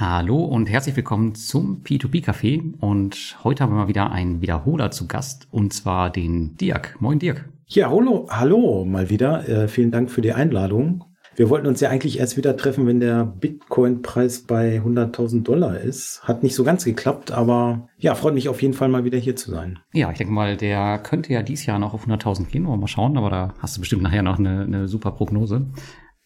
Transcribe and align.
Hallo 0.00 0.42
und 0.42 0.70
herzlich 0.70 0.96
willkommen 0.96 1.34
zum 1.34 1.82
P2P-Café. 1.82 2.72
Und 2.80 3.36
heute 3.44 3.62
haben 3.62 3.72
wir 3.72 3.80
mal 3.80 3.88
wieder 3.88 4.10
einen 4.10 4.40
Wiederholer 4.40 4.90
zu 4.90 5.06
Gast, 5.06 5.46
und 5.50 5.74
zwar 5.74 6.08
den 6.08 6.56
Dirk. 6.56 6.96
Moin, 7.00 7.18
Dirk. 7.18 7.50
Ja, 7.66 7.90
hallo, 7.90 8.26
hallo 8.30 8.86
mal 8.86 9.10
wieder. 9.10 9.46
Äh, 9.46 9.68
vielen 9.68 9.90
Dank 9.90 10.10
für 10.10 10.22
die 10.22 10.32
Einladung. 10.32 11.04
Wir 11.36 11.50
wollten 11.50 11.66
uns 11.66 11.80
ja 11.80 11.90
eigentlich 11.90 12.18
erst 12.18 12.38
wieder 12.38 12.56
treffen, 12.56 12.86
wenn 12.86 12.98
der 12.98 13.26
Bitcoin-Preis 13.26 14.44
bei 14.44 14.78
100.000 14.78 15.42
Dollar 15.42 15.78
ist. 15.78 16.22
Hat 16.24 16.42
nicht 16.42 16.54
so 16.54 16.64
ganz 16.64 16.86
geklappt, 16.86 17.30
aber 17.30 17.86
ja, 17.98 18.14
freut 18.14 18.32
mich 18.32 18.48
auf 18.48 18.62
jeden 18.62 18.72
Fall 18.72 18.88
mal 18.88 19.04
wieder 19.04 19.18
hier 19.18 19.36
zu 19.36 19.50
sein. 19.50 19.80
Ja, 19.92 20.10
ich 20.10 20.16
denke 20.16 20.32
mal, 20.32 20.56
der 20.56 20.98
könnte 20.98 21.30
ja 21.34 21.42
dieses 21.42 21.66
Jahr 21.66 21.78
noch 21.78 21.92
auf 21.92 22.06
100.000 22.06 22.46
gehen. 22.46 22.64
Wollen 22.64 22.78
wir 22.78 22.80
mal 22.80 22.88
schauen, 22.88 23.18
aber 23.18 23.28
da 23.28 23.54
hast 23.58 23.76
du 23.76 23.80
bestimmt 23.80 24.02
nachher 24.02 24.22
noch 24.22 24.38
eine, 24.38 24.62
eine 24.62 24.88
super 24.88 25.10
Prognose. 25.10 25.66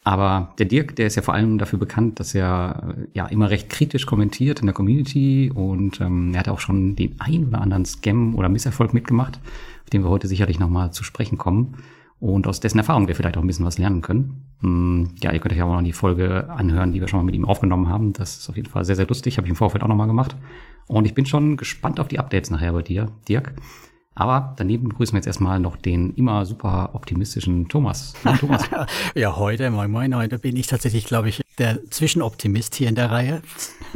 Aber 0.05 0.52
der 0.59 0.66
Dirk, 0.66 0.96
der 0.96 1.07
ist 1.07 1.16
ja 1.16 1.23
vor 1.23 1.32
allem 1.32 1.57
dafür 1.57 1.79
bekannt, 1.79 2.21
dass 2.21 2.34
er 2.34 2.95
ja 3.14 3.27
immer 3.27 3.48
recht 3.48 3.71
kritisch 3.71 4.04
kommentiert 4.04 4.61
in 4.61 4.66
der 4.66 4.75
Community 4.75 5.50
und 5.53 6.00
ähm, 6.03 6.32
er 6.35 6.40
hat 6.40 6.49
auch 6.49 6.61
schon 6.61 6.95
den 6.95 7.17
ein 7.21 7.49
oder 7.49 7.62
anderen 7.62 7.86
Scam 7.86 8.35
oder 8.35 8.50
Misserfolg 8.50 8.93
mitgemacht, 8.93 9.40
auf 9.82 9.90
den 9.90 10.03
wir 10.03 10.11
heute 10.11 10.29
sicherlich 10.29 10.59
nochmal 10.59 10.93
zu 10.93 11.04
sprechen 11.04 11.39
kommen 11.39 11.79
und 12.21 12.46
aus 12.46 12.61
dessen 12.61 12.79
Erfahrung 12.79 13.09
wir 13.09 13.14
vielleicht 13.14 13.36
auch 13.39 13.43
ein 13.43 13.46
bisschen 13.46 13.64
was 13.64 13.79
lernen 13.79 14.03
können. 14.03 14.45
Hm, 14.61 15.11
ja, 15.22 15.32
ihr 15.32 15.40
könnt 15.40 15.54
euch 15.54 15.62
auch 15.62 15.75
noch 15.75 15.82
die 15.82 15.93
Folge 15.93 16.48
anhören, 16.50 16.93
die 16.93 17.00
wir 17.00 17.09
schon 17.09 17.18
mal 17.18 17.25
mit 17.25 17.34
ihm 17.34 17.45
aufgenommen 17.45 17.89
haben. 17.89 18.12
Das 18.12 18.39
ist 18.39 18.48
auf 18.48 18.57
jeden 18.57 18.68
Fall 18.68 18.84
sehr, 18.84 18.96
sehr 18.96 19.07
lustig. 19.07 19.36
Habe 19.36 19.46
ich 19.46 19.50
im 19.50 19.57
Vorfeld 19.57 19.82
auch 19.82 19.89
nochmal 19.89 20.07
gemacht. 20.07 20.36
Und 20.86 21.07
ich 21.07 21.14
bin 21.14 21.26
schon 21.26 21.57
gespannt 21.57 22.00
auf 22.00 22.09
die 22.09 22.18
Updates 22.18 22.50
nachher 22.50 22.73
bei 22.73 22.82
dir, 22.82 23.09
Dirk. 23.29 23.53
Aber 24.14 24.54
daneben 24.57 24.89
begrüßen 24.89 25.13
wir 25.14 25.18
jetzt 25.18 25.27
erstmal 25.27 25.59
noch 25.59 25.77
den 25.77 26.14
immer 26.14 26.46
super 26.46 26.91
optimistischen 26.95 27.68
Thomas. 27.68 28.14
Thomas. 28.39 28.63
ja, 29.14 29.37
heute, 29.37 29.71
moin 29.71 29.90
moin, 29.90 30.14
heute 30.14 30.39
bin 30.39 30.57
ich 30.57 30.68
tatsächlich, 30.68 31.07
glaube 31.07 31.29
ich, 31.29 31.43
der 31.59 31.79
Zwischenoptimist 31.90 32.75
hier 32.77 32.89
in 32.89 32.95
der 32.95 33.11
Reihe. 33.11 33.42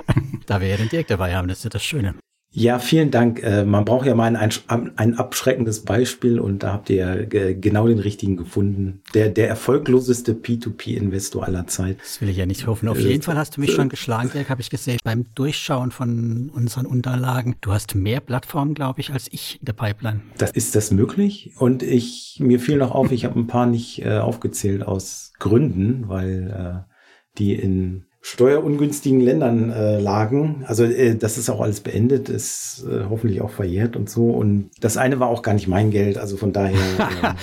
da 0.47 0.61
wir 0.61 0.69
ja 0.69 0.77
den 0.77 0.89
Dirk 0.89 1.07
dabei 1.07 1.37
haben, 1.37 1.49
das 1.49 1.59
ist 1.59 1.65
ja 1.65 1.71
das 1.71 1.85
Schöne. 1.85 2.15
Ja, 2.59 2.81
vielen 2.81 3.13
Dank. 3.13 3.41
Äh, 3.45 3.65
man 3.65 3.85
braucht 3.85 4.05
ja 4.05 4.17
mal 4.17 4.35
ein, 4.35 4.51
ein 4.97 5.15
abschreckendes 5.17 5.85
Beispiel 5.85 6.41
und 6.41 6.65
da 6.65 6.73
habt 6.73 6.91
ihr 6.91 6.97
ja 6.97 7.53
genau 7.53 7.87
den 7.87 8.01
richtigen 8.01 8.37
gefunden. 8.37 9.01
Der, 9.15 9.29
der 9.29 9.49
erfolgloseste 9.49 10.33
P2P-Investor 10.33 11.45
aller 11.45 11.69
Zeit. 11.69 11.99
Das 12.01 12.21
will 12.21 12.29
ich 12.29 12.37
ja 12.37 12.47
nicht 12.47 12.67
hoffen. 12.67 12.89
Auf 12.89 12.99
jeden 12.99 13.23
Fall 13.23 13.37
hast 13.37 13.57
du 13.57 13.61
mich 13.61 13.71
schon 13.71 13.89
geschlagen, 13.89 14.31
Dirk, 14.33 14.51
habe 14.51 14.61
ich 14.61 14.71
gesehen, 14.71 14.99
beim 15.05 15.27
Durchschauen 15.37 15.93
von 15.93 16.51
unseren 16.53 16.87
Unterlagen. 16.87 17.55
Du 17.61 17.73
hast 17.73 17.95
mehr 17.95 18.19
Plattformen, 18.19 18.75
glaube 18.75 19.03
ich, 19.03 19.13
als 19.13 19.29
ich 19.31 19.61
in 19.61 19.67
der 19.67 19.75
Pipeline. 19.75 20.23
Das 20.39 20.51
ist 20.51 20.75
das 20.75 20.91
möglich? 20.91 21.53
Und 21.59 21.85
ich, 21.85 22.39
mir 22.41 22.59
fiel 22.59 22.79
noch 22.79 22.91
auf, 22.91 23.13
ich 23.13 23.25
habe 23.25 23.39
ein 23.39 23.47
paar 23.47 23.67
nicht 23.67 24.05
äh, 24.05 24.19
aufgezählt 24.19 24.83
aus 24.83 25.33
Gründen, 25.39 26.09
weil 26.09 26.85
äh, 26.85 26.93
die 27.39 27.55
in 27.55 28.08
steuerungünstigen 28.21 29.21
Ländern 29.21 29.71
äh, 29.71 30.01
lagen. 30.01 30.65
Also 30.67 30.85
äh, 30.85 31.15
das 31.15 31.39
ist 31.39 31.49
auch 31.49 31.61
alles 31.61 31.81
beendet, 31.81 32.29
ist 32.29 32.85
äh, 32.89 33.05
hoffentlich 33.09 33.41
auch 33.41 33.51
verjährt 33.51 33.97
und 33.97 34.11
so. 34.11 34.31
Und 34.31 34.71
das 34.81 34.97
eine 34.97 35.21
war 35.21 35.29
auch 35.29 35.43
gar 35.43 35.55
nicht 35.55 35.69
mein 35.69 35.91
Geld, 35.91 36.19
also 36.19 36.37
von 36.37 36.53
daher. 36.53 36.79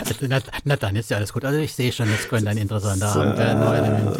also, 0.00 0.14
na, 0.28 0.38
na, 0.64 0.76
dann 0.76 0.96
ist 0.96 1.10
ja 1.10 1.16
alles 1.16 1.32
gut. 1.32 1.44
Also 1.44 1.58
ich 1.58 1.74
sehe 1.74 1.92
schon, 1.92 2.08
das 2.10 2.28
könnte 2.28 2.48
ein 2.50 2.58
interessanter 2.58 3.08
Abend 3.08 3.38
werden. 3.38 4.14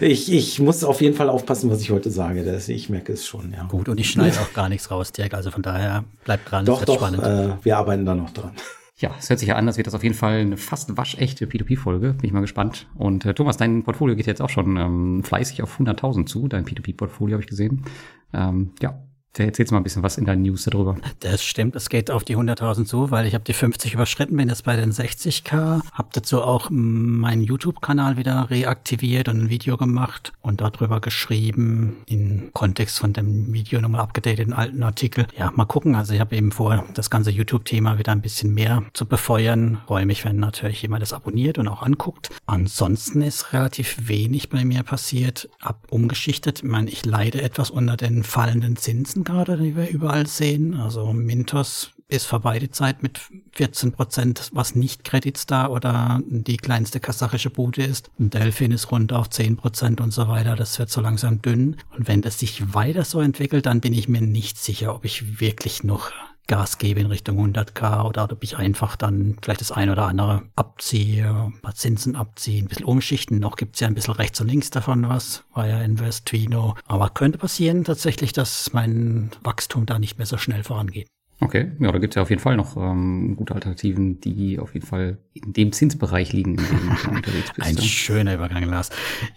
Äh, 0.00 0.06
ich, 0.06 0.32
ich 0.32 0.58
muss 0.58 0.82
auf 0.84 1.00
jeden 1.00 1.14
Fall 1.14 1.28
aufpassen, 1.28 1.70
was 1.70 1.80
ich 1.80 1.90
heute 1.90 2.10
sage. 2.10 2.42
Das, 2.42 2.68
ich 2.68 2.88
merke 2.88 3.12
es 3.12 3.26
schon, 3.26 3.52
ja. 3.52 3.64
Gut, 3.64 3.88
und 3.88 4.00
ich 4.00 4.10
schneide 4.10 4.36
auch 4.40 4.52
gar 4.54 4.68
nichts 4.68 4.90
raus, 4.90 5.12
Dirk. 5.12 5.34
Also 5.34 5.50
von 5.50 5.62
daher 5.62 6.04
bleibt 6.24 6.50
dran. 6.50 6.64
Doch, 6.64 6.84
doch, 6.84 6.96
spannend. 6.96 7.22
Äh, 7.22 7.50
wir 7.62 7.76
arbeiten 7.76 8.06
da 8.06 8.14
noch 8.14 8.30
dran. 8.30 8.52
Ja, 8.96 9.14
es 9.18 9.30
hört 9.30 9.40
sich 9.40 9.48
ja 9.48 9.56
an, 9.56 9.66
als 9.66 9.78
wird 9.78 9.86
das 9.86 9.94
auf 9.94 10.02
jeden 10.02 10.14
Fall 10.14 10.40
eine 10.40 10.56
fast 10.56 10.96
waschechte 10.96 11.46
P2P-Folge. 11.46 12.12
Bin 12.12 12.24
ich 12.24 12.32
mal 12.32 12.40
gespannt. 12.40 12.86
Und 12.94 13.24
äh, 13.24 13.34
Thomas, 13.34 13.56
dein 13.56 13.82
Portfolio 13.82 14.14
geht 14.14 14.26
jetzt 14.26 14.42
auch 14.42 14.50
schon 14.50 14.76
ähm, 14.76 15.24
fleißig 15.24 15.62
auf 15.62 15.80
100.000 15.80 16.26
zu. 16.26 16.46
Dein 16.46 16.64
P2P-Portfolio 16.64 17.34
habe 17.34 17.42
ich 17.42 17.48
gesehen. 17.48 17.84
Ähm, 18.32 18.72
ja, 18.80 19.02
Erzählst 19.38 19.72
mal 19.72 19.78
ein 19.78 19.82
bisschen 19.82 20.02
was 20.02 20.18
in 20.18 20.26
deinen 20.26 20.42
News 20.42 20.64
darüber. 20.64 20.96
Das 21.20 21.42
stimmt, 21.42 21.74
es 21.74 21.88
geht 21.88 22.10
auf 22.10 22.22
die 22.22 22.36
100.000 22.36 22.84
zu, 22.84 23.10
weil 23.10 23.26
ich 23.26 23.32
habe 23.32 23.44
die 23.44 23.54
50 23.54 23.94
überschritten, 23.94 24.36
bin 24.36 24.50
jetzt 24.50 24.64
bei 24.64 24.76
den 24.76 24.92
60k, 24.92 25.80
habe 25.92 26.08
dazu 26.12 26.42
auch 26.42 26.68
meinen 26.70 27.42
YouTube-Kanal 27.42 28.18
wieder 28.18 28.50
reaktiviert 28.50 29.28
und 29.28 29.44
ein 29.44 29.48
Video 29.48 29.78
gemacht 29.78 30.34
und 30.42 30.60
darüber 30.60 31.00
geschrieben, 31.00 31.96
im 32.06 32.50
Kontext 32.52 32.98
von 32.98 33.14
dem 33.14 33.52
Video 33.54 33.80
nochmal 33.80 34.02
abgedatet, 34.02 34.40
den 34.40 34.52
alten 34.52 34.82
Artikel. 34.82 35.26
Ja, 35.38 35.50
mal 35.54 35.64
gucken, 35.64 35.94
also 35.94 36.12
ich 36.12 36.20
habe 36.20 36.36
eben 36.36 36.52
vor, 36.52 36.84
das 36.92 37.08
ganze 37.08 37.30
YouTube-Thema 37.30 37.98
wieder 37.98 38.12
ein 38.12 38.20
bisschen 38.20 38.52
mehr 38.52 38.82
zu 38.92 39.06
befeuern. 39.06 39.78
Freue 39.86 40.04
mich, 40.04 40.26
wenn 40.26 40.36
natürlich 40.36 40.82
jemand 40.82 41.02
das 41.02 41.14
abonniert 41.14 41.56
und 41.56 41.68
auch 41.68 41.82
anguckt. 41.82 42.28
Ansonsten 42.44 43.22
ist 43.22 43.54
relativ 43.54 44.08
wenig 44.08 44.50
bei 44.50 44.64
mir 44.66 44.82
passiert. 44.82 45.48
Hab 45.60 45.90
umgeschichtet, 45.90 46.62
ich 46.62 46.68
meine, 46.68 46.90
ich 46.90 47.06
leide 47.06 47.40
etwas 47.40 47.70
unter 47.70 47.96
den 47.96 48.24
fallenden 48.24 48.76
Zinsen 48.76 49.21
gerade, 49.24 49.56
die 49.56 49.76
wir 49.76 49.88
überall 49.88 50.26
sehen. 50.26 50.74
Also 50.74 51.12
Mintos 51.12 51.92
ist 52.08 52.26
vorbei 52.26 52.58
die 52.58 52.70
Zeit 52.70 53.02
mit 53.02 53.20
14 53.52 53.92
Prozent, 53.92 54.50
was 54.52 54.74
nicht 54.74 55.02
Kreditstar 55.02 55.70
oder 55.70 56.20
die 56.26 56.58
kleinste 56.58 57.00
kasachische 57.00 57.50
Bude 57.50 57.82
ist. 57.82 58.10
Und 58.18 58.34
Delphin 58.34 58.70
ist 58.70 58.90
rund 58.92 59.12
auf 59.12 59.30
10 59.30 59.56
Prozent 59.56 60.00
und 60.00 60.12
so 60.12 60.28
weiter. 60.28 60.54
Das 60.54 60.78
wird 60.78 60.90
so 60.90 61.00
langsam 61.00 61.40
dünn. 61.40 61.76
Und 61.96 62.08
wenn 62.08 62.20
das 62.20 62.38
sich 62.38 62.74
weiter 62.74 63.04
so 63.04 63.20
entwickelt, 63.20 63.66
dann 63.66 63.80
bin 63.80 63.94
ich 63.94 64.08
mir 64.08 64.20
nicht 64.20 64.58
sicher, 64.58 64.94
ob 64.94 65.04
ich 65.04 65.40
wirklich 65.40 65.84
noch 65.84 66.12
Gas 66.46 66.78
gebe 66.78 67.00
in 67.00 67.06
Richtung 67.06 67.38
100k 67.38 68.04
oder 68.04 68.24
ob 68.24 68.42
ich 68.42 68.56
einfach 68.56 68.96
dann 68.96 69.36
vielleicht 69.42 69.60
das 69.60 69.72
eine 69.72 69.92
oder 69.92 70.06
andere 70.06 70.42
abziehe, 70.56 71.28
ein 71.28 71.60
paar 71.62 71.74
Zinsen 71.74 72.16
abziehe, 72.16 72.62
ein 72.62 72.68
bisschen 72.68 72.84
umschichten. 72.84 73.38
Noch 73.38 73.56
gibt's 73.56 73.80
ja 73.80 73.88
ein 73.88 73.94
bisschen 73.94 74.14
rechts 74.14 74.40
und 74.40 74.48
links 74.48 74.70
davon 74.70 75.08
was, 75.08 75.44
ja 75.56 75.80
Invest, 75.82 76.26
Twino. 76.26 76.74
Aber 76.86 77.10
könnte 77.10 77.38
passieren 77.38 77.84
tatsächlich, 77.84 78.32
dass 78.32 78.72
mein 78.72 79.30
Wachstum 79.42 79.86
da 79.86 79.98
nicht 79.98 80.18
mehr 80.18 80.26
so 80.26 80.36
schnell 80.36 80.64
vorangeht. 80.64 81.08
Okay, 81.42 81.72
ja, 81.80 81.90
da 81.90 81.98
gibt 81.98 82.12
es 82.12 82.16
ja 82.16 82.22
auf 82.22 82.30
jeden 82.30 82.40
Fall 82.40 82.56
noch 82.56 82.76
ähm, 82.76 83.34
gute 83.34 83.52
Alternativen, 83.54 84.20
die 84.20 84.60
auf 84.60 84.74
jeden 84.74 84.86
Fall 84.86 85.18
in 85.34 85.52
dem 85.52 85.72
Zinsbereich 85.72 86.32
liegen, 86.32 86.52
in 86.52 86.64
dem 86.64 86.96
du 87.02 87.10
unterwegs 87.16 87.52
bist. 87.56 87.68
Ein 87.68 87.74
ja. 87.74 87.82
schöner 87.82 88.34
Übergang, 88.34 88.62
Lars. 88.62 88.90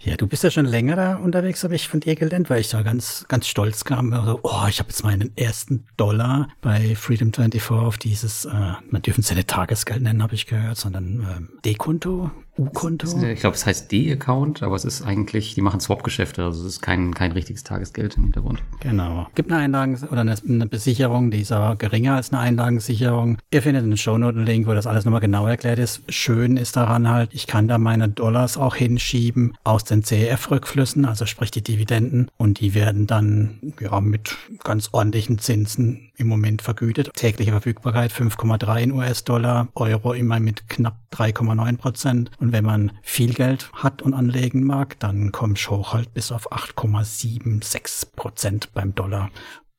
Ja, 0.04 0.16
du 0.16 0.28
bist 0.28 0.44
ja 0.44 0.52
schon 0.52 0.66
länger 0.66 0.94
da 0.94 1.16
unterwegs, 1.16 1.64
habe 1.64 1.74
ich 1.74 1.88
von 1.88 1.98
dir 1.98 2.14
gelernt, 2.14 2.48
weil 2.48 2.60
ich 2.60 2.68
da 2.68 2.82
ganz, 2.82 3.24
ganz 3.26 3.48
stolz 3.48 3.84
kam. 3.84 4.12
Also, 4.12 4.38
oh, 4.44 4.66
ich 4.68 4.78
habe 4.78 4.88
jetzt 4.88 5.02
meinen 5.02 5.36
ersten 5.36 5.84
Dollar 5.96 6.48
bei 6.60 6.94
Freedom 6.94 7.32
24 7.32 7.70
auf 7.72 7.98
dieses, 7.98 8.44
äh, 8.44 8.50
man 8.88 9.02
dürfen 9.02 9.22
es 9.22 9.28
ja 9.30 9.34
nicht 9.34 9.48
Tagesgeld 9.48 10.02
nennen, 10.02 10.22
habe 10.22 10.36
ich 10.36 10.46
gehört, 10.46 10.76
sondern 10.76 11.20
äh, 11.20 11.62
Dekonto, 11.64 12.30
U-Konto? 12.58 13.06
Ich 13.22 13.40
glaube, 13.40 13.56
es 13.56 13.66
heißt 13.66 13.90
D-Account, 13.92 14.62
aber 14.62 14.76
es 14.76 14.84
ist 14.84 15.02
eigentlich, 15.02 15.54
die 15.54 15.60
machen 15.60 15.80
Swap-Geschäfte, 15.80 16.44
also 16.44 16.60
es 16.60 16.66
ist 16.66 16.80
kein, 16.80 17.14
kein 17.14 17.32
richtiges 17.32 17.64
Tagesgeld 17.64 18.16
im 18.16 18.24
Hintergrund. 18.24 18.62
Genau. 18.80 19.26
Gibt 19.34 19.50
eine 19.52 19.60
Einlagen- 19.62 19.96
oder 20.10 20.22
eine, 20.22 20.66
Besicherung, 20.66 21.30
die 21.30 21.42
ist 21.42 21.52
aber 21.52 21.76
geringer 21.76 22.16
als 22.16 22.32
eine 22.32 22.40
Einlagensicherung. 22.40 23.38
Ihr 23.50 23.62
findet 23.62 23.84
einen 23.84 23.96
Shownote-Link, 23.96 24.66
wo 24.66 24.74
das 24.74 24.86
alles 24.86 25.04
nochmal 25.04 25.20
genau 25.20 25.46
erklärt 25.46 25.78
ist. 25.78 26.02
Schön 26.08 26.56
ist 26.56 26.76
daran 26.76 27.08
halt, 27.08 27.30
ich 27.32 27.46
kann 27.46 27.68
da 27.68 27.78
meine 27.78 28.08
Dollars 28.08 28.56
auch 28.56 28.74
hinschieben 28.74 29.56
aus 29.64 29.84
den 29.84 30.02
CEF-Rückflüssen, 30.02 31.04
also 31.04 31.26
sprich 31.26 31.50
die 31.50 31.62
Dividenden, 31.62 32.30
und 32.36 32.60
die 32.60 32.74
werden 32.74 33.06
dann 33.06 33.74
ja 33.80 34.00
mit 34.00 34.36
ganz 34.64 34.90
ordentlichen 34.92 35.38
Zinsen 35.38 36.05
im 36.16 36.28
Moment 36.28 36.62
vergütet. 36.62 37.10
Tägliche 37.14 37.50
Verfügbarkeit 37.50 38.12
5,3 38.12 38.80
in 38.80 38.92
US-Dollar, 38.92 39.68
Euro 39.74 40.12
immer 40.12 40.40
mit 40.40 40.68
knapp 40.68 40.98
3,9 41.12 41.76
Prozent. 41.76 42.30
Und 42.38 42.52
wenn 42.52 42.64
man 42.64 42.92
viel 43.02 43.34
Geld 43.34 43.70
hat 43.72 44.02
und 44.02 44.14
anlegen 44.14 44.64
mag, 44.64 44.98
dann 45.00 45.32
komme 45.32 45.54
ich 45.56 45.68
hoch 45.70 45.94
halt 45.94 46.12
bis 46.14 46.32
auf 46.32 46.52
8,76 46.52 48.14
Prozent 48.14 48.72
beim 48.72 48.94
Dollar. 48.94 49.30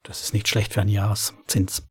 Das 0.03 0.21
ist 0.21 0.33
nicht 0.33 0.47
schlecht 0.47 0.73
für 0.73 0.81
einen 0.81 0.89
Jahreszins. 0.89 1.86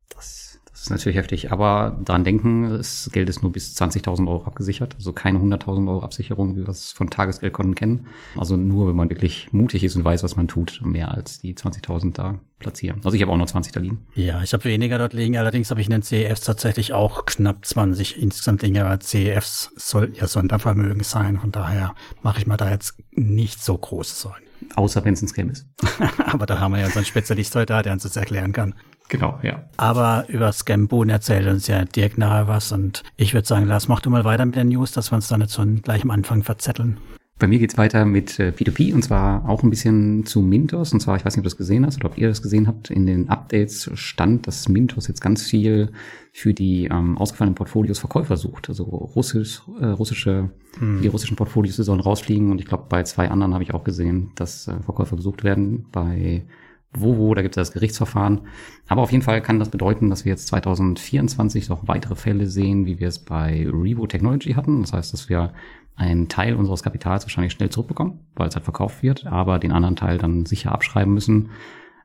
Ist 0.87 0.91
natürlich 0.91 1.17
heftig, 1.17 1.51
aber 1.51 1.99
daran 2.05 2.23
denken, 2.23 2.69
das 2.69 3.09
Geld 3.11 3.27
ist 3.27 3.41
nur 3.41 3.51
bis 3.51 3.75
20.000 3.75 4.25
Euro 4.25 4.45
abgesichert, 4.45 4.95
also 4.95 5.11
keine 5.11 5.37
100.000 5.39 5.89
Euro 5.89 6.01
Absicherung, 6.01 6.55
wie 6.55 6.61
wir 6.61 6.69
es 6.69 6.93
von 6.93 7.09
Tagesgeldkonten 7.09 7.75
kennen. 7.75 8.07
Also 8.37 8.55
nur, 8.55 8.87
wenn 8.87 8.95
man 8.95 9.09
wirklich 9.09 9.51
mutig 9.51 9.83
ist 9.83 9.97
und 9.97 10.05
weiß, 10.05 10.23
was 10.23 10.37
man 10.37 10.47
tut, 10.47 10.79
mehr 10.85 11.11
als 11.11 11.39
die 11.39 11.53
20.000 11.55 12.13
da 12.13 12.39
platzieren. 12.59 13.01
Also 13.03 13.17
ich 13.17 13.21
habe 13.21 13.33
auch 13.33 13.37
nur 13.37 13.47
20 13.47 13.73
da 13.73 13.81
liegen. 13.81 14.07
Ja, 14.15 14.41
ich 14.41 14.53
habe 14.53 14.63
weniger 14.63 14.97
dort 14.97 15.11
liegen, 15.11 15.35
allerdings 15.35 15.71
habe 15.71 15.81
ich 15.81 15.87
in 15.87 15.91
den 15.91 16.03
CEFs 16.03 16.39
tatsächlich 16.39 16.93
auch 16.93 17.25
knapp 17.25 17.65
20 17.65 18.21
insgesamt 18.21 18.61
Dinge, 18.61 18.85
aber 18.85 19.01
CEFs 19.01 19.71
soll 19.75 20.13
ja 20.15 20.25
Sondervermögen 20.25 21.03
sein, 21.03 21.37
von 21.37 21.51
daher 21.51 21.95
mache 22.21 22.39
ich 22.39 22.47
mir 22.47 22.55
da 22.55 22.71
jetzt 22.71 22.95
nicht 23.11 23.61
so 23.61 23.77
große 23.77 24.15
Sorgen. 24.15 24.45
Außer 24.75 25.03
wenn 25.03 25.15
es 25.15 25.21
ein 25.21 25.27
Scam 25.27 25.49
ist. 25.49 25.67
aber 26.25 26.45
da 26.45 26.61
haben 26.61 26.71
wir 26.71 26.79
ja 26.79 26.85
unseren 26.85 27.03
Spezialist 27.03 27.53
heute 27.55 27.65
da, 27.65 27.83
der 27.83 27.91
uns 27.91 28.03
das 28.03 28.15
erklären 28.15 28.53
kann. 28.53 28.73
Genau, 29.09 29.39
ja. 29.41 29.63
Aber 29.77 30.25
über 30.27 30.51
Scamboon 30.51 31.09
erzählt 31.09 31.47
uns 31.47 31.67
ja 31.67 31.85
Dirk 31.85 32.17
nahe 32.17 32.47
was 32.47 32.71
und 32.71 33.03
ich 33.15 33.33
würde 33.33 33.47
sagen, 33.47 33.65
Lars, 33.65 33.87
mach 33.87 34.01
du 34.01 34.09
mal 34.09 34.25
weiter 34.25 34.45
mit 34.45 34.55
den 34.55 34.69
News, 34.69 34.91
dass 34.91 35.11
wir 35.11 35.15
uns 35.15 35.27
da 35.27 35.37
nicht 35.37 35.49
so 35.49 35.63
gleich 35.81 36.03
am 36.03 36.11
Anfang 36.11 36.43
verzetteln. 36.43 36.97
Bei 37.39 37.45
mir 37.45 37.59
geht's 37.59 37.77
weiter 37.77 38.03
mit 38.03 38.39
äh, 38.39 38.49
P2P 38.49 38.95
und 38.95 39.03
zwar 39.03 39.47
auch 39.47 39.61
ein 39.61 39.69
bisschen 39.69 40.25
zu 40.25 40.41
Mintos. 40.41 40.91
Und 40.91 41.01
zwar, 41.01 41.17
ich 41.17 41.23
weiß 41.23 41.35
nicht, 41.35 41.41
ob 41.41 41.43
du 41.43 41.49
das 41.49 41.57
gesehen 41.57 41.85
hast 41.85 41.97
oder 41.97 42.09
ob 42.09 42.17
ihr 42.17 42.27
das 42.27 42.41
gesehen 42.41 42.67
habt, 42.67 42.89
in 42.89 43.05
den 43.05 43.29
Updates 43.29 43.91
stand, 43.93 44.47
dass 44.47 44.67
Mintos 44.67 45.07
jetzt 45.07 45.21
ganz 45.21 45.43
viel 45.43 45.91
für 46.33 46.55
die 46.55 46.85
ähm, 46.85 47.15
ausgefallenen 47.15 47.53
Portfolios 47.53 47.99
Verkäufer 47.99 48.37
sucht. 48.37 48.69
Also 48.69 48.85
Russisch, 48.85 49.61
äh, 49.79 49.85
russische, 49.85 50.49
hm. 50.79 51.01
die 51.03 51.07
russischen 51.07 51.37
Portfolios 51.37 51.75
die 51.75 51.83
sollen 51.83 51.99
rausfliegen. 51.99 52.49
Und 52.49 52.59
ich 52.59 52.65
glaube, 52.65 52.85
bei 52.89 53.03
zwei 53.03 53.29
anderen 53.29 53.53
habe 53.53 53.63
ich 53.63 53.71
auch 53.71 53.83
gesehen, 53.83 54.31
dass 54.33 54.67
äh, 54.67 54.79
Verkäufer 54.81 55.15
gesucht 55.15 55.43
werden. 55.43 55.85
Bei 55.91 56.43
Vovo, 56.93 57.33
da 57.35 57.41
gibt 57.41 57.57
es 57.57 57.61
das 57.61 57.73
Gerichtsverfahren. 57.73 58.41
Aber 58.87 59.01
auf 59.01 59.11
jeden 59.11 59.23
Fall 59.23 59.41
kann 59.41 59.59
das 59.59 59.69
bedeuten, 59.69 60.09
dass 60.09 60.25
wir 60.25 60.31
jetzt 60.31 60.47
2024 60.47 61.69
noch 61.69 61.87
weitere 61.87 62.15
Fälle 62.15 62.47
sehen, 62.47 62.85
wie 62.85 62.99
wir 62.99 63.07
es 63.07 63.19
bei 63.19 63.67
Revo 63.69 64.07
Technology 64.07 64.53
hatten. 64.53 64.81
Das 64.81 64.93
heißt, 64.93 65.13
dass 65.13 65.29
wir 65.29 65.53
einen 65.95 66.29
Teil 66.29 66.55
unseres 66.55 66.83
Kapitals 66.83 67.25
wahrscheinlich 67.25 67.53
schnell 67.53 67.69
zurückbekommen, 67.69 68.19
weil 68.35 68.47
es 68.47 68.55
halt 68.55 68.63
verkauft 68.63 69.01
wird, 69.01 69.25
aber 69.25 69.59
den 69.59 69.71
anderen 69.71 69.95
Teil 69.95 70.17
dann 70.17 70.45
sicher 70.45 70.71
abschreiben 70.71 71.13
müssen. 71.13 71.49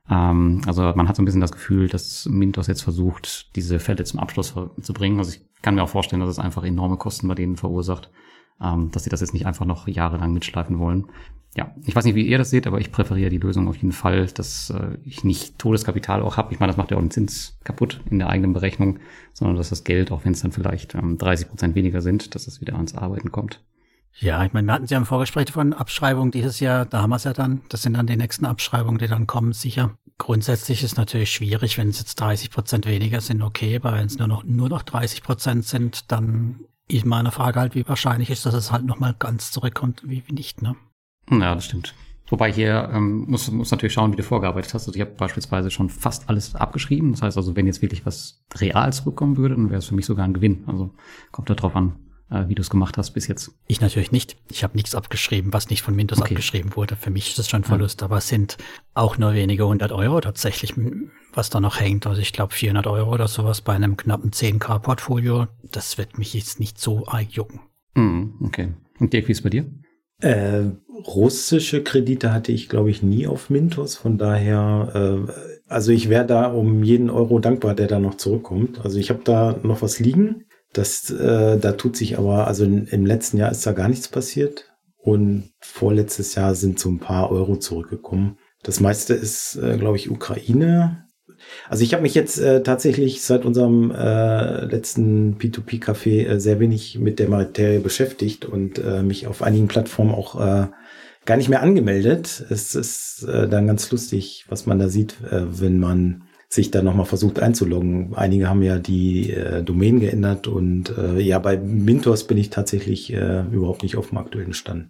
Ähm, 0.09 0.61
also 0.65 0.81
man 0.95 1.07
hat 1.07 1.15
so 1.15 1.21
ein 1.21 1.25
bisschen 1.25 1.41
das 1.41 1.51
Gefühl, 1.51 1.87
dass 1.87 2.25
Mintos 2.25 2.67
jetzt 2.67 2.81
versucht, 2.81 3.55
diese 3.55 3.79
Fälle 3.79 4.03
zum 4.03 4.19
Abschluss 4.19 4.53
zu 4.81 4.93
bringen. 4.93 5.19
Also 5.19 5.31
ich 5.31 5.45
kann 5.61 5.75
mir 5.75 5.83
auch 5.83 5.89
vorstellen, 5.89 6.19
dass 6.19 6.29
es 6.29 6.39
einfach 6.39 6.63
enorme 6.63 6.97
Kosten 6.97 7.27
bei 7.27 7.35
denen 7.35 7.55
verursacht, 7.55 8.11
ähm, 8.61 8.91
dass 8.91 9.03
sie 9.03 9.09
das 9.09 9.21
jetzt 9.21 9.33
nicht 9.33 9.45
einfach 9.45 9.65
noch 9.65 9.87
jahrelang 9.87 10.33
mitschleifen 10.33 10.79
wollen. 10.79 11.07
Ja, 11.55 11.71
ich 11.85 11.95
weiß 11.95 12.05
nicht, 12.05 12.15
wie 12.15 12.27
ihr 12.27 12.39
das 12.39 12.49
seht, 12.49 12.65
aber 12.65 12.79
ich 12.79 12.91
präferiere 12.91 13.29
die 13.29 13.37
Lösung 13.37 13.67
auf 13.67 13.75
jeden 13.75 13.91
Fall, 13.91 14.25
dass 14.25 14.71
äh, 14.71 14.97
ich 15.05 15.23
nicht 15.23 15.59
Todeskapital 15.59 16.23
auch 16.23 16.35
habe. 16.35 16.51
Ich 16.51 16.59
meine, 16.59 16.71
das 16.71 16.77
macht 16.77 16.89
ja 16.89 16.97
auch 16.97 17.01
den 17.01 17.11
Zins 17.11 17.59
kaputt 17.63 18.01
in 18.09 18.17
der 18.17 18.29
eigenen 18.29 18.53
Berechnung, 18.53 18.99
sondern 19.33 19.57
dass 19.57 19.69
das 19.69 19.83
Geld, 19.83 20.11
auch 20.11 20.25
wenn 20.25 20.31
es 20.31 20.41
dann 20.41 20.51
vielleicht 20.51 20.95
ähm, 20.95 21.19
30 21.19 21.49
Prozent 21.49 21.75
weniger 21.75 22.01
sind, 22.01 22.33
dass 22.33 22.47
es 22.47 22.59
wieder 22.59 22.73
ans 22.75 22.95
Arbeiten 22.95 23.31
kommt. 23.31 23.61
Ja, 24.19 24.43
ich 24.45 24.53
meine, 24.53 24.67
wir 24.67 24.73
hatten 24.73 24.85
ja 24.85 24.97
im 24.97 25.05
Vorgespräch 25.05 25.51
von 25.51 25.73
Abschreibungen 25.73 26.31
dieses 26.31 26.59
Jahr, 26.59 26.85
da 26.85 27.01
haben 27.01 27.09
wir 27.09 27.15
es 27.17 27.23
ja 27.23 27.33
dann, 27.33 27.61
das 27.69 27.83
sind 27.83 27.97
dann 27.97 28.07
die 28.07 28.15
nächsten 28.15 28.45
Abschreibungen, 28.45 28.99
die 28.99 29.07
dann 29.07 29.27
kommen, 29.27 29.53
sicher. 29.53 29.97
Grundsätzlich 30.19 30.83
ist 30.83 30.97
natürlich 30.97 31.31
schwierig, 31.31 31.77
wenn 31.77 31.89
es 31.89 31.99
jetzt 31.99 32.19
30 32.19 32.51
Prozent 32.51 32.85
weniger 32.85 33.21
sind, 33.21 33.41
okay, 33.41 33.75
aber 33.75 33.93
wenn 33.93 34.05
es 34.05 34.17
nur 34.17 34.27
noch, 34.27 34.43
nur 34.43 34.69
noch 34.69 34.83
30 34.83 35.23
Prozent 35.23 35.65
sind, 35.65 36.11
dann 36.11 36.59
ist 36.87 37.05
meine 37.05 37.31
Frage 37.31 37.59
halt, 37.59 37.75
wie 37.75 37.87
wahrscheinlich 37.87 38.29
ist, 38.29 38.45
dass 38.45 38.53
es 38.53 38.71
halt 38.71 38.85
nochmal 38.85 39.15
ganz 39.17 39.51
zurückkommt, 39.51 40.01
wie, 40.05 40.23
wie 40.27 40.33
nicht, 40.33 40.61
ne? 40.61 40.75
Ja, 41.29 41.55
das 41.55 41.65
stimmt. 41.65 41.95
Wobei 42.27 42.51
hier 42.51 42.89
ähm, 42.93 43.25
muss, 43.27 43.51
muss 43.51 43.71
natürlich 43.71 43.93
schauen, 43.93 44.11
wie 44.11 44.15
du 44.15 44.23
vorgearbeitet 44.23 44.73
hast. 44.73 44.87
Also 44.87 44.95
ich 44.95 45.01
habe 45.01 45.11
beispielsweise 45.11 45.69
schon 45.69 45.89
fast 45.89 46.29
alles 46.29 46.55
abgeschrieben. 46.55 47.11
Das 47.11 47.21
heißt 47.21 47.37
also, 47.37 47.55
wenn 47.55 47.67
jetzt 47.67 47.81
wirklich 47.81 48.05
was 48.05 48.43
real 48.55 48.91
zurückkommen 48.93 49.37
würde, 49.37 49.55
dann 49.55 49.69
wäre 49.69 49.79
es 49.79 49.85
für 49.85 49.95
mich 49.95 50.05
sogar 50.05 50.25
ein 50.25 50.33
Gewinn. 50.33 50.63
Also 50.65 50.93
kommt 51.31 51.49
da 51.49 51.53
drauf 51.53 51.75
an, 51.75 51.95
äh, 52.31 52.47
wie 52.47 52.55
du 52.55 52.61
es 52.61 52.69
gemacht 52.69 52.97
hast 52.97 53.11
bis 53.11 53.27
jetzt. 53.27 53.51
Ich 53.67 53.81
natürlich 53.81 54.11
nicht. 54.11 54.37
Ich 54.49 54.63
habe 54.63 54.75
nichts 54.75 54.95
abgeschrieben, 54.95 55.53
was 55.53 55.69
nicht 55.69 55.81
von 55.81 55.97
Windows 55.97 56.19
okay. 56.19 56.31
abgeschrieben 56.31 56.75
wurde. 56.75 56.95
Für 56.95 57.11
mich 57.11 57.29
ist 57.29 57.39
das 57.39 57.49
schon 57.49 57.63
Verlust, 57.63 58.01
ja. 58.01 58.05
aber 58.05 58.17
es 58.17 58.29
sind 58.29 58.57
auch 58.93 59.17
nur 59.17 59.33
wenige 59.33 59.67
hundert 59.67 59.91
Euro 59.91 60.19
tatsächlich, 60.21 60.73
was 61.37 61.49
da 61.49 61.59
noch 61.59 61.79
hängt. 61.79 62.07
Also 62.07 62.21
ich 62.21 62.33
glaube 62.33 62.53
400 62.53 62.87
Euro 62.87 63.13
oder 63.13 63.27
sowas 63.27 63.61
bei 63.61 63.73
einem 63.73 63.97
knappen 63.97 64.31
10k 64.31 64.79
Portfolio. 64.79 65.47
Das 65.71 65.97
wird 65.97 66.17
mich 66.17 66.33
jetzt 66.33 66.59
nicht 66.59 66.79
so 66.79 67.05
arg 67.07 67.31
jucken. 67.31 67.61
Mm, 67.95 68.43
okay. 68.45 68.73
Und 68.99 69.13
Dirk, 69.13 69.27
wie 69.27 69.31
ist 69.31 69.43
bei 69.43 69.49
dir? 69.49 69.65
Äh, 70.19 70.71
russische 71.05 71.83
Kredite 71.83 72.31
hatte 72.31 72.51
ich, 72.51 72.69
glaube 72.69 72.89
ich, 72.89 73.03
nie 73.03 73.27
auf 73.27 73.49
Mintos. 73.49 73.95
Von 73.95 74.17
daher, 74.17 75.25
äh, 75.27 75.31
also 75.67 75.91
ich 75.91 76.09
wäre 76.09 76.25
da 76.25 76.47
um 76.47 76.83
jeden 76.83 77.09
Euro 77.09 77.39
dankbar, 77.39 77.75
der 77.75 77.87
da 77.87 77.99
noch 77.99 78.15
zurückkommt. 78.15 78.83
Also 78.83 78.99
ich 78.99 79.09
habe 79.09 79.21
da 79.23 79.59
noch 79.63 79.81
was 79.81 79.99
liegen. 79.99 80.45
Das, 80.71 81.09
äh, 81.09 81.59
da 81.59 81.73
tut 81.73 81.95
sich 81.95 82.17
aber, 82.17 82.47
also 82.47 82.63
im 82.63 83.05
letzten 83.05 83.37
Jahr 83.37 83.51
ist 83.51 83.65
da 83.65 83.73
gar 83.73 83.89
nichts 83.89 84.07
passiert 84.07 84.73
und 84.97 85.51
vorletztes 85.59 86.35
Jahr 86.35 86.55
sind 86.55 86.79
so 86.79 86.89
ein 86.89 86.99
paar 86.99 87.29
Euro 87.29 87.57
zurückgekommen. 87.57 88.37
Das 88.63 88.79
meiste 88.79 89.13
ist, 89.13 89.55
äh, 89.57 89.77
glaube 89.77 89.97
ich, 89.97 90.09
Ukraine. 90.09 91.02
Also 91.69 91.83
ich 91.83 91.93
habe 91.93 92.03
mich 92.03 92.13
jetzt 92.13 92.37
äh, 92.39 92.63
tatsächlich 92.63 93.21
seit 93.21 93.45
unserem 93.45 93.91
äh, 93.91 94.65
letzten 94.65 95.37
P2P-Café 95.37 96.27
äh, 96.27 96.39
sehr 96.39 96.59
wenig 96.59 96.99
mit 96.99 97.19
der 97.19 97.29
Materie 97.29 97.79
beschäftigt 97.79 98.45
und 98.45 98.79
äh, 98.79 99.01
mich 99.01 99.27
auf 99.27 99.41
einigen 99.41 99.67
Plattformen 99.67 100.13
auch 100.13 100.39
äh, 100.39 100.67
gar 101.25 101.37
nicht 101.37 101.49
mehr 101.49 101.61
angemeldet. 101.61 102.45
Es 102.49 102.75
ist 102.75 103.23
äh, 103.23 103.47
dann 103.47 103.67
ganz 103.67 103.89
lustig, 103.91 104.45
was 104.49 104.65
man 104.65 104.79
da 104.79 104.89
sieht, 104.89 105.15
äh, 105.31 105.61
wenn 105.61 105.79
man 105.79 106.23
sich 106.53 106.69
da 106.69 106.83
nochmal 106.83 107.05
versucht 107.05 107.39
einzuloggen. 107.39 108.13
Einige 108.15 108.47
haben 108.47 108.61
ja 108.61 108.77
die 108.77 109.31
äh, 109.31 109.63
Domain 109.63 109.99
geändert 109.99 110.47
und 110.47 110.95
äh, 110.97 111.19
ja, 111.19 111.39
bei 111.39 111.57
Mintos 111.57 112.25
bin 112.25 112.37
ich 112.37 112.51
tatsächlich 112.51 113.11
äh, 113.11 113.43
überhaupt 113.51 113.81
nicht 113.81 113.95
auf 113.95 114.09
dem 114.09 114.19
aktuellen 114.19 114.53
Stand. 114.53 114.89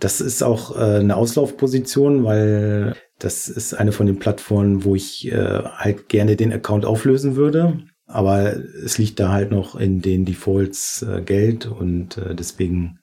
Das 0.00 0.20
ist 0.20 0.42
auch 0.42 0.76
äh, 0.76 0.98
eine 0.98 1.16
Auslaufposition, 1.16 2.24
weil 2.24 2.94
das 3.18 3.48
ist 3.48 3.74
eine 3.74 3.92
von 3.92 4.06
den 4.06 4.18
Plattformen, 4.18 4.84
wo 4.84 4.94
ich 4.94 5.30
äh, 5.30 5.62
halt 5.62 6.08
gerne 6.08 6.36
den 6.36 6.52
Account 6.52 6.84
auflösen 6.84 7.36
würde. 7.36 7.82
Aber 8.06 8.54
es 8.84 8.98
liegt 8.98 9.18
da 9.18 9.32
halt 9.32 9.50
noch 9.50 9.74
in 9.74 10.00
den 10.00 10.24
Defaults 10.24 11.02
äh, 11.02 11.22
Geld 11.22 11.66
und 11.66 12.18
äh, 12.18 12.34
deswegen 12.34 13.00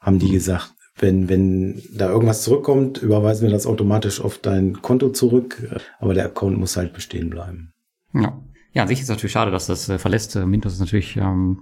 haben 0.00 0.18
die 0.18 0.28
mhm. 0.28 0.32
gesagt, 0.32 0.74
wenn, 0.96 1.28
wenn 1.28 1.82
da 1.92 2.10
irgendwas 2.10 2.42
zurückkommt, 2.42 3.02
überweisen 3.02 3.46
wir 3.46 3.52
das 3.52 3.66
automatisch 3.66 4.20
auf 4.20 4.38
dein 4.38 4.80
Konto 4.80 5.10
zurück, 5.10 5.62
aber 5.98 6.14
der 6.14 6.26
Account 6.26 6.58
muss 6.58 6.76
halt 6.76 6.92
bestehen 6.92 7.30
bleiben. 7.30 7.72
Ja. 8.12 8.40
Ja, 8.74 8.82
an 8.82 8.88
sich 8.88 8.98
ist 8.98 9.04
es 9.04 9.08
natürlich 9.08 9.30
schade, 9.30 9.52
dass 9.52 9.66
das 9.66 9.88
äh, 9.88 9.98
verlässt. 9.98 10.34
Mintos 10.34 10.72
ist 10.72 10.80
natürlich, 10.80 11.16
ähm, 11.16 11.58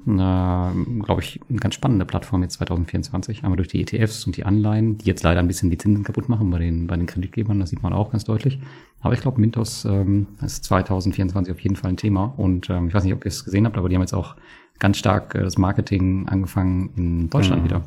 glaube 1.04 1.20
ich, 1.20 1.40
eine 1.50 1.58
ganz 1.58 1.74
spannende 1.74 2.06
Plattform 2.06 2.42
jetzt 2.42 2.54
2024. 2.54 3.44
Einmal 3.44 3.58
durch 3.58 3.68
die 3.68 3.82
ETFs 3.82 4.24
und 4.24 4.38
die 4.38 4.44
Anleihen, 4.46 4.96
die 4.96 5.04
jetzt 5.04 5.22
leider 5.22 5.40
ein 5.40 5.46
bisschen 5.46 5.68
die 5.68 5.76
Zinsen 5.76 6.04
kaputt 6.04 6.30
machen 6.30 6.48
bei 6.48 6.58
den, 6.58 6.86
bei 6.86 6.96
den 6.96 7.04
Kreditgebern, 7.04 7.60
das 7.60 7.68
sieht 7.68 7.82
man 7.82 7.92
auch 7.92 8.12
ganz 8.12 8.24
deutlich. 8.24 8.60
Aber 9.00 9.12
ich 9.12 9.20
glaube, 9.20 9.42
Mintos 9.42 9.84
ähm, 9.84 10.26
ist 10.42 10.64
2024 10.64 11.52
auf 11.52 11.60
jeden 11.60 11.76
Fall 11.76 11.90
ein 11.90 11.98
Thema. 11.98 12.32
Und 12.38 12.70
ähm, 12.70 12.88
ich 12.88 12.94
weiß 12.94 13.04
nicht, 13.04 13.12
ob 13.12 13.26
ihr 13.26 13.28
es 13.28 13.44
gesehen 13.44 13.66
habt, 13.66 13.76
aber 13.76 13.90
die 13.90 13.94
haben 13.94 14.02
jetzt 14.02 14.14
auch 14.14 14.34
ganz 14.78 14.96
stark 14.96 15.34
äh, 15.34 15.42
das 15.42 15.58
Marketing 15.58 16.28
angefangen 16.28 16.92
in 16.96 17.28
Deutschland 17.28 17.60
mhm. 17.60 17.66
wieder. 17.66 17.82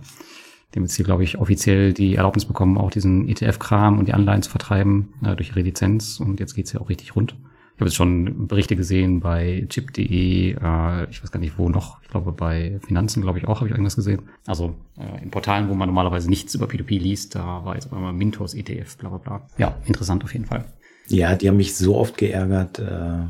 Die 0.71 0.79
haben 0.79 0.83
jetzt 0.83 0.97
hier, 0.97 1.05
glaube 1.05 1.23
ich, 1.23 1.39
offiziell 1.39 1.93
die 1.93 2.13
Erlaubnis 2.13 2.45
bekommen, 2.45 2.77
auch 2.77 2.91
diesen 2.91 3.27
ETF-Kram 3.27 3.97
und 3.97 4.07
die 4.07 4.13
Anleihen 4.13 4.43
zu 4.43 4.51
vertreiben 4.51 5.13
äh, 5.25 5.35
durch 5.35 5.49
ihre 5.49 5.61
Lizenz. 5.61 6.19
Und 6.19 6.39
jetzt 6.39 6.53
geht's 6.53 6.73
ja 6.73 6.79
auch 6.79 6.89
richtig 6.89 7.15
rund. 7.15 7.35
Ich 7.75 7.81
habe 7.81 7.89
jetzt 7.89 7.95
schon 7.95 8.47
Berichte 8.47 8.77
gesehen 8.77 9.19
bei 9.19 9.65
chip.de, 9.67 10.53
äh, 10.53 11.09
ich 11.09 11.21
weiß 11.21 11.29
gar 11.29 11.41
nicht 11.41 11.57
wo 11.57 11.67
noch, 11.67 12.01
ich 12.01 12.07
glaube 12.07 12.31
bei 12.31 12.79
Finanzen, 12.87 13.21
glaube 13.21 13.37
ich 13.37 13.47
auch, 13.49 13.57
habe 13.57 13.67
ich 13.67 13.71
irgendwas 13.71 13.97
gesehen. 13.97 14.29
Also 14.47 14.75
äh, 14.97 15.21
in 15.21 15.29
Portalen, 15.29 15.67
wo 15.67 15.73
man 15.73 15.89
normalerweise 15.89 16.29
nichts 16.29 16.55
über 16.55 16.67
P2P 16.67 16.97
liest, 16.97 17.35
da 17.35 17.65
war 17.65 17.75
jetzt 17.75 17.91
einmal 17.91 18.13
Mintos 18.13 18.53
ETF, 18.53 18.97
bla 18.97 19.09
bla 19.09 19.17
bla. 19.17 19.47
Ja, 19.57 19.77
interessant 19.85 20.23
auf 20.23 20.31
jeden 20.31 20.45
Fall. 20.45 20.63
Ja, 21.07 21.35
die 21.35 21.49
haben 21.49 21.57
mich 21.57 21.75
so 21.75 21.97
oft 21.97 22.17
geärgert. 22.17 22.79
Äh, 22.79 23.25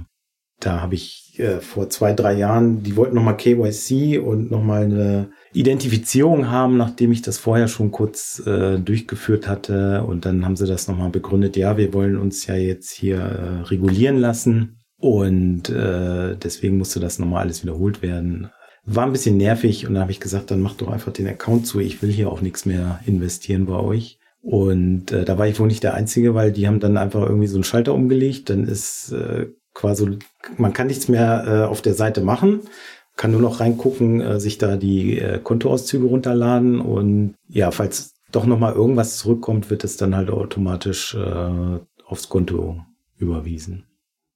da 0.60 0.82
habe 0.82 0.96
ich 0.96 1.34
äh, 1.38 1.60
vor 1.60 1.90
zwei, 1.90 2.14
drei 2.14 2.34
Jahren, 2.34 2.84
die 2.84 2.96
wollten 2.96 3.16
nochmal 3.16 3.38
KYC 3.38 4.20
und 4.20 4.52
nochmal 4.52 4.84
eine 4.84 5.30
Identifizierung 5.54 6.50
haben, 6.50 6.78
nachdem 6.78 7.12
ich 7.12 7.22
das 7.22 7.38
vorher 7.38 7.68
schon 7.68 7.92
kurz 7.92 8.42
äh, 8.46 8.80
durchgeführt 8.80 9.48
hatte. 9.48 10.04
Und 10.04 10.26
dann 10.26 10.46
haben 10.46 10.56
sie 10.56 10.68
das 10.68 10.88
nochmal 10.88 11.10
begründet, 11.10 11.58
ja, 11.58 11.78
wir 11.78 11.94
wollen 11.94 12.18
uns 12.18 12.48
ja 12.48 12.56
jetzt 12.56 12.92
hier 12.92 13.18
äh, 13.18 13.62
regulieren 13.64 14.18
lassen. 14.18 14.80
Und 14.98 15.70
äh, 15.70 16.36
deswegen 16.38 16.78
musste 16.78 17.00
das 17.00 17.20
nochmal 17.20 17.42
alles 17.44 17.64
wiederholt 17.64 18.02
werden. 18.02 18.50
War 18.86 19.06
ein 19.06 19.12
bisschen 19.12 19.38
nervig 19.38 19.86
und 19.88 19.96
dann 19.96 20.04
habe 20.04 20.12
ich 20.12 20.20
gesagt, 20.20 20.52
dann 20.52 20.62
macht 20.62 20.82
doch 20.82 20.88
einfach 20.88 21.12
den 21.12 21.28
Account 21.28 21.68
zu. 21.68 21.80
Ich 21.80 22.02
will 22.02 22.12
hier 22.12 22.32
auch 22.32 22.42
nichts 22.42 22.66
mehr 22.66 23.00
investieren 23.06 23.66
bei 23.66 23.76
euch. 23.76 24.20
Und 24.42 25.12
äh, 25.12 25.26
da 25.26 25.38
war 25.38 25.48
ich 25.48 25.60
wohl 25.60 25.68
nicht 25.68 25.84
der 25.84 25.96
Einzige, 25.96 26.36
weil 26.36 26.52
die 26.52 26.68
haben 26.68 26.80
dann 26.80 26.98
einfach 26.98 27.24
irgendwie 27.24 27.48
so 27.48 27.58
einen 27.58 27.64
Schalter 27.64 27.96
umgelegt. 27.96 28.52
Dann 28.52 28.68
ist 28.68 29.12
äh, 29.12 29.48
quasi, 29.76 30.18
man 30.58 30.74
kann 30.74 30.88
nichts 30.88 31.08
mehr 31.08 31.46
äh, 31.48 31.70
auf 31.70 31.84
der 31.84 31.94
Seite 31.94 32.22
machen 32.22 32.62
kann 33.16 33.32
nur 33.32 33.42
noch 33.42 33.60
reingucken, 33.60 34.22
äh, 34.22 34.40
sich 34.40 34.58
da 34.58 34.78
die 34.78 35.20
äh, 35.20 35.40
Kontoauszüge 35.40 36.06
runterladen 36.06 36.82
und 36.82 37.36
ja, 37.48 37.72
falls 37.72 38.14
doch 38.32 38.46
noch 38.46 38.60
mal 38.60 38.74
irgendwas 38.74 39.18
zurückkommt, 39.18 39.70
wird 39.70 39.84
es 39.84 39.98
dann 39.98 40.16
halt 40.16 40.30
automatisch 40.30 41.16
äh, 41.16 41.80
aufs 42.06 42.30
Konto 42.30 42.82
überwiesen. 43.18 43.86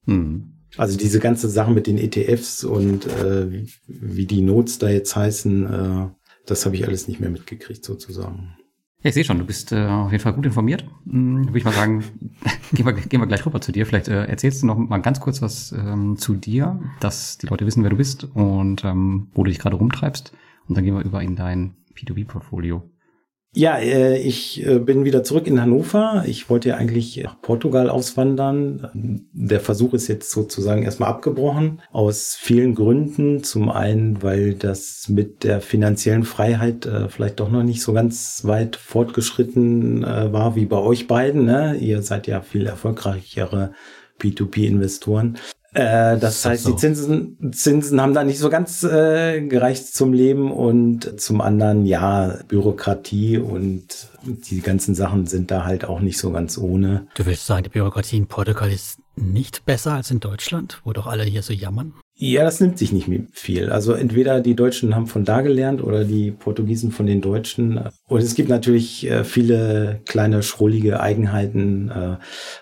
Hm. 0.06 0.54
Also 0.78 0.98
diese 0.98 1.20
ganze 1.20 1.50
Sache 1.50 1.72
mit 1.72 1.88
den 1.88 1.98
ETFs 1.98 2.64
und 2.64 3.08
äh, 3.08 3.52
wie, 3.52 3.70
wie 3.88 4.26
die 4.26 4.42
Notes 4.42 4.78
da 4.78 4.88
jetzt 4.90 5.16
heißen, 5.16 5.66
äh, 5.66 6.08
das 6.46 6.66
habe 6.66 6.76
ich 6.76 6.88
alles 6.88 7.08
nicht 7.08 7.20
mehr 7.20 7.32
mitgekriegt 7.32 7.84
sozusagen. 7.84 8.56
Ja, 9.02 9.08
ich 9.08 9.14
sehe 9.14 9.24
schon, 9.24 9.38
du 9.40 9.46
bist 9.46 9.72
äh, 9.72 9.86
auf 9.86 10.12
jeden 10.12 10.22
Fall 10.22 10.34
gut 10.34 10.46
informiert. 10.46 10.84
Hm, 11.10 11.46
Würde 11.46 11.58
ich 11.58 11.64
mal 11.64 11.74
sagen, 11.74 12.04
gehen, 12.74 12.86
wir, 12.86 12.94
gehen 12.94 13.22
wir 13.22 13.28
gleich 13.28 13.46
rüber 13.46 13.62
zu 13.62 13.72
dir. 13.72 13.86
Vielleicht 13.86 14.10
äh, 14.10 14.26
erzählst 14.26 14.62
du 14.62 14.68
noch 14.68 14.78
mal 14.78 14.98
ganz 14.98 15.22
kurz 15.22 15.42
was 15.42 15.72
ähm, 15.72 16.18
zu 16.18 16.36
dir, 16.36 16.82
dass 17.00 17.38
die 17.38 17.48
Leute 17.48 17.66
wissen, 17.66 17.84
wer 17.84 17.90
du 17.90 17.96
bist 17.96 18.26
und 18.26 18.84
ähm, 18.84 19.30
wo 19.34 19.44
du 19.44 19.50
dich 19.52 19.60
gerade 19.60 19.78
rumtreibst. 19.78 20.34
Und 20.68 20.76
dann 20.76 20.84
gehen 20.84 20.96
wir 20.96 21.04
über 21.04 21.22
in 21.22 21.38
dein 21.38 21.76
P2B-Portfolio. 21.96 22.84
Ja, 23.56 23.78
äh, 23.78 24.20
ich 24.20 24.64
äh, 24.66 24.78
bin 24.78 25.06
wieder 25.06 25.24
zurück 25.24 25.48
in 25.48 25.60
Hannover. 25.60 26.24
Ich 26.28 26.52
wollte 26.52 26.70
ja 26.70 26.76
eigentlich 26.76 27.24
nach 27.24 27.42
Portugal 27.42 27.90
auswandern. 27.90 29.28
Der 29.34 29.60
Versuch 29.60 29.94
ist 29.96 30.08
jetzt 30.08 30.30
sozusagen 30.30 30.84
erstmal 30.84 31.10
abgebrochen. 31.10 31.82
Aus 31.92 32.38
vielen 32.40 32.76
Gründen. 32.76 33.44
Zum 33.44 33.70
einen, 33.70 34.22
weil 34.22 34.54
das 34.54 35.10
mit 35.10 35.44
der 35.44 35.62
finanziellen 35.62 36.26
Freiheit 36.26 36.86
äh, 36.86 37.10
vielleicht 37.10 37.40
doch 37.40 37.50
noch 37.50 37.64
nicht 37.64 37.82
so 37.82 37.92
ganz 37.92 38.46
weit 38.46 38.76
fortgeschritten 38.76 40.04
war 40.04 40.56
wie 40.56 40.66
bei 40.66 40.78
euch 40.78 41.08
beiden. 41.08 41.46
Ne? 41.46 41.76
Ihr 41.78 42.04
seid 42.04 42.28
ja 42.28 42.42
viel 42.42 42.68
erfolgreichere 42.68 43.72
P2P-Investoren. 44.20 45.38
Äh, 45.74 46.18
das 46.18 46.46
heißt, 46.46 46.64
so. 46.64 46.72
die 46.72 46.78
Zinsen, 46.78 47.52
Zinsen 47.54 48.02
haben 48.02 48.14
da 48.14 48.24
nicht 48.24 48.40
so 48.40 48.50
ganz 48.50 48.84
äh, 48.84 49.42
gereicht 49.42 49.94
zum 49.94 50.14
Leben 50.14 50.52
und 50.52 51.22
zum 51.22 51.42
anderen, 51.42 51.86
ja, 51.86 52.40
Bürokratie 52.48 53.38
und 53.38 54.10
die 54.24 54.62
ganzen 54.62 54.96
Sachen 54.96 55.28
sind 55.28 55.52
da 55.52 55.66
halt 55.66 55.86
auch 55.86 56.00
nicht 56.00 56.18
so 56.18 56.32
ganz 56.32 56.58
ohne. 56.58 57.08
Du 57.16 57.26
willst 57.26 57.46
sagen, 57.46 57.64
die 57.64 57.70
Bürokratie 57.70 58.18
in 58.18 58.28
Portugal 58.28 58.72
ist 58.72 59.00
nicht 59.16 59.66
besser 59.66 59.94
als 59.94 60.12
in 60.12 60.20
Deutschland, 60.20 60.82
wo 60.84 60.94
doch 60.94 61.08
alle 61.08 61.24
hier 61.24 61.44
so 61.44 61.54
jammern? 61.54 61.94
Ja, 62.22 62.44
das 62.44 62.60
nimmt 62.60 62.78
sich 62.78 62.92
nicht 62.92 63.08
viel. 63.32 63.70
Also 63.70 63.94
entweder 63.94 64.42
die 64.42 64.54
Deutschen 64.54 64.94
haben 64.94 65.08
von 65.08 65.24
da 65.24 65.40
gelernt 65.40 65.82
oder 65.82 66.04
die 66.04 66.32
Portugiesen 66.32 66.92
von 66.92 67.06
den 67.06 67.22
Deutschen. 67.22 67.80
Und 68.08 68.22
es 68.22 68.36
gibt 68.36 68.50
natürlich 68.50 69.10
äh, 69.10 69.24
viele 69.24 70.02
kleine 70.06 70.44
schrullige 70.44 71.00
Eigenheiten, 71.00 71.90
äh, 71.90 72.18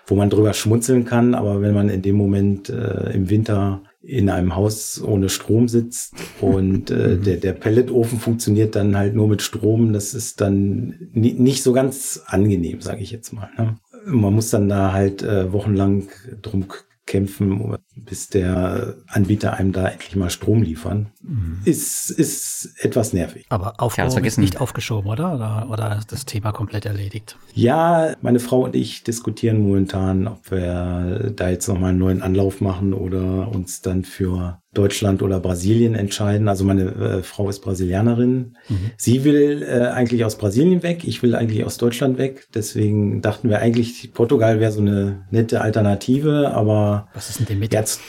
wo 0.06 0.14
man 0.14 0.30
drüber 0.30 0.52
schmunzeln 0.54 1.04
kann. 1.04 1.34
Aber 1.34 1.60
wenn 1.60 1.74
man 1.74 1.88
in 1.88 2.02
dem 2.02 2.14
Moment 2.14 2.68
äh, 2.68 3.12
im 3.12 3.30
Winter 3.30 3.82
in 4.00 4.30
einem 4.30 4.54
Haus 4.54 5.02
ohne 5.02 5.28
Strom 5.28 5.66
sitzt 5.66 6.14
und 6.40 6.92
äh, 6.92 7.16
mhm. 7.16 7.24
der, 7.24 7.36
der 7.38 7.52
Pelletofen 7.52 8.20
funktioniert 8.20 8.76
dann 8.76 8.96
halt 8.96 9.16
nur 9.16 9.26
mit 9.26 9.42
Strom, 9.42 9.92
das 9.92 10.14
ist 10.14 10.40
dann 10.40 11.10
nicht 11.12 11.64
so 11.64 11.72
ganz 11.72 12.22
angenehm, 12.26 12.80
sage 12.80 13.02
ich 13.02 13.10
jetzt 13.10 13.32
mal. 13.32 13.50
Ne? 13.58 13.76
Man 14.06 14.34
muss 14.34 14.50
dann 14.50 14.68
da 14.68 14.92
halt 14.92 15.24
äh, 15.24 15.52
wochenlang 15.52 16.08
drum 16.42 16.68
kämpfen, 17.08 17.76
bis 17.96 18.28
der 18.28 18.94
Anbieter 19.08 19.54
einem 19.54 19.72
da 19.72 19.88
endlich 19.88 20.14
mal 20.14 20.30
Strom 20.30 20.62
liefern, 20.62 21.10
mhm. 21.22 21.60
ist, 21.64 22.10
ist 22.10 22.74
etwas 22.78 23.12
nervig. 23.12 23.46
Aber 23.48 23.80
aufgehoben 23.80 24.24
ist 24.24 24.38
nicht 24.38 24.60
aufgeschoben, 24.60 25.10
oder? 25.10 25.34
oder? 25.34 25.66
Oder 25.70 25.98
ist 25.98 26.12
das 26.12 26.26
Thema 26.26 26.52
komplett 26.52 26.86
erledigt? 26.86 27.36
Ja, 27.54 28.14
meine 28.20 28.38
Frau 28.38 28.64
und 28.64 28.76
ich 28.76 29.02
diskutieren 29.02 29.66
momentan, 29.66 30.28
ob 30.28 30.50
wir 30.50 31.32
da 31.34 31.48
jetzt 31.48 31.66
nochmal 31.66 31.90
einen 31.90 31.98
neuen 31.98 32.22
Anlauf 32.22 32.60
machen 32.60 32.92
oder 32.92 33.48
uns 33.48 33.80
dann 33.80 34.04
für 34.04 34.60
Deutschland 34.74 35.22
oder 35.22 35.40
Brasilien 35.40 35.94
entscheiden. 35.94 36.46
Also 36.46 36.64
meine 36.64 36.82
äh, 36.82 37.22
Frau 37.22 37.48
ist 37.48 37.60
Brasilianerin. 37.60 38.56
Mhm. 38.68 38.90
Sie 38.98 39.24
will 39.24 39.62
äh, 39.62 39.86
eigentlich 39.88 40.26
aus 40.26 40.36
Brasilien 40.36 40.82
weg. 40.82 41.04
Ich 41.04 41.22
will 41.22 41.34
eigentlich 41.34 41.64
aus 41.64 41.78
Deutschland 41.78 42.18
weg. 42.18 42.48
Deswegen 42.54 43.22
dachten 43.22 43.48
wir 43.48 43.60
eigentlich, 43.60 44.12
Portugal 44.12 44.60
wäre 44.60 44.70
so 44.70 44.80
eine 44.80 45.26
nette 45.30 45.62
Alternative. 45.62 46.50
Aber 46.52 47.08
was 47.14 47.30
ist 47.30 47.40
denn 47.40 47.46
dem 47.46 47.60
mit? 47.60 47.72
Jetzt 47.72 48.00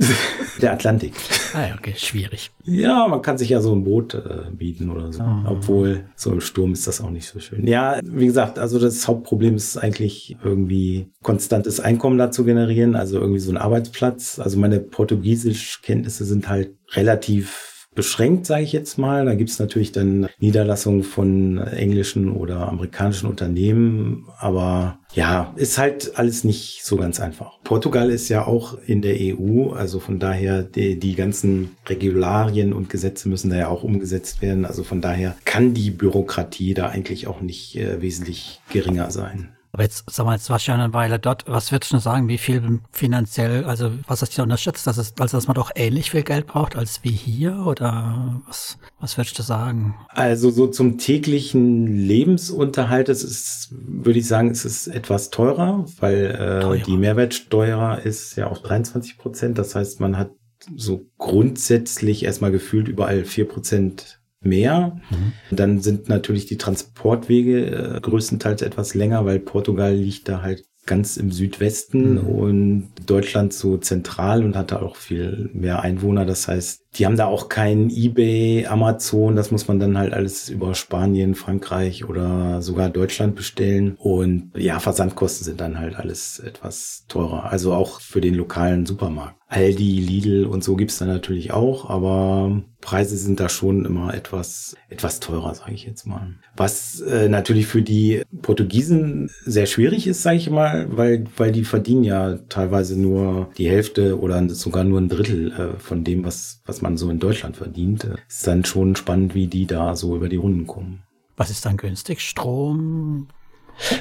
der 0.62 0.72
Atlantik. 0.72 1.12
Ah 1.52 1.68
ja, 1.68 1.74
okay, 1.76 1.92
schwierig. 1.96 2.52
Ja, 2.64 3.06
man 3.08 3.20
kann 3.20 3.36
sich 3.36 3.50
ja 3.50 3.60
so 3.60 3.74
ein 3.74 3.84
Boot 3.84 4.14
äh, 4.14 4.50
bieten 4.50 4.90
oder 4.90 5.12
so. 5.12 5.22
Mhm. 5.22 5.46
Obwohl 5.46 6.04
so 6.16 6.32
im 6.32 6.40
Sturm 6.40 6.72
ist 6.72 6.86
das 6.86 7.02
auch 7.02 7.10
nicht 7.10 7.28
so 7.28 7.38
schön. 7.38 7.66
Ja, 7.66 8.00
wie 8.02 8.26
gesagt, 8.26 8.58
also 8.58 8.78
das 8.78 9.06
Hauptproblem 9.06 9.56
ist 9.56 9.76
eigentlich 9.76 10.36
irgendwie 10.42 11.10
konstantes 11.22 11.80
Einkommen 11.80 12.16
da 12.16 12.30
zu 12.30 12.44
generieren. 12.44 12.96
Also 12.96 13.18
irgendwie 13.18 13.40
so 13.40 13.50
ein 13.50 13.58
Arbeitsplatz. 13.58 14.38
Also 14.38 14.58
meine 14.58 14.80
Portugiesisch 14.80 15.82
kennt 15.82 15.97
Kenntnisse 15.98 16.24
sind 16.24 16.48
halt 16.48 16.76
relativ 16.92 17.88
beschränkt, 17.96 18.46
sage 18.46 18.62
ich 18.62 18.72
jetzt 18.72 18.98
mal. 18.98 19.24
Da 19.24 19.34
gibt 19.34 19.50
es 19.50 19.58
natürlich 19.58 19.90
dann 19.90 20.28
Niederlassungen 20.38 21.02
von 21.02 21.58
englischen 21.58 22.30
oder 22.30 22.68
amerikanischen 22.68 23.28
Unternehmen, 23.28 24.28
aber 24.38 25.00
ja, 25.14 25.52
ist 25.56 25.78
halt 25.78 26.16
alles 26.16 26.44
nicht 26.44 26.84
so 26.84 26.96
ganz 26.96 27.18
einfach. 27.18 27.58
Portugal 27.64 28.10
ist 28.10 28.28
ja 28.28 28.46
auch 28.46 28.78
in 28.86 29.02
der 29.02 29.16
EU, 29.18 29.70
also 29.70 29.98
von 29.98 30.20
daher 30.20 30.62
die, 30.62 31.00
die 31.00 31.16
ganzen 31.16 31.72
Regularien 31.86 32.72
und 32.72 32.88
Gesetze 32.88 33.28
müssen 33.28 33.50
da 33.50 33.56
ja 33.56 33.68
auch 33.68 33.82
umgesetzt 33.82 34.40
werden. 34.40 34.64
Also 34.64 34.84
von 34.84 35.00
daher 35.00 35.34
kann 35.44 35.74
die 35.74 35.90
Bürokratie 35.90 36.74
da 36.74 36.86
eigentlich 36.90 37.26
auch 37.26 37.40
nicht 37.40 37.74
äh, 37.74 38.00
wesentlich 38.00 38.60
geringer 38.70 39.10
sein. 39.10 39.48
Aber 39.72 39.82
jetzt, 39.82 40.04
sag 40.10 40.24
mal, 40.24 40.34
jetzt 40.34 40.48
du 40.48 40.54
ja 40.54 40.74
eine 40.74 40.92
Weile 40.94 41.18
dort. 41.18 41.44
Was 41.46 41.72
würdest 41.72 41.92
du 41.92 41.98
sagen, 41.98 42.28
wie 42.28 42.38
viel 42.38 42.80
finanziell, 42.90 43.64
also 43.64 43.90
was 44.06 44.22
hast 44.22 44.36
du 44.36 44.42
unterschätzt, 44.42 44.86
dass 44.86 44.96
es, 44.96 45.12
also 45.18 45.36
dass 45.36 45.46
man 45.46 45.54
doch 45.54 45.70
ähnlich 45.74 46.10
viel 46.10 46.22
Geld 46.22 46.46
braucht 46.46 46.74
als 46.74 47.00
wie 47.04 47.10
hier? 47.10 47.66
Oder 47.66 48.40
was, 48.46 48.78
was 48.98 49.16
würdest 49.18 49.38
du 49.38 49.42
sagen? 49.42 49.94
Also 50.08 50.50
so 50.50 50.68
zum 50.68 50.96
täglichen 50.96 51.86
Lebensunterhalt, 51.86 53.08
es 53.08 53.22
ist, 53.22 53.68
würde 53.70 54.18
ich 54.18 54.26
sagen, 54.26 54.50
es 54.50 54.64
ist 54.64 54.86
etwas 54.86 55.30
teurer, 55.30 55.84
weil 56.00 56.24
äh, 56.26 56.60
teurer. 56.60 56.76
die 56.78 56.96
Mehrwertsteuer 56.96 58.00
ist 58.02 58.36
ja 58.36 58.50
auch 58.50 58.58
23 58.58 59.18
Prozent. 59.18 59.58
Das 59.58 59.74
heißt, 59.74 60.00
man 60.00 60.16
hat 60.16 60.30
so 60.76 61.06
grundsätzlich 61.18 62.24
erstmal 62.24 62.50
gefühlt 62.50 62.88
überall 62.88 63.24
vier 63.24 63.46
Prozent 63.46 64.17
mehr. 64.40 65.00
Mhm. 65.10 65.56
Dann 65.56 65.80
sind 65.80 66.08
natürlich 66.08 66.46
die 66.46 66.58
Transportwege 66.58 67.96
äh, 67.96 68.00
größtenteils 68.00 68.62
etwas 68.62 68.94
länger, 68.94 69.24
weil 69.24 69.40
Portugal 69.40 69.94
liegt 69.94 70.28
da 70.28 70.42
halt 70.42 70.64
ganz 70.88 71.18
im 71.18 71.30
Südwesten 71.30 72.14
mhm. 72.14 72.26
und 72.26 72.88
Deutschland 73.06 73.52
so 73.52 73.76
zentral 73.76 74.42
und 74.42 74.56
hat 74.56 74.72
da 74.72 74.80
auch 74.80 74.96
viel 74.96 75.50
mehr 75.52 75.82
Einwohner. 75.82 76.24
Das 76.24 76.48
heißt, 76.48 76.86
die 76.94 77.06
haben 77.06 77.16
da 77.16 77.26
auch 77.26 77.48
kein 77.48 77.90
eBay, 77.90 78.66
Amazon. 78.66 79.36
Das 79.36 79.50
muss 79.50 79.68
man 79.68 79.78
dann 79.78 79.98
halt 79.98 80.14
alles 80.14 80.48
über 80.48 80.74
Spanien, 80.74 81.34
Frankreich 81.34 82.08
oder 82.08 82.62
sogar 82.62 82.88
Deutschland 82.88 83.36
bestellen. 83.36 83.96
Und 83.98 84.50
ja, 84.56 84.80
Versandkosten 84.80 85.44
sind 85.44 85.60
dann 85.60 85.78
halt 85.78 85.94
alles 85.96 86.40
etwas 86.40 87.04
teurer. 87.06 87.44
Also 87.52 87.74
auch 87.74 88.00
für 88.00 88.22
den 88.22 88.34
lokalen 88.34 88.86
Supermarkt. 88.86 89.36
Aldi, 89.46 90.00
Lidl 90.00 90.44
und 90.46 90.64
so 90.64 90.76
gibt's 90.76 90.98
da 90.98 91.06
natürlich 91.06 91.52
auch, 91.52 91.88
aber 91.88 92.62
Preise 92.88 93.18
sind 93.18 93.38
da 93.38 93.50
schon 93.50 93.84
immer 93.84 94.14
etwas, 94.14 94.74
etwas 94.88 95.20
teurer, 95.20 95.54
sage 95.54 95.74
ich 95.74 95.84
jetzt 95.84 96.06
mal. 96.06 96.36
Was 96.56 97.02
äh, 97.02 97.28
natürlich 97.28 97.66
für 97.66 97.82
die 97.82 98.22
Portugiesen 98.40 99.30
sehr 99.44 99.66
schwierig 99.66 100.06
ist, 100.06 100.22
sage 100.22 100.38
ich 100.38 100.48
mal, 100.48 100.86
weil, 100.96 101.24
weil 101.36 101.52
die 101.52 101.64
verdienen 101.64 102.02
ja 102.02 102.38
teilweise 102.48 102.98
nur 102.98 103.50
die 103.58 103.68
Hälfte 103.68 104.18
oder 104.18 104.48
sogar 104.48 104.84
nur 104.84 105.02
ein 105.02 105.10
Drittel 105.10 105.52
äh, 105.52 105.78
von 105.78 106.02
dem, 106.02 106.24
was, 106.24 106.62
was 106.64 106.80
man 106.80 106.96
so 106.96 107.10
in 107.10 107.18
Deutschland 107.18 107.58
verdient. 107.58 108.08
Ist 108.26 108.46
dann 108.46 108.64
schon 108.64 108.96
spannend, 108.96 109.34
wie 109.34 109.48
die 109.48 109.66
da 109.66 109.94
so 109.94 110.16
über 110.16 110.30
die 110.30 110.36
Runden 110.36 110.66
kommen. 110.66 111.02
Was 111.36 111.50
ist 111.50 111.66
dann 111.66 111.76
günstig? 111.76 112.22
Strom, 112.22 113.28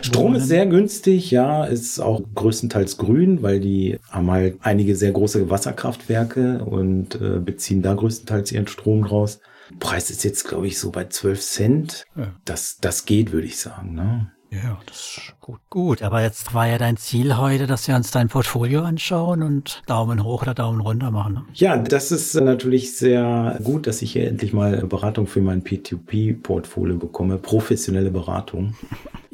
Strom 0.01 0.35
ist 0.35 0.47
sehr 0.47 0.65
günstig, 0.65 1.31
ja, 1.31 1.65
ist 1.65 1.99
auch 1.99 2.21
größtenteils 2.35 2.97
grün, 2.97 3.43
weil 3.43 3.59
die 3.59 3.99
haben 4.09 4.31
halt 4.31 4.57
einige 4.61 4.95
sehr 4.95 5.11
große 5.11 5.49
Wasserkraftwerke 5.49 6.63
und 6.65 7.15
äh, 7.15 7.39
beziehen 7.39 7.81
da 7.81 7.93
größtenteils 7.93 8.51
ihren 8.51 8.67
Strom 8.67 9.03
draus. 9.03 9.39
Preis 9.79 10.09
ist 10.09 10.23
jetzt, 10.23 10.47
glaube 10.47 10.67
ich, 10.67 10.79
so 10.79 10.91
bei 10.91 11.05
12 11.05 11.41
Cent. 11.41 12.05
Ja. 12.15 12.33
Das, 12.45 12.77
das 12.79 13.05
geht, 13.05 13.31
würde 13.31 13.47
ich 13.47 13.59
sagen. 13.59 13.93
Ne? 13.93 14.31
Ja, 14.49 14.79
das 14.85 15.17
ist 15.17 15.33
gut. 15.41 15.59
Gut, 15.69 16.01
aber 16.01 16.21
jetzt 16.21 16.53
war 16.53 16.67
ja 16.67 16.77
dein 16.77 16.95
Ziel 16.95 17.37
heute, 17.37 17.67
dass 17.67 17.87
wir 17.87 17.95
uns 17.95 18.11
dein 18.11 18.29
Portfolio 18.29 18.81
anschauen 18.81 19.43
und 19.43 19.81
Daumen 19.87 20.23
hoch 20.23 20.43
oder 20.43 20.53
Daumen 20.53 20.79
runter 20.79 21.11
machen. 21.11 21.33
Ne? 21.33 21.45
Ja, 21.53 21.77
das 21.77 22.11
ist 22.11 22.33
natürlich 22.35 22.97
sehr 22.97 23.59
gut, 23.63 23.87
dass 23.87 24.01
ich 24.01 24.13
hier 24.13 24.27
endlich 24.27 24.53
mal 24.53 24.85
Beratung 24.85 25.27
für 25.27 25.41
mein 25.41 25.63
P2P-Portfolio 25.63 26.95
bekomme. 26.95 27.37
Professionelle 27.37 28.11
Beratung. 28.11 28.75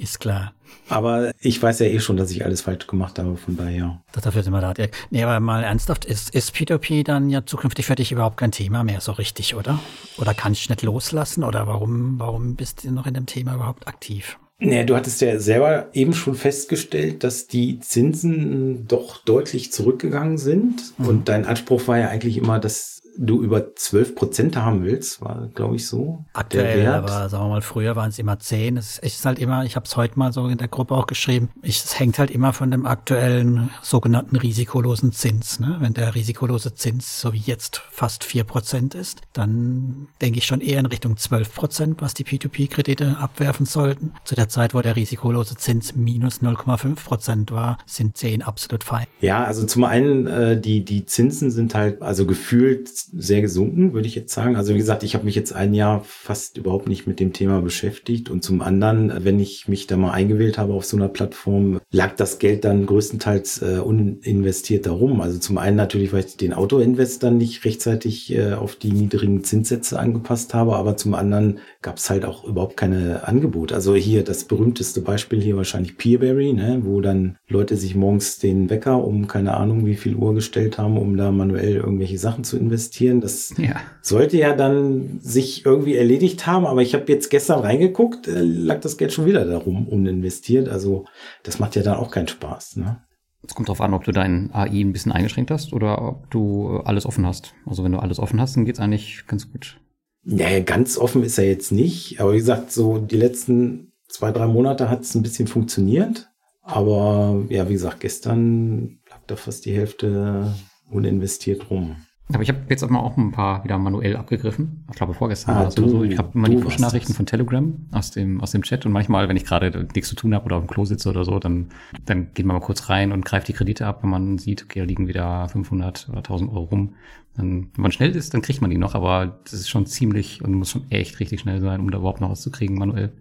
Ist 0.03 0.19
klar. 0.19 0.53
Aber 0.89 1.31
ich 1.39 1.63
weiß 1.63 1.79
ja 1.79 1.85
eh 1.85 1.99
schon, 2.01 2.17
dass 2.17 2.29
ich 2.29 2.43
alles 2.43 2.61
falsch 2.61 2.87
gemacht 2.87 3.17
habe, 3.17 3.37
von 3.37 3.55
daher. 3.55 4.01
Dafür 4.11 4.43
sind 4.43 4.51
wir 4.51 4.59
da. 4.59 4.73
Nee, 5.11 5.23
aber 5.23 5.39
mal 5.39 5.63
ernsthaft, 5.63 6.03
ist, 6.03 6.35
ist 6.35 6.53
P2P 6.53 7.05
dann 7.05 7.29
ja 7.29 7.45
zukünftig 7.45 7.85
für 7.85 7.95
dich 7.95 8.11
überhaupt 8.11 8.35
kein 8.35 8.51
Thema 8.51 8.83
mehr 8.83 8.99
so 8.99 9.13
richtig, 9.13 9.55
oder? 9.55 9.79
Oder 10.17 10.33
kann 10.33 10.51
ich 10.51 10.69
nicht 10.69 10.81
loslassen? 10.81 11.45
Oder 11.45 11.67
warum, 11.67 12.19
warum 12.19 12.55
bist 12.55 12.83
du 12.83 12.91
noch 12.91 13.07
in 13.07 13.13
dem 13.13 13.27
Thema 13.27 13.55
überhaupt 13.55 13.87
aktiv? 13.87 14.37
Nee, 14.59 14.83
du 14.83 14.95
hattest 14.95 15.21
ja 15.21 15.39
selber 15.39 15.87
eben 15.93 16.13
schon 16.13 16.35
festgestellt, 16.35 17.23
dass 17.23 17.47
die 17.47 17.79
Zinsen 17.79 18.85
doch 18.87 19.23
deutlich 19.23 19.71
zurückgegangen 19.71 20.37
sind. 20.37 20.97
Mhm. 20.97 21.07
Und 21.07 21.29
dein 21.29 21.45
Anspruch 21.45 21.87
war 21.87 21.97
ja 21.97 22.09
eigentlich 22.09 22.37
immer, 22.37 22.59
dass 22.59 23.02
du 23.17 23.41
über 23.41 23.75
12 23.75 24.15
Prozent 24.15 24.55
haben 24.55 24.83
willst, 24.83 25.21
war, 25.21 25.49
glaube 25.53 25.75
ich, 25.75 25.87
so. 25.87 26.25
Aktuell, 26.33 26.87
aber 26.87 27.29
sagen 27.29 27.45
wir 27.45 27.49
mal, 27.49 27.61
früher 27.61 27.95
waren 27.95 28.09
es 28.09 28.19
immer 28.19 28.39
10. 28.39 28.77
Es 28.77 28.99
ist 28.99 29.25
halt 29.25 29.39
immer, 29.39 29.65
ich 29.65 29.75
habe 29.75 29.85
es 29.85 29.95
heute 29.95 30.17
mal 30.17 30.31
so 30.33 30.47
in 30.47 30.57
der 30.57 30.67
Gruppe 30.67 30.95
auch 30.95 31.07
geschrieben, 31.07 31.49
es 31.61 31.99
hängt 31.99 32.19
halt 32.19 32.31
immer 32.31 32.53
von 32.53 32.71
dem 32.71 32.85
aktuellen 32.85 33.69
sogenannten 33.81 34.35
risikolosen 34.35 35.11
Zins. 35.11 35.59
Ne? 35.59 35.77
Wenn 35.79 35.93
der 35.93 36.15
risikolose 36.15 36.73
Zins, 36.73 37.21
so 37.21 37.33
wie 37.33 37.39
jetzt, 37.39 37.81
fast 37.91 38.23
4 38.23 38.43
Prozent 38.43 38.95
ist, 38.95 39.21
dann 39.33 40.07
denke 40.21 40.39
ich 40.39 40.45
schon 40.45 40.61
eher 40.61 40.79
in 40.79 40.85
Richtung 40.85 41.17
12 41.17 41.53
Prozent, 41.53 42.01
was 42.01 42.13
die 42.13 42.25
P2P-Kredite 42.25 43.17
abwerfen 43.17 43.65
sollten. 43.65 44.13
Zu 44.23 44.35
der 44.35 44.49
Zeit, 44.49 44.73
wo 44.73 44.81
der 44.81 44.95
risikolose 44.95 45.55
Zins 45.55 45.95
minus 45.95 46.41
0,5 46.41 46.95
Prozent 46.95 47.51
war, 47.51 47.77
sind 47.85 48.17
10 48.17 48.41
absolut 48.41 48.83
fein. 48.83 49.05
Ja, 49.21 49.43
also 49.43 49.65
zum 49.65 49.83
einen, 49.83 50.27
äh, 50.27 50.59
die, 50.59 50.83
die 50.83 51.05
Zinsen 51.05 51.51
sind 51.51 51.75
halt, 51.75 52.01
also 52.01 52.25
gefühlt 52.25 52.89
sehr 53.13 53.41
gesunken, 53.41 53.93
würde 53.93 54.07
ich 54.07 54.15
jetzt 54.15 54.33
sagen. 54.33 54.55
Also 54.55 54.73
wie 54.73 54.77
gesagt, 54.77 55.03
ich 55.03 55.15
habe 55.15 55.25
mich 55.25 55.35
jetzt 55.35 55.53
ein 55.53 55.73
Jahr 55.73 56.03
fast 56.05 56.57
überhaupt 56.57 56.87
nicht 56.87 57.07
mit 57.07 57.19
dem 57.19 57.33
Thema 57.33 57.61
beschäftigt. 57.61 58.29
Und 58.29 58.43
zum 58.43 58.61
anderen, 58.61 59.11
wenn 59.23 59.39
ich 59.39 59.67
mich 59.67 59.87
da 59.87 59.97
mal 59.97 60.11
eingewählt 60.11 60.57
habe 60.57 60.73
auf 60.73 60.85
so 60.85 60.97
einer 60.97 61.09
Plattform, 61.09 61.79
lag 61.91 62.15
das 62.15 62.39
Geld 62.39 62.63
dann 62.63 62.85
größtenteils 62.85 63.61
äh, 63.61 63.79
uninvestiert 63.79 64.85
darum. 64.85 65.21
Also 65.21 65.39
zum 65.39 65.57
einen 65.57 65.77
natürlich, 65.77 66.13
weil 66.13 66.25
ich 66.25 66.37
den 66.37 66.53
Autoinvest 66.53 67.23
dann 67.23 67.37
nicht 67.37 67.65
rechtzeitig 67.65 68.33
äh, 68.33 68.53
auf 68.53 68.75
die 68.75 68.91
niedrigen 68.91 69.43
Zinssätze 69.43 69.99
angepasst 69.99 70.53
habe, 70.53 70.75
aber 70.75 70.97
zum 70.97 71.13
anderen 71.13 71.59
gab 71.81 71.97
es 71.97 72.09
halt 72.09 72.25
auch 72.25 72.43
überhaupt 72.45 72.77
keine 72.77 73.27
Angebote. 73.27 73.75
Also 73.75 73.95
hier 73.95 74.23
das 74.23 74.45
berühmteste 74.45 75.01
Beispiel 75.01 75.41
hier 75.41 75.57
wahrscheinlich 75.57 75.97
Peerberry, 75.97 76.53
ne, 76.53 76.81
wo 76.83 77.01
dann 77.01 77.37
Leute 77.47 77.77
sich 77.77 77.95
morgens 77.95 78.39
den 78.39 78.69
Wecker 78.69 79.03
um 79.03 79.27
keine 79.27 79.55
Ahnung 79.55 79.85
wie 79.85 79.95
viel 79.95 80.15
Uhr 80.15 80.33
gestellt 80.33 80.77
haben, 80.77 80.97
um 80.97 81.17
da 81.17 81.31
manuell 81.31 81.75
irgendwelche 81.75 82.17
Sachen 82.17 82.43
zu 82.43 82.57
investieren. 82.57 82.92
Das 82.99 83.53
ja. 83.57 83.81
sollte 84.01 84.37
ja 84.37 84.55
dann 84.55 85.19
sich 85.19 85.65
irgendwie 85.65 85.95
erledigt 85.95 86.45
haben, 86.45 86.65
aber 86.65 86.81
ich 86.81 86.93
habe 86.93 87.11
jetzt 87.11 87.29
gestern 87.29 87.59
reingeguckt, 87.59 88.27
äh, 88.27 88.41
lag 88.41 88.81
das 88.81 88.97
Geld 88.97 89.11
schon 89.11 89.25
wieder 89.25 89.45
darum 89.45 89.87
uninvestiert. 89.87 90.69
Also 90.69 91.05
das 91.43 91.59
macht 91.59 91.75
ja 91.75 91.81
dann 91.81 91.97
auch 91.97 92.11
keinen 92.11 92.27
Spaß. 92.27 92.77
Ne? 92.77 93.01
Es 93.45 93.55
kommt 93.55 93.67
darauf 93.67 93.81
an, 93.81 93.93
ob 93.93 94.03
du 94.03 94.11
dein 94.11 94.53
AI 94.53 94.81
ein 94.81 94.93
bisschen 94.93 95.11
eingeschränkt 95.11 95.51
hast 95.51 95.73
oder 95.73 96.01
ob 96.07 96.29
du 96.29 96.77
alles 96.85 97.05
offen 97.05 97.25
hast. 97.25 97.53
Also 97.65 97.83
wenn 97.83 97.91
du 97.91 97.99
alles 97.99 98.19
offen 98.19 98.39
hast, 98.39 98.55
dann 98.55 98.65
geht's 98.65 98.79
eigentlich 98.79 99.25
ganz 99.27 99.51
gut. 99.51 99.79
Naja, 100.23 100.61
ganz 100.61 100.97
offen 100.97 101.23
ist 101.23 101.37
er 101.37 101.47
jetzt 101.47 101.71
nicht. 101.71 102.21
Aber 102.21 102.33
wie 102.33 102.37
gesagt, 102.37 102.71
so 102.71 102.99
die 102.99 103.17
letzten 103.17 103.91
zwei, 104.07 104.31
drei 104.31 104.47
Monate 104.47 104.89
hat 104.89 105.01
es 105.01 105.15
ein 105.15 105.23
bisschen 105.23 105.47
funktioniert. 105.47 106.29
Aber 106.61 107.43
ja, 107.49 107.67
wie 107.67 107.73
gesagt, 107.73 107.99
gestern 107.99 108.99
lag 109.09 109.19
da 109.27 109.35
fast 109.35 109.65
die 109.65 109.75
Hälfte 109.75 110.53
uninvestiert 110.89 111.69
rum. 111.69 111.97
Aber 112.31 112.41
ich 112.41 112.49
habe 112.49 112.59
jetzt 112.69 112.83
aber 112.83 113.03
auch 113.03 113.17
ein 113.17 113.31
paar 113.31 113.63
wieder 113.63 113.77
manuell 113.77 114.15
abgegriffen. 114.15 114.85
Ich 114.89 114.95
glaube 114.95 115.13
vorgestern 115.13 115.55
ah, 115.55 115.59
war 115.59 115.65
das 115.65 115.77
oder 115.77 115.89
so. 115.89 116.03
Ich 116.03 116.17
habe 116.17 116.29
immer 116.33 116.47
die 116.47 116.55
Push-Nachrichten 116.55 117.13
von 117.13 117.25
Telegram 117.25 117.75
aus 117.91 118.11
dem, 118.11 118.39
aus 118.39 118.51
dem 118.51 118.63
Chat 118.63 118.85
und 118.85 118.93
manchmal, 118.93 119.27
wenn 119.27 119.35
ich 119.35 119.45
gerade 119.45 119.87
nichts 119.93 120.09
zu 120.09 120.15
tun 120.15 120.33
habe 120.33 120.45
oder 120.45 120.55
auf 120.55 120.63
dem 120.63 120.69
Klo 120.69 120.85
sitze 120.85 121.09
oder 121.09 121.25
so, 121.25 121.37
dann, 121.39 121.67
dann 122.05 122.33
geht 122.33 122.45
man 122.45 122.55
mal 122.55 122.65
kurz 122.65 122.89
rein 122.89 123.11
und 123.11 123.25
greift 123.25 123.49
die 123.49 123.53
Kredite 123.53 123.85
ab, 123.85 124.03
wenn 124.03 124.09
man 124.09 124.37
sieht, 124.37 124.63
okay, 124.63 124.79
da 124.79 124.85
liegen 124.85 125.07
wieder 125.07 125.49
500 125.49 126.07
oder 126.09 126.19
1000 126.19 126.49
Euro 126.49 126.63
rum. 126.63 126.95
Dann, 127.35 127.71
wenn 127.75 127.81
man 127.81 127.91
schnell 127.91 128.15
ist, 128.15 128.33
dann 128.33 128.41
kriegt 128.41 128.61
man 128.61 128.69
die 128.69 128.77
noch, 128.77 128.95
aber 128.95 129.39
das 129.43 129.53
ist 129.53 129.69
schon 129.69 129.85
ziemlich 129.85 130.43
und 130.43 130.53
muss 130.53 130.71
schon 130.71 130.89
echt 130.91 131.19
richtig 131.19 131.41
schnell 131.41 131.59
sein, 131.59 131.81
um 131.81 131.91
da 131.91 131.97
überhaupt 131.97 132.21
noch 132.21 132.29
was 132.29 132.41
zu 132.41 132.51
kriegen 132.51 132.75
manuell. 132.75 133.11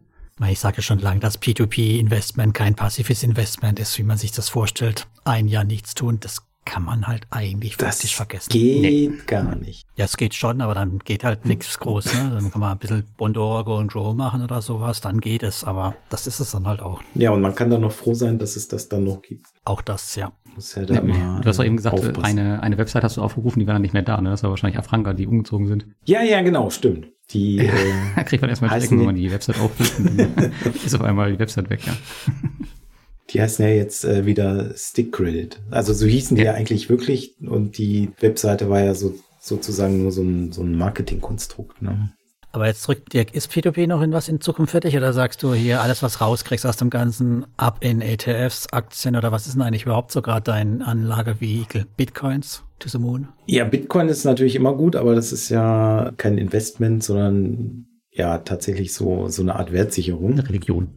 Ich 0.48 0.60
sage 0.60 0.80
schon 0.80 0.98
lange, 0.98 1.20
dass 1.20 1.40
P2P-Investment 1.40 2.54
kein 2.54 2.74
passives 2.74 3.22
Investment 3.22 3.78
ist, 3.78 3.98
wie 3.98 4.02
man 4.02 4.16
sich 4.16 4.32
das 4.32 4.48
vorstellt. 4.48 5.06
Ein 5.24 5.46
Jahr 5.46 5.64
nichts 5.64 5.94
tun, 5.94 6.18
das 6.20 6.46
kann 6.64 6.84
man 6.84 7.06
halt 7.06 7.26
eigentlich 7.30 7.76
das 7.76 7.96
faktisch 7.96 8.16
vergessen. 8.16 8.50
Geht 8.50 8.82
nee. 8.82 9.12
gar 9.26 9.56
nicht. 9.56 9.86
Ja, 9.96 10.04
es 10.04 10.16
geht 10.16 10.34
schon, 10.34 10.60
aber 10.60 10.74
dann 10.74 11.00
geht 11.00 11.24
halt 11.24 11.44
nichts 11.44 11.78
groß. 11.78 12.14
Ne? 12.14 12.30
Dann 12.34 12.50
kann 12.50 12.60
man 12.60 12.72
ein 12.72 12.78
bisschen 12.78 13.04
Bondorgo 13.16 13.78
und 13.78 13.92
Grow 13.92 14.14
machen 14.14 14.42
oder 14.42 14.62
sowas, 14.62 15.00
dann 15.00 15.20
geht 15.20 15.42
es, 15.42 15.64
aber 15.64 15.96
das 16.08 16.26
ist 16.26 16.40
es 16.40 16.52
dann 16.52 16.66
halt 16.66 16.80
auch. 16.80 17.02
Ja, 17.14 17.30
und 17.30 17.40
man 17.40 17.54
kann 17.54 17.70
dann 17.70 17.80
noch 17.80 17.92
froh 17.92 18.14
sein, 18.14 18.38
dass 18.38 18.56
es 18.56 18.68
das 18.68 18.88
dann 18.88 19.04
noch 19.04 19.22
gibt. 19.22 19.46
Auch 19.64 19.82
das, 19.82 20.14
ja. 20.16 20.32
Muss 20.54 20.74
ja 20.74 20.84
da 20.84 21.00
nee, 21.00 21.12
du 21.12 21.48
hast 21.48 21.58
doch 21.58 21.64
eben 21.64 21.76
gesagt, 21.76 21.98
aufpassen. 21.98 22.24
eine, 22.24 22.62
eine 22.62 22.76
Website 22.76 23.04
hast 23.04 23.16
du 23.16 23.22
aufgerufen, 23.22 23.60
die 23.60 23.66
war 23.66 23.74
dann 23.74 23.82
nicht 23.82 23.94
mehr 23.94 24.02
da, 24.02 24.20
ne? 24.20 24.30
Das 24.30 24.42
war 24.42 24.50
wahrscheinlich 24.50 24.78
Afranka, 24.78 25.14
die 25.14 25.26
umgezogen 25.26 25.66
sind. 25.66 25.86
Ja, 26.04 26.22
ja, 26.22 26.42
genau, 26.42 26.68
stimmt. 26.68 27.08
Die, 27.30 27.58
äh, 27.58 27.70
da 28.16 28.22
kriegt 28.24 28.42
man 28.42 28.50
erstmal 28.50 28.70
Schrecken, 28.70 28.98
wenn 28.98 29.06
man 29.06 29.14
die 29.14 29.30
Website 29.30 29.58
aufruft 29.60 29.98
und 29.98 30.18
dann 30.18 30.52
ist 30.84 30.94
auf 30.94 31.02
einmal 31.02 31.32
die 31.32 31.38
Website 31.38 31.70
weg, 31.70 31.86
ja. 31.86 31.94
Die 33.32 33.40
heißen 33.40 33.64
ja 33.64 33.70
jetzt 33.72 34.04
äh, 34.04 34.26
wieder 34.26 34.74
Stick 34.76 35.12
Credit. 35.12 35.60
Also 35.70 35.92
so 35.92 36.06
hießen 36.06 36.36
die 36.36 36.42
ja. 36.42 36.52
ja 36.52 36.58
eigentlich 36.58 36.88
wirklich 36.90 37.34
und 37.40 37.78
die 37.78 38.10
Webseite 38.20 38.68
war 38.68 38.80
ja 38.80 38.94
so 38.94 39.14
sozusagen 39.40 40.02
nur 40.02 40.12
so 40.12 40.22
ein, 40.22 40.52
so 40.52 40.62
ein 40.62 40.76
Marketingkonstrukt. 40.76 41.82
Ne? 41.82 42.12
Aber 42.52 42.66
jetzt 42.66 42.82
zurück, 42.82 43.08
Dirk, 43.10 43.34
ist 43.34 43.50
P2P 43.50 43.86
noch 43.86 44.02
in 44.02 44.12
was 44.12 44.28
in 44.28 44.40
Zukunft 44.40 44.72
für 44.72 44.80
dich 44.80 44.94
oder 44.96 45.14
sagst 45.14 45.42
du 45.42 45.54
hier 45.54 45.80
alles, 45.80 46.02
was 46.02 46.20
rauskriegst 46.20 46.66
aus 46.66 46.76
dem 46.76 46.90
Ganzen, 46.90 47.46
ab 47.56 47.78
in 47.80 48.02
ETFs, 48.02 48.68
Aktien 48.72 49.16
oder 49.16 49.32
was 49.32 49.46
ist 49.46 49.54
denn 49.54 49.62
eigentlich 49.62 49.84
überhaupt 49.84 50.12
so 50.12 50.20
gerade 50.20 50.42
dein 50.42 50.82
Anlagevehikel? 50.82 51.86
Bitcoins 51.96 52.62
to 52.78 52.90
the 52.90 52.98
moon? 52.98 53.28
Ja, 53.46 53.64
Bitcoin 53.64 54.08
ist 54.08 54.24
natürlich 54.24 54.54
immer 54.54 54.74
gut, 54.74 54.96
aber 54.96 55.14
das 55.14 55.32
ist 55.32 55.48
ja 55.48 56.12
kein 56.18 56.36
Investment, 56.36 57.02
sondern 57.02 57.86
ja 58.10 58.38
tatsächlich 58.38 58.92
so, 58.92 59.28
so 59.28 59.40
eine 59.40 59.56
Art 59.56 59.72
Wertsicherung. 59.72 60.32
Eine 60.32 60.46
Religion. 60.46 60.88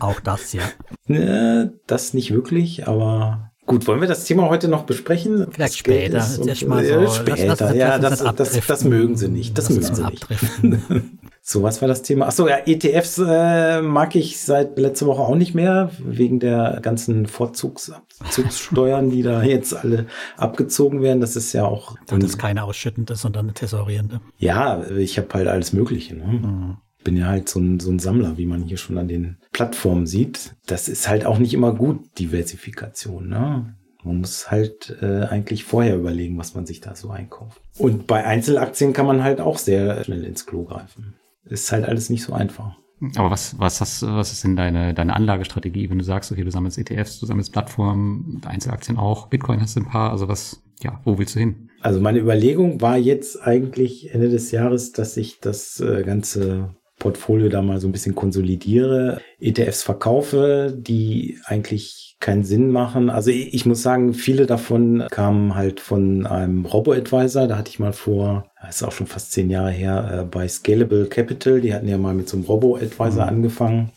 Auch 0.00 0.20
das, 0.20 0.52
ja. 0.52 0.62
Ne, 1.06 1.72
das 1.86 2.14
nicht 2.14 2.32
wirklich, 2.32 2.86
aber 2.86 3.52
Gut, 3.64 3.86
wollen 3.86 4.00
wir 4.00 4.08
das 4.08 4.24
Thema 4.24 4.48
heute 4.48 4.66
noch 4.66 4.82
besprechen? 4.82 5.46
Vielleicht 5.52 5.78
später. 5.78 6.18
Jetzt 6.44 6.66
mal 6.66 6.84
so, 6.84 7.06
später, 7.08 7.46
lass, 7.46 7.60
lass, 7.60 7.74
ja, 7.76 7.98
das, 7.98 8.18
das, 8.34 8.66
das, 8.66 8.84
mögen 8.84 9.16
sie 9.16 9.28
nicht. 9.28 9.56
Das 9.56 9.70
mögen 9.70 9.94
sie 9.94 10.04
nicht. 10.04 10.26
so, 11.42 11.62
was 11.62 11.80
war 11.80 11.86
das 11.86 12.02
Thema? 12.02 12.26
Ach 12.26 12.32
so, 12.32 12.48
ja, 12.48 12.58
ETFs 12.66 13.18
äh, 13.18 13.80
mag 13.80 14.16
ich 14.16 14.40
seit 14.40 14.76
letzter 14.78 15.06
Woche 15.06 15.22
auch 15.22 15.36
nicht 15.36 15.54
mehr, 15.54 15.92
wegen 16.04 16.40
der 16.40 16.80
ganzen 16.82 17.26
Vorzugssteuern, 17.26 19.10
die 19.10 19.22
da 19.22 19.44
jetzt 19.44 19.74
alle 19.74 20.06
abgezogen 20.36 21.00
werden. 21.00 21.20
Das 21.20 21.36
ist 21.36 21.52
ja 21.52 21.64
auch... 21.64 21.96
Das 22.08 22.18
ist 22.18 22.38
keine 22.38 22.64
ausschüttende, 22.64 23.14
sondern 23.14 23.46
eine 23.46 23.54
tesorierende. 23.54 24.20
Ja, 24.38 24.84
ich 24.90 25.18
habe 25.18 25.28
halt 25.34 25.46
alles 25.46 25.72
Mögliche. 25.72 26.16
Ne? 26.16 26.24
Mhm 26.24 26.76
bin 27.04 27.16
ja 27.16 27.26
halt 27.26 27.48
so 27.48 27.60
ein, 27.60 27.80
so 27.80 27.90
ein 27.90 27.98
Sammler, 27.98 28.38
wie 28.38 28.46
man 28.46 28.62
hier 28.62 28.76
schon 28.76 28.98
an 28.98 29.08
den 29.08 29.36
Plattformen 29.52 30.06
sieht. 30.06 30.54
Das 30.66 30.88
ist 30.88 31.08
halt 31.08 31.26
auch 31.26 31.38
nicht 31.38 31.54
immer 31.54 31.74
gut, 31.74 32.18
Diversifikation. 32.18 33.28
Ne? 33.28 33.74
Man 34.04 34.18
muss 34.18 34.50
halt 34.50 34.96
äh, 35.00 35.24
eigentlich 35.24 35.64
vorher 35.64 35.96
überlegen, 35.96 36.38
was 36.38 36.54
man 36.54 36.66
sich 36.66 36.80
da 36.80 36.94
so 36.94 37.10
einkauft. 37.10 37.60
Und 37.78 38.06
bei 38.06 38.24
Einzelaktien 38.24 38.92
kann 38.92 39.06
man 39.06 39.22
halt 39.22 39.40
auch 39.40 39.58
sehr 39.58 40.04
schnell 40.04 40.24
ins 40.24 40.46
Klo 40.46 40.64
greifen. 40.64 41.14
Ist 41.44 41.72
halt 41.72 41.84
alles 41.84 42.10
nicht 42.10 42.22
so 42.22 42.32
einfach. 42.32 42.76
Aber 43.16 43.30
was, 43.30 43.58
was, 43.58 43.80
hast, 43.80 44.02
was 44.02 44.32
ist 44.32 44.44
denn 44.44 44.54
deine, 44.54 44.94
deine 44.94 45.16
Anlagestrategie, 45.16 45.90
wenn 45.90 45.98
du 45.98 46.04
sagst, 46.04 46.30
okay, 46.30 46.44
du 46.44 46.50
sammelst 46.50 46.78
ETFs, 46.78 47.18
du 47.18 47.26
sammelst 47.26 47.52
Plattformen, 47.52 48.40
Einzelaktien 48.44 48.96
auch, 48.96 49.26
Bitcoin 49.26 49.60
hast 49.60 49.76
du 49.76 49.80
ein 49.80 49.88
paar, 49.88 50.12
also 50.12 50.28
was, 50.28 50.62
ja, 50.82 51.00
wo 51.04 51.18
willst 51.18 51.34
du 51.34 51.40
hin? 51.40 51.68
Also 51.80 52.00
meine 52.00 52.20
Überlegung 52.20 52.80
war 52.80 52.96
jetzt 52.96 53.42
eigentlich 53.42 54.14
Ende 54.14 54.28
des 54.28 54.52
Jahres, 54.52 54.92
dass 54.92 55.16
ich 55.16 55.40
das 55.40 55.80
äh, 55.80 56.04
ganze 56.04 56.76
Portfolio 57.02 57.48
da 57.48 57.62
mal 57.62 57.80
so 57.80 57.88
ein 57.88 57.92
bisschen 57.92 58.14
konsolidiere, 58.14 59.20
ETFs 59.40 59.82
verkaufe, 59.82 60.72
die 60.76 61.40
eigentlich 61.46 62.16
keinen 62.20 62.44
Sinn 62.44 62.70
machen. 62.70 63.10
Also 63.10 63.32
ich 63.32 63.66
muss 63.66 63.82
sagen, 63.82 64.14
viele 64.14 64.46
davon 64.46 65.04
kamen 65.10 65.56
halt 65.56 65.80
von 65.80 66.26
einem 66.26 66.64
Robo-Advisor. 66.64 67.48
Da 67.48 67.58
hatte 67.58 67.70
ich 67.70 67.80
mal 67.80 67.92
vor, 67.92 68.52
das 68.62 68.76
ist 68.76 68.82
auch 68.84 68.92
schon 68.92 69.08
fast 69.08 69.32
zehn 69.32 69.50
Jahre 69.50 69.72
her, 69.72 70.20
äh, 70.20 70.24
bei 70.24 70.46
Scalable 70.46 71.06
Capital. 71.06 71.60
Die 71.60 71.74
hatten 71.74 71.88
ja 71.88 71.98
mal 71.98 72.14
mit 72.14 72.28
so 72.28 72.36
einem 72.36 72.46
Robo-Advisor 72.46 73.24
mhm. 73.24 73.28
angefangen. 73.28 73.90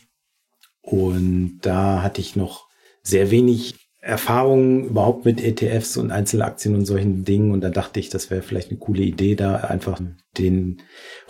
Und 0.81 1.59
da 1.61 2.01
hatte 2.01 2.21
ich 2.21 2.35
noch 2.35 2.67
sehr 3.03 3.29
wenig 3.29 3.84
Erfahrungen 4.05 4.85
überhaupt 4.85 5.25
mit 5.25 5.43
ETFs 5.43 5.97
und 5.97 6.11
Einzelaktien 6.11 6.75
und 6.75 6.85
solchen 6.85 7.25
Dingen. 7.25 7.51
Und 7.51 7.61
da 7.61 7.69
dachte 7.69 7.99
ich, 7.99 8.09
das 8.09 8.29
wäre 8.29 8.43
vielleicht 8.43 8.69
eine 8.69 8.77
coole 8.77 9.01
Idee, 9.01 9.33
da 9.33 9.55
einfach 9.55 9.99
den 10.37 10.83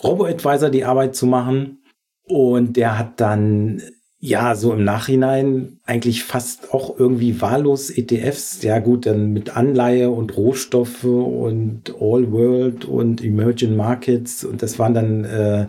Robo-Advisor 0.04 0.70
die 0.70 0.84
Arbeit 0.84 1.16
zu 1.16 1.26
machen. 1.26 1.80
Und 2.26 2.76
der 2.76 3.00
hat 3.00 3.22
dann, 3.22 3.82
ja, 4.20 4.56
so 4.56 4.74
im 4.74 4.84
Nachhinein 4.84 5.80
eigentlich 5.86 6.26
fast 6.26 6.74
auch 6.74 7.00
irgendwie 7.00 7.40
wahllos 7.40 7.90
ETFs. 7.90 8.62
Ja 8.62 8.80
gut, 8.80 9.06
dann 9.06 9.32
mit 9.32 9.56
Anleihe 9.56 10.10
und 10.10 10.36
Rohstoffe 10.36 11.06
und 11.06 11.96
All 12.02 12.30
World 12.34 12.84
und 12.84 13.24
Emerging 13.24 13.78
Markets. 13.78 14.44
Und 14.44 14.62
das 14.62 14.80
waren 14.80 14.94
dann 14.94 15.24
äh, 15.24 15.68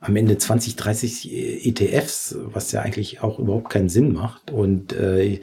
am 0.00 0.16
Ende 0.16 0.38
20, 0.38 0.76
30 0.76 1.66
ETFs, 1.66 2.34
was 2.44 2.72
ja 2.72 2.80
eigentlich 2.80 3.20
auch 3.20 3.38
überhaupt 3.38 3.68
keinen 3.68 3.90
Sinn 3.90 4.14
macht. 4.14 4.50
Und 4.50 4.94
äh, 4.94 5.40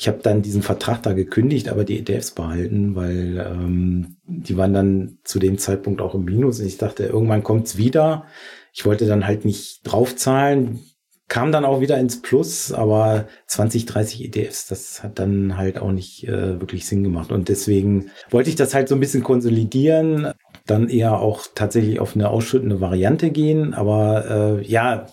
ich 0.00 0.08
habe 0.08 0.20
dann 0.22 0.40
diesen 0.40 0.62
Vertrag 0.62 1.02
da 1.02 1.12
gekündigt, 1.12 1.68
aber 1.68 1.84
die 1.84 1.98
ETFs 1.98 2.30
behalten, 2.30 2.96
weil 2.96 3.36
ähm, 3.46 4.16
die 4.24 4.56
waren 4.56 4.72
dann 4.72 5.18
zu 5.24 5.38
dem 5.38 5.58
Zeitpunkt 5.58 6.00
auch 6.00 6.14
im 6.14 6.24
Minus. 6.24 6.58
Und 6.58 6.64
ich 6.64 6.78
dachte, 6.78 7.04
irgendwann 7.04 7.42
kommt's 7.42 7.76
wieder. 7.76 8.24
Ich 8.72 8.86
wollte 8.86 9.04
dann 9.04 9.26
halt 9.26 9.44
nicht 9.44 9.80
draufzahlen, 9.84 10.80
kam 11.28 11.52
dann 11.52 11.66
auch 11.66 11.82
wieder 11.82 11.98
ins 11.98 12.22
Plus, 12.22 12.72
aber 12.72 13.28
20, 13.46 13.84
30 13.84 14.24
ETFs, 14.24 14.68
das 14.68 15.02
hat 15.02 15.18
dann 15.18 15.58
halt 15.58 15.78
auch 15.78 15.92
nicht 15.92 16.26
äh, 16.26 16.58
wirklich 16.58 16.86
Sinn 16.86 17.04
gemacht. 17.04 17.30
Und 17.30 17.50
deswegen 17.50 18.10
wollte 18.30 18.48
ich 18.48 18.56
das 18.56 18.72
halt 18.72 18.88
so 18.88 18.94
ein 18.94 19.00
bisschen 19.00 19.22
konsolidieren, 19.22 20.32
dann 20.64 20.88
eher 20.88 21.18
auch 21.18 21.46
tatsächlich 21.54 22.00
auf 22.00 22.14
eine 22.14 22.30
ausschüttende 22.30 22.80
Variante 22.80 23.30
gehen. 23.30 23.74
Aber 23.74 24.60
äh, 24.60 24.66
ja, 24.66 25.08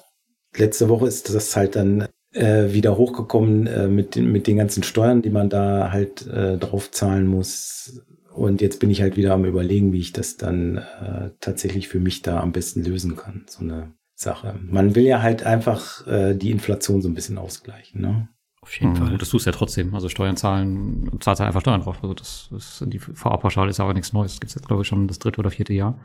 letzte 0.56 0.88
Woche 0.88 1.08
ist 1.08 1.36
das 1.36 1.58
halt 1.58 1.76
dann 1.76 2.08
äh, 2.33 2.73
wieder 2.73 2.97
hochgekommen 2.97 3.67
äh, 3.67 3.87
mit, 3.87 4.15
den, 4.15 4.31
mit 4.31 4.47
den 4.47 4.57
ganzen 4.57 4.83
Steuern, 4.83 5.21
die 5.21 5.29
man 5.29 5.49
da 5.49 5.91
halt 5.91 6.27
äh, 6.27 6.57
drauf 6.57 6.91
zahlen 6.91 7.27
muss. 7.27 8.01
Und 8.33 8.61
jetzt 8.61 8.79
bin 8.79 8.91
ich 8.91 9.01
halt 9.01 9.17
wieder 9.17 9.33
am 9.33 9.45
überlegen, 9.45 9.93
wie 9.93 9.99
ich 9.99 10.13
das 10.13 10.37
dann 10.37 10.77
äh, 10.77 11.31
tatsächlich 11.39 11.87
für 11.87 11.99
mich 11.99 12.21
da 12.21 12.39
am 12.39 12.51
besten 12.51 12.83
lösen 12.83 13.15
kann. 13.15 13.45
So 13.47 13.63
eine 13.63 13.93
Sache. 14.13 14.59
Man 14.61 14.95
will 14.95 15.05
ja 15.05 15.21
halt 15.21 15.43
einfach 15.43 16.05
äh, 16.07 16.35
die 16.35 16.51
Inflation 16.51 17.01
so 17.01 17.09
ein 17.09 17.15
bisschen 17.15 17.37
ausgleichen. 17.37 18.01
Ne? 18.01 18.29
Auf 18.61 18.79
jeden 18.79 18.91
mhm, 18.91 18.97
Fall. 18.97 19.17
Das 19.17 19.29
tust 19.29 19.45
du 19.45 19.49
ja 19.49 19.55
trotzdem. 19.55 19.95
Also 19.95 20.09
Steuern 20.09 20.37
zahlen, 20.37 21.09
zahlt 21.19 21.39
halt 21.39 21.47
einfach 21.47 21.61
Steuern 21.61 21.81
drauf. 21.81 21.97
Also 22.01 22.13
das, 22.13 22.49
das 22.51 22.83
die 22.85 22.99
VA-Pauschale 23.01 23.69
ist 23.69 23.79
aber 23.79 23.93
nichts 23.93 24.13
Neues. 24.13 24.33
Das 24.33 24.39
gibt 24.41 24.53
jetzt, 24.53 24.67
glaube 24.67 24.83
ich, 24.83 24.87
schon 24.87 25.07
das 25.07 25.19
dritte 25.19 25.39
oder 25.39 25.49
vierte 25.49 25.73
Jahr. 25.73 25.99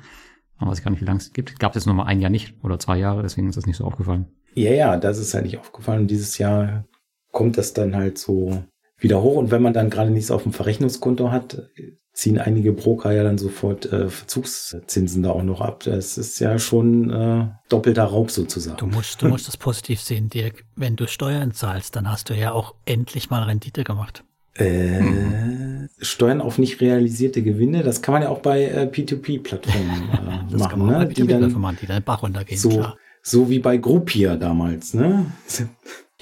Aber 0.59 0.71
weiß 0.71 0.83
gar 0.83 0.91
nicht, 0.91 1.01
wie 1.01 1.07
lange 1.07 1.19
es 1.19 1.33
gibt. 1.33 1.59
Gab 1.59 1.73
es 1.73 1.77
jetzt 1.77 1.87
nur 1.87 1.95
mal 1.95 2.05
ein 2.05 2.21
Jahr 2.21 2.31
nicht 2.31 2.55
oder 2.63 2.79
zwei 2.79 2.99
Jahre, 2.99 3.23
deswegen 3.23 3.49
ist 3.49 3.57
das 3.57 3.67
nicht 3.67 3.77
so 3.77 3.85
aufgefallen. 3.85 4.27
Ja, 4.55 4.73
ja, 4.73 4.97
das 4.97 5.19
ist 5.19 5.35
halt 5.35 5.45
nicht 5.45 5.59
aufgefallen. 5.59 6.03
Und 6.03 6.09
dieses 6.09 6.39
Jahr 6.39 6.85
kommt 7.31 7.59
das 7.59 7.73
dann 7.73 7.97
halt 7.97 8.19
so 8.19 8.63
wieder 8.99 9.23
hoch. 9.23 9.37
Und 9.37 9.51
wenn 9.51 9.63
man 9.63 9.73
dann 9.73 9.91
gerade 9.91 10.11
nichts 10.11 10.31
auf 10.31 10.43
dem 10.43 10.53
Verrechnungskonto 10.53 11.31
hat, 11.31 11.71
ziehen 12.13 12.39
einige 12.39 12.73
Broker 12.73 13.13
ja 13.13 13.23
dann 13.23 13.39
sofort 13.39 13.91
äh, 13.91 14.09
Verzugszinsen 14.09 15.23
da 15.23 15.31
auch 15.31 15.43
noch 15.43 15.61
ab. 15.61 15.83
Das 15.85 16.19
ist 16.19 16.39
ja 16.41 16.59
schon 16.59 17.11
äh, 17.11 17.49
doppelter 17.69 18.05
Raub 18.05 18.31
sozusagen. 18.31 18.77
Du 18.77 18.87
musst, 18.87 19.23
du 19.23 19.29
musst 19.29 19.49
das 19.49 19.57
positiv 19.57 20.01
sehen, 20.01 20.29
Dirk. 20.29 20.65
Wenn 20.77 20.97
du 20.97 21.07
Steuern 21.09 21.53
zahlst, 21.53 21.97
dann 21.97 22.11
hast 22.11 22.29
du 22.29 22.35
ja 22.35 22.53
auch 22.53 22.75
endlich 22.85 23.31
mal 23.31 23.43
Rendite 23.45 23.83
gemacht. 23.85 24.25
Äh, 24.55 25.01
mhm. 25.01 25.89
Steuern 26.01 26.43
auf 26.43 26.59
nicht 26.59 26.83
realisierte 26.83 27.43
Gewinne, 27.43 27.83
das 27.83 28.03
kann 28.03 28.13
man 28.13 28.23
ja 28.23 28.29
auch 28.29 28.41
bei 28.41 28.65
äh, 28.65 28.85
P2P-Plattformen 28.85 30.11
äh, 30.53 30.57
machen, 30.57 30.87
ne? 30.87 31.09
die 31.09 31.27
dann, 31.27 31.77
die 31.81 31.87
dann 31.87 32.03
Bach 32.03 32.23
runtergehen, 32.23 32.61
so, 32.61 32.69
klar. 32.69 32.99
So 33.23 33.49
wie 33.49 33.61
bei 33.61 33.77
Groupier 33.77 34.37
damals, 34.37 34.95
ne? 34.95 35.27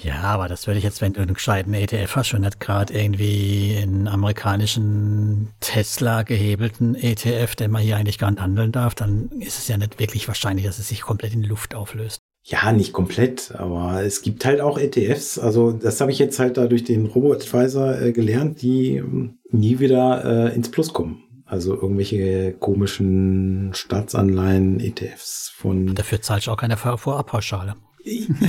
Ja, 0.03 0.21
aber 0.23 0.47
das 0.47 0.65
würde 0.65 0.79
ich 0.79 0.83
jetzt, 0.83 1.01
wenn 1.01 1.13
du 1.13 1.21
einen 1.21 1.35
gescheiten 1.35 1.73
ETF 1.73 2.15
hast, 2.15 2.27
schon 2.27 2.41
nicht 2.41 2.59
gerade 2.59 2.93
irgendwie 2.93 3.77
einen 3.79 4.07
amerikanischen 4.07 5.49
Tesla 5.59 6.23
gehebelten 6.23 6.95
ETF, 6.95 7.55
den 7.55 7.71
man 7.71 7.83
hier 7.83 7.97
eigentlich 7.97 8.17
gar 8.17 8.31
nicht 8.31 8.41
handeln 8.41 8.71
darf, 8.71 8.95
dann 8.95 9.29
ist 9.39 9.59
es 9.59 9.67
ja 9.67 9.77
nicht 9.77 9.99
wirklich 9.99 10.27
wahrscheinlich, 10.27 10.65
dass 10.65 10.79
es 10.79 10.87
sich 10.87 11.01
komplett 11.01 11.33
in 11.33 11.43
Luft 11.43 11.75
auflöst. 11.75 12.21
Ja, 12.43 12.71
nicht 12.71 12.93
komplett, 12.93 13.53
aber 13.55 14.03
es 14.03 14.23
gibt 14.23 14.45
halt 14.45 14.61
auch 14.61 14.79
ETFs. 14.79 15.37
Also 15.37 15.71
das 15.71 16.01
habe 16.01 16.11
ich 16.11 16.17
jetzt 16.17 16.39
halt 16.39 16.57
da 16.57 16.65
durch 16.65 16.83
den 16.83 17.05
Robo-Advisor 17.05 18.01
äh, 18.01 18.11
gelernt, 18.11 18.63
die 18.63 18.97
ähm, 18.97 19.37
nie 19.51 19.77
wieder 19.77 20.49
äh, 20.49 20.55
ins 20.55 20.71
Plus 20.71 20.91
kommen. 20.91 21.23
Also 21.51 21.73
irgendwelche 21.73 22.53
komischen 22.53 23.71
Staatsanleihen, 23.73 24.79
ETFs 24.79 25.51
von. 25.53 25.93
Dafür 25.95 26.21
zahlst 26.21 26.47
du 26.47 26.51
auch 26.51 26.57
keine 26.57 26.77
Vorabpauschale. 26.77 27.75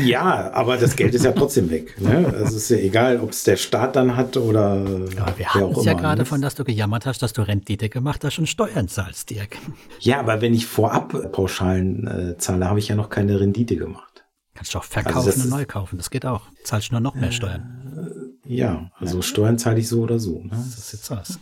Ja, 0.04 0.52
aber 0.52 0.76
das 0.76 0.94
Geld 0.94 1.12
ist 1.12 1.24
ja 1.24 1.32
trotzdem 1.32 1.68
weg. 1.68 2.00
Ne? 2.00 2.32
Also 2.32 2.44
es 2.44 2.54
ist 2.54 2.68
ja 2.70 2.76
egal, 2.76 3.18
ob 3.18 3.30
es 3.30 3.42
der 3.42 3.56
Staat 3.56 3.96
dann 3.96 4.16
hat 4.16 4.36
oder. 4.36 4.84
Ja, 5.16 5.36
wir 5.36 5.52
hatten 5.52 5.72
es 5.72 5.84
ja 5.84 5.94
gerade 5.94 6.20
ne? 6.20 6.26
von, 6.26 6.40
dass 6.40 6.54
du 6.54 6.62
gejammert 6.62 7.04
hast, 7.04 7.22
dass 7.22 7.32
du 7.32 7.42
Rendite 7.42 7.88
gemacht 7.88 8.22
hast 8.24 8.38
und 8.38 8.46
Steuern 8.46 8.86
zahlst, 8.86 9.30
Dirk. 9.30 9.58
Ja, 9.98 10.20
aber 10.20 10.40
wenn 10.40 10.54
ich 10.54 10.66
vorab 10.66 11.32
Pauschalen 11.32 12.06
äh, 12.06 12.38
zahle, 12.38 12.68
habe 12.68 12.78
ich 12.78 12.86
ja 12.86 12.94
noch 12.94 13.10
keine 13.10 13.40
Rendite 13.40 13.74
gemacht. 13.74 14.24
Kannst 14.54 14.74
du 14.74 14.78
auch 14.78 14.84
verkaufen 14.84 15.26
also 15.26 15.42
und 15.42 15.50
neu 15.50 15.64
kaufen, 15.66 15.96
das 15.96 16.08
geht 16.10 16.24
auch. 16.24 16.42
Zahlst 16.62 16.92
nur 16.92 17.00
noch 17.00 17.16
mehr 17.16 17.30
äh, 17.30 17.32
Steuern. 17.32 18.36
ja, 18.46 18.92
also. 19.00 19.22
Steuern 19.22 19.58
zahle 19.58 19.80
ich 19.80 19.88
so 19.88 20.02
oder 20.02 20.20
so. 20.20 20.38
Ne? 20.38 20.50
Das 20.50 20.78
ist 20.78 20.92
jetzt 20.92 21.10
was. 21.10 21.40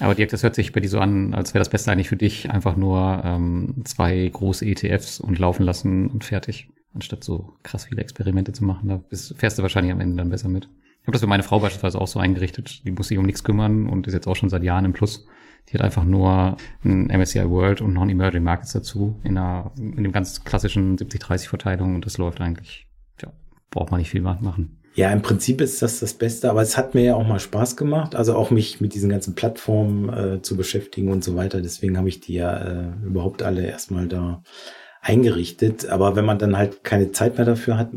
Aber 0.00 0.14
Dirk, 0.14 0.30
das 0.30 0.42
hört 0.42 0.54
sich 0.54 0.72
bei 0.72 0.80
dir 0.80 0.88
so 0.88 1.00
an, 1.00 1.34
als 1.34 1.54
wäre 1.54 1.60
das 1.60 1.68
Beste 1.68 1.92
eigentlich 1.92 2.08
für 2.08 2.16
dich, 2.16 2.50
einfach 2.50 2.76
nur 2.76 3.22
ähm, 3.24 3.74
zwei 3.84 4.28
große 4.32 4.64
ETFs 4.66 5.20
und 5.20 5.38
laufen 5.38 5.64
lassen 5.64 6.08
und 6.08 6.24
fertig 6.24 6.68
anstatt 6.94 7.24
so 7.24 7.54
krass 7.62 7.86
viele 7.86 8.02
Experimente 8.02 8.52
zu 8.52 8.64
machen. 8.64 8.88
Da 8.88 8.96
bist, 8.96 9.34
fährst 9.38 9.58
du 9.58 9.62
wahrscheinlich 9.62 9.92
am 9.92 10.00
Ende 10.00 10.16
dann 10.16 10.30
besser 10.30 10.48
mit. 10.48 10.68
Ich 11.00 11.06
habe 11.06 11.12
das 11.12 11.20
für 11.20 11.26
meine 11.26 11.42
Frau 11.42 11.58
beispielsweise 11.58 12.00
auch 12.00 12.06
so 12.06 12.20
eingerichtet. 12.20 12.84
Die 12.84 12.90
muss 12.90 13.08
sich 13.08 13.18
um 13.18 13.26
nichts 13.26 13.44
kümmern 13.44 13.88
und 13.88 14.06
ist 14.06 14.14
jetzt 14.14 14.28
auch 14.28 14.36
schon 14.36 14.50
seit 14.50 14.62
Jahren 14.62 14.84
im 14.84 14.92
Plus. 14.92 15.26
Die 15.68 15.74
hat 15.74 15.82
einfach 15.82 16.04
nur 16.04 16.56
ein 16.84 17.06
MSCI 17.06 17.48
World 17.48 17.80
und 17.80 17.92
noch 17.92 18.02
ein 18.02 18.10
Emerging 18.10 18.42
Markets 18.42 18.72
dazu 18.72 19.18
in 19.22 19.38
einer, 19.38 19.72
in 19.76 20.02
dem 20.02 20.12
ganz 20.12 20.44
klassischen 20.44 20.96
70-30 20.96 21.48
Verteilung 21.48 21.94
und 21.94 22.06
das 22.06 22.18
läuft 22.18 22.40
eigentlich, 22.40 22.86
ja, 23.20 23.32
braucht 23.70 23.90
man 23.90 23.98
nicht 23.98 24.10
viel 24.10 24.22
machen. 24.22 24.81
Ja, 24.94 25.10
im 25.10 25.22
Prinzip 25.22 25.60
ist 25.60 25.80
das 25.80 26.00
das 26.00 26.14
Beste, 26.14 26.50
aber 26.50 26.60
es 26.62 26.76
hat 26.76 26.94
mir 26.94 27.02
ja 27.02 27.14
auch 27.14 27.26
mal 27.26 27.40
Spaß 27.40 27.76
gemacht, 27.76 28.14
also 28.14 28.34
auch 28.34 28.50
mich 28.50 28.80
mit 28.80 28.94
diesen 28.94 29.08
ganzen 29.08 29.34
Plattformen 29.34 30.08
äh, 30.12 30.42
zu 30.42 30.56
beschäftigen 30.56 31.10
und 31.10 31.24
so 31.24 31.34
weiter. 31.34 31.62
Deswegen 31.62 31.96
habe 31.96 32.08
ich 32.08 32.20
die 32.20 32.34
ja 32.34 32.56
äh, 32.56 32.92
überhaupt 33.04 33.42
alle 33.42 33.66
erstmal 33.66 34.06
da 34.06 34.42
eingerichtet. 35.02 35.88
Aber 35.88 36.14
wenn 36.14 36.24
man 36.24 36.38
dann 36.38 36.56
halt 36.56 36.84
keine 36.84 37.10
Zeit 37.10 37.36
mehr 37.36 37.44
dafür 37.44 37.76
hat, 37.76 37.90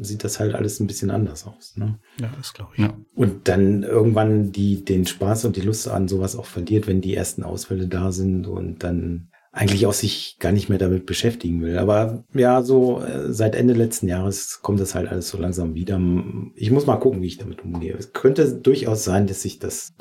sieht 0.00 0.24
das 0.24 0.40
halt 0.40 0.54
alles 0.54 0.80
ein 0.80 0.88
bisschen 0.88 1.10
anders 1.10 1.46
aus. 1.46 1.76
Ne? 1.76 1.98
Ja, 2.20 2.30
das 2.36 2.52
glaube 2.52 2.72
ich. 2.74 2.80
Ja. 2.80 2.94
Und 3.14 3.48
dann 3.48 3.84
irgendwann 3.84 4.50
die, 4.50 4.84
den 4.84 5.06
Spaß 5.06 5.44
und 5.44 5.56
die 5.56 5.60
Lust 5.60 5.88
an 5.88 6.08
sowas 6.08 6.34
auch 6.34 6.46
verliert, 6.46 6.86
wenn 6.86 7.00
die 7.00 7.14
ersten 7.14 7.44
Ausfälle 7.44 7.86
da 7.86 8.10
sind 8.10 8.46
und 8.46 8.82
dann 8.82 9.28
eigentlich 9.52 9.86
auch 9.86 9.92
sich 9.92 10.36
gar 10.38 10.52
nicht 10.52 10.68
mehr 10.68 10.78
damit 10.78 11.06
beschäftigen 11.06 11.62
will. 11.62 11.78
Aber 11.78 12.24
ja, 12.34 12.62
so 12.62 13.02
äh, 13.02 13.32
seit 13.32 13.54
Ende 13.54 13.74
letzten 13.74 14.08
Jahres 14.08 14.60
kommt 14.62 14.80
das 14.80 14.94
halt 14.94 15.08
alles 15.08 15.28
so 15.28 15.38
langsam 15.38 15.74
wieder. 15.74 16.00
Ich 16.54 16.70
muss 16.70 16.86
mal 16.86 16.96
gucken, 16.96 17.22
wie 17.22 17.26
ich 17.26 17.38
damit 17.38 17.64
umgehe. 17.64 17.94
Es 17.96 18.12
könnte 18.12 18.52
durchaus 18.54 19.04
sein, 19.04 19.26
dass 19.26 19.44
ich 19.44 19.58
das 19.58 19.94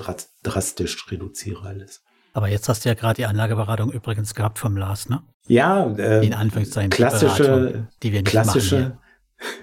drastisch 0.43 1.11
reduziere 1.11 1.65
alles. 1.65 2.01
Aber 2.33 2.49
jetzt 2.49 2.69
hast 2.69 2.85
du 2.85 2.89
ja 2.89 2.95
gerade 2.95 3.15
die 3.15 3.25
Anlageberatung 3.25 3.91
übrigens 3.91 4.35
gehabt 4.35 4.59
vom 4.59 4.77
Lars, 4.77 5.09
ne? 5.09 5.23
Ja, 5.47 5.91
äh, 5.97 6.23
in 6.23 6.33
Anführungszeichen 6.33 6.91
klassische, 6.91 7.43
Beratung, 7.43 7.87
die 8.03 8.11
wir 8.11 8.21
nicht 8.21 8.29
klassische, 8.29 8.97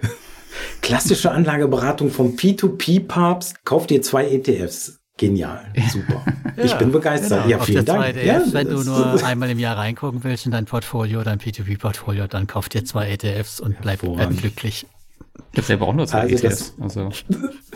klassische 0.82 1.30
Anlageberatung 1.30 2.10
vom 2.10 2.34
P2P-Papst. 2.34 3.64
Kauft 3.64 3.90
dir 3.90 4.02
zwei 4.02 4.28
ETFs. 4.28 5.03
Genial, 5.16 5.72
super. 5.92 6.24
ja, 6.56 6.64
ich 6.64 6.74
bin 6.74 6.90
begeistert. 6.90 7.44
Genau. 7.44 7.58
Ja, 7.58 7.64
vielen 7.64 7.84
Dank. 7.84 8.04
ETFs, 8.04 8.26
ja, 8.26 8.42
wenn 8.52 8.68
du 8.68 8.82
nur 8.82 9.24
einmal 9.24 9.48
im 9.48 9.60
Jahr 9.60 9.78
reingucken 9.78 10.24
willst 10.24 10.44
in 10.44 10.50
dein 10.50 10.64
Portfolio, 10.64 11.22
dein 11.22 11.38
P2P-Portfolio, 11.38 12.26
dann 12.26 12.48
kauf 12.48 12.68
dir 12.68 12.84
zwei 12.84 13.10
ETFs 13.10 13.60
und 13.60 13.80
bleib 13.80 14.00
glücklich. 14.00 14.86
Ich 15.52 15.58
habe 15.58 15.66
selber 15.66 15.86
auch 15.86 15.94
nur 15.94 16.06
zwei 16.08 16.20
also 16.20 16.34
ETFs. 16.34 16.74
Also. 16.80 17.10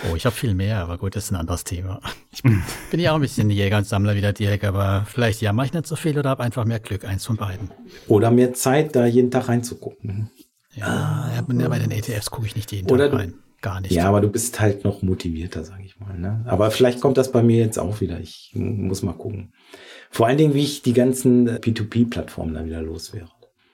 Oh, 0.09 0.15
ich 0.15 0.25
habe 0.27 0.35
viel 0.35 0.55
mehr, 0.55 0.79
aber 0.79 0.97
gut, 0.97 1.17
das 1.17 1.25
ist 1.25 1.33
ein 1.33 1.37
anderes 1.37 1.65
Thema. 1.65 2.01
Ich 2.31 2.45
bin, 2.45 2.63
bin 2.93 3.01
ja 3.01 3.11
auch 3.11 3.17
ein 3.17 3.21
bisschen 3.21 3.51
Jäger 3.51 3.79
und 3.79 3.85
Sammler 3.85 4.15
wie 4.15 4.21
der 4.21 4.33
Dirk, 4.33 4.63
aber 4.63 5.05
vielleicht 5.09 5.43
ja, 5.43 5.53
mache 5.53 5.67
ich 5.67 5.73
nicht 5.73 5.89
so 5.89 5.97
viel 5.97 6.17
oder 6.17 6.31
habe 6.31 6.45
einfach 6.45 6.65
mehr 6.65 6.79
Glück, 6.79 7.05
eins 7.05 7.27
von 7.27 7.37
beiden. 7.37 7.73
Oder 8.07 8.31
mehr 8.31 8.55
Zeit, 8.55 8.95
da 8.95 9.07
jeden 9.07 9.33
Tag 9.33 9.49
reinzugucken. 9.49 10.31
Ja, 10.77 10.87
ah, 10.87 11.31
ja 11.35 11.69
bei 11.69 11.81
den 11.81 11.91
ETFs 11.91 12.31
gucke 12.31 12.47
ich 12.47 12.55
nicht 12.55 12.71
jeden 12.71 12.87
Tag 12.87 13.13
rein. 13.13 13.35
Gar 13.61 13.81
nicht. 13.81 13.93
Ja, 13.93 14.09
aber 14.09 14.21
du 14.21 14.29
bist 14.29 14.61
halt 14.61 14.85
noch 14.85 15.03
motivierter, 15.03 15.65
sage 15.65 15.83
ich 15.85 15.99
mal. 15.99 16.17
Ne? 16.17 16.45
Aber 16.47 16.71
vielleicht 16.71 17.01
kommt 17.01 17.17
das 17.17 17.33
bei 17.33 17.43
mir 17.43 17.59
jetzt 17.59 17.79
auch 17.79 18.01
wieder. 18.01 18.21
Ich 18.21 18.53
muss 18.55 19.03
mal 19.03 19.15
gucken. 19.15 19.53
Vor 20.11 20.27
allen 20.27 20.39
Dingen, 20.39 20.55
wie 20.55 20.63
ich 20.63 20.83
die 20.83 20.93
ganzen 20.93 21.49
P2P-Plattformen 21.49 22.55
dann 22.55 22.67
wieder 22.67 22.83
los 22.83 23.13
wäre. 23.13 23.29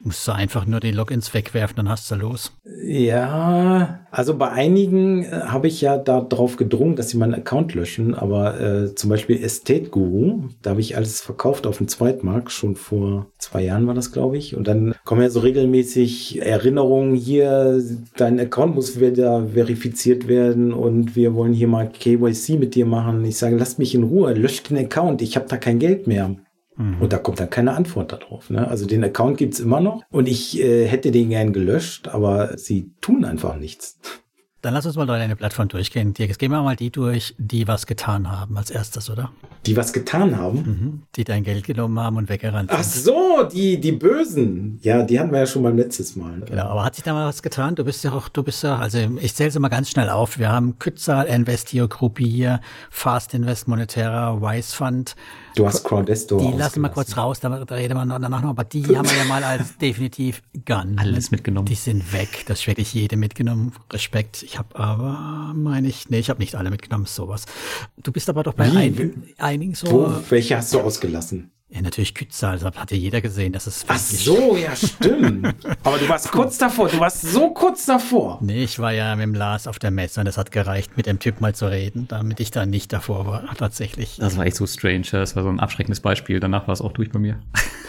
Musst 0.07 0.29
du 0.29 0.33
einfach 0.33 0.67
nur 0.67 0.81
die 0.81 0.91
Logins 0.91 1.33
wegwerfen, 1.33 1.77
dann 1.77 1.89
hast 1.89 2.11
du 2.11 2.17
los. 2.17 2.53
Ja, 2.83 4.01
also 4.11 4.37
bei 4.37 4.51
einigen 4.51 5.25
äh, 5.25 5.31
habe 5.47 5.67
ich 5.67 5.81
ja 5.81 5.97
darauf 5.97 6.57
gedrungen, 6.57 6.95
dass 6.95 7.09
sie 7.09 7.17
meinen 7.17 7.33
Account 7.33 7.73
löschen, 7.73 8.15
aber 8.15 8.61
äh, 8.61 8.95
zum 8.95 9.09
Beispiel 9.09 9.43
Estate 9.43 9.89
Guru, 9.89 10.51
da 10.61 10.71
habe 10.71 10.83
ich 10.83 10.99
alles 10.99 11.23
verkauft 11.23 11.67
auf 11.67 11.79
dem 11.79 11.89
Zweitmarkt, 11.89 12.53
schon 12.53 12.77
vor 12.77 13.29
zwei 13.39 13.63
Jahren 13.63 13.87
war 13.87 13.95
das, 13.95 14.13
glaube 14.13 14.37
ich. 14.37 14.55
Und 14.55 14.69
dann 14.69 14.95
kommen 15.05 15.23
ja 15.23 15.31
so 15.31 15.41
regelmäßig 15.41 16.43
Erinnerungen 16.43 17.15
hier, 17.15 17.83
dein 18.19 18.39
Account 18.39 18.75
muss 18.75 19.01
wieder 19.01 19.49
verifiziert 19.55 20.29
werden 20.29 20.75
und 20.75 21.17
wir 21.17 21.35
wollen 21.35 21.55
hier 21.55 21.69
mal 21.69 21.89
KYC 21.89 22.59
mit 22.59 22.75
dir 22.75 22.85
machen. 22.85 23.25
Ich 23.25 23.39
sage, 23.39 23.57
lass 23.57 23.79
mich 23.79 23.95
in 23.95 24.03
Ruhe, 24.03 24.35
löscht 24.35 24.69
den 24.69 24.77
Account, 24.77 25.23
ich 25.23 25.37
habe 25.37 25.47
da 25.49 25.57
kein 25.57 25.79
Geld 25.79 26.07
mehr. 26.07 26.37
Mhm. 26.77 27.01
Und 27.01 27.13
da 27.13 27.19
kommt 27.19 27.41
dann 27.41 27.51
keine 27.51 27.73
Antwort 27.73 28.13
darauf. 28.13 28.51
Ne? 28.51 28.67
Also 28.67 28.87
den 28.87 29.05
Account 29.05 29.39
gibt's 29.39 29.61
immer 29.61 29.81
noch 29.81 30.03
und 30.11 30.29
ich 30.29 30.61
äh, 30.61 30.87
hätte 30.87 31.11
den 31.11 31.31
gern 31.31 31.53
gelöscht, 31.53 32.09
aber 32.09 32.59
sie 32.59 32.93
tun 33.01 33.25
einfach 33.25 33.57
nichts. 33.57 33.99
Dann 34.65 34.73
lass 34.73 34.87
uns 34.87 34.97
mal 34.97 35.07
deine 35.07 35.37
Plattform 35.37 35.69
durchgehen. 35.69 36.15
Dirk, 36.15 36.31
jetzt 36.31 36.39
gehen 36.39 36.51
wir 36.51 36.63
mal 36.63 36.75
die 36.75 36.91
durch, 36.91 37.35
die 37.37 37.69
was 37.69 37.87
getan 37.87 38.33
haben 38.33 38.57
als 38.57 38.71
erstes, 38.71 39.11
oder? 39.11 39.31
Die 39.67 39.77
was 39.77 39.93
getan 39.93 40.39
haben? 40.39 40.57
Mhm. 40.57 41.03
Die 41.17 41.25
dein 41.25 41.45
Geld 41.45 41.67
genommen 41.67 42.01
haben 42.01 42.17
und 42.17 42.31
weggerannt 42.31 42.71
sind. 42.71 42.81
Ach 42.81 42.83
so, 42.83 43.43
die, 43.43 43.79
die 43.79 43.93
Bösen. 43.93 44.79
Ja, 44.81 45.03
die 45.03 45.21
hatten 45.21 45.33
wir 45.33 45.41
ja 45.41 45.47
schon 45.47 45.65
beim 45.65 45.77
letztes 45.77 46.17
Mal. 46.17 46.41
Genau, 46.47 46.65
aber 46.65 46.83
hat 46.83 46.95
sich 46.95 47.05
da 47.05 47.13
mal 47.13 47.29
was 47.29 47.43
getan? 47.43 47.75
Du 47.75 47.85
bist 47.85 48.05
ja 48.05 48.13
auch, 48.13 48.31
du 48.31 48.43
bist 48.43 48.63
ja, 48.63 48.79
also 48.79 48.97
ich 49.21 49.35
zähle 49.35 49.51
es 49.51 49.59
mal 49.59 49.69
ganz 49.69 49.91
schnell 49.91 50.09
auf. 50.09 50.39
Wir 50.39 50.51
haben 50.51 50.79
Kützal, 50.79 51.27
Investio, 51.27 51.87
Gruppier, 51.87 52.63
Fast 52.89 53.35
Invest, 53.35 53.69
Monetera, 53.69 54.41
Wise 54.41 54.75
Fund, 54.75 55.15
Du 55.55 55.67
hast 55.67 55.85
Crowdesto. 55.85 56.39
Die 56.39 56.57
lassen 56.57 56.81
wir 56.81 56.89
kurz 56.89 57.17
raus, 57.17 57.39
da, 57.39 57.65
da 57.65 57.75
reden 57.75 57.95
wir 57.95 58.07
danach 58.19 58.43
noch, 58.43 58.51
aber 58.51 58.65
die 58.65 58.83
haben 58.97 59.09
wir 59.09 59.17
ja 59.17 59.25
mal 59.25 59.45
als 59.45 59.77
definitiv 59.79 60.43
Gun. 60.67 60.99
Alles 60.99 61.31
mitgenommen. 61.31 61.67
Die 61.67 61.77
sind 61.77 62.13
weg. 62.13 62.45
Das 62.47 62.61
ist 62.61 62.67
wirklich 62.67 62.93
jede 62.93 63.17
mitgenommen. 63.17 63.73
Respekt. 63.93 64.43
Ich 64.43 64.59
habe 64.59 64.77
aber, 64.77 65.53
meine 65.55 65.89
ich, 65.89 66.11
nee, 66.11 66.19
ich 66.19 66.29
habe 66.29 66.41
nicht 66.41 66.57
alle 66.57 66.71
mitgenommen, 66.71 67.07
sowas. 67.07 67.47
Du 68.03 68.11
bist 68.11 68.29
aber 68.29 68.43
doch 68.43 68.55
bei 68.55 68.65
ein, 68.65 69.35
einigen 69.39 69.75
so. 69.75 69.91
Wo, 69.91 70.13
welche 70.29 70.57
hast 70.57 70.75
du 70.75 70.81
ausgelassen? 70.81 71.53
Ja, 71.71 71.81
natürlich 71.81 72.15
Kützal, 72.15 72.59
das 72.59 72.77
hat 72.77 72.91
ja 72.91 72.97
jeder 72.97 73.23
gesehen, 73.23 73.53
das 73.53 73.67
ist 73.67 73.87
Ach 73.89 73.99
so, 73.99 74.55
ja, 74.55 74.77
stimmt. 74.77 75.55
Aber 75.83 75.99
du 75.99 76.09
warst 76.09 76.31
kurz 76.31 76.59
davor, 76.59 76.89
du 76.89 77.01
warst 77.01 77.23
so 77.23 77.51
kurz 77.51 77.87
davor. 77.87 78.39
Nee, 78.43 78.65
ich 78.65 78.79
war 78.79 78.93
ja 78.93 79.17
mit 79.17 79.23
dem 79.23 79.35
Lars 79.35 79.67
auf 79.67 79.79
der 79.79 79.91
Messe 79.91 80.21
und 80.21 80.27
es 80.27 80.37
hat 80.37 80.51
gereicht, 80.51 80.97
mit 80.99 81.07
dem 81.07 81.19
Typ 81.19 81.41
mal 81.41 81.55
zu 81.55 81.67
reden, 81.67 82.07
damit 82.07 82.39
ich 82.39 82.51
da 82.51 82.67
nicht 82.67 82.93
davor 82.93 83.27
war, 83.27 83.55
tatsächlich. 83.59 84.19
Das 84.19 84.37
war 84.37 84.45
echt 84.45 84.57
so 84.57 84.67
strange, 84.67 85.07
das 85.11 85.37
war 85.37 85.43
so 85.43 85.49
ein 85.49 85.59
abschreckendes 85.59 86.01
Beispiel, 86.01 86.39
danach 86.39 86.69
war 86.69 86.75
es 86.75 86.83
auch 86.83 86.93
durch 86.93 87.11
bei 87.11 87.19
mir. 87.19 87.41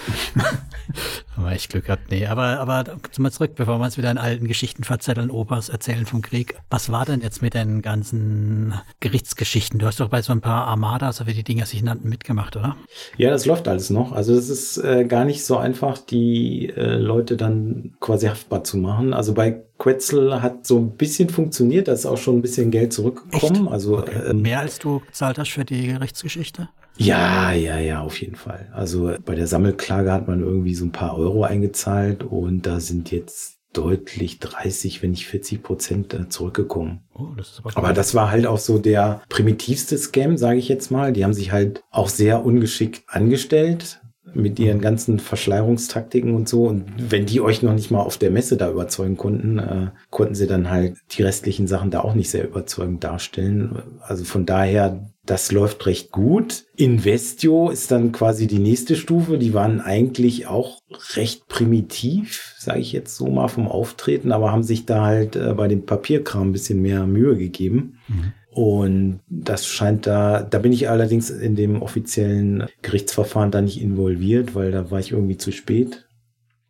aber 1.36 1.54
ich 1.54 1.68
Glück 1.70 1.86
gehabt, 1.86 2.12
nee, 2.12 2.26
aber, 2.28 2.60
aber 2.60 2.98
mal 3.18 3.32
zurück, 3.32 3.56
bevor 3.56 3.80
wir 3.80 3.86
uns 3.86 3.98
wieder 3.98 4.12
in 4.12 4.18
alten 4.18 4.48
Geschichten 4.48 4.84
verzetteln, 4.84 5.30
Opas 5.30 5.70
erzählen 5.70 6.06
vom 6.06 6.22
Krieg. 6.22 6.56
Was 6.70 6.92
war 6.92 7.06
denn 7.06 7.22
jetzt 7.22 7.42
mit 7.42 7.54
den 7.54 7.82
ganzen 7.82 8.74
Gerichtsgeschichten? 9.00 9.80
Du 9.80 9.86
hast 9.86 10.00
doch 10.00 10.10
bei 10.10 10.22
so 10.22 10.32
ein 10.32 10.42
paar 10.42 10.68
Armadas, 10.68 11.18
so 11.18 11.28
wie 11.28 11.34
die 11.34 11.44
Dinger 11.44 11.66
sich 11.66 11.84
nannten, 11.84 12.10
mitgemacht, 12.10 12.56
oder? 12.56 12.76
Ja, 13.18 13.32
das 13.32 13.46
läuft 13.46 13.68
alles 13.68 13.75
noch. 13.90 14.12
Also 14.12 14.34
es 14.34 14.50
ist 14.50 14.78
äh, 14.78 15.06
gar 15.06 15.26
nicht 15.26 15.46
so 15.46 15.58
einfach, 15.58 15.98
die 15.98 16.70
äh, 16.70 16.98
Leute 16.98 17.38
dann 17.38 17.94
quasi 18.00 18.28
haftbar 18.28 18.64
zu 18.64 18.78
machen. 18.78 19.14
Also 19.14 19.34
bei 19.34 19.64
Quetzal 19.78 20.42
hat 20.42 20.66
so 20.66 20.78
ein 20.78 20.92
bisschen 20.92 21.30
funktioniert, 21.30 21.88
da 21.88 21.94
ist 21.94 22.06
auch 22.06 22.18
schon 22.18 22.38
ein 22.38 22.42
bisschen 22.42 22.72
Geld 22.72 22.94
zurückgekommen. 22.94 23.66
Echt? 23.66 23.72
Also 23.72 24.00
okay. 24.00 24.30
ähm, 24.30 24.42
mehr 24.42 24.60
als 24.60 24.80
du 24.80 25.00
gezahlt 25.00 25.38
hast 25.38 25.52
für 25.52 25.66
die 25.66 25.88
Gerichtsgeschichte? 25.88 26.70
Ja, 26.98 27.52
ja, 27.52 27.78
ja, 27.78 28.02
auf 28.02 28.22
jeden 28.22 28.36
Fall. 28.36 28.70
Also 28.74 29.14
bei 29.26 29.36
der 29.36 29.48
Sammelklage 29.48 30.12
hat 30.12 30.28
man 30.28 30.40
irgendwie 30.40 30.76
so 30.76 30.86
ein 30.86 30.94
paar 30.94 31.18
Euro 31.18 31.44
eingezahlt 31.44 32.24
und 32.24 32.66
da 32.66 32.80
sind 32.80 33.12
jetzt 33.12 33.55
deutlich 33.78 34.40
30, 34.40 35.04
wenn 35.04 35.12
nicht 35.12 35.28
40 35.28 35.62
Prozent 35.62 36.14
äh, 36.14 36.30
zurückgekommen. 36.30 37.02
Oh, 37.14 37.28
das 37.38 37.52
ist 37.52 37.60
aber, 37.60 37.78
aber 37.78 37.94
das 37.94 38.16
war 38.16 38.32
halt 38.32 38.48
auch 38.48 38.58
so 38.58 38.78
der 38.78 39.22
primitivste 39.30 39.98
Scam, 39.98 40.38
sage 40.38 40.60
ich 40.60 40.70
jetzt 40.70 40.92
mal. 40.92 41.14
Die 41.14 41.24
haben 41.24 41.34
sich 41.34 41.52
halt 41.52 41.84
auch 41.92 42.10
sehr 42.10 42.46
ungeschickt 42.46 43.04
angestellt 43.08 44.02
mit 44.34 44.60
ihren 44.60 44.82
ganzen 44.82 45.20
Verschleierungstaktiken 45.20 46.34
und 46.34 46.50
so. 46.50 46.66
Und 46.66 46.86
wenn 46.98 47.26
die 47.26 47.42
euch 47.42 47.62
noch 47.62 47.74
nicht 47.74 47.92
mal 47.92 48.02
auf 48.02 48.18
der 48.18 48.32
Messe 48.32 48.58
da 48.58 48.70
überzeugen 48.70 49.18
konnten, 49.18 49.60
äh, 49.60 49.88
konnten 50.10 50.36
sie 50.36 50.48
dann 50.48 50.70
halt 50.70 50.98
die 51.12 51.24
restlichen 51.24 51.68
Sachen 51.68 51.92
da 51.92 52.02
auch 52.02 52.16
nicht 52.16 52.30
sehr 52.30 52.46
überzeugend 52.46 53.04
darstellen. 53.04 53.82
Also 54.02 54.26
von 54.26 54.46
daher, 54.46 55.06
das 55.26 55.52
läuft 55.52 55.86
recht 55.86 56.12
gut. 56.12 56.66
Investio 56.76 57.70
ist 57.70 57.92
dann 57.92 58.12
quasi 58.12 58.48
die 58.48 58.60
nächste 58.60 58.96
Stufe. 58.96 59.38
Die 59.38 59.54
waren 59.54 59.82
eigentlich 59.82 60.48
auch 60.48 60.82
recht 61.16 61.48
primitiv, 61.48 62.56
sage 62.58 62.80
ich 62.80 62.92
jetzt 62.92 63.16
so 63.16 63.28
mal 63.28 63.48
vom 63.48 63.68
Auftreten, 63.68 64.32
aber 64.32 64.52
haben 64.52 64.64
sich 64.64 64.86
da 64.86 65.06
halt 65.06 65.36
äh, 65.36 65.54
bei 65.54 65.68
dem 65.68 65.86
Papierkram 65.86 66.50
ein 66.50 66.54
bisschen 66.54 66.82
mehr 66.82 67.06
Mühe 67.06 67.36
gegeben. 67.38 68.00
Mhm. 68.08 68.34
Und 68.52 69.20
das 69.28 69.68
scheint 69.68 70.08
da, 70.08 70.42
da 70.42 70.60
bin 70.60 70.72
ich 70.72 70.90
allerdings 70.90 71.30
in 71.30 71.58
dem 71.58 71.82
offiziellen 71.82 72.68
Gerichtsverfahren 72.84 73.52
da 73.52 73.62
nicht 73.62 73.82
involviert, 73.82 74.56
weil 74.56 74.72
da 74.72 74.90
war 74.92 75.00
ich 75.00 75.12
irgendwie 75.12 75.36
zu 75.36 75.52
spät. 75.52 76.05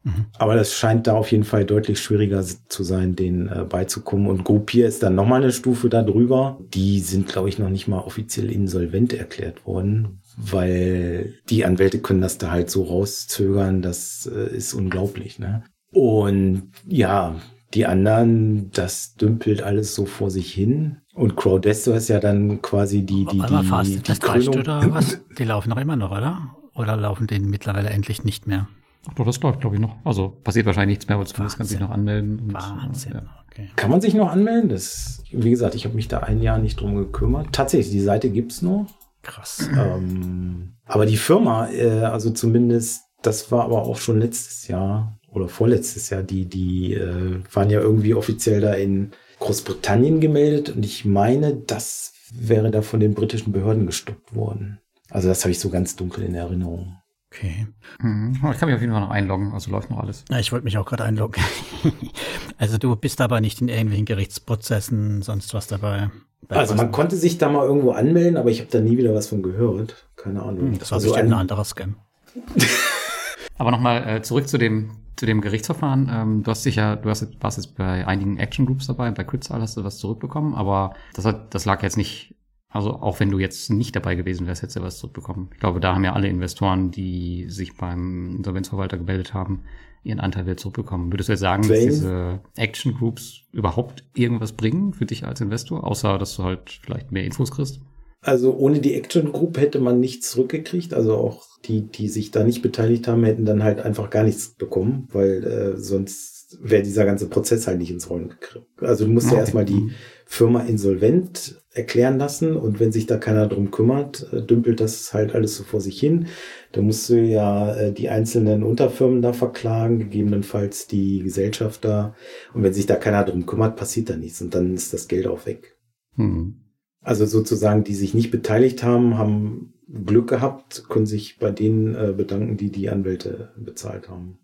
Mhm. 0.05 0.27
Aber 0.37 0.55
das 0.55 0.73
scheint 0.73 1.07
da 1.07 1.13
auf 1.13 1.31
jeden 1.31 1.43
Fall 1.43 1.65
deutlich 1.65 1.99
schwieriger 1.99 2.43
zu 2.43 2.83
sein, 2.83 3.15
denen 3.15 3.49
äh, 3.49 3.65
beizukommen. 3.67 4.27
Und 4.27 4.43
Gruppier 4.43 4.87
ist 4.87 5.01
dann 5.03 5.15
nochmal 5.15 5.41
eine 5.41 5.51
Stufe 5.51 5.89
da 5.89 6.03
drüber. 6.03 6.59
Die 6.73 6.99
sind, 6.99 7.27
glaube 7.27 7.49
ich, 7.49 7.57
noch 7.57 7.69
nicht 7.69 7.87
mal 7.87 7.99
offiziell 7.99 8.51
insolvent 8.51 9.13
erklärt 9.13 9.65
worden, 9.65 10.21
weil 10.37 11.33
die 11.49 11.65
Anwälte 11.65 11.99
können 11.99 12.21
das 12.21 12.37
da 12.37 12.51
halt 12.51 12.69
so 12.69 12.83
rauszögern. 12.83 13.81
Das 13.81 14.29
äh, 14.31 14.55
ist 14.55 14.73
unglaublich, 14.75 15.39
ne? 15.39 15.63
Und 15.91 16.69
ja, 16.87 17.35
die 17.73 17.87
anderen, 17.87 18.69
das 18.71 19.15
dümpelt 19.15 19.63
alles 19.63 19.95
so 19.95 20.05
vor 20.05 20.29
sich 20.29 20.53
hin. 20.53 20.97
Und 21.15 21.35
Crowdesto 21.35 21.93
ist 21.93 22.09
ja 22.09 22.19
dann 22.19 22.61
quasi 22.61 23.05
die, 23.05 23.25
die, 23.25 23.39
die, 23.39 23.63
fast, 23.63 23.89
die, 23.89 24.03
das 24.03 24.19
Krönung. 24.19 24.59
oder 24.59 24.93
was? 24.93 25.19
Die 25.37 25.45
laufen 25.45 25.69
noch 25.69 25.77
immer 25.77 25.95
noch, 25.95 26.11
oder? 26.11 26.55
Oder 26.75 26.97
laufen 26.97 27.25
denen 27.25 27.49
mittlerweile 27.49 27.89
endlich 27.89 28.23
nicht 28.23 28.47
mehr? 28.47 28.67
Ach 29.07 29.13
doch, 29.13 29.25
das 29.25 29.41
läuft, 29.41 29.61
glaube 29.61 29.75
ich, 29.75 29.81
noch. 29.81 29.95
Also 30.03 30.29
passiert 30.43 30.65
wahrscheinlich 30.65 30.97
nichts 30.97 31.07
mehr, 31.07 31.17
aber 31.17 31.25
zumindest 31.25 31.57
kann 31.57 31.67
sich 31.67 31.79
noch 31.79 31.91
anmelden. 31.91 32.39
Und, 32.39 32.53
Wahnsinn. 32.53 33.13
Ja. 33.13 33.23
Okay. 33.51 33.69
Kann 33.75 33.91
man 33.91 34.01
sich 34.01 34.13
noch 34.13 34.31
anmelden? 34.31 34.69
Das, 34.69 35.23
wie 35.31 35.49
gesagt, 35.49 35.75
ich 35.75 35.85
habe 35.85 35.95
mich 35.95 36.07
da 36.07 36.19
ein 36.19 36.41
Jahr 36.41 36.57
nicht 36.57 36.79
drum 36.79 36.95
gekümmert. 36.95 37.53
Tatsächlich, 37.53 37.91
die 37.91 38.01
Seite 38.01 38.29
gibt's 38.29 38.61
noch. 38.61 38.87
Krass. 39.21 39.69
Ähm, 39.75 40.73
aber 40.85 41.05
die 41.05 41.17
Firma, 41.17 41.69
äh, 41.69 42.01
also 42.01 42.29
zumindest, 42.29 43.03
das 43.21 43.51
war 43.51 43.63
aber 43.63 43.83
auch 43.83 43.97
schon 43.97 44.19
letztes 44.19 44.67
Jahr, 44.67 45.17
oder 45.35 45.49
vorletztes 45.49 46.09
Jahr, 46.09 46.23
die, 46.23 46.45
die 46.45 46.93
äh, 46.93 47.41
waren 47.51 47.69
ja 47.69 47.79
irgendwie 47.79 48.13
offiziell 48.13 48.61
da 48.61 48.73
in 48.73 49.11
Großbritannien 49.39 50.21
gemeldet 50.21 50.69
und 50.69 50.85
ich 50.85 51.05
meine, 51.05 51.55
das 51.55 52.13
wäre 52.31 52.71
da 52.71 52.81
von 52.81 52.99
den 52.99 53.13
britischen 53.13 53.51
Behörden 53.51 53.85
gestoppt 53.85 54.35
worden. 54.35 54.79
Also 55.09 55.27
das 55.27 55.43
habe 55.43 55.51
ich 55.51 55.59
so 55.59 55.69
ganz 55.69 55.95
dunkel 55.95 56.23
in 56.23 56.35
Erinnerung. 56.35 56.97
Okay. 57.35 57.67
Mhm. 58.01 58.33
Ich 58.33 58.59
kann 58.59 58.67
mich 58.67 58.75
auf 58.75 58.81
jeden 58.81 58.93
Fall 58.93 59.01
noch 59.01 59.09
einloggen, 59.09 59.51
also 59.53 59.69
läuft 59.71 59.89
noch 59.89 59.99
alles. 59.99 60.23
Ja, 60.29 60.39
ich 60.39 60.51
wollte 60.51 60.63
mich 60.63 60.77
auch 60.77 60.85
gerade 60.85 61.03
einloggen. 61.03 61.43
also 62.57 62.77
du 62.77 62.95
bist 62.95 63.19
aber 63.19 63.41
nicht 63.41 63.61
in 63.61 63.67
irgendwelchen 63.67 64.05
Gerichtsprozessen, 64.05 65.21
sonst 65.21 65.53
was 65.53 65.67
dabei. 65.67 66.09
Also 66.49 66.75
man 66.75 66.91
konnte 66.91 67.15
sich 67.15 67.37
da 67.37 67.49
mal 67.49 67.65
irgendwo 67.65 67.91
anmelden, 67.91 68.37
aber 68.37 68.51
ich 68.51 68.59
habe 68.59 68.69
da 68.71 68.79
nie 68.79 68.97
wieder 68.97 69.13
was 69.13 69.27
von 69.27 69.41
gehört. 69.41 70.07
Keine 70.15 70.43
Ahnung. 70.43 70.59
Hm, 70.59 70.79
das 70.79 70.91
war 70.91 70.97
also 70.97 71.09
bestimmt 71.09 71.29
ein, 71.29 71.33
ein 71.33 71.39
anderer 71.39 71.63
Scam. 71.63 71.95
aber 73.57 73.71
nochmal 73.71 74.07
äh, 74.07 74.21
zurück 74.21 74.47
zu 74.47 74.57
dem 74.57 74.91
zu 75.15 75.25
dem 75.25 75.41
Gerichtsverfahren. 75.41 76.09
Ähm, 76.11 76.43
du 76.43 76.51
hast 76.51 76.65
dich 76.65 76.75
ja, 76.75 76.95
du 76.95 77.09
hast, 77.09 77.25
warst 77.41 77.57
jetzt 77.57 77.75
bei 77.75 78.05
einigen 78.05 78.37
Action 78.37 78.65
Groups 78.65 78.87
dabei, 78.87 79.11
bei 79.11 79.23
Quetzal 79.23 79.61
hast 79.61 79.77
du 79.77 79.83
was 79.83 79.97
zurückbekommen, 79.97 80.53
aber 80.53 80.93
das 81.13 81.25
hat, 81.25 81.53
das 81.53 81.65
lag 81.65 81.81
jetzt 81.83 81.95
nicht, 81.95 82.34
also 82.75 82.91
auch 82.91 83.21
wenn 83.21 83.29
du 83.29 83.39
jetzt 83.39 83.71
nicht 83.71 83.95
dabei 83.95 84.15
gewesen 84.15 84.47
wärst, 84.47 84.61
hättest 84.61 84.77
du 84.77 84.81
was 84.81 84.97
zurückbekommen. 84.97 85.49
Ich 85.53 85.59
glaube, 85.59 85.79
da 85.79 85.95
haben 85.95 86.03
ja 86.03 86.13
alle 86.13 86.27
Investoren, 86.27 86.91
die 86.91 87.45
sich 87.47 87.77
beim 87.77 88.35
Insolvenzverwalter 88.37 88.97
gemeldet 88.97 89.33
haben, 89.33 89.63
ihren 90.03 90.19
Anteil 90.19 90.45
wieder 90.45 90.57
zurückbekommen. 90.57 91.11
Würdest 91.11 91.29
du 91.29 91.33
jetzt 91.33 91.39
sagen, 91.39 91.65
dass 91.67 91.79
diese 91.79 92.41
Action 92.57 92.93
Groups 92.93 93.43
überhaupt 93.53 94.03
irgendwas 94.13 94.51
bringen 94.51 94.93
für 94.93 95.05
dich 95.05 95.25
als 95.25 95.39
Investor, 95.39 95.85
außer 95.85 96.17
dass 96.17 96.35
du 96.35 96.43
halt 96.43 96.79
vielleicht 96.83 97.13
mehr 97.13 97.23
Infos 97.23 97.51
kriegst? 97.51 97.79
Also 98.21 98.53
ohne 98.55 98.81
die 98.81 98.95
Action 98.95 99.31
Group 99.31 99.57
hätte 99.57 99.79
man 99.79 100.01
nichts 100.01 100.31
zurückgekriegt. 100.31 100.93
Also 100.93 101.15
auch 101.15 101.45
die, 101.63 101.87
die 101.87 102.09
sich 102.09 102.31
da 102.31 102.43
nicht 102.43 102.61
beteiligt 102.61 103.07
haben, 103.07 103.23
hätten 103.23 103.45
dann 103.45 103.63
halt 103.63 103.79
einfach 103.79 104.09
gar 104.09 104.23
nichts 104.23 104.55
bekommen, 104.55 105.07
weil 105.13 105.43
äh, 105.43 105.77
sonst 105.77 106.57
wäre 106.61 106.83
dieser 106.83 107.05
ganze 107.05 107.29
Prozess 107.29 107.67
halt 107.67 107.79
nicht 107.79 107.91
ins 107.91 108.09
Rollen 108.09 108.29
gekriegt. 108.29 108.67
Also 108.81 109.05
du 109.05 109.11
musst 109.11 109.27
okay. 109.27 109.35
ja 109.35 109.41
erstmal 109.41 109.65
die 109.65 109.91
Firma 110.25 110.61
insolvent 110.61 111.61
erklären 111.75 112.17
lassen 112.17 112.55
und 112.55 112.79
wenn 112.79 112.93
sich 112.93 113.05
da 113.05 113.17
keiner 113.17 113.47
drum 113.47 113.69
kümmert, 113.69 114.31
äh, 114.31 114.41
dümpelt 114.41 114.79
das 114.79 115.13
halt 115.13 115.35
alles 115.35 115.57
so 115.57 115.63
vor 115.63 115.81
sich 115.81 115.99
hin. 115.99 116.27
Da 116.71 116.81
musst 116.81 117.09
du 117.09 117.21
ja 117.21 117.75
äh, 117.75 117.91
die 117.91 118.09
einzelnen 118.09 118.63
Unterfirmen 118.63 119.21
da 119.21 119.33
verklagen, 119.33 119.99
gegebenenfalls 119.99 120.87
die 120.87 121.21
Gesellschafter. 121.21 122.15
Und 122.53 122.63
wenn 122.63 122.73
sich 122.73 122.85
da 122.85 122.95
keiner 122.95 123.25
drum 123.25 123.45
kümmert, 123.45 123.75
passiert 123.75 124.09
da 124.09 124.15
nichts 124.15 124.41
und 124.41 124.55
dann 124.55 124.73
ist 124.73 124.93
das 124.93 125.09
Geld 125.09 125.27
auch 125.27 125.45
weg. 125.45 125.75
Hm. 126.15 126.61
Also 127.01 127.25
sozusagen, 127.25 127.83
die 127.83 127.93
sich 127.93 128.13
nicht 128.13 128.31
beteiligt 128.31 128.81
haben, 128.81 129.17
haben 129.17 129.73
Glück 130.05 130.29
gehabt, 130.29 130.85
können 130.89 131.05
sich 131.05 131.37
bei 131.39 131.51
denen 131.51 131.93
äh, 131.93 132.13
bedanken, 132.13 132.55
die 132.55 132.71
die 132.71 132.89
Anwälte 132.89 133.51
bezahlt 133.57 134.09
haben. 134.09 134.39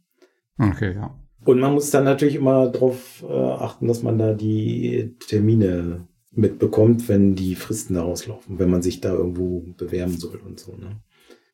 Okay, 0.60 0.94
ja. 0.94 1.18
Und 1.44 1.60
man 1.60 1.74
muss 1.74 1.90
dann 1.90 2.04
natürlich 2.04 2.36
immer 2.36 2.68
darauf 2.68 3.26
achten, 3.28 3.88
dass 3.88 4.04
man 4.04 4.20
da 4.20 4.34
die 4.36 5.16
Termine 5.28 6.08
mitbekommt, 6.32 7.10
wenn 7.10 7.36
die 7.36 7.56
Fristen 7.56 7.96
da 7.96 8.04
rauslaufen, 8.04 8.60
wenn 8.60 8.70
man 8.70 8.82
sich 8.82 9.02
da 9.02 9.14
irgendwo 9.14 9.62
bewerben 9.78 10.18
soll 10.18 10.38
und 10.38 10.60
so. 10.60 10.76
Ne? 10.76 11.02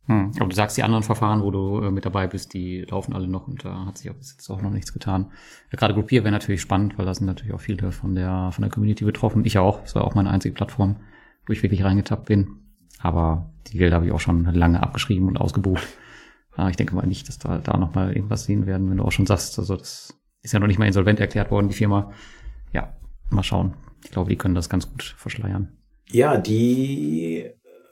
Hm. 0.06 0.32
Aber 0.38 0.48
du 0.48 0.56
sagst, 0.56 0.78
die 0.78 0.84
anderen 0.84 1.04
Verfahren, 1.04 1.42
wo 1.42 1.52
du 1.52 1.82
äh, 1.82 1.92
mit 1.92 2.06
dabei 2.06 2.28
bist, 2.28 2.54
die 2.54 2.82
laufen 2.82 3.14
alle 3.14 3.28
noch 3.28 3.48
und 3.48 3.66
da 3.66 3.86
hat 3.86 3.98
sich 3.98 4.10
auch 4.10 4.16
bis 4.16 4.32
jetzt 4.32 4.50
auch 4.50 4.62
noch 4.62 4.72
nichts 4.72 4.94
getan. 4.94 5.32
Ja, 5.72 5.78
gerade 5.78 5.94
Gruppier 5.94 6.24
wäre 6.24 6.32
natürlich 6.32 6.62
spannend, 6.62 6.98
weil 6.98 7.06
da 7.06 7.14
sind 7.14 7.26
natürlich 7.26 7.54
auch 7.54 7.60
viele 7.60 7.92
von 7.92 8.16
der 8.16 8.52
von 8.52 8.62
der 8.62 8.72
Community 8.72 9.04
betroffen. 9.04 9.44
Ich 9.46 9.58
auch. 9.58 9.82
Das 9.82 9.96
war 9.96 10.06
auch 10.06 10.16
meine 10.16 10.30
einzige 10.30 10.54
Plattform, 10.54 10.98
wo 11.46 11.54
ich 11.54 11.62
wirklich 11.62 11.84
reingetappt 11.84 12.26
bin. 12.26 12.48
Aber 13.00 13.54
die 13.68 13.78
Gelder 13.78 13.98
habe 13.98 14.06
ich 14.06 14.12
auch 14.12 14.20
schon 14.20 14.46
lange 14.46 14.82
abgeschrieben 14.82 15.28
und 15.28 15.38
ausgebucht. 15.38 15.88
Aber 16.56 16.70
ich 16.70 16.78
denke 16.78 16.96
mal 16.96 17.06
nicht, 17.06 17.28
dass 17.28 17.38
da, 17.38 17.60
da 17.60 17.78
nochmal 17.78 18.14
irgendwas 18.14 18.46
sehen 18.46 18.66
werden, 18.66 18.90
wenn 18.90 18.98
du 18.98 19.04
auch 19.04 19.12
schon 19.12 19.28
sagst, 19.28 19.60
also 19.60 19.76
das 19.76 20.18
ist 20.42 20.54
ja 20.54 20.60
noch 20.60 20.68
nicht 20.68 20.80
mal 20.80 20.88
insolvent 20.88 21.20
erklärt 21.20 21.52
worden, 21.52 21.68
die 21.68 21.76
Firma. 21.76 22.12
Ja, 22.72 22.96
mal 23.30 23.44
schauen. 23.44 23.74
Ich 24.08 24.12
glaube, 24.12 24.30
die 24.30 24.38
können 24.38 24.56
das 24.56 24.70
ganz 24.70 24.90
gut 24.90 25.04
verschleiern. 25.18 25.68
Ja, 26.10 26.38
die 26.38 27.52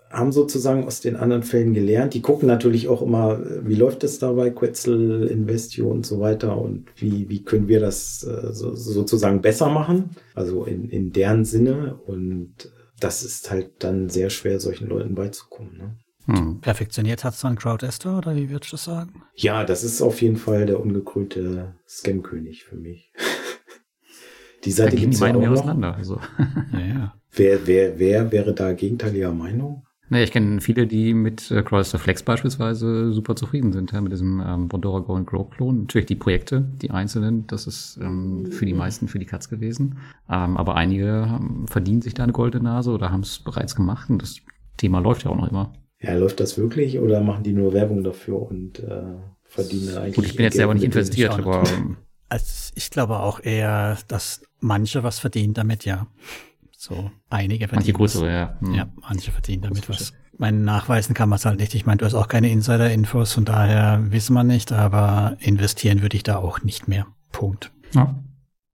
haben 0.10 0.32
sozusagen 0.32 0.86
aus 0.86 1.01
den 1.01 1.17
anderen 1.17 1.43
Fällen 1.43 1.73
gelernt. 1.73 2.13
Die 2.13 2.21
gucken 2.21 2.47
natürlich 2.47 2.88
auch 2.88 3.01
immer, 3.01 3.41
wie 3.65 3.75
läuft 3.75 4.06
es 4.06 4.17
da 4.17 4.32
bei 4.32 4.49
Quetzal, 4.49 5.28
Investio 5.30 5.91
und 5.91 6.06
so 6.06 6.21
weiter 6.21 6.58
und 6.58 6.86
wie, 6.95 7.28
wie 7.28 7.43
können 7.43 7.67
wir 7.67 7.82
das 7.82 8.23
äh, 8.23 8.54
so, 8.54 8.73
sozusagen 8.75 9.41
besser 9.41 9.67
machen, 9.67 10.12
also 10.36 10.63
in, 10.63 10.89
in 10.89 11.12
deren 11.12 11.43
Sinne 11.43 11.95
und 12.06 12.71
das 13.01 13.23
ist 13.23 13.51
halt 13.51 13.84
dann 13.84 14.08
sehr 14.08 14.30
schwer, 14.30 14.62
solchen 14.62 14.88
Leuten 14.88 15.15
beizukommen. 15.15 15.78
Ne? 15.78 15.97
Hm. 16.28 16.62
Perfektioniert 16.62 17.25
hat 17.25 17.34
es 17.34 17.41
dann 17.41 17.58
Crowdester 17.58 18.17
oder 18.17 18.38
wie 18.38 18.49
würdest 18.49 18.71
du 18.71 18.75
das 18.75 18.86
sagen? 18.86 19.23
Ja, 19.36 19.65
das 19.65 19.84
ist 19.84 20.01
auf 20.01 20.21
jeden 20.21 20.38
Fall 20.38 20.65
der 20.65 20.80
ungekrönte 20.80 21.75
Scam-König 21.86 22.63
für 22.63 22.78
mich. 22.78 23.12
die 24.65 24.71
Seite 24.71 24.95
gibt 24.95 25.13
es 25.13 25.19
ja 25.19 25.28
auch 25.28 25.41
noch. 25.41 25.47
auseinander. 25.47 25.95
Also. 25.95 26.19
ja. 26.73 27.13
Wer, 27.32 27.67
wer, 27.67 27.99
wer 27.99 28.32
wäre 28.32 28.54
da 28.54 28.73
gegenteiliger 28.73 29.32
Meinung? 29.32 29.86
Naja, 30.10 30.23
ich 30.23 30.32
kenne 30.32 30.62
viele, 30.62 30.86
die 30.86 31.13
mit 31.13 31.49
äh, 31.49 31.63
Crawlster 31.63 31.97
Flex 31.97 32.21
beispielsweise 32.21 33.12
super 33.12 33.36
zufrieden 33.36 33.73
sind, 33.73 33.91
ja, 33.91 34.01
mit 34.01 34.12
diesem 34.12 34.41
ähm, 34.45 34.67
Bondora 34.67 34.99
Go 34.99 35.15
and 35.15 35.25
Grow 35.25 35.49
Klon. 35.49 35.82
Natürlich 35.82 36.06
die 36.06 36.15
Projekte, 36.15 36.63
die 36.82 36.91
einzelnen, 36.91 37.47
das 37.47 37.65
ist 37.65 37.97
ähm, 38.01 38.45
für 38.51 38.67
die 38.67 38.73
meisten 38.73 39.08
für 39.08 39.17
die 39.17 39.25
Katz 39.25 39.49
gewesen. 39.49 39.97
Ähm, 40.30 40.58
aber 40.58 40.75
einige 40.75 41.28
haben, 41.30 41.65
verdienen 41.67 42.01
sich 42.01 42.13
da 42.13 42.23
eine 42.23 42.34
goldene 42.34 42.65
Nase 42.65 42.91
oder 42.91 43.12
haben 43.12 43.21
es 43.21 43.39
bereits 43.39 43.75
gemacht 43.75 44.10
und 44.10 44.21
das 44.21 44.41
Thema 44.78 44.99
läuft 44.99 45.23
ja 45.23 45.32
auch 45.32 45.38
noch 45.38 45.49
immer. 45.49 45.73
Ja, 46.01 46.13
läuft 46.13 46.39
das 46.39 46.58
wirklich 46.58 46.99
oder 46.99 47.21
machen 47.21 47.43
die 47.43 47.54
nur 47.54 47.73
Werbung 47.73 48.04
dafür 48.04 48.39
und 48.39 48.80
äh, 48.80 49.01
verdienen 49.43 49.97
eigentlich? 49.97 50.15
Gut, 50.15 50.25
ich 50.25 50.36
bin 50.36 50.43
jetzt 50.43 50.58
selber 50.58 50.75
nicht 50.75 50.84
investiert, 50.84 51.32
aber. 51.32 51.63
Also 52.28 52.73
ich 52.75 52.89
glaube 52.89 53.19
auch 53.19 53.39
eher, 53.43 53.97
dass 54.08 54.41
manche 54.65 55.04
was 55.04 55.19
verdienen 55.19 55.54
damit, 55.54 55.86
ja. 55.86 56.08
So 56.78 57.12
einige 57.30 57.67
verdienen. 57.67 57.86
Manche 57.86 57.93
größere, 57.93 58.32
ja. 58.32 58.58
Hm. 58.60 58.73
Ja, 58.73 58.88
manche 59.01 59.32
verdienen 59.32 59.63
damit 59.63 59.88
was. 59.89 60.13
Meinen 60.38 60.65
nachweisen 60.65 61.13
kann 61.13 61.30
man 61.30 61.38
es 61.38 61.45
halt 61.45 61.60
nicht. 61.60 61.73
Ich 61.75 61.86
meine, 61.86 61.97
du 61.97 62.06
hast 62.06 62.13
auch 62.13 62.28
keine 62.28 62.49
Insider-Infos, 62.51 63.32
von 63.34 63.45
daher 63.45 64.12
wissen 64.12 64.34
wir 64.34 64.43
nicht, 64.43 64.73
aber 64.73 65.38
investieren 65.39 66.01
würde 66.01 66.17
ich 66.17 66.23
da 66.23 66.38
auch 66.38 66.62
nicht 66.63 66.88
mehr. 66.88 67.08
Punkt. 67.32 67.71
Ja. 67.93 68.15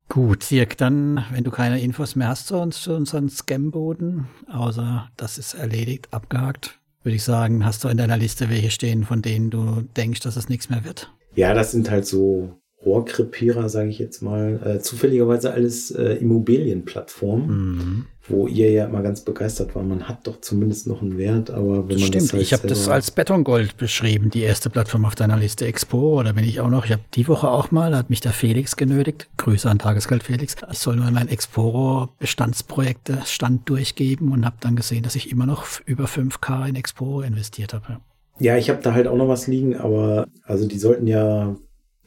Gut, 0.10 0.50
Dirk, 0.50 0.78
dann, 0.78 1.24
wenn 1.32 1.44
du 1.44 1.52
keine 1.52 1.80
Infos 1.80 2.16
mehr 2.16 2.30
hast 2.30 2.48
zu 2.48 2.58
uns, 2.58 2.82
zu 2.82 2.96
unseren 2.96 3.30
Scam-Boden, 3.30 4.28
außer 4.52 5.10
das 5.16 5.38
ist 5.38 5.54
erledigt, 5.54 6.10
abgehakt, 6.12 6.80
würde 7.04 7.16
ich 7.16 7.24
sagen, 7.24 7.64
hast 7.64 7.84
du 7.84 7.88
in 7.88 7.98
deiner 7.98 8.18
Liste 8.18 8.50
welche 8.50 8.72
stehen, 8.72 9.06
von 9.06 9.22
denen 9.22 9.52
du 9.52 9.82
denkst, 9.96 10.20
dass 10.22 10.36
es 10.36 10.50
nichts 10.50 10.70
mehr 10.70 10.84
wird? 10.84 11.14
Ja, 11.36 11.54
das 11.54 11.72
sind 11.72 11.90
halt 11.90 12.06
so 12.06 12.61
Rohrkrepierer, 12.86 13.70
sage 13.70 13.90
ich 13.90 14.00
jetzt 14.00 14.22
mal, 14.22 14.60
äh, 14.66 14.80
zufälligerweise 14.80 15.54
alles 15.54 15.92
äh, 15.92 16.14
Immobilienplattformen, 16.16 17.48
mhm. 17.48 18.06
wo 18.28 18.48
ihr 18.48 18.72
ja 18.72 18.86
immer 18.86 19.04
ganz 19.04 19.22
begeistert 19.22 19.76
war. 19.76 19.84
Man 19.84 20.08
hat 20.08 20.26
doch 20.26 20.42
zumindest 20.42 20.88
noch 20.88 21.02
einen 21.02 21.18
Wert, 21.18 21.52
aber 21.52 21.88
wenn 21.88 21.98
das 21.98 22.02
man 22.02 22.08
stimmt. 22.08 22.24
das 22.24 22.34
halt 22.34 22.42
ich 22.42 22.54
habe 22.54 22.68
das 22.68 22.88
als 22.88 23.12
Betongold 23.12 23.78
beschrieben, 23.78 24.32
die 24.32 24.42
erste 24.42 24.72
Plattform 24.72 25.06
auf 25.06 25.14
deiner 25.14 25.38
Liste 25.38 25.66
Expo. 25.66 26.20
Oder 26.20 26.34
bin 26.34 26.44
ich 26.44 26.60
auch 26.60 26.70
noch? 26.70 26.86
Ich 26.86 26.92
habe 26.92 27.04
die 27.14 27.28
Woche 27.28 27.50
auch 27.50 27.70
mal, 27.70 27.92
da 27.92 27.98
hat 27.98 28.10
mich 28.10 28.22
der 28.22 28.34
Felix 28.34 28.76
genötigt. 28.76 29.30
Grüße 29.38 29.70
an 29.70 29.78
Tagesgeld 29.78 30.24
Felix. 30.24 30.56
Ich 30.72 30.80
soll 30.80 30.96
mal 30.96 31.12
mein 31.12 31.30
Exporo 31.30 32.10
Bestandsprojekte 32.18 33.20
Stand 33.26 33.70
durchgeben 33.70 34.32
und 34.32 34.44
habe 34.44 34.58
dann 34.60 34.76
gesehen, 34.76 35.04
dass 35.04 35.16
ich 35.16 35.32
immer 35.32 35.46
noch 35.46 35.66
über 35.86 36.06
5K 36.06 36.70
in 36.70 36.76
Exporo 36.76 37.22
investiert 37.22 37.74
habe. 37.74 38.00
Ja, 38.40 38.58
ich 38.58 38.72
habe 38.72 38.82
da 38.82 38.94
halt 38.94 39.08
auch 39.08 39.18
noch 39.18 39.28
was 39.28 39.46
liegen, 39.46 39.76
aber 39.76 40.28
also 40.46 40.68
die 40.68 40.80
sollten 40.80 41.06
ja 41.06 41.56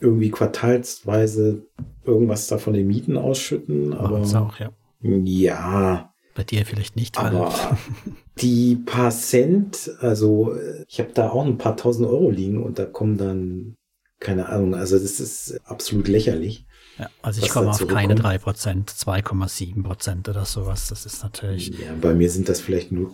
irgendwie 0.05 0.31
quartalsweise 0.31 1.62
irgendwas 2.05 2.47
da 2.47 2.59
von 2.59 2.75
den 2.75 2.87
Mieten 2.87 3.17
ausschütten. 3.17 3.95
Aber 3.95 4.21
auch, 4.21 4.59
ja. 4.59 4.71
Ja. 5.01 6.12
Bei 6.35 6.45
dir 6.45 6.67
vielleicht 6.67 6.97
nicht. 6.97 7.19
Aber 7.19 7.53
die 8.38 8.77
paar 8.77 9.11
Cent, 9.11 9.90
also 10.01 10.55
ich 10.88 10.99
habe 10.99 11.11
da 11.14 11.31
auch 11.31 11.45
ein 11.45 11.59
paar 11.59 11.77
tausend 11.77 12.09
Euro 12.09 12.31
liegen 12.31 12.62
und 12.62 12.79
da 12.79 12.85
kommen 12.85 13.17
dann, 13.17 13.77
keine 14.21 14.49
Ahnung, 14.49 14.75
also 14.75 14.99
das 14.99 15.21
ist 15.21 15.61
absolut 15.64 16.09
lächerlich. 16.09 16.67
Ja, 16.98 17.09
also 17.22 17.42
ich 17.42 17.50
komme 17.50 17.70
auf 17.70 17.87
keine 17.88 18.14
3%, 18.14 18.87
2,7% 18.87 20.30
oder 20.30 20.44
sowas. 20.44 20.88
Das 20.88 21.07
ist 21.07 21.22
natürlich. 21.22 21.68
Ja, 21.68 21.92
bei 22.00 22.14
mir 22.14 22.30
sind 22.30 22.48
das 22.48 22.61
vielleicht 22.61 22.92
0, 22.92 23.09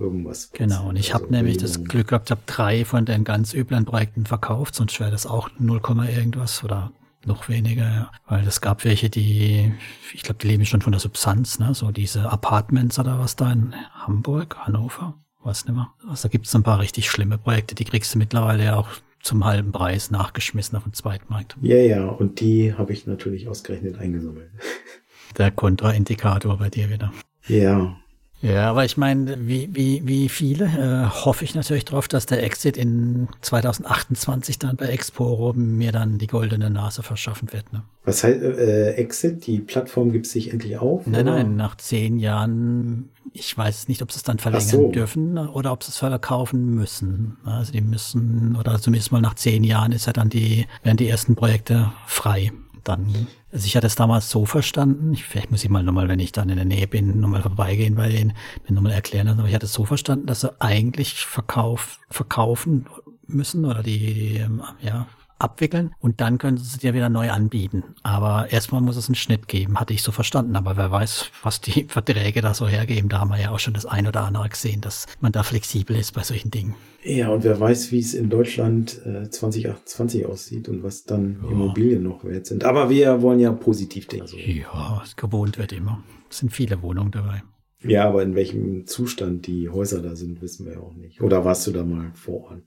irgendwas. 0.00 0.50
Genau, 0.52 0.88
und 0.88 0.96
ich 0.96 1.12
also 1.12 1.24
habe 1.24 1.34
nämlich 1.34 1.58
das 1.58 1.84
Glück 1.84 2.08
gehabt, 2.08 2.28
ich 2.28 2.30
habe 2.30 2.42
drei 2.46 2.84
von 2.84 3.04
den 3.04 3.24
ganz 3.24 3.52
üblen 3.52 3.84
Projekten 3.84 4.24
verkauft, 4.24 4.74
sonst 4.74 4.98
wäre 5.00 5.10
das 5.10 5.26
auch 5.26 5.50
0, 5.58 5.80
irgendwas 6.08 6.64
oder 6.64 6.92
noch 7.26 7.48
weniger, 7.48 7.84
ja. 7.84 8.10
Weil 8.26 8.46
es 8.46 8.62
gab 8.62 8.84
welche, 8.84 9.10
die, 9.10 9.74
ich 10.14 10.22
glaube, 10.22 10.38
die 10.40 10.48
leben 10.48 10.64
schon 10.64 10.80
von 10.80 10.92
der 10.92 11.00
Substanz, 11.00 11.58
ne? 11.58 11.74
So 11.74 11.90
diese 11.90 12.30
Apartments 12.30 12.98
oder 12.98 13.18
was 13.18 13.36
da 13.36 13.52
in 13.52 13.74
Hamburg, 13.92 14.56
Hannover, 14.60 15.14
weiß 15.42 15.66
nicht 15.66 15.74
mehr. 15.74 15.92
Also 16.08 16.28
da 16.28 16.32
gibt 16.32 16.46
es 16.46 16.54
ein 16.54 16.62
paar 16.62 16.80
richtig 16.80 17.10
schlimme 17.10 17.36
Projekte, 17.36 17.74
die 17.74 17.84
kriegst 17.84 18.14
du 18.14 18.18
mittlerweile 18.18 18.64
ja 18.64 18.76
auch 18.76 18.88
zum 19.22 19.44
halben 19.44 19.72
Preis 19.72 20.10
nachgeschmissen 20.10 20.76
auf 20.76 20.84
dem 20.84 20.92
Zweitmarkt. 20.92 21.56
Ja, 21.60 21.76
ja, 21.76 22.08
und 22.08 22.40
die 22.40 22.74
habe 22.74 22.92
ich 22.92 23.06
natürlich 23.06 23.48
ausgerechnet 23.48 23.98
eingesammelt. 23.98 24.50
Der 25.38 25.50
Kontraindikator 25.50 26.58
bei 26.58 26.70
dir 26.70 26.90
wieder. 26.90 27.12
Ja. 27.46 27.96
Ja, 28.42 28.70
aber 28.70 28.86
ich 28.86 28.96
meine, 28.96 29.46
wie, 29.46 29.68
wie, 29.72 30.02
wie 30.06 30.30
viele 30.30 30.64
äh, 30.64 31.24
hoffe 31.24 31.44
ich 31.44 31.54
natürlich 31.54 31.84
darauf, 31.84 32.08
dass 32.08 32.24
der 32.24 32.42
Exit 32.42 32.78
in 32.78 33.28
2028 33.42 34.58
dann 34.58 34.76
bei 34.76 34.86
Exporo 34.86 35.52
mir 35.52 35.92
dann 35.92 36.16
die 36.16 36.26
goldene 36.26 36.70
Nase 36.70 37.02
verschaffen 37.02 37.52
wird. 37.52 37.70
Ne? 37.70 37.82
Was 38.04 38.24
heißt 38.24 38.42
äh, 38.42 38.92
Exit? 38.92 39.46
Die 39.46 39.58
Plattform 39.58 40.10
gibt 40.10 40.26
sich 40.26 40.52
endlich 40.52 40.78
auf? 40.78 41.06
Nein, 41.06 41.28
oder? 41.28 41.36
nein, 41.36 41.56
nach 41.56 41.76
zehn 41.76 42.18
Jahren 42.18 43.10
ich 43.32 43.56
weiß 43.56 43.88
nicht, 43.88 44.02
ob 44.02 44.12
sie 44.12 44.18
es 44.18 44.22
dann 44.22 44.38
verlängern 44.38 44.68
so. 44.68 44.90
dürfen 44.90 45.38
oder 45.38 45.72
ob 45.72 45.82
sie 45.82 45.90
es 45.90 45.98
verkaufen 45.98 46.74
müssen. 46.74 47.36
Also 47.44 47.72
die 47.72 47.80
müssen, 47.80 48.56
oder 48.56 48.80
zumindest 48.80 49.12
mal 49.12 49.20
nach 49.20 49.34
zehn 49.34 49.64
Jahren 49.64 49.92
ist 49.92 50.06
ja 50.06 50.12
dann 50.12 50.28
die, 50.28 50.66
werden 50.82 50.96
die 50.96 51.08
ersten 51.08 51.36
Projekte 51.36 51.92
frei. 52.06 52.52
Dann, 52.84 53.28
also 53.52 53.66
ich 53.66 53.76
hatte 53.76 53.86
es 53.86 53.94
damals 53.94 54.30
so 54.30 54.46
verstanden, 54.46 55.12
ich, 55.12 55.24
vielleicht 55.24 55.50
muss 55.50 55.62
ich 55.62 55.70
mal 55.70 55.82
nochmal, 55.82 56.08
wenn 56.08 56.18
ich 56.18 56.32
dann 56.32 56.48
in 56.48 56.56
der 56.56 56.64
Nähe 56.64 56.86
bin, 56.86 57.20
nochmal 57.20 57.42
vorbeigehen 57.42 57.94
bei 57.94 58.08
denen, 58.08 58.32
mir 58.66 58.74
nochmal 58.74 58.92
erklären, 58.92 59.28
aber 59.28 59.46
ich 59.46 59.54
hatte 59.54 59.66
es 59.66 59.74
so 59.74 59.84
verstanden, 59.84 60.26
dass 60.26 60.40
sie 60.40 60.60
eigentlich 60.60 61.14
verkauf, 61.14 61.98
verkaufen 62.08 62.86
müssen 63.26 63.66
oder 63.66 63.82
die, 63.82 64.44
ja, 64.80 65.06
abwickeln 65.40 65.94
und 65.98 66.20
dann 66.20 66.38
können 66.38 66.56
sie 66.56 66.64
es 66.64 66.78
dir 66.78 66.94
wieder 66.94 67.08
neu 67.08 67.30
anbieten. 67.30 67.84
Aber 68.02 68.50
erstmal 68.50 68.80
muss 68.80 68.96
es 68.96 69.08
einen 69.08 69.14
Schnitt 69.14 69.48
geben, 69.48 69.78
hatte 69.78 69.94
ich 69.94 70.02
so 70.02 70.12
verstanden. 70.12 70.56
Aber 70.56 70.76
wer 70.76 70.90
weiß, 70.90 71.30
was 71.42 71.60
die 71.60 71.84
Verträge 71.88 72.40
da 72.40 72.54
so 72.54 72.68
hergeben. 72.68 73.08
Da 73.08 73.20
haben 73.20 73.30
wir 73.30 73.40
ja 73.40 73.50
auch 73.50 73.58
schon 73.58 73.74
das 73.74 73.86
ein 73.86 74.06
oder 74.06 74.22
andere 74.22 74.48
gesehen, 74.48 74.80
dass 74.80 75.06
man 75.20 75.32
da 75.32 75.42
flexibel 75.42 75.96
ist 75.96 76.12
bei 76.12 76.22
solchen 76.22 76.50
Dingen. 76.50 76.74
Ja, 77.02 77.30
und 77.30 77.44
wer 77.44 77.58
weiß, 77.58 77.92
wie 77.92 78.00
es 78.00 78.12
in 78.14 78.28
Deutschland 78.28 79.00
äh, 79.06 79.28
2028 79.30 80.26
aussieht 80.26 80.68
und 80.68 80.82
was 80.82 81.04
dann 81.04 81.40
ja. 81.42 81.50
Immobilien 81.50 82.02
noch 82.02 82.24
wert 82.24 82.46
sind. 82.46 82.64
Aber 82.64 82.90
wir 82.90 83.22
wollen 83.22 83.40
ja 83.40 83.52
positiv 83.52 84.06
denken. 84.06 84.24
Also. 84.24 84.36
Ja, 84.36 85.02
gewohnt 85.16 85.58
wird 85.58 85.72
immer. 85.72 86.02
Es 86.28 86.38
sind 86.38 86.52
viele 86.52 86.82
Wohnungen 86.82 87.10
dabei. 87.10 87.42
Ja, 87.82 88.06
aber 88.06 88.22
in 88.22 88.34
welchem 88.34 88.86
Zustand 88.86 89.46
die 89.46 89.70
Häuser 89.70 90.02
da 90.02 90.14
sind, 90.14 90.42
wissen 90.42 90.66
wir 90.66 90.74
ja 90.74 90.80
auch 90.80 90.94
nicht. 90.94 91.22
Oder 91.22 91.44
warst 91.44 91.66
du 91.66 91.70
da 91.70 91.82
mal 91.82 92.10
vor 92.14 92.50
Ort? 92.50 92.62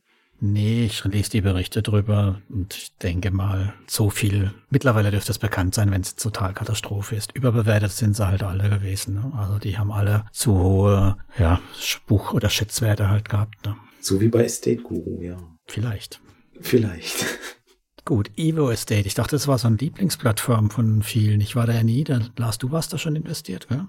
Nee, 0.46 0.84
ich 0.88 1.06
lese 1.06 1.30
die 1.30 1.40
Berichte 1.40 1.82
drüber 1.82 2.42
und 2.50 2.76
ich 2.76 2.98
denke 2.98 3.32
mal, 3.32 3.74
so 3.88 4.10
viel. 4.10 4.54
Mittlerweile 4.70 5.10
dürfte 5.10 5.32
es 5.32 5.40
bekannt 5.40 5.74
sein, 5.74 5.90
wenn 5.90 6.02
es 6.02 6.18
total 6.18 6.54
Katastrophe 6.54 7.16
ist. 7.16 7.34
Überbewertet 7.34 7.94
sind 7.94 8.14
sie 8.18 8.28
halt 8.28 8.44
alle 8.44 8.70
gewesen. 8.70 9.14
Ne? 9.14 9.32
Also 9.38 9.58
die 9.58 9.78
haben 9.78 9.94
alle 9.94 10.26
zu 10.34 10.54
hohe 10.60 11.16
ja, 11.40 11.62
Spuch- 11.80 12.34
oder 12.34 12.50
Schätzwerte 12.50 13.10
halt 13.10 13.30
gehabt. 13.30 13.66
Ne? 13.66 13.78
So 14.02 14.20
wie 14.20 14.28
bei 14.28 14.44
Estate 14.44 14.82
Guru, 14.82 15.22
ja. 15.22 15.38
Vielleicht. 15.66 16.20
Vielleicht. 16.60 17.26
Gut, 18.04 18.30
Evo 18.36 18.70
Estate. 18.70 19.08
Ich 19.08 19.14
dachte, 19.14 19.38
das 19.38 19.48
war 19.48 19.58
so 19.58 19.70
eine 19.70 19.78
Lieblingsplattform 19.78 20.72
von 20.72 21.04
vielen. 21.04 21.40
Ich 21.40 21.56
war 21.56 21.68
da 21.68 21.74
ja 21.74 21.84
nie. 21.84 22.04
Da, 22.04 22.20
Lars, 22.36 22.58
du 22.58 22.70
warst 22.70 22.92
da 22.92 22.98
schon 22.98 23.16
investiert, 23.16 23.70
gell? 23.70 23.86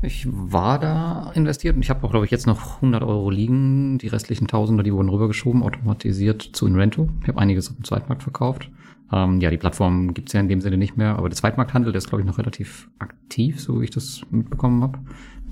Ich 0.00 0.28
war 0.30 0.78
da 0.78 1.32
investiert 1.34 1.74
und 1.74 1.82
ich 1.82 1.90
habe 1.90 2.06
auch, 2.06 2.10
glaube 2.10 2.24
ich, 2.24 2.30
jetzt 2.30 2.46
noch 2.46 2.76
100 2.76 3.02
Euro 3.02 3.30
liegen. 3.30 3.98
Die 3.98 4.06
restlichen 4.06 4.46
Tausender, 4.46 4.84
die 4.84 4.92
wurden 4.92 5.08
rübergeschoben, 5.08 5.64
automatisiert 5.64 6.42
zu 6.42 6.66
Inrento. 6.66 7.08
Ich 7.22 7.28
habe 7.28 7.40
einiges 7.40 7.68
auf 7.68 7.76
dem 7.76 7.84
Zweitmarkt 7.84 8.22
verkauft. 8.22 8.70
Ähm, 9.12 9.40
ja, 9.40 9.50
die 9.50 9.56
Plattform 9.56 10.14
gibt's 10.14 10.32
ja 10.34 10.40
in 10.40 10.48
dem 10.48 10.60
Sinne 10.60 10.76
nicht 10.76 10.96
mehr, 10.96 11.16
aber 11.16 11.28
der 11.28 11.36
Zweitmarkthandel, 11.36 11.92
der 11.92 11.98
ist, 11.98 12.08
glaube 12.08 12.22
ich, 12.22 12.28
noch 12.28 12.38
relativ 12.38 12.88
aktiv, 13.00 13.60
so 13.60 13.80
wie 13.80 13.84
ich 13.84 13.90
das 13.90 14.22
mitbekommen 14.30 14.82
habe. 14.82 14.98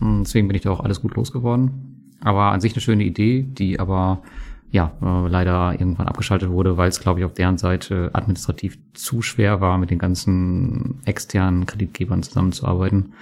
Deswegen 0.00 0.46
bin 0.46 0.54
ich 0.54 0.62
da 0.62 0.70
auch 0.70 0.80
alles 0.80 1.00
gut 1.00 1.16
losgeworden. 1.16 2.14
Aber 2.20 2.52
an 2.52 2.60
sich 2.60 2.74
eine 2.74 2.80
schöne 2.80 3.04
Idee, 3.04 3.42
die 3.42 3.80
aber 3.80 4.22
ja 4.70 4.92
äh, 5.02 5.28
leider 5.28 5.72
irgendwann 5.72 6.08
abgeschaltet 6.08 6.50
wurde, 6.50 6.76
weil 6.76 6.88
es, 6.88 7.00
glaube 7.00 7.20
ich, 7.20 7.26
auf 7.26 7.34
deren 7.34 7.58
Seite 7.58 8.10
administrativ 8.12 8.78
zu 8.94 9.22
schwer 9.22 9.60
war, 9.60 9.78
mit 9.78 9.90
den 9.90 9.98
ganzen 9.98 11.00
externen 11.04 11.66
Kreditgebern 11.66 12.22
zusammenzuarbeiten. 12.22 13.12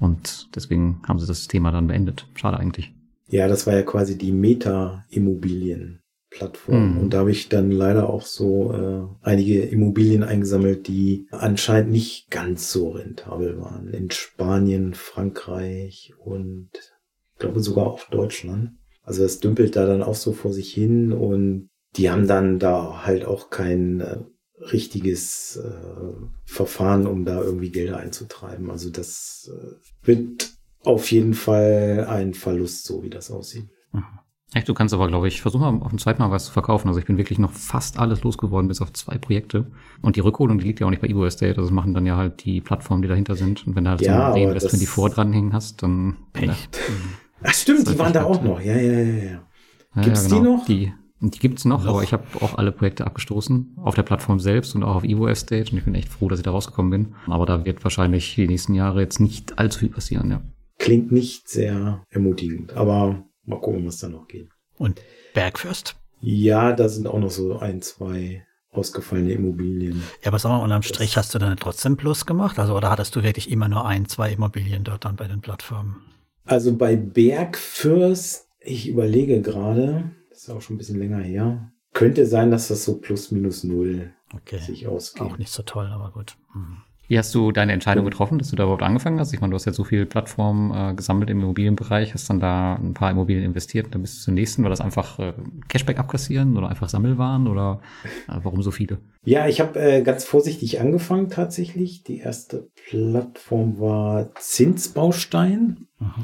Und 0.00 0.48
deswegen 0.56 1.00
haben 1.06 1.20
sie 1.20 1.26
das 1.26 1.46
Thema 1.46 1.70
dann 1.70 1.86
beendet. 1.86 2.26
Schade 2.34 2.58
eigentlich. 2.58 2.92
Ja, 3.28 3.46
das 3.46 3.66
war 3.66 3.74
ja 3.74 3.82
quasi 3.82 4.16
die 4.18 4.32
Meta-Immobilien-Plattform. 4.32 6.94
Mhm. 6.94 6.98
Und 6.98 7.14
da 7.14 7.18
habe 7.18 7.30
ich 7.30 7.48
dann 7.48 7.70
leider 7.70 8.10
auch 8.10 8.22
so 8.22 8.72
äh, 8.72 9.02
einige 9.22 9.62
Immobilien 9.62 10.24
eingesammelt, 10.24 10.88
die 10.88 11.28
anscheinend 11.30 11.92
nicht 11.92 12.28
ganz 12.30 12.72
so 12.72 12.88
rentabel 12.90 13.60
waren. 13.60 13.86
In 13.88 14.10
Spanien, 14.10 14.94
Frankreich 14.94 16.12
und 16.18 16.70
ich 16.74 17.38
glaube 17.38 17.60
sogar 17.60 17.86
auch 17.86 18.00
Deutschland. 18.10 18.72
Also 19.02 19.24
es 19.24 19.38
dümpelt 19.40 19.76
da 19.76 19.86
dann 19.86 20.02
auch 20.02 20.16
so 20.16 20.32
vor 20.32 20.52
sich 20.52 20.72
hin 20.72 21.12
und 21.12 21.70
die 21.96 22.10
haben 22.10 22.26
dann 22.26 22.58
da 22.58 23.04
halt 23.04 23.24
auch 23.24 23.50
kein 23.50 24.00
äh, 24.00 24.18
richtiges 24.60 25.56
äh, 25.56 26.12
Verfahren, 26.44 27.06
um 27.06 27.24
da 27.24 27.42
irgendwie 27.42 27.70
Gelder 27.70 27.98
einzutreiben. 27.98 28.70
Also 28.70 28.90
das 28.90 29.50
äh, 29.52 30.06
wird 30.06 30.50
auf 30.82 31.10
jeden 31.10 31.34
Fall 31.34 32.06
ein 32.08 32.34
Verlust, 32.34 32.84
so 32.84 33.02
wie 33.02 33.10
das 33.10 33.30
aussieht. 33.30 33.68
Mhm. 33.92 34.04
Echt, 34.52 34.68
du 34.68 34.74
kannst 34.74 34.92
aber, 34.92 35.06
glaube 35.06 35.28
ich, 35.28 35.42
versuchen, 35.42 35.80
auf 35.80 35.90
dem 35.90 35.98
zweiten 35.98 36.20
Mal 36.20 36.32
was 36.32 36.46
zu 36.46 36.52
verkaufen. 36.52 36.88
Also 36.88 36.98
ich 36.98 37.06
bin 37.06 37.16
wirklich 37.16 37.38
noch 37.38 37.52
fast 37.52 38.00
alles 38.00 38.24
losgeworden, 38.24 38.66
bis 38.66 38.80
auf 38.80 38.92
zwei 38.92 39.16
Projekte. 39.16 39.70
Und 40.02 40.16
die 40.16 40.20
Rückholung, 40.20 40.58
die 40.58 40.64
liegt 40.64 40.80
ja 40.80 40.86
auch 40.86 40.90
nicht 40.90 41.02
bei 41.02 41.06
Evo 41.06 41.24
Estate. 41.24 41.50
Also 41.50 41.62
das 41.62 41.70
machen 41.70 41.94
dann 41.94 42.04
ja 42.04 42.16
halt 42.16 42.44
die 42.44 42.60
Plattformen, 42.60 43.02
die 43.02 43.08
dahinter 43.08 43.36
sind. 43.36 43.64
Und 43.64 43.76
wenn 43.76 43.84
du 43.84 43.90
halt 43.90 44.00
ja, 44.00 44.32
so 44.32 44.38
ein 44.38 44.44
Reinvestment, 44.46 44.82
die 44.82 44.86
vor 44.86 45.08
dranhängen 45.08 45.52
hast, 45.52 45.84
dann 45.84 46.16
Pech. 46.32 46.68
Ach 47.42 47.54
stimmt, 47.54 47.88
die 47.88 47.98
waren 47.98 48.12
da 48.12 48.24
auch 48.24 48.42
noch. 48.42 48.60
Ja, 48.60 48.74
ja, 48.74 48.98
ja, 48.98 49.24
ja. 49.94 50.02
Gibt's 50.02 50.28
ja, 50.28 50.28
genau. 50.28 50.40
die 50.40 50.48
noch? 50.48 50.66
Die, 50.66 50.92
die 51.20 51.38
gibt's 51.38 51.64
noch, 51.64 51.84
noch, 51.84 51.90
aber 51.90 52.02
ich 52.02 52.12
habe 52.12 52.24
auch 52.40 52.56
alle 52.56 52.72
Projekte 52.72 53.06
abgestoßen 53.06 53.76
auf 53.76 53.94
der 53.94 54.02
Plattform 54.02 54.40
selbst 54.40 54.74
und 54.74 54.82
auch 54.82 54.96
auf 54.96 55.04
Evo 55.04 55.28
Estate 55.28 55.70
und 55.70 55.78
ich 55.78 55.84
bin 55.84 55.94
echt 55.94 56.08
froh, 56.08 56.28
dass 56.28 56.38
ich 56.38 56.44
da 56.44 56.50
rausgekommen 56.50 56.90
bin. 56.90 57.14
Aber 57.26 57.44
da 57.46 57.64
wird 57.64 57.84
wahrscheinlich 57.84 58.34
die 58.34 58.48
nächsten 58.48 58.74
Jahre 58.74 59.00
jetzt 59.00 59.20
nicht 59.20 59.58
allzu 59.58 59.80
viel 59.80 59.90
passieren, 59.90 60.30
ja. 60.30 60.40
Klingt 60.78 61.12
nicht 61.12 61.48
sehr 61.48 62.02
ermutigend, 62.08 62.72
aber 62.72 63.24
mal 63.44 63.60
gucken, 63.60 63.86
was 63.86 63.98
da 63.98 64.08
noch 64.08 64.28
geht. 64.28 64.48
Und 64.78 65.02
Bergfürst? 65.34 65.96
Ja, 66.22 66.72
da 66.72 66.88
sind 66.88 67.06
auch 67.06 67.18
noch 67.18 67.30
so 67.30 67.58
ein, 67.58 67.82
zwei 67.82 68.46
ausgefallene 68.72 69.32
Immobilien. 69.32 70.02
Ja, 70.22 70.28
aber 70.28 70.38
sag 70.38 70.50
mal, 70.50 70.62
unterm 70.62 70.82
Strich 70.82 71.16
hast 71.16 71.34
du 71.34 71.38
dann 71.38 71.56
trotzdem 71.56 71.96
Plus 71.96 72.24
gemacht? 72.24 72.58
Also, 72.58 72.76
oder 72.76 72.90
hattest 72.90 73.14
du 73.16 73.22
wirklich 73.22 73.50
immer 73.50 73.68
nur 73.68 73.84
ein, 73.84 74.06
zwei 74.06 74.32
Immobilien 74.32 74.84
dort 74.84 75.04
dann 75.04 75.16
bei 75.16 75.26
den 75.26 75.40
Plattformen? 75.40 75.96
Also 76.44 76.74
bei 76.74 76.96
Bergfürst, 76.96 78.48
ich 78.60 78.88
überlege 78.88 79.40
gerade, 79.42 80.10
ist 80.42 80.50
auch 80.50 80.60
schon 80.60 80.76
ein 80.76 80.78
bisschen 80.78 80.98
länger 80.98 81.18
her, 81.18 81.72
könnte 81.92 82.26
sein, 82.26 82.50
dass 82.50 82.68
das 82.68 82.84
so 82.84 82.98
plus 82.98 83.30
minus 83.30 83.64
null 83.64 84.12
okay. 84.34 84.58
sich 84.58 84.86
ausgeht. 84.86 85.22
Auch 85.22 85.38
nicht 85.38 85.50
so 85.52 85.62
toll, 85.62 85.86
aber 85.86 86.10
gut. 86.12 86.36
Mhm. 86.54 86.78
Wie 87.08 87.18
hast 87.18 87.34
du 87.34 87.50
deine 87.50 87.72
Entscheidung 87.72 88.04
getroffen, 88.04 88.38
dass 88.38 88.50
du 88.50 88.56
da 88.56 88.62
überhaupt 88.62 88.84
angefangen 88.84 89.18
hast? 89.18 89.32
Ich 89.32 89.40
meine, 89.40 89.50
du 89.50 89.56
hast 89.56 89.64
ja 89.64 89.72
so 89.72 89.82
viele 89.82 90.06
Plattformen 90.06 90.72
äh, 90.72 90.94
gesammelt 90.94 91.28
im 91.28 91.40
Immobilienbereich, 91.40 92.14
hast 92.14 92.30
dann 92.30 92.38
da 92.38 92.76
ein 92.76 92.94
paar 92.94 93.10
Immobilien 93.10 93.44
investiert 93.44 93.86
und 93.86 93.96
dann 93.96 94.02
bist 94.02 94.18
du 94.18 94.24
zum 94.26 94.34
nächsten. 94.34 94.62
War 94.62 94.70
das 94.70 94.80
einfach 94.80 95.18
äh, 95.18 95.32
Cashback 95.66 95.98
abkassieren 95.98 96.56
oder 96.56 96.68
einfach 96.68 96.88
Sammelwaren 96.88 97.48
oder 97.48 97.80
äh, 98.28 98.38
warum 98.44 98.62
so 98.62 98.70
viele? 98.70 98.98
Ja, 99.24 99.48
ich 99.48 99.60
habe 99.60 99.80
äh, 99.80 100.02
ganz 100.02 100.22
vorsichtig 100.22 100.80
angefangen 100.80 101.30
tatsächlich. 101.30 102.04
Die 102.04 102.18
erste 102.18 102.68
Plattform 102.88 103.80
war 103.80 104.32
Zinsbaustein. 104.36 105.88
Mhm. 105.98 106.14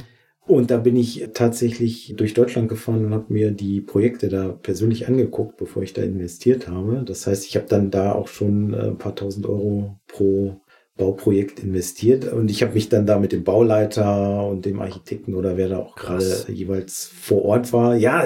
Und 0.47 0.70
da 0.70 0.76
bin 0.76 0.94
ich 0.94 1.28
tatsächlich 1.34 2.14
durch 2.16 2.32
Deutschland 2.32 2.68
gefahren 2.68 3.05
und 3.05 3.12
habe 3.12 3.32
mir 3.32 3.51
die 3.51 3.80
Projekte 3.80 4.28
da 4.28 4.49
persönlich 4.49 5.09
angeguckt, 5.09 5.57
bevor 5.57 5.82
ich 5.82 5.92
da 5.92 6.03
investiert 6.03 6.68
habe. 6.68 7.03
Das 7.05 7.26
heißt, 7.26 7.47
ich 7.47 7.57
habe 7.57 7.66
dann 7.66 7.90
da 7.90 8.12
auch 8.12 8.28
schon 8.28 8.72
äh, 8.72 8.88
ein 8.88 8.99
paar 8.99 9.16
tausend 9.16 9.47
Euro 9.47 9.99
pro 10.07 10.61
Bauprojekt 10.97 11.61
investiert 11.61 12.32
und 12.32 12.51
ich 12.51 12.62
habe 12.62 12.72
mich 12.72 12.88
dann 12.88 13.05
da 13.05 13.18
mit 13.18 13.32
dem 13.32 13.44
Bauleiter 13.44 14.47
und 14.47 14.64
dem 14.64 14.80
Architekten 14.80 15.34
oder 15.34 15.59
wer 15.59 15.68
da 15.68 15.78
auch 15.78 15.94
gerade 15.94 16.24
jeweils 16.49 17.11
vor 17.20 17.44
Ort 17.44 17.74
war. 17.74 17.97
Ja, 17.97 18.24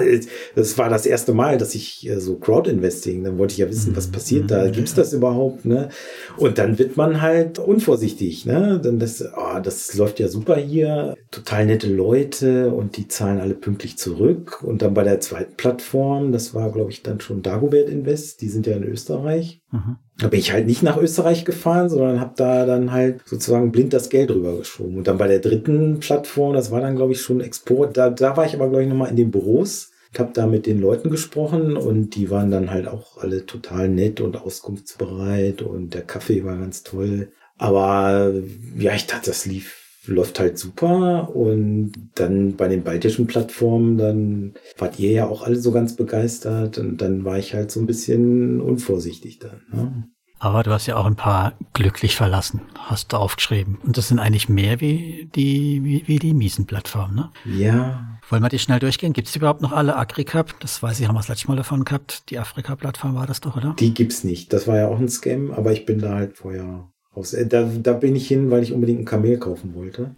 das 0.55 0.77
war 0.77 0.89
das 0.89 1.05
erste 1.05 1.33
Mal, 1.33 1.57
dass 1.57 1.75
ich 1.75 2.07
äh, 2.07 2.21
so 2.21 2.37
Crowd-Investing, 2.37 3.25
dann 3.25 3.37
wollte 3.37 3.53
ich 3.53 3.57
ja 3.57 3.69
wissen, 3.69 3.93
was 3.95 4.07
passiert 4.07 4.49
da, 4.51 4.69
gibt's 4.69 4.93
das 4.93 5.11
überhaupt, 5.11 5.65
ne? 5.65 5.89
Und 6.37 6.57
dann 6.57 6.79
wird 6.79 6.95
man 6.95 7.21
halt 7.21 7.59
unvorsichtig, 7.59 8.45
ne? 8.45 8.79
Dann 8.81 8.99
das, 8.99 9.21
oh, 9.21 9.59
das 9.61 9.93
läuft 9.95 10.21
ja 10.21 10.29
super 10.29 10.55
hier, 10.55 11.15
total 11.29 11.65
nette 11.65 11.87
Leute 11.87 12.69
und 12.71 12.95
die 12.95 13.09
zahlen 13.09 13.41
alle 13.41 13.53
pünktlich 13.53 13.97
zurück. 13.97 14.63
Und 14.63 14.81
dann 14.81 14.93
bei 14.93 15.03
der 15.03 15.19
zweiten 15.19 15.55
Plattform, 15.55 16.31
das 16.31 16.53
war, 16.53 16.71
glaube 16.71 16.91
ich, 16.91 17.03
dann 17.03 17.19
schon 17.19 17.41
Dagobert 17.41 17.89
Invest, 17.89 18.41
die 18.41 18.47
sind 18.47 18.65
ja 18.65 18.77
in 18.77 18.83
Österreich. 18.83 19.61
Mhm. 19.71 19.97
Da 20.21 20.27
bin 20.27 20.39
ich 20.39 20.53
halt 20.53 20.67
nicht 20.67 20.83
nach 20.83 20.97
Österreich 20.97 21.45
gefahren, 21.45 21.89
sondern 21.89 22.19
habe 22.19 22.33
da 22.35 22.67
dann 22.67 22.91
halt 22.91 23.21
sozusagen 23.25 23.71
blind 23.71 23.91
das 23.91 24.09
Geld 24.09 24.29
rübergeschoben. 24.29 24.97
Und 24.97 25.07
dann 25.07 25.17
bei 25.17 25.27
der 25.27 25.39
dritten 25.39 25.99
Plattform, 25.99 26.53
das 26.53 26.69
war 26.69 26.79
dann, 26.79 26.95
glaube 26.95 27.13
ich, 27.13 27.21
schon 27.21 27.41
Export, 27.41 27.97
da, 27.97 28.11
da 28.11 28.37
war 28.37 28.45
ich 28.45 28.53
aber, 28.53 28.69
glaube 28.69 28.83
ich, 28.83 28.89
nochmal 28.89 29.09
in 29.09 29.15
den 29.15 29.31
Büros. 29.31 29.89
Ich 30.13 30.19
habe 30.19 30.29
da 30.31 30.45
mit 30.45 30.67
den 30.67 30.79
Leuten 30.79 31.09
gesprochen 31.09 31.75
und 31.75 32.15
die 32.15 32.29
waren 32.29 32.51
dann 32.51 32.69
halt 32.69 32.87
auch 32.87 33.17
alle 33.17 33.47
total 33.47 33.89
nett 33.89 34.21
und 34.21 34.37
auskunftsbereit 34.37 35.63
und 35.63 35.95
der 35.95 36.03
Kaffee 36.03 36.43
war 36.43 36.57
ganz 36.57 36.83
toll. 36.83 37.29
Aber 37.57 38.31
ja, 38.77 38.93
ich 38.93 39.07
dachte, 39.07 39.31
das 39.31 39.47
lief 39.47 39.81
läuft 40.07 40.39
halt 40.39 40.57
super. 40.57 41.35
Und 41.35 41.93
dann 42.15 42.55
bei 42.55 42.67
den 42.67 42.83
baltischen 42.83 43.27
Plattformen, 43.27 43.97
dann 43.97 44.53
wart 44.77 44.99
ihr 44.99 45.11
ja 45.11 45.27
auch 45.27 45.43
alle 45.43 45.57
so 45.57 45.71
ganz 45.71 45.95
begeistert. 45.95 46.77
Und 46.77 46.97
dann 46.97 47.23
war 47.23 47.37
ich 47.37 47.53
halt 47.53 47.71
so 47.71 47.79
ein 47.79 47.87
bisschen 47.87 48.61
unvorsichtig 48.61 49.39
dann. 49.39 49.61
Ne? 49.71 50.10
Aber 50.43 50.63
du 50.63 50.71
hast 50.71 50.87
ja 50.87 50.95
auch 50.95 51.05
ein 51.05 51.15
paar 51.15 51.53
glücklich 51.73 52.15
verlassen, 52.15 52.61
hast 52.75 53.13
du 53.13 53.17
aufgeschrieben. 53.17 53.77
Und 53.83 53.99
das 53.99 54.07
sind 54.07 54.17
eigentlich 54.17 54.49
mehr 54.49 54.81
wie 54.81 55.29
die, 55.35 55.83
wie, 55.83 56.07
wie 56.07 56.17
die 56.17 56.33
Miesen-Plattformen, 56.33 57.13
ne? 57.13 57.29
Ja. 57.45 58.17
Wollen 58.27 58.41
wir 58.41 58.49
die 58.49 58.57
schnell 58.57 58.79
durchgehen? 58.79 59.13
Gibt 59.13 59.27
es 59.27 59.35
überhaupt 59.35 59.61
noch 59.61 59.71
alle 59.71 59.95
AgriCup? 59.95 60.59
Das 60.59 60.81
weiß 60.81 60.99
ich, 60.99 61.07
haben 61.07 61.13
wir 61.13 61.19
das 61.19 61.27
letzte 61.27 61.47
Mal 61.47 61.57
davon 61.57 61.85
gehabt. 61.85 62.31
Die 62.31 62.39
Afrika-Plattform 62.39 63.13
war 63.13 63.27
das 63.27 63.39
doch, 63.41 63.55
oder? 63.55 63.75
Die 63.77 63.93
gibt's 63.93 64.23
nicht. 64.23 64.51
Das 64.51 64.65
war 64.65 64.77
ja 64.77 64.87
auch 64.87 64.97
ein 64.97 65.09
Scam, 65.09 65.51
aber 65.51 65.73
ich 65.73 65.85
bin 65.85 65.99
da 65.99 66.15
halt 66.15 66.37
vorher 66.37 66.89
raus. 67.15 67.33
Äh, 67.33 67.45
da, 67.45 67.69
da 67.71 67.93
bin 67.93 68.15
ich 68.15 68.27
hin, 68.27 68.49
weil 68.49 68.63
ich 68.63 68.73
unbedingt 68.73 69.01
ein 69.01 69.05
Kamel 69.05 69.37
kaufen 69.37 69.75
wollte. 69.75 70.15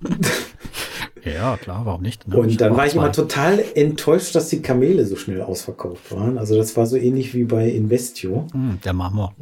Ja, 1.24 1.56
klar, 1.56 1.86
warum 1.86 2.02
nicht? 2.02 2.28
Ne? 2.28 2.36
Und 2.36 2.60
dann 2.60 2.76
war 2.76 2.86
ich 2.86 2.94
immer 2.94 3.12
total 3.12 3.64
enttäuscht, 3.74 4.34
dass 4.34 4.48
die 4.48 4.60
Kamele 4.60 5.06
so 5.06 5.16
schnell 5.16 5.40
ausverkauft 5.42 6.12
waren. 6.12 6.38
Also 6.38 6.56
das 6.56 6.76
war 6.76 6.86
so 6.86 6.96
ähnlich 6.96 7.34
wie 7.34 7.44
bei 7.44 7.68
Investio. 7.68 8.46
Mm, 8.52 8.74
der 8.84 8.92
Marmor. 8.92 9.34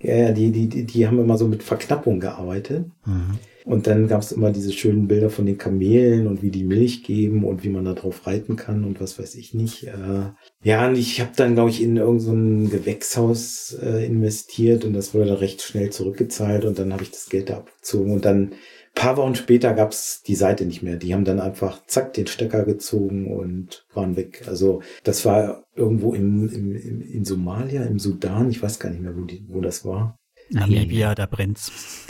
Ja, 0.00 0.32
die, 0.32 0.50
die, 0.50 0.68
die, 0.68 0.84
die 0.84 1.06
haben 1.06 1.18
immer 1.18 1.36
so 1.36 1.48
mit 1.48 1.62
Verknappung 1.62 2.20
gearbeitet. 2.20 2.86
Mhm. 3.04 3.38
Und 3.64 3.86
dann 3.86 4.08
gab 4.08 4.20
es 4.20 4.30
immer 4.30 4.50
diese 4.50 4.72
schönen 4.72 5.08
Bilder 5.08 5.30
von 5.30 5.46
den 5.46 5.56
Kamelen 5.56 6.26
und 6.26 6.42
wie 6.42 6.50
die 6.50 6.64
Milch 6.64 7.02
geben 7.02 7.44
und 7.44 7.64
wie 7.64 7.70
man 7.70 7.86
da 7.86 7.94
drauf 7.94 8.26
reiten 8.26 8.56
kann 8.56 8.84
und 8.84 9.00
was 9.00 9.18
weiß 9.18 9.36
ich 9.36 9.54
nicht. 9.54 9.84
Äh, 9.84 10.32
ja, 10.62 10.86
und 10.86 10.96
ich 10.96 11.20
habe 11.22 11.30
dann, 11.34 11.54
glaube 11.54 11.70
ich, 11.70 11.82
in 11.82 11.96
irgendein 11.96 12.66
so 12.66 12.76
Gewächshaus 12.76 13.74
äh, 13.82 14.04
investiert 14.04 14.84
und 14.84 14.92
das 14.92 15.14
wurde 15.14 15.26
dann 15.26 15.38
recht 15.38 15.62
schnell 15.62 15.88
zurückgezahlt 15.88 16.66
und 16.66 16.78
dann 16.78 16.92
habe 16.92 17.04
ich 17.04 17.10
das 17.10 17.30
Geld 17.30 17.48
da 17.48 17.56
abgezogen 17.56 18.12
und 18.12 18.26
dann 18.26 18.52
paar 18.94 19.16
Wochen 19.16 19.34
später 19.34 19.74
gab's 19.74 20.22
die 20.22 20.34
Seite 20.34 20.64
nicht 20.64 20.82
mehr. 20.82 20.96
Die 20.96 21.14
haben 21.14 21.24
dann 21.24 21.40
einfach 21.40 21.84
zack 21.86 22.14
den 22.14 22.26
Stecker 22.26 22.64
gezogen 22.64 23.26
und 23.36 23.86
waren 23.92 24.16
weg. 24.16 24.44
Also 24.46 24.82
das 25.02 25.24
war 25.24 25.64
irgendwo 25.74 26.14
im, 26.14 26.48
im, 26.48 26.76
im, 26.76 27.00
in 27.02 27.24
Somalia, 27.24 27.82
im 27.84 27.98
Sudan, 27.98 28.50
ich 28.50 28.62
weiß 28.62 28.78
gar 28.78 28.90
nicht 28.90 29.02
mehr, 29.02 29.16
wo, 29.16 29.22
die, 29.22 29.44
wo 29.48 29.60
das 29.60 29.84
war. 29.84 30.16
Namibia, 30.50 31.14
da 31.14 31.26
brennt's. 31.26 32.06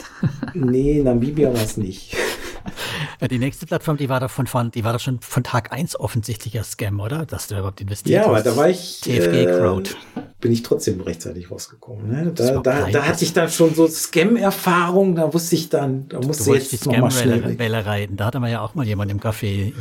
nee, 0.53 1.01
Namibia 1.01 1.53
war 1.53 1.63
es 1.63 1.77
nicht. 3.21 3.31
Die 3.31 3.39
nächste 3.39 3.65
Plattform, 3.65 3.97
die 3.97 4.09
war 4.09 4.19
doch 4.19 4.29
von, 4.29 4.71
die 4.71 4.83
war 4.83 4.93
doch 4.93 4.99
schon 4.99 5.19
von 5.21 5.43
Tag 5.43 5.71
eins 5.71 5.99
offensichtlicher 5.99 6.63
Scam, 6.63 6.99
oder? 6.99 7.25
Dass 7.25 7.47
du 7.47 7.55
überhaupt 7.55 7.81
investiert 7.81 8.19
hast. 8.19 8.25
Ja, 8.25 8.31
aber 8.31 8.41
da 8.41 8.55
war 8.55 8.69
ich. 8.69 9.01
TFG 9.01 9.45
Crowd. 9.45 9.91
Äh, 10.15 10.21
bin 10.41 10.51
ich 10.51 10.63
trotzdem 10.63 11.01
rechtzeitig 11.01 11.49
rausgekommen. 11.49 12.07
Ne? 12.07 12.31
Da, 12.35 12.59
da, 12.59 12.87
da 12.89 13.03
hatte 13.03 13.23
ich 13.23 13.33
dann 13.33 13.49
schon 13.49 13.73
so 13.73 13.87
Scam-Erfahrung, 13.87 15.15
da 15.15 15.33
wusste 15.33 15.55
ich 15.55 15.69
dann, 15.69 16.07
da 16.09 16.19
musste 16.19 16.43
du 16.43 16.53
jetzt 16.53 16.71
die 16.71 16.77
Scam-Welle 16.77 17.85
reiten. 17.85 18.15
Da 18.17 18.25
hatte 18.25 18.39
man 18.39 18.51
ja 18.51 18.61
auch 18.61 18.75
mal 18.75 18.85
jemand 18.85 19.09
im 19.11 19.19
Café 19.19 19.73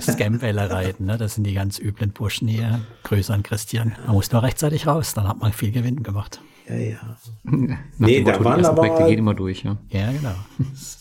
Scam-Welle 0.00 0.70
reiten. 0.70 1.04
Ne? 1.04 1.18
Das 1.18 1.34
sind 1.34 1.44
die 1.44 1.54
ganz 1.54 1.78
üblen 1.78 2.12
Burschen 2.12 2.48
hier. 2.48 2.80
Grüße 3.04 3.32
an 3.32 3.42
Christian. 3.42 3.94
Man 4.06 4.14
muss 4.14 4.32
nur 4.32 4.42
rechtzeitig 4.42 4.86
raus, 4.86 5.12
dann 5.14 5.28
hat 5.28 5.38
man 5.38 5.52
viel 5.52 5.70
Gewinn 5.70 6.02
gemacht. 6.02 6.40
Ja, 6.70 6.76
ja. 6.76 7.16
nee, 7.98 8.22
da 8.22 8.42
waren 8.44 8.64
aber... 8.64 8.82
Projekte 8.82 9.06
gehen 9.06 9.18
immer 9.18 9.34
durch, 9.34 9.64
ja. 9.64 9.76
Ja, 9.90 10.12
genau. 10.12 10.34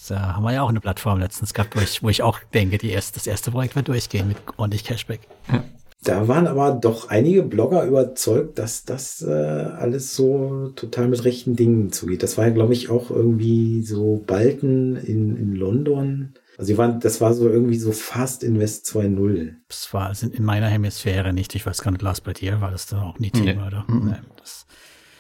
Da 0.08 0.36
haben 0.36 0.44
wir 0.44 0.54
ja 0.54 0.64
auch 0.64 0.70
eine 0.70 0.80
Plattform 0.80 1.20
letztens 1.20 1.54
gehabt, 1.54 1.76
wo 1.76 1.82
ich, 1.82 2.02
wo 2.02 2.10
ich 2.10 2.24
auch 2.24 2.40
denke, 2.54 2.78
die 2.78 2.90
erste, 2.90 3.14
das 3.14 3.28
erste 3.28 3.52
Projekt 3.52 3.76
wird 3.76 3.88
durchgehen 3.88 4.28
mit 4.28 4.38
ordentlich 4.58 4.84
Cashback. 4.84 5.22
Ja. 5.52 5.64
Da 6.04 6.30
waren 6.30 6.48
aber 6.48 6.72
doch 6.72 7.10
einige 7.10 7.44
Blogger 7.44 7.84
überzeugt, 7.84 8.58
dass 8.58 8.86
das 8.86 9.22
äh, 9.22 9.32
alles 9.32 10.16
so 10.16 10.72
total 10.76 11.10
mit 11.10 11.26
rechten 11.26 11.58
Dingen 11.58 11.92
zugeht. 11.92 12.24
Das 12.24 12.38
war 12.38 12.48
ja, 12.48 12.54
glaube 12.54 12.74
ich, 12.74 12.90
auch 12.90 13.12
irgendwie 13.12 13.84
so 13.84 14.24
Balken 14.26 14.96
in, 14.96 15.36
in 15.36 15.56
London. 15.56 16.34
Also 16.58 16.78
waren, 16.78 17.02
das 17.02 17.20
war 17.20 17.34
so 17.34 17.50
irgendwie 17.50 17.78
so 17.78 17.92
Fast 17.92 18.44
Invest 18.44 18.86
2.0. 18.88 19.56
Das 19.68 19.94
war 19.94 20.08
also 20.08 20.28
in 20.28 20.44
meiner 20.44 20.68
Hemisphäre 20.68 21.34
nicht. 21.34 21.54
Ich 21.56 21.66
weiß 21.66 21.82
gar 21.82 21.92
nicht, 21.92 22.02
Lars, 22.02 22.22
bei 22.22 22.34
dir 22.34 22.62
war 22.62 22.72
das 22.72 22.88
da 22.88 23.02
auch 23.02 23.20
nie 23.20 23.32
Thema, 23.32 23.62
nee. 23.62 23.68
oder? 23.68 23.86
Mhm. 23.88 24.06
Nee, 24.08 24.18
das 24.38 24.68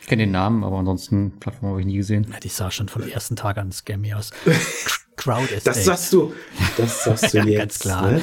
kenne 0.10 0.24
den 0.24 0.32
Namen, 0.32 0.64
aber 0.64 0.78
ansonsten 0.78 1.40
Plattform 1.40 1.70
habe 1.70 1.80
ich 1.80 1.88
nie 1.88 1.98
gesehen. 1.98 2.28
Ja, 2.32 2.40
die 2.40 2.50
sah 2.50 2.72
schon 2.72 2.90
vom 2.90 3.04
ersten 3.04 3.36
Tag 3.36 3.58
an 3.58 3.72
scammy 3.72 4.14
aus. 4.14 4.32
Crowd 5.16 5.54
Estate. 5.54 5.76
Das 5.76 5.86
sagst 5.86 6.14
du, 6.14 6.34
das 6.78 7.04
sagst 7.04 7.34
du 7.34 7.38
ja, 7.40 7.44
jetzt. 7.44 7.60
Ganz 7.60 7.80
klar. 7.80 8.12
Ne? 8.14 8.22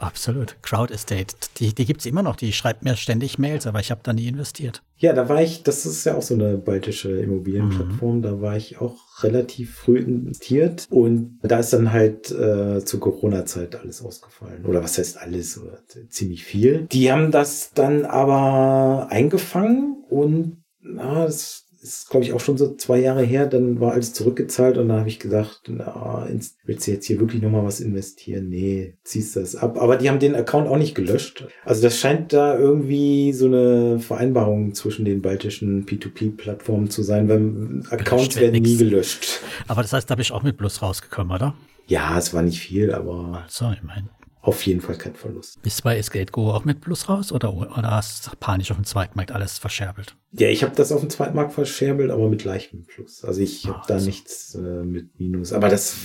Absolut. 0.00 0.56
Crowd 0.60 0.92
Estate. 0.92 1.36
Die, 1.58 1.72
die 1.72 1.84
gibt's 1.84 2.04
immer 2.04 2.24
noch. 2.24 2.34
Die 2.34 2.52
schreibt 2.52 2.82
mir 2.82 2.96
ständig 2.96 3.38
Mails, 3.38 3.66
aber 3.66 3.78
ich 3.78 3.92
habe 3.92 4.00
da 4.02 4.12
nie 4.12 4.26
investiert. 4.26 4.82
Ja, 4.96 5.12
da 5.12 5.28
war 5.28 5.40
ich, 5.40 5.62
das 5.62 5.86
ist 5.86 6.04
ja 6.04 6.16
auch 6.16 6.22
so 6.22 6.34
eine 6.34 6.56
baltische 6.56 7.20
Immobilienplattform, 7.20 8.16
mhm. 8.16 8.22
da 8.22 8.40
war 8.40 8.56
ich 8.56 8.80
auch 8.80 8.96
relativ 9.22 9.76
früh 9.76 9.98
investiert 9.98 10.86
und 10.90 11.38
da 11.42 11.60
ist 11.60 11.72
dann 11.72 11.92
halt 11.92 12.30
äh, 12.32 12.84
zur 12.84 13.00
Corona-Zeit 13.00 13.76
alles 13.76 14.02
ausgefallen. 14.02 14.64
Oder 14.64 14.82
was 14.82 14.98
heißt 14.98 15.18
alles? 15.18 15.58
Oder 15.58 15.78
ziemlich 16.08 16.44
viel. 16.44 16.86
Die 16.90 17.12
haben 17.12 17.30
das 17.30 17.72
dann 17.72 18.04
aber 18.04 19.08
eingefangen 19.10 20.02
und 20.08 20.62
na, 20.86 21.24
das 21.24 21.66
ist, 21.82 22.10
glaube 22.10 22.24
ich, 22.24 22.32
auch 22.32 22.40
schon 22.40 22.58
so 22.58 22.74
zwei 22.74 22.98
Jahre 22.98 23.22
her, 23.22 23.46
dann 23.46 23.80
war 23.80 23.92
alles 23.92 24.12
zurückgezahlt 24.12 24.76
und 24.76 24.88
dann 24.88 24.98
habe 24.98 25.08
ich 25.08 25.20
gedacht, 25.20 25.62
na, 25.68 26.28
willst 26.64 26.86
du 26.86 26.90
jetzt 26.90 27.06
hier 27.06 27.20
wirklich 27.20 27.42
nochmal 27.42 27.64
was 27.64 27.80
investieren? 27.80 28.48
Nee, 28.48 28.94
ziehst 29.04 29.36
das 29.36 29.54
ab. 29.54 29.78
Aber 29.78 29.96
die 29.96 30.08
haben 30.08 30.18
den 30.18 30.34
Account 30.34 30.68
auch 30.68 30.78
nicht 30.78 30.94
gelöscht. 30.94 31.46
Also 31.64 31.82
das 31.82 31.98
scheint 31.98 32.32
da 32.32 32.58
irgendwie 32.58 33.32
so 33.32 33.46
eine 33.46 34.00
Vereinbarung 34.00 34.74
zwischen 34.74 35.04
den 35.04 35.22
baltischen 35.22 35.86
P2P-Plattformen 35.86 36.90
zu 36.90 37.02
sein, 37.02 37.28
weil 37.28 37.82
Accounts 37.90 38.36
werden 38.36 38.52
nix. 38.52 38.68
nie 38.68 38.76
gelöscht. 38.76 39.40
Aber 39.68 39.82
das 39.82 39.92
heißt, 39.92 40.10
da 40.10 40.16
bin 40.16 40.22
ich 40.22 40.32
auch 40.32 40.42
mit 40.42 40.56
Plus 40.56 40.82
rausgekommen, 40.82 41.34
oder? 41.34 41.54
Ja, 41.86 42.18
es 42.18 42.34
war 42.34 42.42
nicht 42.42 42.60
viel, 42.60 42.92
aber. 42.92 43.44
So, 43.48 43.70
ich 43.70 43.82
meine. 43.82 44.08
Auf 44.46 44.64
jeden 44.64 44.80
Fall 44.80 44.96
kein 44.96 45.14
Verlust. 45.14 45.60
Bist 45.62 45.80
du 45.80 45.84
bei 45.84 45.96
Escape-Go 45.98 46.50
auch 46.52 46.64
mit 46.64 46.80
Plus 46.80 47.08
raus 47.08 47.32
oder, 47.32 47.52
oder 47.54 47.90
hast 47.90 48.26
du 48.28 48.30
panisch 48.38 48.70
auf 48.70 48.76
dem 48.76 48.84
Zweitmarkt 48.84 49.32
alles 49.32 49.58
verscherbelt? 49.58 50.16
Ja, 50.32 50.48
ich 50.48 50.62
habe 50.62 50.74
das 50.74 50.92
auf 50.92 51.00
dem 51.00 51.10
Zweitmarkt 51.10 51.52
verscherbelt, 51.52 52.10
aber 52.10 52.28
mit 52.28 52.44
leichtem 52.44 52.84
Plus. 52.86 53.24
Also 53.24 53.40
ich 53.40 53.66
habe 53.66 53.78
Ah, 53.78 53.84
da 53.88 53.94
also. 53.94 54.06
nichts 54.06 54.54
äh, 54.54 54.58
mit 54.84 55.18
Minus. 55.18 55.52
Aber 55.52 55.68
das, 55.68 55.96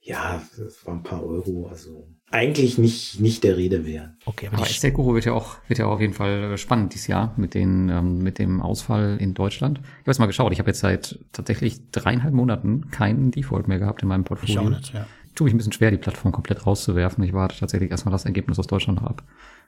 ja, 0.00 0.42
das 0.56 0.84
waren 0.86 0.98
ein 0.98 1.02
paar 1.02 1.22
Euro. 1.24 1.68
Also 1.68 2.08
eigentlich 2.30 2.78
nicht, 2.78 3.20
nicht 3.20 3.44
der 3.44 3.58
Rede 3.58 3.84
wert. 3.84 4.08
Okay, 4.24 4.46
aber 4.46 4.56
Aber 4.58 4.66
Estate 4.66 4.94
Guru 4.94 5.14
wird 5.14 5.26
ja 5.26 5.34
auch, 5.34 5.56
wird 5.68 5.78
ja 5.78 5.84
auch 5.86 5.92
auf 5.92 6.00
jeden 6.00 6.14
Fall 6.14 6.56
spannend 6.56 6.94
dieses 6.94 7.08
Jahr 7.08 7.34
mit 7.36 7.52
den, 7.52 7.90
ähm, 7.90 8.22
mit 8.22 8.38
dem 8.38 8.62
Ausfall 8.62 9.18
in 9.20 9.34
Deutschland. 9.34 9.78
Ich 9.82 9.84
habe 9.84 10.02
jetzt 10.12 10.18
mal 10.18 10.26
geschaut. 10.26 10.50
Ich 10.52 10.58
habe 10.60 10.70
jetzt 10.70 10.80
seit 10.80 11.18
tatsächlich 11.32 11.90
dreieinhalb 11.90 12.32
Monaten 12.32 12.90
keinen 12.90 13.32
Default 13.32 13.68
mehr 13.68 13.78
gehabt 13.78 14.02
in 14.02 14.08
meinem 14.08 14.22
ich 14.22 14.26
Portfolio. 14.28 14.62
auch 14.62 14.68
nicht, 14.70 14.94
ja. 14.94 15.06
Tue 15.34 15.46
mich 15.46 15.54
ein 15.54 15.56
bisschen 15.58 15.72
schwer, 15.72 15.90
die 15.90 15.96
Plattform 15.96 16.32
komplett 16.32 16.66
rauszuwerfen. 16.66 17.24
Ich 17.24 17.32
warte 17.32 17.58
tatsächlich 17.58 17.90
erstmal 17.90 18.12
das 18.12 18.24
Ergebnis 18.24 18.58
aus 18.58 18.66
Deutschland 18.66 19.02
ab. 19.02 19.22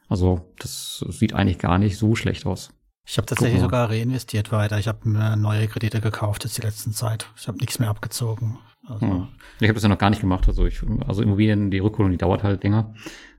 Also, 0.08 0.52
das 0.58 1.04
sieht 1.08 1.32
eigentlich 1.34 1.58
gar 1.58 1.78
nicht 1.78 1.96
so 1.96 2.14
schlecht 2.14 2.44
aus. 2.46 2.70
Ich 3.06 3.16
habe 3.18 3.26
tatsächlich 3.26 3.60
sogar 3.60 3.90
reinvestiert 3.90 4.50
weiter. 4.52 4.78
Ich 4.78 4.88
habe 4.88 5.08
mir 5.08 5.36
neue 5.36 5.66
Kredite 5.68 6.00
gekauft 6.00 6.44
jetzt 6.44 6.56
die 6.58 6.62
letzten 6.62 6.92
Zeit. 6.92 7.26
Ich 7.36 7.48
habe 7.48 7.58
nichts 7.58 7.78
mehr 7.78 7.88
abgezogen. 7.90 8.58
Also, 8.86 9.06
Hm. 9.06 9.28
Ich 9.60 9.68
habe 9.68 9.74
das 9.74 9.82
ja 9.82 9.88
noch 9.88 9.98
gar 9.98 10.10
nicht 10.10 10.20
gemacht. 10.20 10.46
Also 10.48 10.66
ich, 10.66 10.82
also 11.06 11.22
Immobilien, 11.22 11.70
die 11.70 11.78
Rückholung, 11.78 12.12
die 12.12 12.18
dauert 12.18 12.42
halt 12.42 12.62
länger. 12.62 12.94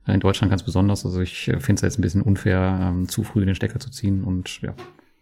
Äh, 0.08 0.14
In 0.14 0.20
Deutschland 0.20 0.50
ganz 0.52 0.64
besonders. 0.64 1.06
Also 1.06 1.20
ich 1.22 1.46
finde 1.46 1.74
es 1.76 1.82
jetzt 1.82 2.00
ein 2.00 2.02
bisschen 2.02 2.22
unfair, 2.22 2.80
ähm, 2.82 3.08
zu 3.08 3.24
früh 3.24 3.46
den 3.46 3.56
Stecker 3.56 3.80
zu 3.80 3.90
ziehen 3.92 4.24
und 4.24 4.62
ja. 4.62 4.74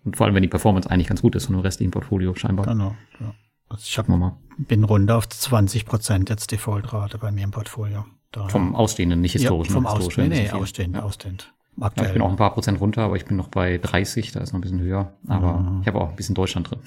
Und 0.05 0.17
vor 0.17 0.25
allem, 0.25 0.35
wenn 0.35 0.43
die 0.43 0.49
Performance 0.49 0.89
eigentlich 0.89 1.07
ganz 1.07 1.21
gut 1.21 1.35
ist 1.35 1.45
von 1.45 1.55
dem 1.55 1.61
restlichen 1.61 1.91
Portfolio 1.91 2.35
scheinbar. 2.35 2.65
Genau, 2.65 2.95
ja. 3.21 3.33
Also 3.73 3.83
ich 3.85 3.97
hab, 3.97 4.05
Gucken 4.05 4.21
wir 4.21 4.27
mal. 4.29 4.37
bin 4.57 4.83
runter 4.83 5.17
auf 5.17 5.27
20 5.27 5.85
Prozent 5.85 6.29
jetzt 6.29 6.51
Defaultrate 6.51 7.17
bei 7.17 7.31
mir 7.31 7.43
im 7.43 7.51
Portfolio. 7.51 8.05
Daher- 8.31 8.49
Vom 8.49 8.75
Ausstehenden, 8.75 9.21
nicht 9.21 9.33
historisch. 9.33 9.67
ja, 9.67 9.73
vom 9.73 9.83
ne? 9.83 9.89
Historisch 9.89 10.07
Ausstehend. 10.17 10.31
wären 10.31 10.43
Nee, 10.43 10.49
viel. 10.49 10.59
ausstehend, 10.59 10.95
Ja. 10.95 11.03
ausstehend. 11.03 11.53
Ja, 11.77 11.85
Aktuell. 11.87 12.07
ich 12.07 12.13
bin 12.13 12.21
auch 12.21 12.29
ein 12.29 12.35
paar 12.35 12.53
Prozent 12.53 12.79
runter, 12.79 13.01
aber 13.03 13.15
ich 13.15 13.25
bin 13.25 13.35
noch 13.37 13.47
bei 13.49 13.77
30, 13.79 14.31
da 14.31 14.39
ist 14.41 14.53
noch 14.53 14.59
ein 14.59 14.61
bisschen 14.61 14.79
höher. 14.79 15.13
Aber 15.27 15.59
Mhm. 15.59 15.81
ich 15.81 15.87
habe 15.87 15.99
auch 16.01 16.09
ein 16.09 16.15
bisschen 16.15 16.35
Deutschland 16.35 16.69
drin. 16.69 16.79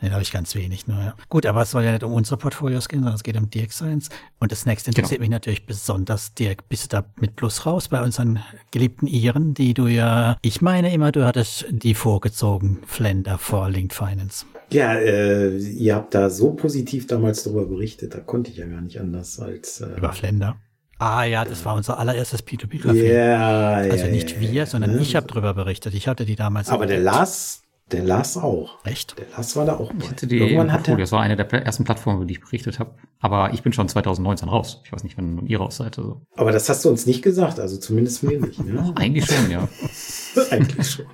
Nee, 0.00 0.08
da 0.08 0.14
habe 0.14 0.22
ich 0.22 0.32
ganz 0.32 0.54
wenig 0.54 0.86
nur, 0.86 0.98
ja. 0.98 1.14
Gut, 1.30 1.46
aber 1.46 1.62
es 1.62 1.70
soll 1.70 1.84
ja 1.84 1.92
nicht 1.92 2.02
um 2.04 2.12
unsere 2.12 2.36
Portfolios 2.36 2.88
gehen, 2.88 2.98
sondern 3.00 3.14
es 3.14 3.22
geht 3.22 3.36
um 3.38 3.48
Dirk 3.48 3.72
Science. 3.72 4.10
Und 4.40 4.52
das 4.52 4.66
nächste 4.66 4.90
interessiert 4.90 5.20
mich 5.20 5.30
natürlich 5.30 5.64
besonders, 5.64 6.34
Dirk. 6.34 6.68
Bist 6.68 6.84
du 6.92 6.96
da 7.00 7.04
mit 7.20 7.36
Plus 7.36 7.64
raus 7.64 7.88
bei 7.88 8.02
unseren 8.02 8.40
geliebten 8.70 9.06
Iren, 9.06 9.54
die 9.54 9.72
du 9.72 9.86
ja, 9.86 10.36
ich 10.42 10.60
meine 10.60 10.92
immer, 10.92 11.10
du 11.12 11.24
hattest 11.24 11.64
die 11.70 11.94
vorgezogen, 11.94 12.80
Flender 12.86 13.38
vor 13.38 13.70
Linked 13.70 13.94
Finance. 13.94 14.44
Ja, 14.70 14.94
äh, 14.94 15.56
ihr 15.56 15.94
habt 15.94 16.14
da 16.14 16.30
so 16.30 16.52
positiv 16.52 17.06
damals 17.06 17.44
darüber 17.44 17.66
berichtet, 17.66 18.14
da 18.14 18.20
konnte 18.20 18.50
ich 18.50 18.56
ja 18.56 18.66
gar 18.66 18.80
nicht 18.80 19.00
anders 19.00 19.38
als. 19.38 19.80
Äh, 19.80 19.96
Über 19.96 20.12
Flender. 20.12 20.56
Ah 20.98 21.24
ja, 21.24 21.44
das 21.44 21.64
war 21.64 21.74
unser 21.74 21.98
allererstes 21.98 22.40
ja, 22.40 22.46
P2P-Café. 22.46 23.12
ja, 23.12 23.74
also 23.74 24.06
nicht 24.06 24.32
ja, 24.32 24.40
wir, 24.40 24.50
ja, 24.50 24.66
sondern 24.66 24.94
ne? 24.94 25.02
ich 25.02 25.16
habe 25.16 25.26
drüber 25.26 25.52
berichtet. 25.52 25.92
Ich 25.94 26.06
hatte 26.06 26.24
die 26.24 26.36
damals. 26.36 26.70
Aber 26.70 26.86
der. 26.86 27.00
Lars, 27.00 27.63
der 27.94 28.04
Lars 28.04 28.36
auch. 28.36 28.84
Echt? 28.84 29.18
Der 29.18 29.26
Lars 29.30 29.56
war 29.56 29.64
da 29.66 29.76
auch 29.76 29.92
bei. 29.92 30.06
Die 30.26 30.38
Irgendwann 30.38 30.72
hat 30.72 30.80
Portfolio. 30.80 30.98
er, 30.98 31.02
Das 31.02 31.12
war 31.12 31.20
eine 31.22 31.36
der 31.36 31.50
ersten 31.52 31.84
Plattformen, 31.84 32.18
über 32.18 32.26
die 32.26 32.34
ich 32.34 32.40
berichtet 32.40 32.78
habe. 32.78 32.94
Aber 33.20 33.52
ich 33.54 33.62
bin 33.62 33.72
schon 33.72 33.88
2019 33.88 34.48
raus. 34.48 34.80
Ich 34.84 34.92
weiß 34.92 35.04
nicht, 35.04 35.16
wann 35.16 35.46
ihr 35.46 35.58
raus 35.58 35.76
seid. 35.76 35.98
Also. 35.98 36.20
aber 36.36 36.52
das 36.52 36.68
hast 36.68 36.84
du 36.84 36.90
uns 36.90 37.06
nicht 37.06 37.22
gesagt, 37.22 37.58
also 37.60 37.76
zumindest 37.78 38.22
mir 38.22 38.40
nicht. 38.40 38.62
Ne? 38.64 38.92
Eigentlich 38.96 39.26
schon, 39.26 39.50
ja. 39.50 39.68
Eigentlich 40.50 40.90
schon. 40.90 41.06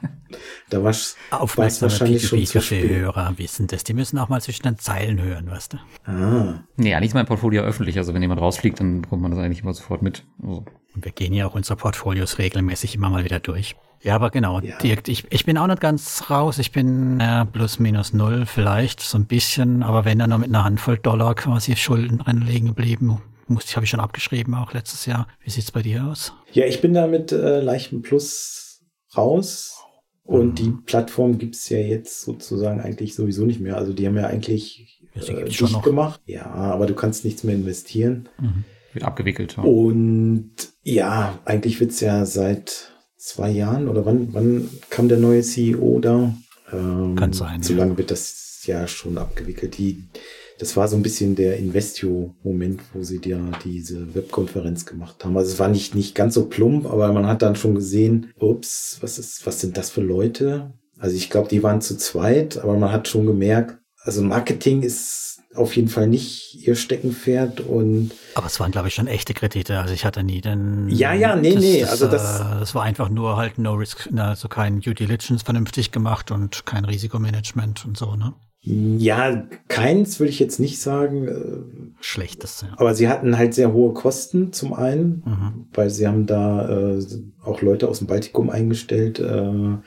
Da 0.71 0.83
war's, 0.85 1.17
war's 1.31 1.41
Aufmerksame 1.43 1.91
wahrscheinlich 1.91 2.27
schon 2.27 2.45
zu 2.47 2.61
spät. 2.61 2.85
P2P-Hörer 2.85 3.35
wissen 3.39 3.67
das. 3.67 3.83
Die 3.85 3.95
müssen 3.95 4.19
auch 4.19 4.29
mal 4.29 4.41
zwischen 4.41 4.63
den 4.63 4.79
Zeilen 4.79 5.21
hören, 5.21 5.51
weißt 5.51 5.73
du? 5.75 5.79
Ah, 6.11 6.65
Nee, 6.77 6.95
eigentlich 6.95 7.09
ist 7.11 7.15
mein 7.15 7.27
Portfolio 7.27 7.63
öffentlich. 7.63 7.99
Also 7.99 8.15
wenn 8.15 8.23
jemand 8.23 8.41
rausfliegt, 8.41 8.79
dann 8.81 9.03
bekommt 9.03 9.23
man 9.23 9.33
das 9.33 9.41
eigentlich 9.41 9.63
immer 9.63 9.75
sofort 9.75 10.03
mit. 10.03 10.25
Also, 10.43 10.65
Und 10.95 11.05
wir 11.05 11.13
gehen 11.13 11.33
ja 11.33 11.47
auch 11.47 11.55
unsere 11.55 11.77
Portfolios 11.77 12.39
regelmäßig 12.39 12.95
immer 12.95 13.11
mal 13.11 13.25
wieder 13.25 13.41
durch. 13.41 13.77
Ja, 14.03 14.15
aber 14.15 14.31
genau, 14.31 14.61
Ja. 14.61 14.79
Dirk, 14.79 15.09
ich, 15.09 15.25
ich 15.31 15.45
bin 15.45 15.59
auch 15.59 15.67
nicht 15.67 15.81
ganz 15.81 16.31
raus. 16.31 16.59
Ich 16.59 16.73
bin 16.73 17.21
äh, 17.21 17.45
plus 17.45 17.79
minus 17.79 18.13
null 18.15 18.47
vielleicht, 18.47 19.01
so 19.01 19.19
ein 19.19 19.27
bisschen. 19.27 19.83
Aber 19.83 20.05
wenn 20.05 20.19
dann 20.19 20.31
nur 20.31 20.39
mit 20.39 20.49
einer 20.49 20.65
Handvoll 20.65 20.99
Dollar 20.99 21.35
quasi 21.35 21.77
Schulden 21.77 22.19
drin 22.19 22.41
liegen 22.41 22.69
geblieben. 22.69 23.21
Musste 23.47 23.71
ich, 23.71 23.77
habe 23.77 23.85
ich 23.85 23.91
schon 23.91 24.01
abgeschrieben 24.01 24.55
auch 24.55 24.73
letztes 24.73 25.07
Jahr. 25.07 25.27
Wie 25.43 25.51
sieht's 25.51 25.73
bei 25.73 25.83
dir 25.83 26.05
aus? 26.07 26.33
Ja, 26.53 26.67
ich 26.67 26.81
bin 26.81 26.95
da 26.95 27.07
mit 27.09 27.33
äh, 27.33 27.61
leichtem 27.61 28.01
Plus 28.03 28.81
raus. 29.17 29.77
Und 30.23 30.61
die 30.61 30.71
Plattform 30.87 31.39
gibt's 31.39 31.69
ja 31.69 31.79
jetzt 31.79 32.21
sozusagen 32.23 32.81
eigentlich 32.81 33.17
sowieso 33.17 33.45
nicht 33.45 33.59
mehr. 33.61 33.77
Also 33.77 33.93
die 33.93 34.07
haben 34.07 34.17
ja 34.17 34.29
eigentlich 34.29 35.03
äh, 35.15 35.45
dicht 35.45 35.61
noch. 35.73 35.83
gemacht. 35.83 36.21
Ja, 36.27 36.47
aber 36.47 36.87
du 36.87 36.95
kannst 36.95 37.25
nichts 37.25 37.43
mehr 37.43 37.57
investieren. 37.57 38.29
Wird 38.93 39.05
abgewickelt. 39.05 39.57
Ja. 39.57 39.63
Und 39.63 40.51
ja, 40.83 41.39
eigentlich 41.45 41.81
wird's 41.81 42.01
ja 42.01 42.25
seit 42.25 42.93
zwei 43.17 43.51
Jahren 43.51 43.89
oder 43.89 44.07
wann, 44.07 44.33
wann 44.33 44.69
kam 44.89 45.09
der 45.09 45.19
neue 45.19 45.43
CEO 45.43 45.99
da? 46.01 46.35
Ähm, 46.73 47.17
Kann 47.17 47.33
sein, 47.33 47.63
So 47.63 47.75
ja. 47.75 47.81
lange 47.81 47.99
wird 47.99 48.11
das 48.11 48.63
ja 48.65 48.87
schon 48.87 49.19
abgewickelt. 49.19 49.79
Die, 49.79 50.09
das 50.59 50.77
war 50.77 50.89
so 50.89 50.97
ein 50.97 51.03
bisschen 51.03 51.35
der 51.35 51.59
Investio-Moment, 51.59 52.81
wo 52.93 53.03
sie 53.03 53.21
ja 53.25 53.39
diese 53.65 54.15
Webkonferenz 54.15 54.87
gemacht 54.87 55.25
haben. 55.25 55.37
Also 55.37 55.53
es 55.53 55.59
war 55.59 55.69
nicht, 55.69 55.95
nicht 55.95 56.15
ganz 56.15 56.35
so 56.35 56.47
plump, 56.47 56.87
aber 56.87 57.13
man 57.13 57.27
hat 57.27 57.43
dann 57.43 57.57
schon 57.57 57.75
gesehen, 57.75 58.33
ups, 58.39 58.99
was 59.01 59.19
ist, 59.19 59.47
was 59.47 59.61
sind 59.61 59.77
das 59.77 59.91
für 59.91 60.03
Leute? 60.03 60.73
Also 60.99 61.17
ich 61.17 61.31
glaube, 61.31 61.49
die 61.49 61.63
waren 61.63 61.81
zu 61.81 61.97
zweit, 61.97 62.59
aber 62.59 62.77
man 62.77 62.93
hat 62.93 63.09
schon 63.09 63.27
gemerkt, 63.27 63.79
also 64.03 64.23
Marketing 64.23 64.83
ist 64.83 65.40
auf 65.55 65.75
jeden 65.75 65.89
Fall 65.89 66.07
nicht 66.07 66.65
ihr 66.67 66.77
Steckenpferd 66.77 67.61
und 67.61 68.13
Aber 68.37 68.47
es 68.47 68.61
waren, 68.61 68.71
glaube 68.71 68.89
ich, 68.89 68.95
schon 68.95 69.09
echte 69.09 69.35
Kredite. 69.35 69.79
Also 69.81 69.93
ich 69.95 70.05
hatte 70.05 70.23
nie 70.23 70.41
den. 70.41 70.89
Ja, 70.89 71.13
ja, 71.13 71.35
nee, 71.35 71.57
nee, 71.57 71.85
also 71.85 72.07
das- 72.07 72.41
äh, 72.41 72.45
das 72.61 72.75
war 72.75 72.85
einfach 72.85 73.09
nur 73.09 73.37
halt 73.37 73.59
No 73.59 73.75
Risk, 73.75 74.09
also 74.17 74.49
kein 74.49 74.81
Due 74.81 74.95
Diligence 74.95 75.43
vernünftig 75.43 75.91
gemacht 75.91 76.31
und 76.31 76.65
kein 76.67 76.85
Risikomanagement 76.85 77.85
und 77.85 77.97
so, 77.97 78.15
ne? 78.15 78.35
Ja, 78.63 79.43
keins 79.69 80.21
würde 80.21 80.29
ich 80.31 80.39
jetzt 80.39 80.61
nicht 80.61 80.81
sagen, 80.83 81.27
äh, 81.27 81.95
Schlechtes, 82.03 82.61
ja. 82.69 82.75
aber 82.77 82.95
sie 82.95 83.09
hatten 83.09 83.39
halt 83.39 83.55
sehr 83.55 83.73
hohe 83.73 83.95
Kosten 83.95 84.53
zum 84.53 84.75
einen, 84.75 85.23
Mhm. 85.25 85.67
weil 85.73 85.89
sie 85.89 86.07
haben 86.07 86.27
da 86.27 86.69
äh, 86.99 87.03
auch 87.43 87.63
Leute 87.63 87.89
aus 87.89 87.99
dem 87.99 88.07
Baltikum 88.07 88.51
eingestellt. 88.51 89.19
Äh, 89.19 89.79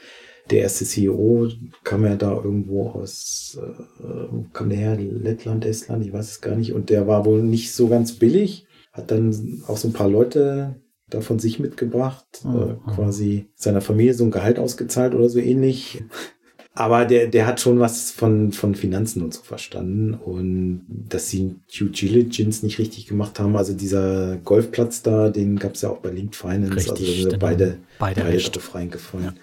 der 0.49 0.61
erste 0.61 0.85
CEO 0.85 1.49
kam 1.83 2.05
ja 2.05 2.15
da 2.15 2.31
irgendwo 2.33 2.89
aus, 2.89 3.57
äh, 3.61 4.03
wo 4.31 4.45
kam 4.53 4.69
der 4.69 4.77
her? 4.77 4.97
Lettland, 4.97 5.65
Estland, 5.65 6.05
ich 6.05 6.13
weiß 6.13 6.29
es 6.29 6.41
gar 6.41 6.55
nicht. 6.55 6.73
Und 6.73 6.89
der 6.89 7.07
war 7.07 7.25
wohl 7.25 7.41
nicht 7.41 7.73
so 7.73 7.87
ganz 7.87 8.13
billig, 8.13 8.65
hat 8.91 9.11
dann 9.11 9.63
auch 9.67 9.77
so 9.77 9.87
ein 9.87 9.93
paar 9.93 10.09
Leute 10.09 10.75
da 11.09 11.21
von 11.21 11.39
sich 11.39 11.59
mitgebracht, 11.59 12.25
äh, 12.43 12.47
Mhm. 12.47 12.77
quasi 12.95 13.45
seiner 13.55 13.81
Familie 13.81 14.13
so 14.13 14.23
ein 14.25 14.31
Gehalt 14.31 14.59
ausgezahlt 14.59 15.13
oder 15.15 15.29
so 15.29 15.39
ähnlich. 15.39 16.03
Aber 16.75 17.05
der, 17.05 17.27
der 17.27 17.45
hat 17.45 17.59
schon 17.59 17.79
was 17.79 18.09
von, 18.09 18.51
von 18.51 18.73
Finanzen 18.73 19.21
und 19.21 19.31
so 19.31 19.43
verstanden. 19.43 20.15
Und 20.15 20.81
dass 20.89 21.29
sie 21.29 21.55
Due 21.71 21.89
Diligence 21.89 22.63
nicht 22.63 22.79
richtig 22.79 23.05
gemacht 23.05 23.39
haben. 23.39 23.55
Also 23.55 23.73
dieser 23.73 24.37
Golfplatz 24.37 25.03
da, 25.03 25.29
den 25.29 25.59
gab 25.59 25.75
es 25.75 25.83
ja 25.83 25.89
auch 25.89 25.99
bei 25.99 26.09
Linked 26.09 26.35
Finance. 26.35 26.75
Richtig, 26.75 27.07
also 27.07 27.11
sind 27.13 27.25
genau. 27.25 27.37
beide, 27.39 27.77
Beide 27.99 28.21
beide 28.21 28.37
drauf 28.39 28.73
reingefallen. 28.73 29.33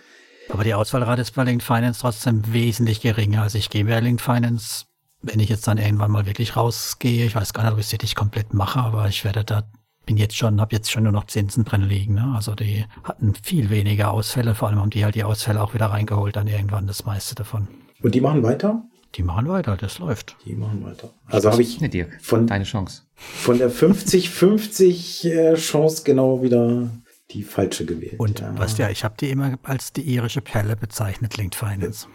Aber 0.52 0.64
die 0.64 0.74
Ausfallrate 0.74 1.22
ist 1.22 1.34
bei 1.34 1.44
Linked 1.44 1.62
Finance 1.62 2.00
trotzdem 2.00 2.52
wesentlich 2.52 3.00
geringer. 3.00 3.42
Also 3.42 3.58
ich 3.58 3.70
gehe 3.70 3.84
bei 3.84 4.00
Linked 4.00 4.20
Finance, 4.20 4.84
wenn 5.22 5.40
ich 5.40 5.48
jetzt 5.48 5.66
dann 5.66 5.78
irgendwann 5.78 6.10
mal 6.10 6.26
wirklich 6.26 6.56
rausgehe, 6.56 7.26
ich 7.26 7.34
weiß 7.34 7.52
gar 7.52 7.64
nicht, 7.64 7.72
ob 7.72 7.78
ich 7.78 7.86
es 7.86 7.92
wirklich 7.92 8.14
komplett 8.14 8.54
mache, 8.54 8.80
aber 8.80 9.06
ich 9.08 9.24
werde 9.24 9.44
da, 9.44 9.62
bin 10.06 10.16
jetzt 10.16 10.36
schon, 10.36 10.60
habe 10.60 10.74
jetzt 10.74 10.90
schon 10.90 11.04
nur 11.04 11.12
noch 11.12 11.26
Zinsen 11.26 11.64
drin 11.64 11.82
liegen. 11.82 12.14
Ne? 12.14 12.32
Also 12.34 12.54
die 12.54 12.84
hatten 13.04 13.34
viel 13.42 13.70
weniger 13.70 14.10
Ausfälle, 14.10 14.54
vor 14.54 14.68
allem 14.68 14.80
haben 14.80 14.90
die 14.90 15.04
halt 15.04 15.14
die 15.14 15.24
Ausfälle 15.24 15.62
auch 15.62 15.74
wieder 15.74 15.86
reingeholt, 15.86 16.36
dann 16.36 16.46
irgendwann 16.46 16.86
das 16.86 17.04
meiste 17.04 17.34
davon. 17.34 17.68
Und 18.02 18.14
die 18.14 18.20
machen 18.20 18.42
weiter? 18.42 18.82
Die 19.16 19.22
machen 19.22 19.48
weiter, 19.48 19.76
das 19.76 19.98
läuft. 19.98 20.36
Die 20.46 20.54
machen 20.54 20.84
weiter. 20.84 21.10
Also 21.26 21.50
habe 21.50 21.62
ich 21.62 21.80
von, 22.20 22.46
deine 22.46 22.64
Chance. 22.64 23.02
von 23.16 23.58
der 23.58 23.70
50-50 23.70 25.28
äh, 25.28 25.54
Chance 25.54 26.02
genau 26.04 26.42
wieder 26.42 26.88
die 27.32 27.42
falsche 27.42 27.86
gewählt. 27.86 28.18
Und 28.18 28.40
ja. 28.40 28.58
weißt 28.58 28.78
du 28.78 28.82
ja, 28.82 28.90
ich 28.90 29.04
habe 29.04 29.14
die 29.20 29.30
immer 29.30 29.58
als 29.62 29.92
die 29.92 30.02
irische 30.02 30.40
Perle 30.40 30.76
bezeichnet, 30.76 31.36
Linked 31.36 31.54
Finance. 31.54 32.06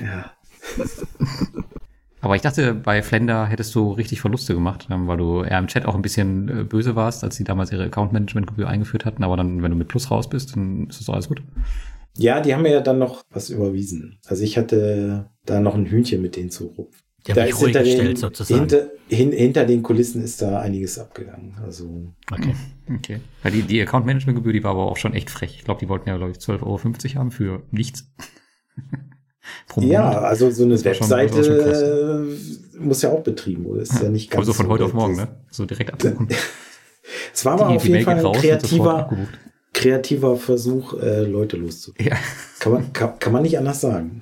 Ja. 0.00 0.32
Aber 2.20 2.34
ich 2.34 2.42
dachte, 2.42 2.74
bei 2.74 3.02
Flender 3.02 3.46
hättest 3.46 3.74
du 3.74 3.92
richtig 3.92 4.20
Verluste 4.20 4.52
gemacht, 4.54 4.88
ähm, 4.90 5.06
weil 5.06 5.18
du 5.18 5.42
eher 5.42 5.58
im 5.58 5.68
Chat 5.68 5.86
auch 5.86 5.94
ein 5.94 6.02
bisschen 6.02 6.48
äh, 6.48 6.64
böse 6.64 6.96
warst, 6.96 7.22
als 7.22 7.36
sie 7.36 7.44
damals 7.44 7.70
ihre 7.70 7.84
Account-Management-Gebühr 7.84 8.66
eingeführt 8.68 9.04
hatten. 9.04 9.22
Aber 9.22 9.36
dann, 9.36 9.62
wenn 9.62 9.70
du 9.70 9.76
mit 9.76 9.86
Plus 9.88 10.10
raus 10.10 10.28
bist, 10.28 10.56
dann 10.56 10.88
ist 10.88 11.00
das 11.00 11.08
alles 11.08 11.28
gut. 11.28 11.42
ja, 12.16 12.40
die 12.40 12.52
haben 12.52 12.62
mir 12.62 12.72
ja 12.72 12.80
dann 12.80 12.98
noch 12.98 13.24
was 13.30 13.50
überwiesen. 13.50 14.18
Also 14.26 14.42
ich 14.42 14.58
hatte 14.58 15.30
da 15.44 15.60
noch 15.60 15.74
ein 15.74 15.86
Hühnchen 15.86 16.20
mit 16.20 16.34
denen 16.34 16.50
zu 16.50 16.66
rupfen. 16.66 17.05
Die 17.34 17.40
haben 17.40 17.46
mich 17.46 17.54
ruhig 17.56 17.64
hinter 17.66 17.82
gestellt 17.82 18.08
den, 18.08 18.16
sozusagen. 18.16 18.60
Hinter, 18.60 18.86
hin, 19.08 19.32
hinter 19.32 19.64
den 19.64 19.82
Kulissen 19.82 20.22
ist 20.22 20.42
da 20.42 20.60
einiges 20.60 20.98
abgegangen. 20.98 21.56
Also 21.64 22.12
Okay. 22.30 22.54
Okay. 22.96 23.20
Weil 23.42 23.52
die, 23.52 23.62
die 23.62 23.80
Account-Management-Gebühr, 23.82 24.52
die 24.52 24.62
war 24.64 24.72
aber 24.72 24.86
auch 24.90 24.96
schon 24.96 25.12
echt 25.14 25.30
frech. 25.30 25.54
Ich 25.58 25.64
glaube, 25.64 25.80
die 25.80 25.88
wollten 25.88 26.08
ja, 26.08 26.16
glaube 26.16 26.32
ich, 26.32 26.38
12,50 26.38 26.62
Euro 26.62 27.18
haben 27.20 27.30
für 27.30 27.62
nichts. 27.70 28.10
Ja, 29.76 30.10
also 30.22 30.50
so 30.50 30.64
eine 30.64 30.82
Webseite 30.84 32.26
äh, 32.74 32.78
muss 32.80 33.02
ja 33.02 33.10
auch 33.10 33.22
betrieben 33.22 33.64
werden. 33.64 33.80
Ist 33.80 34.02
ja 34.02 34.08
nicht 34.08 34.32
Aber 34.32 34.38
ganz 34.38 34.46
so 34.48 34.52
von 34.54 34.66
heute 34.68 34.84
auf 34.84 34.92
morgen, 34.92 35.14
ne? 35.16 35.28
So 35.50 35.64
direkt 35.66 35.92
abbuchen. 35.92 36.28
Es 37.32 37.44
war 37.44 37.52
aber 37.52 37.68
Die- 37.68 37.76
auf 37.76 37.82
die 37.82 37.88
jeden 37.92 38.04
Mail 38.04 38.20
Fall 38.20 38.26
ein 38.26 38.40
kreativer, 38.40 39.16
kreativer 39.72 40.36
Versuch, 40.36 40.94
äh, 41.00 41.22
Leute 41.22 41.56
loszuwerden. 41.56 42.06
Ja. 42.12 42.16
Kann 42.58 42.72
man, 42.72 42.92
kann, 42.92 43.18
kann 43.20 43.32
man 43.32 43.42
nicht 43.42 43.56
anders 43.56 43.80
sagen. 43.80 44.20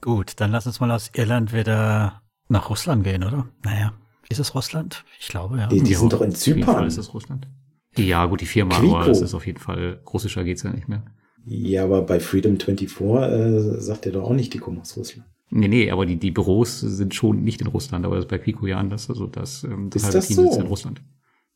Gut, 0.00 0.32
dann 0.36 0.50
lass 0.50 0.66
uns 0.66 0.80
mal 0.80 0.90
aus 0.90 1.10
Irland 1.14 1.52
wieder 1.52 2.22
nach 2.48 2.70
Russland 2.70 3.04
gehen, 3.04 3.24
oder? 3.24 3.46
Naja, 3.64 3.92
ist 4.28 4.38
es 4.40 4.54
Russland? 4.54 5.04
Ich 5.20 5.28
glaube, 5.28 5.58
ja. 5.58 5.66
Die, 5.68 5.82
die 5.82 5.92
Ja, 5.92 5.98
sind 5.98 6.12
doch 6.12 6.20
in 6.20 6.32
Auf 6.32 6.46
jeden 6.46 6.62
Fall 6.62 6.74
Zypern. 6.74 6.86
ist 6.86 6.98
es 6.98 7.14
Russland. 7.14 7.48
Ja, 7.96 8.26
gut, 8.26 8.40
die 8.40 8.46
Firma, 8.46 8.78
Quico. 8.78 8.96
aber 8.96 9.10
es 9.10 9.20
ist 9.20 9.34
auf 9.34 9.46
jeden 9.46 9.60
Fall, 9.60 10.00
russischer 10.12 10.42
geht's 10.44 10.62
ja 10.64 10.70
nicht 10.72 10.88
mehr. 10.88 11.04
Ja, 11.46 11.84
aber 11.84 12.02
bei 12.02 12.18
Freedom 12.20 12.58
24 12.58 13.00
äh, 13.00 13.80
sagt 13.80 14.06
er 14.06 14.12
doch 14.12 14.24
auch 14.24 14.32
nicht, 14.34 14.52
die 14.54 14.58
kommen 14.58 14.80
aus 14.80 14.96
Russland. 14.96 15.28
Nee, 15.50 15.68
nee, 15.68 15.90
aber 15.90 16.04
die, 16.06 16.16
die 16.16 16.30
Büros 16.32 16.80
sind 16.80 17.14
schon 17.14 17.44
nicht 17.44 17.60
in 17.60 17.66
Russland, 17.68 18.04
aber 18.04 18.16
das 18.16 18.24
ist 18.24 18.30
bei 18.30 18.38
Pico 18.38 18.66
ja 18.66 18.78
anders. 18.78 19.08
Also 19.10 19.26
das, 19.26 19.62
ähm, 19.62 19.90
das 19.90 20.02
Ist 20.02 20.06
halbe 20.06 20.18
das 20.18 20.26
Team 20.26 20.36
so? 20.36 20.42
sitzt 20.46 20.58
in 20.58 20.66
Russland. 20.66 21.02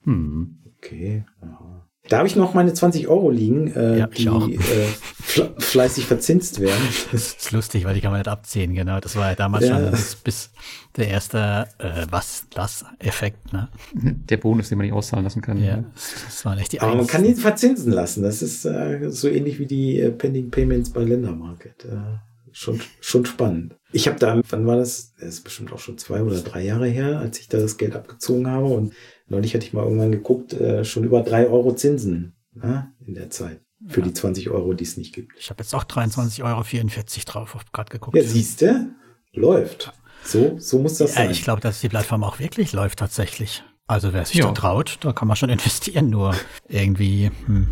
Hm. 0.05 0.59
Okay. 0.77 1.25
Aha. 1.41 1.88
Da 2.09 2.19
habe 2.19 2.29
ich 2.29 2.37
noch 2.37 2.55
meine 2.55 2.73
20 2.73 3.09
Euro 3.09 3.31
liegen, 3.31 3.73
äh, 3.75 3.99
Ja, 3.99 4.07
die 4.07 4.27
äh, 4.57 4.87
fle 5.21 5.55
fleißig 5.59 6.07
verzinst 6.07 6.61
werden. 6.61 6.83
Das 7.13 7.35
ist 7.35 7.53
lustig, 7.53 7.85
weil 7.85 7.95
die 7.95 8.01
kann 8.01 8.11
man 8.11 8.21
nicht 8.21 8.29
abziehen, 8.29 8.75
genau. 8.75 8.99
Das 9.01 9.15
war 9.17 9.31
ja 9.31 9.35
damals 9.35 9.67
Ja. 9.67 9.79
schon 9.79 9.91
bis, 9.91 10.15
bis 10.17 10.51
der 10.97 11.09
erste 11.09 11.69
äh, 11.79 12.07
was 12.11 12.47
das 12.55 12.85
Effekt, 12.99 13.53
ne? 13.53 13.69
Der 13.93 14.39
Bonus, 14.39 14.69
den 14.71 14.79
man 14.79 14.87
nicht 14.87 14.95
auszahlen 14.95 15.25
lassen 15.25 15.43
kann. 15.43 15.63
Ja, 15.63 15.85
das 15.95 16.45
waren 16.45 16.59
echt 16.59 16.73
die 16.73 16.81
Aber 16.81 16.95
man 16.95 17.07
kann 17.07 17.25
ihn 17.25 17.37
verzinsen 17.37 17.93
lassen. 17.93 18.23
Das 18.23 18.43
ist 18.43 18.65
äh, 18.65 19.11
so 19.11 19.29
ähnlich 19.29 19.59
wie 19.59 19.67
die 19.67 20.01
äh, 20.01 20.11
Pending 20.11 20.51
Payments 20.51 20.91
bei 20.91 21.03
Ländermarket. 21.03 21.85
Äh, 21.85 22.19
schon, 22.53 22.81
schon 23.01 23.27
spannend. 23.27 23.77
Ich 23.93 24.09
habe 24.09 24.19
da, 24.19 24.41
wann 24.51 24.67
war 24.67 24.77
das? 24.77 25.15
Das 25.21 25.29
ist 25.29 25.45
bestimmt 25.45 25.73
auch 25.73 25.79
schon 25.79 25.99
zwei 25.99 26.23
oder 26.23 26.41
drei 26.41 26.63
Jahre 26.65 26.87
her, 26.89 27.19
als 27.21 27.39
ich 27.39 27.49
da 27.49 27.59
das 27.59 27.77
Geld 27.77 27.95
abgezogen 27.95 28.47
habe. 28.49 28.67
Und 28.67 28.93
neulich 29.29 29.55
hatte 29.55 29.67
ich 29.67 29.73
mal 29.73 29.85
irgendwann 29.85 30.13
geguckt, 30.13 30.53
äh, 30.53 30.85
schon 30.85 31.05
über 31.05 31.23
drei 31.23 31.47
Euro 31.49 31.75
Zinsen 31.75 32.35
ne, 32.55 32.93
in 33.07 33.15
der 33.15 33.31
Zeit. 33.31 33.61
Für 33.87 34.03
die 34.03 34.13
20 34.13 34.51
Euro, 34.51 34.75
die 34.75 34.83
es 34.83 34.97
nicht 34.97 35.15
gibt. 35.15 35.33
Ich 35.39 35.51
habe 35.51 35.63
jetzt 35.63 35.73
auch 35.73 35.85
23,44 35.85 36.43
Euro 36.45 37.45
drauf, 37.47 37.57
gerade 37.73 37.91
geguckt. 37.91 38.17
Ja, 38.17 38.25
siehste, 38.25 38.87
läuft. 39.33 39.93
So, 40.25 40.57
so 40.59 40.81
muss 40.81 40.99
das 40.99 41.11
Ja, 41.15 41.23
sein. 41.23 41.31
ich 41.31 41.45
glaube, 41.45 41.61
dass 41.61 41.81
die 41.81 41.89
Plattform 41.89 42.25
auch 42.25 42.41
wirklich 42.41 42.73
läuft 42.73 42.99
tatsächlich. 42.99 43.63
Also 43.87 44.13
wer 44.13 44.25
sich 44.25 44.35
Ja. 44.37 44.47
da 44.47 44.53
traut, 44.53 44.99
da 45.03 45.13
kann 45.13 45.29
man 45.29 45.37
schon 45.37 45.49
investieren. 45.51 46.11
Nur 46.11 46.35
irgendwie, 46.67 47.31
hm, 47.47 47.69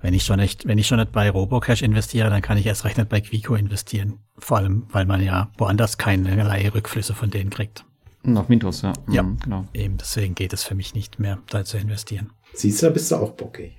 wenn 0.00 0.14
ich 0.14 0.24
schon 0.24 0.40
nicht, 0.40 0.66
wenn 0.66 0.78
ich 0.78 0.88
schon 0.88 0.98
nicht 0.98 1.12
bei 1.12 1.30
Robocash 1.30 1.82
investiere, 1.82 2.28
dann 2.28 2.42
kann 2.42 2.58
ich 2.58 2.66
erst 2.66 2.84
recht 2.84 2.98
nicht 2.98 3.08
bei 3.08 3.20
Quico 3.20 3.54
investieren. 3.54 4.18
Vor 4.36 4.56
allem, 4.58 4.86
weil 4.90 5.06
man 5.06 5.22
ja 5.22 5.52
woanders 5.58 5.96
keinerlei 5.96 6.68
Rückflüsse 6.70 7.14
von 7.14 7.30
denen 7.30 7.50
kriegt. 7.50 7.84
Und 8.22 8.36
Auf 8.36 8.48
Mintos, 8.48 8.82
ja. 8.82 8.92
Ja. 9.08 9.22
Mhm, 9.22 9.38
Genau. 9.42 9.64
Eben 9.72 9.96
deswegen 9.96 10.34
geht 10.34 10.52
es 10.52 10.62
für 10.62 10.74
mich 10.74 10.94
nicht 10.94 11.18
mehr, 11.18 11.38
da 11.48 11.64
zu 11.64 11.78
investieren. 11.78 12.30
Siehst 12.54 12.82
du, 12.82 12.86
da 12.86 12.92
bist 12.92 13.10
du 13.10 13.16
auch 13.16 13.32
bockig. 13.32 13.76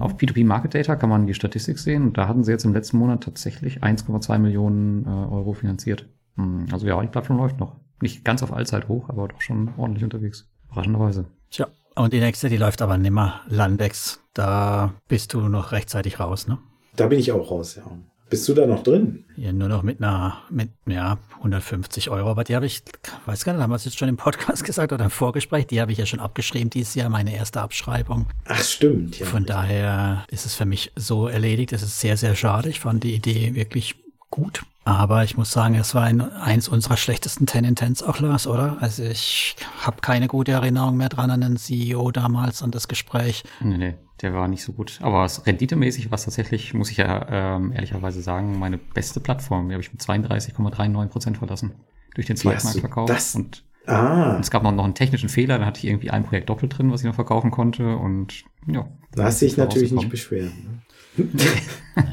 Auf 0.00 0.16
P2P 0.16 0.44
Market 0.44 0.74
Data 0.74 0.96
kann 0.96 1.08
man 1.08 1.26
die 1.26 1.34
Statistik 1.34 1.78
sehen 1.78 2.02
und 2.08 2.18
da 2.18 2.26
hatten 2.28 2.42
sie 2.44 2.50
jetzt 2.50 2.64
im 2.64 2.74
letzten 2.74 2.98
Monat 2.98 3.22
tatsächlich 3.22 3.82
1,2 3.82 4.38
Millionen 4.38 5.06
äh, 5.06 5.08
Euro 5.08 5.52
finanziert. 5.54 6.08
Hm, 6.36 6.66
Also 6.72 6.86
ja, 6.86 7.00
die 7.00 7.06
Plattform 7.08 7.38
läuft 7.38 7.58
noch. 7.60 7.76
Nicht 8.02 8.24
ganz 8.24 8.42
auf 8.42 8.52
Allzeit 8.52 8.88
hoch, 8.88 9.08
aber 9.08 9.28
doch 9.28 9.40
schon 9.40 9.70
ordentlich 9.76 10.04
unterwegs. 10.04 10.48
Überraschenderweise. 10.66 11.26
Tja, 11.50 11.68
und 11.94 12.12
die 12.12 12.20
nächste, 12.20 12.48
die 12.48 12.56
läuft 12.56 12.82
aber 12.82 12.98
nimmer. 12.98 13.40
Landex, 13.48 14.20
da 14.34 14.94
bist 15.08 15.32
du 15.34 15.40
noch 15.48 15.72
rechtzeitig 15.72 16.20
raus, 16.20 16.46
ne? 16.48 16.58
Da 16.96 17.06
bin 17.06 17.18
ich 17.18 17.32
auch 17.32 17.50
raus, 17.50 17.76
ja. 17.76 17.84
Bist 18.30 18.46
du 18.48 18.54
da 18.54 18.66
noch 18.66 18.82
drin? 18.82 19.24
Ja, 19.36 19.52
nur 19.52 19.68
noch 19.68 19.82
mit 19.82 20.02
einer, 20.02 20.42
mit, 20.50 20.70
ja, 20.86 21.18
150 21.38 22.10
Euro. 22.10 22.30
Aber 22.30 22.44
die 22.44 22.54
habe 22.54 22.66
ich, 22.66 22.82
weiß 23.24 23.44
gar 23.44 23.54
nicht, 23.54 23.62
haben 23.62 23.70
wir 23.70 23.76
es 23.76 23.86
jetzt 23.86 23.98
schon 23.98 24.08
im 24.08 24.18
Podcast 24.18 24.64
gesagt 24.66 24.92
oder 24.92 25.04
im 25.04 25.10
Vorgespräch, 25.10 25.66
die 25.66 25.80
habe 25.80 25.92
ich 25.92 25.98
ja 25.98 26.06
schon 26.06 26.20
abgeschrieben 26.20 26.68
dieses 26.68 26.94
Jahr, 26.94 27.08
meine 27.08 27.34
erste 27.34 27.60
Abschreibung. 27.62 28.26
Ach, 28.44 28.62
stimmt, 28.62 29.18
ja. 29.18 29.26
Von 29.26 29.46
daher 29.46 30.24
ist 30.30 30.44
es 30.44 30.54
für 30.54 30.66
mich 30.66 30.92
so 30.94 31.26
erledigt. 31.28 31.72
Es 31.72 31.82
ist 31.82 32.00
sehr, 32.00 32.16
sehr 32.16 32.34
schade. 32.34 32.68
Ich 32.68 32.80
fand 32.80 33.02
die 33.02 33.14
Idee 33.14 33.54
wirklich 33.54 33.94
gut. 34.30 34.62
Aber 34.84 35.22
ich 35.22 35.36
muss 35.36 35.52
sagen, 35.52 35.74
es 35.74 35.94
war 35.94 36.04
ein, 36.04 36.20
eins 36.20 36.66
unserer 36.66 36.96
schlechtesten 36.96 37.44
Ten 37.44 37.64
in 37.64 37.76
Tens 37.76 38.02
auch, 38.02 38.20
Lars, 38.20 38.46
oder? 38.46 38.78
Also 38.80 39.02
ich 39.02 39.54
habe 39.82 40.00
keine 40.00 40.28
gute 40.28 40.52
Erinnerung 40.52 40.96
mehr 40.96 41.10
dran 41.10 41.30
an 41.30 41.42
den 41.42 41.58
CEO 41.58 42.10
damals, 42.10 42.62
an 42.62 42.70
das 42.70 42.88
Gespräch. 42.88 43.44
Nee, 43.60 43.76
nee, 43.76 43.94
der 44.22 44.34
war 44.34 44.48
nicht 44.48 44.62
so 44.62 44.72
gut. 44.72 44.98
Aber 45.02 45.24
es- 45.24 45.46
renditemäßig 45.46 46.10
war 46.10 46.16
es 46.16 46.24
tatsächlich, 46.24 46.74
muss 46.74 46.90
ich 46.90 46.96
ja 46.98 47.26
ähm, 47.56 47.72
ehrlicherweise 47.72 48.20
sagen, 48.22 48.58
meine 48.58 48.78
beste 48.78 49.20
Plattform. 49.20 49.68
Die 49.68 49.74
habe 49.74 49.82
ich 49.82 49.92
mit 49.92 50.00
32,39 50.02 51.06
Prozent 51.08 51.38
verlassen. 51.38 51.72
Durch 52.14 52.26
den 52.26 52.36
Zweitmarktverkauf. 52.36 53.08
das- 53.08 53.34
Und 53.34 53.64
Ah, 53.86 54.36
es 54.38 54.50
gab 54.50 54.62
noch, 54.64 54.72
noch 54.72 54.84
einen 54.84 54.94
technischen 54.94 55.30
Fehler, 55.30 55.58
da 55.58 55.64
hatte 55.64 55.78
ich 55.78 55.86
irgendwie 55.86 56.10
ein 56.10 56.22
Projekt 56.24 56.50
doppelt 56.50 56.76
drin, 56.76 56.92
was 56.92 57.00
ich 57.00 57.06
noch 57.06 57.14
verkaufen 57.14 57.50
konnte. 57.50 57.96
Und 57.96 58.44
ja. 58.66 58.86
da 59.12 59.24
hast 59.24 59.40
du 59.40 59.46
dich 59.46 59.52
ist 59.54 59.56
natürlich 59.58 59.92
nicht 59.92 60.10
beschweren. 60.10 60.82
ne? 61.16 61.24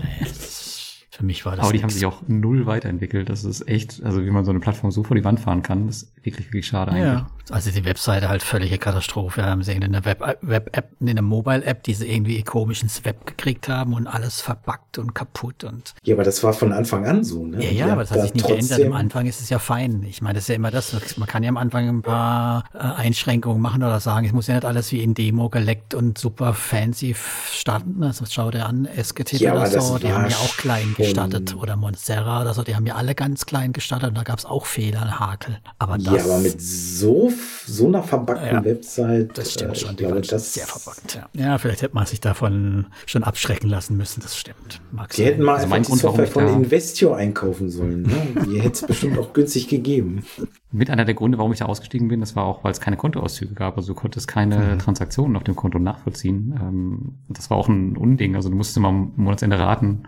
Für 1.12 1.24
mich 1.26 1.45
war 1.45 1.56
das 1.56 1.64
Aber 1.66 1.72
die 1.74 1.80
haben 1.80 1.86
nix. 1.88 1.93
sich 1.95 2.06
auch 2.06 2.24
null 2.28 2.66
weiterentwickelt. 2.66 3.30
Das 3.30 3.45
ist 3.45 3.68
echt, 3.70 4.03
also 4.03 4.26
wie 4.26 4.32
man 4.32 4.43
so 4.43 4.51
eine 4.51 4.60
Plattform 4.60 4.91
so 4.91 5.03
vor 5.03 5.16
die 5.16 5.24
Wand 5.24 5.39
fahren 5.39 5.62
kann, 5.64 5.88
ist 5.88 6.12
wirklich, 6.24 6.47
wirklich 6.47 6.68
schade 6.68 6.91
eigentlich. 6.91 7.24
Also 7.51 7.69
die 7.71 7.85
Webseite 7.85 8.27
halt 8.29 8.41
völlige 8.43 8.77
Katastrophe. 8.77 9.43
Haben 9.45 9.63
sie 9.63 9.73
in 9.73 9.83
einer 9.83 10.03
Web- 10.05 10.37
Web-App, 10.41 10.89
in 10.99 11.09
einer 11.09 11.21
Mobile-App, 11.21 11.83
die 11.83 11.93
sie 11.93 12.11
irgendwie 12.11 12.41
komisch 12.43 12.81
ins 12.81 13.05
Web 13.05 13.25
gekriegt 13.25 13.69
haben 13.69 13.93
und 13.93 14.07
alles 14.07 14.41
verbuggt 14.41 14.97
und 14.97 15.13
kaputt 15.13 15.63
und 15.63 15.93
Ja, 16.03 16.15
aber 16.15 16.23
das 16.23 16.43
war 16.43 16.53
von 16.53 16.71
Anfang 16.73 17.05
an 17.05 17.23
so, 17.23 17.45
ne? 17.45 17.63
ja, 17.63 17.71
ja, 17.71 17.91
aber 17.91 18.01
das 18.01 18.11
hat 18.11 18.21
sich 18.21 18.33
nicht 18.33 18.47
geändert. 18.47 18.81
Am 18.85 18.93
Anfang 18.93 19.25
ist 19.27 19.41
es 19.41 19.49
ja 19.49 19.59
fein. 19.59 20.03
Ich 20.03 20.21
meine, 20.21 20.35
das 20.35 20.45
ist 20.45 20.47
ja 20.49 20.55
immer 20.55 20.71
das. 20.71 21.17
Man 21.17 21.27
kann 21.27 21.43
ja 21.43 21.49
am 21.49 21.57
Anfang 21.57 21.87
ein 21.87 22.01
paar 22.01 22.63
äh, 22.73 22.77
Einschränkungen 22.79 23.61
machen 23.61 23.83
oder 23.83 23.99
sagen, 23.99 24.25
es 24.25 24.33
muss 24.33 24.47
ja 24.47 24.55
nicht 24.55 24.65
alles 24.65 24.91
wie 24.91 25.01
in 25.03 25.13
Demo 25.13 25.49
geleckt 25.49 25.93
und 25.93 26.17
super 26.17 26.53
fancy 26.53 27.15
starten. 27.51 28.03
Also 28.03 28.25
schau 28.29 28.49
dir 28.51 28.65
an, 28.65 28.85
SGT 28.85 29.37
Ja, 29.37 29.53
oder 29.53 29.81
so, 29.81 29.97
die 29.99 30.11
haben 30.11 30.29
ja 30.29 30.37
auch 30.37 30.57
klein 30.57 30.95
gestartet. 30.97 31.55
Oder 31.55 31.75
Monstera 31.75 32.41
oder 32.41 32.53
so, 32.53 32.63
die 32.63 32.75
haben 32.75 32.85
ja 32.87 32.95
alle 32.95 33.13
ganz 33.15 33.45
klein 33.45 33.73
gestartet 33.73 34.09
und 34.09 34.15
da 34.17 34.23
gab 34.23 34.39
es 34.39 34.45
auch 34.45 34.65
Fehler, 34.65 35.19
Hakel. 35.19 35.59
Aber 35.77 35.97
das, 35.97 36.05
Ja, 36.13 36.23
aber 36.23 36.39
mit 36.39 36.61
so, 36.61 37.29
so 37.65 37.88
einer 37.88 38.03
verbackten 38.03 38.47
Ja, 38.57 38.63
Website, 38.65 39.38
Das 39.38 39.53
stimmt 39.53 39.73
äh, 39.73 39.79
schon, 39.79 39.91
ich 39.91 39.97
glaube, 39.97 40.21
das, 40.21 40.53
sehr 40.53 40.65
verbuggt. 40.67 41.15
Ja. 41.33 41.41
ja, 41.45 41.57
vielleicht 41.57 41.81
hätte 41.81 41.95
man 41.95 42.05
sich 42.05 42.21
davon 42.21 42.88
schon 43.05 43.23
abschrecken 43.23 43.69
lassen 43.69 43.97
müssen, 43.97 44.21
das 44.21 44.38
stimmt. 44.38 44.81
Mag 44.91 45.09
Die 45.11 45.17
sein. 45.17 45.25
hätten 45.25 45.43
mal 45.43 45.55
Also 45.55 45.73
einfach 45.73 45.93
die 45.93 45.99
Software 45.99 46.27
von 46.27 46.47
Investio 46.47 47.13
einkaufen 47.13 47.69
sollen. 47.69 48.03
Ne? 48.03 48.45
Die 48.47 48.61
hätte 48.61 48.73
es 48.73 48.81
bestimmt 48.88 49.17
auch 49.17 49.33
günstig 49.33 49.67
gegeben. 49.67 50.23
Mit 50.71 50.89
einer 50.89 51.05
der 51.05 51.13
Gründe, 51.15 51.38
warum 51.38 51.53
ich 51.53 51.59
da 51.59 51.65
ausgestiegen 51.65 52.07
bin, 52.07 52.19
das 52.19 52.36
war 52.36 52.43
auch, 52.45 52.63
weil 52.63 52.71
es 52.71 52.81
keine 52.81 52.97
Kontoauszüge 52.97 53.53
gab. 53.53 53.77
Also 53.77 53.93
du 53.93 53.99
konntest 53.99 54.27
keine 54.27 54.77
Transaktionen 54.77 55.38
auf 55.38 55.43
dem 55.43 55.55
Konto 55.55 55.79
nachvollziehen. 55.79 56.53
Ähm, 56.59 57.15
das 57.29 57.49
war 57.49 57.57
auch 57.57 57.67
ein 57.69 57.97
Unding. 57.97 58.36
Also 58.36 58.49
du 58.49 58.55
musstest 58.55 58.77
immer 58.77 58.89
am 58.89 59.13
Monatsende 59.15 59.57
raten, 59.57 60.03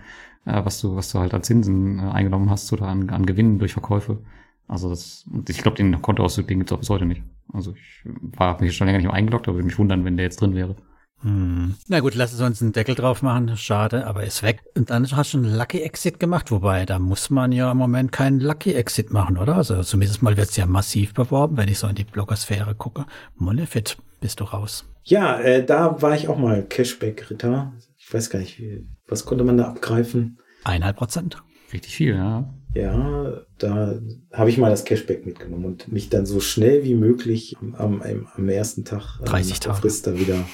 äh, 0.45 0.63
was 0.65 0.81
du, 0.81 0.95
was 0.95 1.11
du 1.11 1.19
halt 1.19 1.33
an 1.33 1.43
Zinsen 1.43 1.99
äh, 1.99 2.01
eingenommen 2.03 2.49
hast 2.49 2.71
oder 2.73 2.87
an, 2.87 3.09
an 3.09 3.25
Gewinnen 3.25 3.59
durch 3.59 3.73
Verkäufe. 3.73 4.19
Also 4.67 4.89
das, 4.89 5.25
ich 5.47 5.61
glaube, 5.61 5.77
den 5.77 6.01
Kontoauszug, 6.01 6.47
den 6.47 6.59
gibt's 6.59 6.73
auch 6.73 6.79
bis 6.79 6.89
heute 6.89 7.05
nicht. 7.05 7.21
Also 7.53 7.73
ich 7.73 8.03
war 8.37 8.59
mich 8.61 8.75
schon 8.75 8.87
länger 8.87 8.99
nicht 8.99 9.07
mehr 9.07 9.15
eingeloggt, 9.15 9.47
aber 9.47 9.55
würde 9.55 9.67
mich 9.67 9.79
wundern, 9.79 10.03
wenn 10.03 10.17
der 10.17 10.25
jetzt 10.25 10.41
drin 10.41 10.55
wäre. 10.55 10.75
Hm. 11.21 11.75
Na 11.87 11.99
gut, 11.99 12.13
lass 12.13 12.33
es 12.33 12.41
uns 12.41 12.61
einen 12.61 12.73
Deckel 12.73 12.93
drauf 12.93 13.21
machen. 13.23 13.55
Schade, 13.57 14.05
aber 14.05 14.23
ist 14.23 14.43
weg. 14.43 14.61
Und 14.75 14.89
dann 14.91 15.09
hast 15.09 15.33
du 15.33 15.37
einen 15.39 15.55
Lucky 15.55 15.81
Exit 15.81 16.19
gemacht, 16.19 16.51
wobei 16.51 16.85
da 16.85 16.99
muss 16.99 17.29
man 17.29 17.51
ja 17.51 17.71
im 17.71 17.77
Moment 17.77 18.11
keinen 18.11 18.39
Lucky 18.39 18.73
Exit 18.73 19.11
machen, 19.11 19.37
oder? 19.37 19.55
Also 19.55 19.81
zumindest 19.81 20.21
mal 20.21 20.37
wird's 20.37 20.57
ja 20.57 20.65
massiv 20.65 21.13
beworben, 21.13 21.57
wenn 21.57 21.69
ich 21.69 21.79
so 21.79 21.87
in 21.87 21.95
die 21.95 22.03
Blogosphäre 22.03 22.75
gucke. 22.75 23.05
Monefit, 23.35 23.97
bist 24.19 24.39
du 24.39 24.43
raus. 24.43 24.85
Ja, 25.03 25.39
äh, 25.39 25.65
da 25.65 26.01
war 26.01 26.13
ich 26.13 26.27
auch 26.27 26.37
mal 26.37 26.63
Cashback-Ritter. 26.63 27.73
Ich 27.97 28.13
weiß 28.13 28.29
gar 28.29 28.39
nicht, 28.39 28.61
was 29.07 29.25
konnte 29.25 29.43
man 29.43 29.57
da 29.57 29.69
abgreifen? 29.69 30.37
Eineinhalb 30.65 30.97
Prozent. 30.97 31.41
Richtig 31.73 31.95
viel, 31.95 32.15
ja. 32.15 32.53
Ja, 32.77 33.41
da 33.57 33.99
habe 34.31 34.49
ich 34.51 34.59
mal 34.59 34.69
das 34.69 34.85
Cashback 34.85 35.25
mitgenommen 35.25 35.65
und 35.65 35.91
mich 35.91 36.09
dann 36.09 36.27
so 36.27 36.39
schnell 36.39 36.83
wie 36.83 36.93
möglich 36.93 37.55
am, 37.59 38.01
am, 38.01 38.27
am 38.35 38.49
ersten 38.49 38.85
Tag 38.85 39.19
äh, 39.21 39.25
30 39.25 39.51
nach 39.51 39.59
der 39.59 39.71
Tage. 39.71 39.81
Frist 39.81 40.05
da 40.05 40.19
wieder 40.19 40.47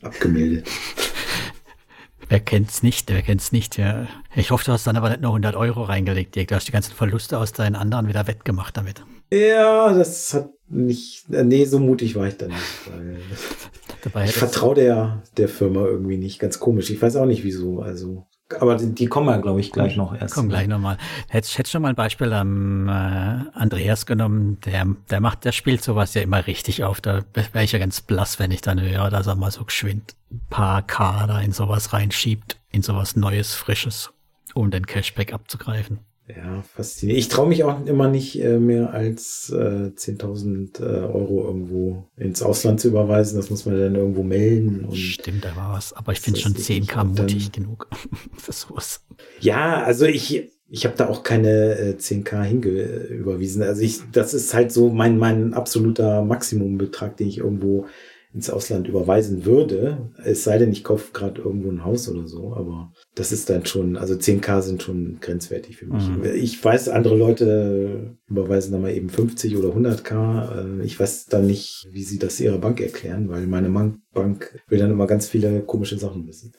abgemeldet. 0.00 0.68
Wer 2.28 2.38
kennt's 2.38 2.84
nicht? 2.84 3.10
Wer 3.10 3.22
kennt's 3.22 3.50
nicht? 3.50 3.76
Ja. 3.78 4.06
Ich 4.36 4.52
hoffe, 4.52 4.64
du 4.64 4.70
hast 4.70 4.86
dann 4.86 4.96
aber 4.96 5.08
nicht 5.08 5.22
nur 5.22 5.32
100 5.32 5.56
Euro 5.56 5.82
reingelegt, 5.82 6.36
Dirk. 6.36 6.46
Du 6.48 6.54
hast 6.54 6.68
die 6.68 6.72
ganzen 6.72 6.94
Verluste 6.94 7.36
aus 7.36 7.52
deinen 7.52 7.74
anderen 7.74 8.06
wieder 8.06 8.28
wettgemacht 8.28 8.76
damit. 8.76 9.02
Ja, 9.32 9.92
das 9.92 10.32
hat 10.34 10.50
nicht, 10.68 11.28
äh, 11.32 11.42
nee, 11.42 11.64
so 11.64 11.80
mutig 11.80 12.14
war 12.14 12.28
ich 12.28 12.36
da 12.36 12.46
nicht. 12.46 12.58
Ich 14.24 14.32
vertraue 14.32 14.76
der, 14.76 15.22
der 15.36 15.48
Firma 15.48 15.84
irgendwie 15.84 16.16
nicht. 16.16 16.38
Ganz 16.38 16.58
komisch. 16.58 16.88
Ich 16.88 17.02
weiß 17.02 17.16
auch 17.16 17.26
nicht 17.26 17.44
wieso. 17.44 17.80
Also, 17.80 18.26
aber 18.58 18.76
die, 18.76 18.94
die 18.94 19.06
kommen 19.06 19.28
ja, 19.28 19.36
glaube 19.36 19.60
ich, 19.60 19.72
gleich 19.72 19.96
noch 19.96 20.14
erst. 20.14 20.34
Komm 20.34 20.48
gleich 20.48 20.66
nochmal. 20.66 20.96
Hättest 21.28 21.56
hättest 21.56 21.72
schon 21.72 21.82
mal 21.82 21.90
ein 21.90 21.94
Beispiel 21.94 22.32
am 22.32 22.88
äh, 22.88 22.92
Andreas 23.54 24.06
genommen, 24.06 24.58
der, 24.64 24.86
der 25.10 25.20
macht, 25.20 25.44
der 25.44 25.52
spielt 25.52 25.82
sowas 25.82 26.14
ja 26.14 26.22
immer 26.22 26.46
richtig 26.46 26.84
auf. 26.84 27.00
Da 27.00 27.22
wäre 27.34 27.64
ich 27.64 27.72
ja 27.72 27.78
ganz 27.78 28.00
blass, 28.00 28.38
wenn 28.38 28.50
ich 28.50 28.60
dann 28.60 28.80
höre, 28.80 29.10
dass 29.10 29.26
er 29.26 29.36
mal 29.36 29.50
so 29.50 29.64
geschwind 29.64 30.14
ein 30.30 30.40
paar 30.50 30.82
K 30.82 31.26
da 31.26 31.40
in 31.40 31.52
sowas 31.52 31.92
reinschiebt, 31.92 32.58
in 32.70 32.82
sowas 32.82 33.16
Neues, 33.16 33.54
Frisches, 33.54 34.12
um 34.54 34.70
den 34.70 34.86
Cashback 34.86 35.32
abzugreifen. 35.32 36.00
Ja, 36.36 36.62
faszinierend. 36.62 37.18
Ich 37.18 37.28
traue 37.28 37.48
mich 37.48 37.64
auch 37.64 37.84
immer 37.86 38.08
nicht 38.08 38.40
äh, 38.42 38.58
mehr 38.58 38.92
als 38.92 39.50
äh, 39.50 39.90
10.000 39.94 40.80
äh, 40.80 40.84
Euro 40.84 41.44
irgendwo 41.44 42.08
ins 42.16 42.42
Ausland 42.42 42.80
zu 42.80 42.88
überweisen. 42.88 43.36
Das 43.36 43.50
muss 43.50 43.66
man 43.66 43.78
dann 43.78 43.94
irgendwo 43.94 44.22
melden. 44.22 44.94
Stimmt, 44.94 45.44
da 45.44 45.56
war 45.56 45.72
was. 45.72 45.92
Aber 45.92 46.12
ich 46.12 46.20
finde 46.20 46.40
schon 46.40 46.54
10k 46.54 47.04
mutig 47.04 47.52
genug 47.52 47.88
für 48.36 48.52
sowas. 48.52 49.04
Ja, 49.40 49.82
also 49.82 50.04
ich, 50.04 50.50
ich 50.68 50.84
habe 50.84 50.96
da 50.96 51.08
auch 51.08 51.22
keine 51.22 51.78
äh, 51.78 51.96
10k 51.98 52.42
hingeüberwiesen. 52.42 53.62
Also 53.62 53.82
ich, 53.82 54.00
das 54.12 54.34
ist 54.34 54.54
halt 54.54 54.72
so 54.72 54.90
mein, 54.90 55.18
mein 55.18 55.54
absoluter 55.54 56.22
Maximumbetrag, 56.22 57.16
den 57.16 57.28
ich 57.28 57.38
irgendwo 57.38 57.86
ins 58.32 58.50
Ausland 58.50 58.86
überweisen 58.86 59.44
würde. 59.44 60.10
Es 60.24 60.44
sei 60.44 60.58
denn, 60.58 60.70
ich 60.70 60.84
kaufe 60.84 61.12
gerade 61.12 61.40
irgendwo 61.40 61.68
ein 61.68 61.84
Haus 61.84 62.08
oder 62.08 62.28
so, 62.28 62.54
aber 62.54 62.92
das 63.14 63.32
ist 63.32 63.50
dann 63.50 63.66
schon, 63.66 63.96
also 63.96 64.14
10k 64.14 64.62
sind 64.62 64.82
schon 64.82 65.18
grenzwertig 65.20 65.76
für 65.76 65.86
mich. 65.86 66.08
Mhm. 66.08 66.24
Ich 66.36 66.62
weiß, 66.64 66.88
andere 66.90 67.16
Leute 67.16 68.16
überweisen 68.28 68.72
dann 68.72 68.82
mal 68.82 68.92
eben 68.92 69.08
50 69.08 69.56
oder 69.56 69.70
100k. 69.70 70.80
Äh, 70.80 70.84
ich 70.84 70.98
weiß 70.98 71.26
dann 71.26 71.46
nicht, 71.46 71.88
wie 71.90 72.02
sie 72.02 72.18
das 72.18 72.40
ihrer 72.40 72.58
Bank 72.58 72.80
erklären, 72.80 73.28
weil 73.28 73.46
meine 73.46 73.68
Bank 74.12 74.60
will 74.68 74.78
dann 74.78 74.92
immer 74.92 75.06
ganz 75.06 75.28
viele 75.28 75.60
komische 75.62 75.98
Sachen 75.98 76.26
wissen. 76.26 76.52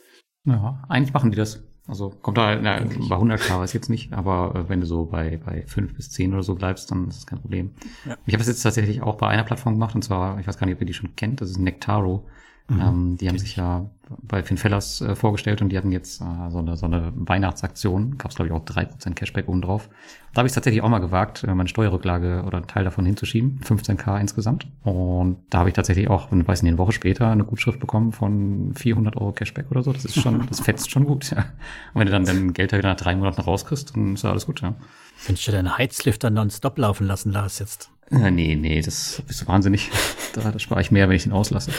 Ja, 0.46 0.84
eigentlich 0.90 1.14
machen 1.14 1.32
die 1.32 1.38
das. 1.38 1.64
Also 1.88 2.10
kommt 2.22 2.38
da, 2.38 2.56
na, 2.56 2.80
bei 2.80 3.16
100k 3.16 3.60
weiß 3.60 3.72
ich 3.72 3.74
jetzt 3.74 3.90
nicht, 3.90 4.14
aber 4.14 4.54
äh, 4.56 4.70
wenn 4.70 4.82
du 4.82 4.86
so 4.86 5.06
bei, 5.06 5.40
bei 5.44 5.64
5 5.66 5.96
bis 5.96 6.12
10 6.12 6.34
oder 6.34 6.44
so 6.44 6.56
bleibst, 6.56 6.92
dann 6.92 7.08
ist 7.08 7.18
das 7.18 7.28
kein 7.28 7.40
Problem. 7.40 7.72
Ja. 8.06 8.18
Ich 8.26 8.34
habe 8.34 8.40
das 8.40 8.48
jetzt 8.48 8.62
tatsächlich 8.62 9.02
auch 9.02 9.16
bei 9.16 9.28
einer 9.28 9.44
Plattform 9.44 9.74
gemacht, 9.74 9.96
und 9.96 10.04
zwar, 10.04 10.40
ich 10.40 10.48
weiß 10.48 10.58
gar 10.58 10.68
nicht, 10.68 10.76
ob 10.76 10.82
ihr 10.82 10.88
die 10.88 10.94
schon 10.94 11.16
kennt, 11.16 11.42
das 11.42 11.50
ist 11.50 11.58
Nectaro. 11.58 12.24
Mhm. 12.72 12.82
Ähm, 12.82 13.18
die 13.18 13.28
haben 13.28 13.38
sich 13.38 13.56
ja 13.56 13.90
bei 14.24 14.44
Finn 14.44 14.58
Fellers 14.58 15.02
äh, 15.02 15.16
vorgestellt 15.16 15.62
und 15.62 15.70
die 15.70 15.78
hatten 15.78 15.92
jetzt 15.92 16.22
äh, 16.22 16.50
so, 16.50 16.60
eine, 16.60 16.78
so 16.78 16.86
eine 16.86 17.12
Weihnachtsaktion. 17.16 18.18
Gab 18.18 18.32
es, 18.32 18.36
glaube 18.36 18.48
ich, 18.48 18.54
auch 18.54 18.64
drei 18.64 18.86
Prozent 18.86 19.16
Cashback 19.16 19.48
oben 19.48 19.62
drauf. 19.62 19.90
Da 20.34 20.40
habe 20.40 20.48
ich 20.48 20.54
tatsächlich 20.54 20.82
auch 20.82 20.90
mal 20.90 21.00
gewagt, 21.00 21.44
äh, 21.44 21.54
meine 21.54 21.70
Steuerrücklage 21.70 22.44
oder 22.46 22.58
einen 22.58 22.68
Teil 22.68 22.84
davon 22.84 23.06
hinzuschieben. 23.06 23.62
15k 23.64 24.20
insgesamt. 24.20 24.68
Und 24.84 25.38
da 25.50 25.60
habe 25.60 25.70
ich 25.70 25.76
tatsächlich 25.76 26.10
auch, 26.10 26.32
ich 26.32 26.48
weiß 26.48 26.64
nicht, 26.64 26.72
eine 26.72 26.78
Woche 26.78 26.92
später 26.92 27.30
eine 27.30 27.44
Gutschrift 27.44 27.80
bekommen 27.80 28.12
von 28.12 28.74
400 28.76 29.18
Euro 29.18 29.32
Cashback 29.32 29.70
oder 29.72 29.84
so. 29.84 29.94
Das 29.94 30.06
ist 30.06 30.20
schon, 30.20 30.46
das 30.50 30.62
fetzt 30.62 30.92
schon 30.92 31.06
gut. 31.06 31.32
Ja. 31.32 31.46
Und 31.94 32.00
wenn 32.00 32.06
du 32.08 32.12
dann 32.12 32.26
dein 32.26 32.54
Geld 32.54 32.72
wieder 32.72 32.90
nach 32.90 32.98
drei 32.98 33.16
Monaten 33.16 33.42
rauskriegst, 33.42 33.96
dann 33.96 34.14
ist 34.14 34.24
ja 34.24 34.32
alles 34.32 34.46
gut. 34.46 34.62
Ja. 34.62 34.76
Findest 35.16 35.48
du 35.48 35.52
deinen 35.52 35.78
Heizlifter 35.78 36.30
nonstop 36.30 36.78
laufen 36.78 37.08
lassen, 37.08 37.32
Lars, 37.32 37.60
jetzt? 37.60 37.92
Äh, 38.12 38.32
nee, 38.32 38.56
nee, 38.56 38.82
das 38.82 39.22
bist 39.28 39.42
du 39.42 39.48
wahnsinnig. 39.48 39.90
Da, 40.34 40.50
da 40.50 40.60
spare 40.60 40.80
ich 40.80 40.92
mehr, 40.92 41.10
wenn 41.10 41.18
ich 41.18 41.26
ihn 41.26 41.34
auslasse. 41.34 41.72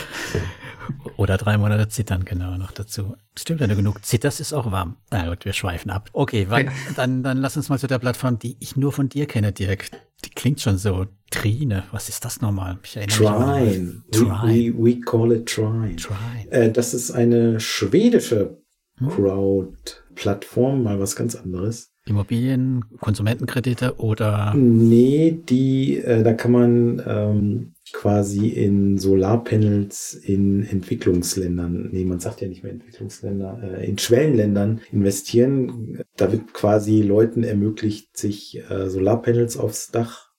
Oder 1.16 1.39
drei 1.39 1.57
Monate 1.57 1.89
zittern, 1.89 2.26
genau, 2.26 2.59
noch 2.59 2.70
dazu. 2.70 3.16
Stimmt, 3.35 3.61
wenn 3.61 3.70
du 3.70 3.76
genug 3.76 4.05
zitterst, 4.05 4.41
ist 4.41 4.53
auch 4.53 4.70
warm. 4.70 4.97
Na 5.11 5.30
gut, 5.30 5.47
wir 5.47 5.55
schweifen 5.55 5.91
ab. 5.91 6.11
Okay, 6.12 6.51
weil, 6.51 6.70
dann, 6.97 7.22
dann 7.22 7.39
lass 7.39 7.57
uns 7.57 7.70
mal 7.70 7.78
zu 7.78 7.87
der 7.87 7.99
Plattform, 7.99 8.39
die 8.39 8.59
ich 8.61 8.76
nur 8.76 8.93
von 8.93 9.09
dir 9.09 9.24
kenne, 9.24 9.53
Dirk. 9.53 9.91
Die 10.26 10.30
klingt 10.30 10.61
schon 10.61 10.76
so. 10.76 11.07
Trine, 11.30 11.85
was 11.93 12.11
ist 12.11 12.26
das 12.26 12.43
nochmal? 12.43 12.78
Ich 12.83 12.93
Trine. 12.93 13.07
Trine. 13.09 14.03
We, 14.12 14.74
we, 14.76 14.85
we, 14.85 15.01
call 15.01 15.33
it 15.33 15.47
Trine. 15.49 15.97
Trine. 15.97 16.51
Äh, 16.51 16.70
das 16.70 16.93
ist 16.93 17.11
eine 17.11 17.59
schwedische 17.59 18.59
hm? 18.99 19.09
Crowd-Plattform, 19.09 20.83
mal 20.83 21.01
was 21.01 21.16
ganz 21.16 21.35
anderes. 21.35 21.91
Immobilien, 22.05 22.84
Konsumentenkredite 23.00 23.96
oder? 23.98 24.55
Nee, 24.55 25.40
die, 25.48 25.98
äh, 25.98 26.24
da 26.24 26.32
kann 26.32 26.50
man 26.50 27.03
ähm, 27.07 27.74
quasi 27.92 28.48
in 28.48 28.98
Solarpanels 28.98 30.14
in 30.14 30.64
Entwicklungsländern, 30.64 31.90
nee, 31.92 32.05
man 32.05 32.18
sagt 32.18 32.40
ja 32.40 32.48
nicht 32.48 32.64
mehr 32.64 32.72
Entwicklungsländer, 32.72 33.61
äh, 33.62 33.88
in 33.88 33.98
Schwellenländern 33.98 34.80
investieren. 34.90 36.03
Da 36.16 36.32
wird 36.32 36.53
quasi 36.53 37.03
Leuten 37.03 37.44
ermöglicht, 37.44 38.16
sich 38.16 38.61
äh, 38.68 38.88
Solarpanels 38.90 39.57
aufs 39.57 39.92
Dach 39.92 40.30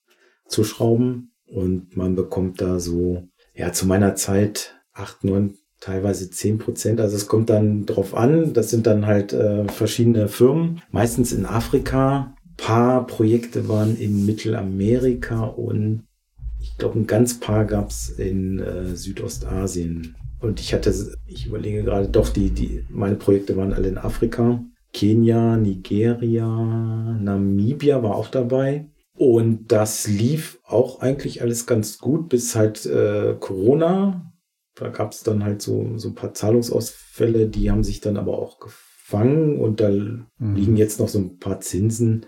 zu 0.48 0.66
schrauben 0.66 1.32
und 1.46 1.96
man 1.96 2.16
bekommt 2.16 2.60
da 2.60 2.80
so, 2.80 3.30
ja, 3.56 3.72
zu 3.72 3.88
meiner 3.88 4.16
Zeit 4.16 4.76
acht, 4.92 5.24
neun 5.24 5.58
teilweise 5.84 6.30
zehn 6.30 6.60
Prozent. 6.60 7.02
Also 7.02 7.18
es 7.18 7.28
kommt 7.28 7.50
dann 7.50 7.86
drauf 7.86 8.16
an. 8.16 8.54
Das 8.54 8.70
sind 8.70 8.88
dann 8.88 9.06
halt 9.06 9.34
äh, 9.34 9.68
verschiedene 9.68 10.30
Firmen, 10.30 10.82
meistens 10.92 11.34
in 11.34 11.46
Afrika. 11.46 12.34
Ein 12.46 12.56
paar 12.56 13.06
Projekte 13.06 13.68
waren 13.68 13.98
in 13.98 14.26
Mittelamerika 14.26 15.44
und 15.44 16.04
ich 16.62 16.78
glaube, 16.78 17.00
ein 17.00 17.08
ganz 17.08 17.40
paar 17.40 17.66
gab 17.66 17.90
es 17.90 18.10
in 18.10 18.60
äh, 18.60 18.96
Südostasien. 18.96 20.16
Und 20.40 20.62
ich 20.62 20.74
hatte, 20.74 20.94
ich 21.26 21.48
überlege 21.48 21.84
gerade, 21.84 22.08
doch, 22.08 22.30
die, 22.30 22.52
die, 22.52 22.86
meine 22.90 23.16
Projekte 23.16 23.58
waren 23.58 23.74
alle 23.74 23.90
in 23.90 23.98
Afrika. 23.98 24.64
Kenia, 24.94 25.58
Nigeria, 25.58 26.48
Namibia 27.20 28.02
war 28.04 28.16
auch 28.16 28.30
dabei. 28.30 28.88
Und 29.18 29.72
das 29.72 30.08
lief 30.08 30.60
auch 30.66 31.02
eigentlich 31.02 31.42
alles 31.42 31.66
ganz 31.66 31.98
gut, 31.98 32.30
bis 32.30 32.56
halt 32.56 32.86
äh, 32.86 33.36
Corona 33.40 34.33
da 34.76 34.90
gab 34.90 35.12
es 35.12 35.24
dann 35.24 35.44
halt 35.44 35.62
so, 35.62 35.98
so 35.98 36.10
ein 36.10 36.16
paar 36.16 36.34
Zahlungsausfälle, 36.34 37.48
die 37.48 37.70
haben 37.70 37.84
sich 37.84 38.02
dann 38.02 38.18
aber 38.18 38.38
auch 38.38 38.60
gefangen 38.60 39.60
und 39.60 39.80
da 39.80 39.90
mhm. 39.90 40.26
liegen 40.56 40.78
jetzt 40.78 41.00
noch 41.00 41.08
so 41.08 41.20
ein 41.20 41.38
paar 41.38 41.60
Zinsen. 41.60 42.26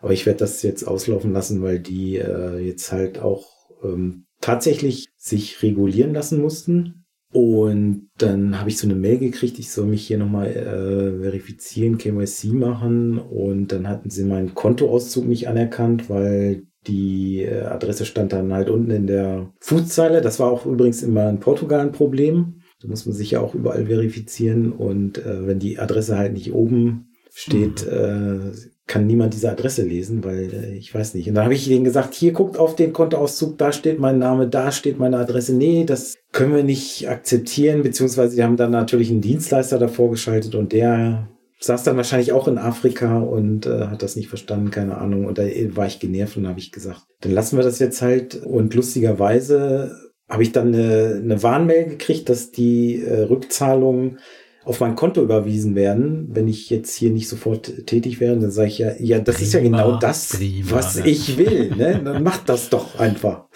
Aber 0.00 0.12
ich 0.12 0.24
werde 0.24 0.38
das 0.38 0.62
jetzt 0.62 0.84
auslaufen 0.84 1.32
lassen, 1.32 1.62
weil 1.62 1.78
die 1.78 2.16
äh, 2.16 2.58
jetzt 2.58 2.90
halt 2.92 3.18
auch 3.18 3.48
ähm, 3.82 4.26
tatsächlich 4.40 5.08
sich 5.16 5.62
regulieren 5.62 6.14
lassen 6.14 6.40
mussten. 6.40 7.04
Und 7.32 8.10
dann 8.18 8.58
habe 8.58 8.70
ich 8.70 8.78
so 8.78 8.88
eine 8.88 8.96
Mail 8.96 9.18
gekriegt, 9.18 9.58
ich 9.58 9.70
soll 9.70 9.86
mich 9.86 10.04
hier 10.04 10.18
nochmal 10.18 10.48
äh, 10.48 11.22
verifizieren, 11.22 11.98
KYC 11.98 12.52
machen. 12.52 13.18
Und 13.18 13.68
dann 13.68 13.88
hatten 13.88 14.10
sie 14.10 14.24
meinen 14.24 14.54
Kontoauszug 14.54 15.26
nicht 15.26 15.48
anerkannt, 15.48 16.08
weil 16.08 16.64
die 16.86 17.42
äh, 17.42 17.62
Adresse 17.62 18.06
stand 18.06 18.32
dann 18.32 18.52
halt 18.52 18.70
unten 18.70 18.90
in 18.90 19.06
der 19.06 19.52
Fußzeile. 19.60 20.20
Das 20.20 20.40
war 20.40 20.50
auch 20.50 20.66
übrigens 20.66 21.02
immer 21.02 21.28
in 21.28 21.40
Portugal 21.40 21.80
ein 21.80 21.92
Problem. 21.92 22.60
Da 22.80 22.88
muss 22.88 23.04
man 23.04 23.14
sich 23.14 23.32
ja 23.32 23.40
auch 23.40 23.54
überall 23.54 23.86
verifizieren. 23.86 24.72
Und 24.72 25.18
äh, 25.18 25.46
wenn 25.46 25.58
die 25.58 25.78
Adresse 25.78 26.16
halt 26.16 26.32
nicht 26.32 26.52
oben 26.52 27.10
steht, 27.32 27.86
mhm. 27.86 27.92
äh, 27.92 28.52
kann 28.86 29.06
niemand 29.06 29.34
diese 29.34 29.50
Adresse 29.50 29.84
lesen, 29.84 30.24
weil 30.24 30.52
äh, 30.52 30.74
ich 30.74 30.92
weiß 30.92 31.14
nicht. 31.14 31.28
Und 31.28 31.36
dann 31.36 31.44
habe 31.44 31.54
ich 31.54 31.68
denen 31.68 31.84
gesagt, 31.84 32.12
hier 32.12 32.32
guckt 32.32 32.58
auf 32.58 32.74
den 32.74 32.92
Kontoauszug, 32.92 33.56
da 33.56 33.70
steht 33.72 34.00
mein 34.00 34.18
Name, 34.18 34.48
da 34.48 34.72
steht 34.72 34.98
meine 34.98 35.18
Adresse. 35.18 35.54
Nee, 35.54 35.84
das 35.84 36.16
können 36.32 36.54
wir 36.54 36.64
nicht 36.64 37.08
akzeptieren, 37.08 37.82
beziehungsweise 37.82 38.34
sie 38.34 38.42
haben 38.42 38.56
dann 38.56 38.72
natürlich 38.72 39.10
einen 39.10 39.20
Dienstleister 39.20 39.78
davor 39.78 40.10
geschaltet 40.10 40.56
und 40.56 40.72
der 40.72 41.28
saß 41.60 41.84
dann 41.84 41.96
wahrscheinlich 41.96 42.32
auch 42.32 42.48
in 42.48 42.58
Afrika 42.58 43.18
und 43.18 43.66
äh, 43.66 43.86
hat 43.86 44.02
das 44.02 44.16
nicht 44.16 44.28
verstanden, 44.28 44.70
keine 44.70 44.98
Ahnung. 44.98 45.26
Und 45.26 45.38
da 45.38 45.44
war 45.74 45.86
ich 45.86 46.00
genervt 46.00 46.36
und 46.36 46.48
habe 46.48 46.58
ich 46.58 46.72
gesagt, 46.72 47.02
dann 47.20 47.32
lassen 47.32 47.56
wir 47.56 47.64
das 47.64 47.78
jetzt 47.78 48.00
halt. 48.02 48.34
Und 48.34 48.74
lustigerweise 48.74 49.94
habe 50.28 50.42
ich 50.42 50.52
dann 50.52 50.68
eine, 50.68 51.20
eine 51.22 51.42
Warnmail 51.42 51.84
gekriegt, 51.86 52.28
dass 52.28 52.50
die 52.50 53.02
äh, 53.02 53.22
Rückzahlungen 53.22 54.18
auf 54.64 54.80
mein 54.80 54.94
Konto 54.94 55.22
überwiesen 55.22 55.74
werden, 55.74 56.28
wenn 56.32 56.46
ich 56.46 56.70
jetzt 56.70 56.94
hier 56.94 57.10
nicht 57.10 57.28
sofort 57.28 57.86
tätig 57.86 58.20
wäre, 58.20 58.38
dann 58.38 58.50
sage 58.50 58.68
ich 58.68 58.78
ja, 58.78 58.92
ja, 58.98 59.18
das 59.18 59.36
prima, 59.36 59.46
ist 59.46 59.54
ja 59.54 59.60
genau 59.60 59.98
das, 59.98 60.28
prima, 60.36 60.70
was 60.70 60.96
ne? 60.96 61.08
ich 61.08 61.38
will. 61.38 61.74
Ne? 61.76 62.00
Dann 62.04 62.22
macht 62.22 62.48
das 62.48 62.68
doch 62.68 62.98
einfach. 62.98 63.48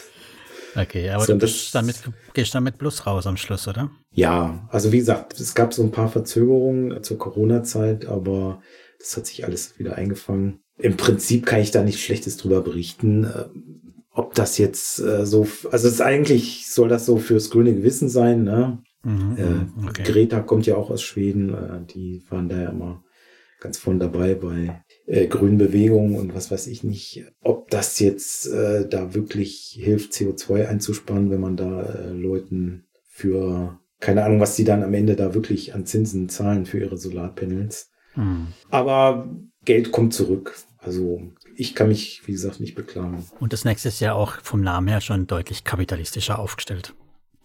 Okay, 0.77 1.11
aber 1.11 1.25
so, 1.25 1.33
du 1.35 1.39
bist 1.39 1.75
damit, 1.75 1.97
gehst 2.33 2.55
damit 2.55 2.79
plus 2.79 3.07
raus 3.07 3.27
am 3.27 3.37
Schluss, 3.37 3.69
oder? 3.69 3.91
Ja, 4.13 4.69
also 4.71 4.93
wie 4.93 4.99
gesagt, 4.99 5.39
es 5.41 5.55
gab 5.55 5.73
so 5.75 5.83
ein 5.83 5.91
paar 5.91 6.09
Verzögerungen 6.09 7.03
zur 7.03 7.19
Corona-Zeit, 7.19 8.07
aber 8.07 8.63
das 8.99 9.17
hat 9.17 9.27
sich 9.27 9.45
alles 9.45 9.79
wieder 9.79 9.97
eingefangen. 9.97 10.61
Im 10.79 10.97
Prinzip 10.97 11.47
kann 11.47 11.61
ich 11.61 11.71
da 11.71 11.83
nichts 11.83 12.01
Schlechtes 12.01 12.37
drüber 12.37 12.61
berichten. 12.61 13.25
Ähm, 13.25 13.81
ob 14.11 14.35
das 14.35 14.59
jetzt 14.59 15.01
äh, 15.01 15.27
so, 15.27 15.47
also 15.71 15.89
es 15.89 15.95
ist 15.95 16.01
eigentlich, 16.01 16.69
soll 16.69 16.89
das 16.89 17.05
so 17.05 17.19
fürs 17.19 17.51
grüne 17.51 17.75
Gewissen 17.75 18.09
sein, 18.09 18.45
ne? 18.45 18.79
Mhm, 19.03 19.37
äh, 19.37 19.43
mhm, 19.43 19.89
okay. 19.89 20.03
Greta 20.05 20.41
kommt 20.41 20.67
ja 20.67 20.77
auch 20.77 20.91
aus 20.91 21.03
Schweden, 21.03 21.53
äh, 21.53 21.85
die 21.93 22.23
waren 22.31 22.49
da 22.49 22.61
ja 22.61 22.71
immer 22.71 23.03
ganz 23.61 23.79
vorne 23.79 23.99
dabei 23.99 24.35
bei 24.35 24.83
äh, 25.07 25.27
grünen 25.27 25.59
Bewegungen 25.59 26.17
und 26.17 26.35
was 26.35 26.51
weiß 26.51 26.67
ich 26.67 26.85
nicht, 26.85 27.25
ob 27.43 27.71
das 27.71 27.99
jetzt 27.99 28.47
äh, 28.47 28.89
da 28.89 29.15
wirklich 29.15 29.79
hilft, 29.79 30.13
CO2 30.13 30.67
einzusparen, 30.67 31.31
wenn 31.31 31.41
man 31.41 31.57
da 31.57 31.83
äh, 31.83 32.11
Leuten 32.11 32.85
für, 33.07 33.79
keine 34.01 34.25
Ahnung, 34.25 34.41
was 34.41 34.57
die 34.57 34.65
dann 34.65 34.83
am 34.83 34.95
Ende 34.95 35.17
da 35.17 35.35
wirklich 35.35 35.75
an 35.75 35.87
Zinsen 35.87 36.29
zahlen 36.29 36.67
für 36.67 36.79
ihre 36.79 36.97
Solarpanels. 36.97 37.91
Mhm. 38.17 38.49
Aber 38.71 39.29
Geld 39.65 39.93
kommt 39.93 40.15
zurück. 40.15 40.57
Also 40.79 41.23
ich 41.57 41.75
kann 41.75 41.89
mich, 41.89 42.23
wie 42.27 42.33
gesagt, 42.33 42.61
nicht 42.61 42.75
beklagen. 42.75 43.25
Und 43.41 43.53
das 43.53 43.65
nächste 43.65 43.89
ist 43.89 44.01
ja 44.01 44.15
auch 44.15 44.41
vom 44.43 44.61
Namen 44.61 44.89
her 44.89 45.01
schon 45.01 45.27
deutlich 45.27 45.65
kapitalistischer 45.65 46.39
aufgestellt. 46.39 46.95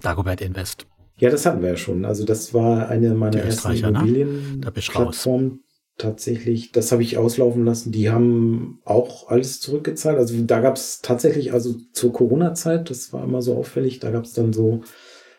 Dagobert 0.01 0.41
Invest. 0.41 0.87
Ja, 1.17 1.29
das 1.29 1.45
hatten 1.45 1.61
wir 1.61 1.69
ja 1.69 1.77
schon. 1.77 2.05
Also 2.05 2.25
das 2.25 2.53
war 2.53 2.87
eine 2.87 3.13
meiner 3.13 3.41
ersten 3.41 3.73
ne? 3.73 3.79
Immobilienplattformen, 3.79 5.63
tatsächlich, 5.99 6.71
das 6.71 6.91
habe 6.91 7.03
ich 7.03 7.17
auslaufen 7.17 7.63
lassen. 7.65 7.91
Die 7.91 8.09
haben 8.09 8.79
auch 8.85 9.29
alles 9.29 9.59
zurückgezahlt. 9.59 10.17
Also 10.17 10.35
da 10.41 10.61
gab 10.61 10.75
es 10.75 11.01
tatsächlich, 11.01 11.53
also 11.53 11.75
zur 11.93 12.11
Corona-Zeit, 12.11 12.89
das 12.89 13.13
war 13.13 13.23
immer 13.23 13.43
so 13.43 13.55
auffällig, 13.55 13.99
da 13.99 14.09
gab 14.09 14.23
es 14.23 14.33
dann 14.33 14.53
so 14.53 14.81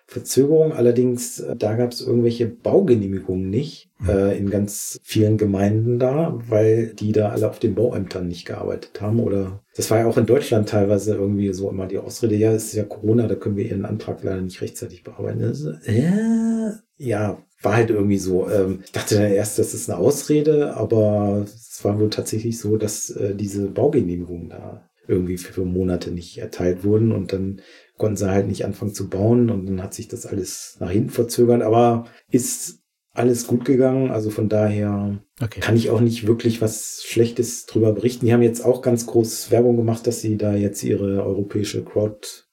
Verzögerung. 0.07 0.73
Allerdings, 0.73 1.41
äh, 1.41 1.57
da 1.57 1.75
gab 1.75 1.93
es 1.93 2.01
irgendwelche 2.01 2.47
Baugenehmigungen 2.47 3.49
nicht 3.49 3.91
mhm. 4.01 4.09
äh, 4.09 4.37
in 4.37 4.51
ganz 4.51 4.99
vielen 5.03 5.39
Gemeinden 5.39 5.99
da, 5.99 6.39
weil 6.49 6.95
die 6.95 7.13
da 7.13 7.31
alle 7.31 7.49
auf 7.49 7.59
den 7.59 7.75
Bauämtern 7.75 8.29
nicht 8.29 8.45
gearbeitet 8.45 9.01
haben. 9.01 9.21
Oder 9.21 9.63
das 9.77 9.91
war 9.91 10.01
ja 10.01 10.07
auch 10.07 10.19
in 10.19 10.27
Deutschland 10.27 10.69
teilweise 10.69 11.15
irgendwie 11.15 11.53
so 11.53 11.71
immer 11.71 11.87
die 11.87 11.99
Ausrede, 11.99 12.35
ja, 12.35 12.53
es 12.53 12.67
ist 12.67 12.75
ja 12.75 12.85
Corona, 12.85 13.29
da 13.29 13.37
können 13.37 13.57
wir 13.57 13.65
ihren 13.65 13.85
Antrag 13.85 14.23
leider 14.23 14.43
nicht 14.43 14.61
rechtzeitig 14.61 15.05
bearbeiten. 15.05 15.45
Also, 15.45 15.71
äh, 15.85 16.73
ja, 16.97 17.39
war 17.63 17.75
halt 17.75 17.91
irgendwie 17.91 18.19
so. 18.19 18.49
Ähm, 18.49 18.81
ich 18.85 18.93
dachte 18.93 19.17
dann 19.17 19.31
erst, 19.31 19.59
das 19.59 19.75
ist 19.75 19.91
eine 19.91 19.99
Ausrede, 19.99 20.77
aber 20.77 21.45
es 21.45 21.85
war 21.85 21.99
wohl 21.99 22.11
tatsächlich 22.11 22.59
so, 22.59 22.77
dass 22.77 23.11
äh, 23.11 23.35
diese 23.35 23.69
Baugenehmigungen 23.69 24.51
da 24.51 24.91
irgendwie 25.07 25.39
für 25.39 25.65
Monate 25.65 26.11
nicht 26.13 26.39
erteilt 26.39 26.85
wurden 26.85 27.13
und 27.13 27.33
dann 27.33 27.61
konnten 27.97 28.17
sie 28.17 28.31
halt 28.31 28.47
nicht 28.47 28.65
anfangen 28.65 28.95
zu 28.95 29.11
bauen 29.11 29.51
und 29.51 29.67
dann 29.67 29.83
hat 29.83 29.93
sich 29.93 30.09
das 30.09 30.25
alles 30.25 30.77
nach 30.79 30.91
hinten 30.91 31.11
verzögert, 31.11 31.63
aber 31.63 32.07
ist 32.31 32.81
alles 33.13 33.47
gut 33.47 33.65
gegangen, 33.65 34.11
also 34.11 34.31
von 34.31 34.49
daher 34.49 35.19
okay. 35.43 35.61
kann 35.61 35.77
ich 35.77 35.91
auch 35.91 36.01
nicht 36.01 36.27
wirklich 36.27 36.63
was 36.63 37.03
Schlechtes 37.05 37.67
drüber 37.67 37.93
berichten. 37.93 38.25
Die 38.25 38.33
haben 38.33 38.43
jetzt 38.43 38.65
auch 38.65 38.83
ganz 38.83 39.07
groß 39.07 39.51
Werbung 39.51 39.77
gemacht, 39.77 40.07
dass 40.07 40.21
sie 40.21 40.37
da 40.37 40.55
jetzt 40.55 40.85
ihre 40.85 41.25
europäische 41.25 41.83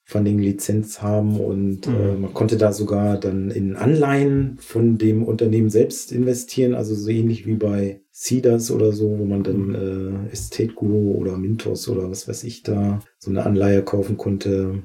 Crowdfunding-Lizenz 0.07 1.01
haben 1.01 1.39
und 1.39 1.87
mhm. 1.87 1.95
äh, 1.95 2.15
man 2.15 2.33
konnte 2.33 2.57
da 2.57 2.71
sogar 2.71 3.17
dann 3.17 3.51
in 3.51 3.75
Anleihen 3.75 4.57
von 4.59 4.97
dem 4.97 5.23
Unternehmen 5.23 5.69
selbst 5.69 6.11
investieren, 6.11 6.73
also 6.73 6.95
so 6.95 7.09
ähnlich 7.09 7.45
wie 7.45 7.55
bei 7.55 8.01
Cedars 8.11 8.71
oder 8.71 8.93
so, 8.93 9.19
wo 9.19 9.25
man 9.25 9.43
dann 9.43 9.67
mhm. 9.67 10.25
äh, 10.27 10.31
Estate 10.31 10.73
Guru 10.73 11.15
oder 11.15 11.37
Mintos 11.37 11.87
oder 11.89 12.09
was 12.09 12.27
weiß 12.27 12.43
ich 12.45 12.63
da 12.63 12.99
so 13.19 13.29
eine 13.29 13.45
Anleihe 13.45 13.83
kaufen 13.83 14.17
konnte 14.17 14.83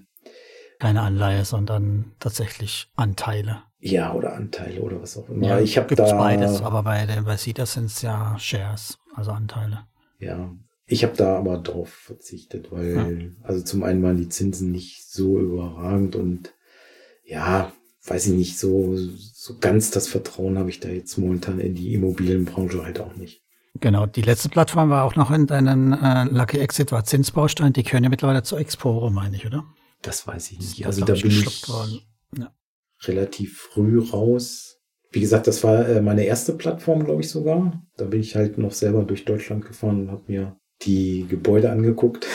keine 0.78 1.02
Anleihe, 1.02 1.44
sondern 1.44 2.10
tatsächlich 2.18 2.88
Anteile. 2.96 3.62
Ja, 3.78 4.12
oder 4.14 4.34
Anteile 4.34 4.80
oder 4.80 5.00
was 5.00 5.16
auch 5.16 5.28
immer. 5.28 5.46
Ja, 5.46 5.60
ich 5.60 5.78
habe 5.78 5.94
da 5.94 6.12
beides, 6.16 6.60
aber 6.60 6.82
bei 6.82 7.06
bei 7.24 7.36
Sita 7.36 7.66
sind 7.66 7.84
es 7.84 8.02
ja 8.02 8.36
Shares, 8.36 8.98
also 9.14 9.30
Anteile. 9.30 9.84
Ja, 10.18 10.50
ich 10.93 11.05
habe 11.05 11.16
da 11.16 11.36
aber 11.38 11.59
drauf 11.59 11.88
verzichtet, 11.88 12.70
weil 12.70 12.95
ja. 12.95 13.28
also 13.43 13.62
zum 13.62 13.82
einen 13.82 14.03
waren 14.03 14.18
die 14.18 14.28
Zinsen 14.28 14.70
nicht 14.70 15.11
so 15.11 15.38
überragend 15.38 16.16
und 16.16 16.53
ja, 17.24 17.72
weiß 18.05 18.26
ich 18.26 18.32
nicht, 18.34 18.59
so 18.59 18.97
so 18.97 19.59
ganz 19.59 19.90
das 19.90 20.07
Vertrauen 20.07 20.59
habe 20.59 20.68
ich 20.68 20.80
da 20.80 20.88
jetzt 20.88 21.16
momentan 21.16 21.61
in 21.61 21.74
die 21.74 21.95
Immobilienbranche 21.95 22.84
halt 22.84 23.01
auch 23.01 23.16
nicht. 23.16 23.43
Genau, 23.80 24.05
die 24.05 24.20
letzte 24.20 24.51
Plattform 24.51 24.90
war 24.90 25.05
auch 25.05 25.16
noch 25.16 25.30
in 25.30 25.47
deinem 25.47 25.95
äh, 25.95 26.24
Lucky 26.24 26.59
Exit 26.59 26.93
war 26.93 27.05
Zinsbaustein, 27.05 27.72
die 27.72 27.84
gehören 27.84 28.05
ja 28.05 28.11
mittlerweile 28.11 28.43
zu 28.43 28.57
Exporo, 28.57 29.09
meine 29.09 29.36
ich, 29.36 29.47
oder? 29.47 29.64
Das 30.03 30.26
weiß 30.26 30.53
ich 30.53 30.59
nicht. 30.59 30.86
Also 30.86 31.05
da 31.07 31.14
bin 31.14 31.30
ich 31.30 31.66
ja. 32.36 32.53
relativ 33.05 33.57
früh 33.72 33.99
raus. 33.99 34.78
Wie 35.11 35.20
gesagt, 35.20 35.47
das 35.47 35.64
war 35.64 35.88
äh, 35.88 36.03
meine 36.03 36.24
erste 36.24 36.53
Plattform, 36.53 37.05
glaube 37.05 37.22
ich 37.22 37.30
sogar. 37.30 37.82
Da 37.97 38.05
bin 38.05 38.20
ich 38.20 38.36
halt 38.36 38.59
noch 38.59 38.72
selber 38.72 39.05
durch 39.05 39.24
Deutschland 39.24 39.64
gefahren 39.64 40.03
und 40.03 40.11
habe 40.11 40.24
mir 40.26 40.57
die 40.82 41.26
Gebäude 41.28 41.70
angeguckt. 41.70 42.26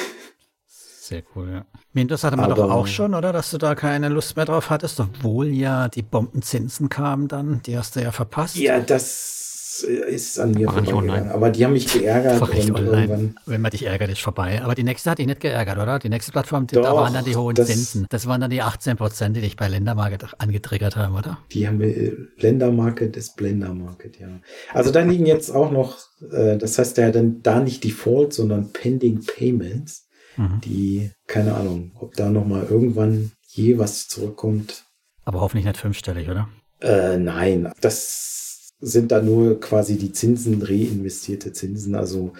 Sehr 0.67 1.23
cool, 1.35 1.49
ja. 1.49 1.65
Mintos 1.93 2.23
hatte 2.23 2.35
man 2.35 2.53
doch 2.53 2.69
auch 2.69 2.85
schon, 2.85 3.15
oder? 3.15 3.31
Dass 3.31 3.51
du 3.51 3.57
da 3.57 3.75
keine 3.75 4.09
Lust 4.09 4.35
mehr 4.35 4.45
drauf 4.45 4.69
hattest, 4.69 4.99
obwohl 4.99 5.47
ja 5.47 5.87
die 5.87 6.01
Bombenzinsen 6.01 6.89
kamen 6.89 7.27
dann. 7.29 7.61
Die 7.63 7.77
hast 7.77 7.95
du 7.95 8.01
ja 8.01 8.11
verpasst. 8.11 8.57
Ja, 8.57 8.79
das 8.81 9.46
ist 9.83 10.39
an 10.39 10.51
mir 10.51 10.69
vorbeigegangen. 10.69 11.29
Aber 11.29 11.49
die 11.49 11.65
haben 11.65 11.73
mich 11.73 11.91
geärgert. 11.91 12.41
und 12.41 12.53
irgendwann 12.53 13.35
Wenn 13.45 13.61
man 13.61 13.71
dich 13.71 13.85
ärgert, 13.85 14.09
ist 14.09 14.21
vorbei. 14.21 14.61
Aber 14.61 14.75
die 14.75 14.83
nächste 14.83 15.11
hat 15.11 15.19
dich 15.19 15.27
nicht 15.27 15.39
geärgert, 15.39 15.77
oder? 15.77 15.99
Die 15.99 16.09
nächste 16.09 16.31
Plattform, 16.31 16.67
Doch, 16.67 16.83
da 16.83 16.93
waren 16.95 17.13
dann 17.13 17.25
die 17.25 17.35
hohen 17.35 17.55
das, 17.55 17.67
Zinsen. 17.67 18.07
Das 18.09 18.27
waren 18.27 18.41
dann 18.41 18.49
die 18.49 18.61
18 18.61 18.97
Prozent, 18.97 19.35
die 19.35 19.41
dich 19.41 19.55
bei 19.55 19.67
Ländermarket 19.67 20.25
angetriggert 20.37 20.95
haben, 20.95 21.15
oder? 21.15 21.37
Die 21.51 21.67
haben 21.67 21.79
wir, 21.79 22.17
Ländermarket 22.37 23.17
ist 23.17 23.35
Blendermarket, 23.35 24.19
ja. 24.19 24.27
Also 24.73 24.91
da 24.91 25.01
liegen 25.01 25.25
jetzt 25.25 25.49
auch 25.49 25.71
noch, 25.71 25.97
äh, 26.31 26.57
das 26.57 26.77
heißt 26.77 26.97
ja 26.97 27.11
dann 27.11 27.41
da 27.41 27.59
nicht 27.59 27.83
Default, 27.83 28.33
sondern 28.33 28.71
Pending 28.71 29.23
Payments, 29.25 30.07
mhm. 30.37 30.61
die, 30.63 31.11
keine 31.27 31.55
Ahnung, 31.55 31.91
ob 31.99 32.15
da 32.15 32.29
nochmal 32.29 32.67
irgendwann 32.69 33.31
je 33.47 33.77
was 33.77 34.07
zurückkommt. 34.07 34.85
Aber 35.25 35.41
hoffentlich 35.41 35.65
nicht 35.65 35.77
fünfstellig, 35.77 36.29
oder? 36.29 36.47
Äh, 36.79 37.17
nein, 37.17 37.71
das 37.81 38.46
sind 38.79 39.11
da 39.11 39.21
nur 39.21 39.59
quasi 39.59 39.97
die 39.97 40.11
Zinsen, 40.11 40.61
reinvestierte 40.61 41.53
Zinsen. 41.53 41.95
Also 41.95 42.33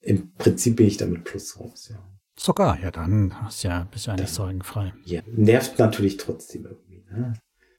im 0.00 0.32
Prinzip 0.34 0.76
bin 0.76 0.86
ich 0.86 0.96
damit 0.96 1.24
plus 1.24 1.58
raus, 1.58 1.88
ja. 1.90 1.98
Sogar, 2.36 2.80
ja, 2.80 2.90
dann 2.90 3.34
hast 3.42 3.64
ja, 3.64 3.86
bist 3.90 4.06
ja 4.06 4.14
eigentlich 4.14 4.30
sorgenfrei. 4.30 4.94
Ja, 5.04 5.20
nervt 5.26 5.78
natürlich 5.78 6.16
trotzdem 6.16 6.64
irgendwie, 6.64 7.04
ne? 7.10 7.34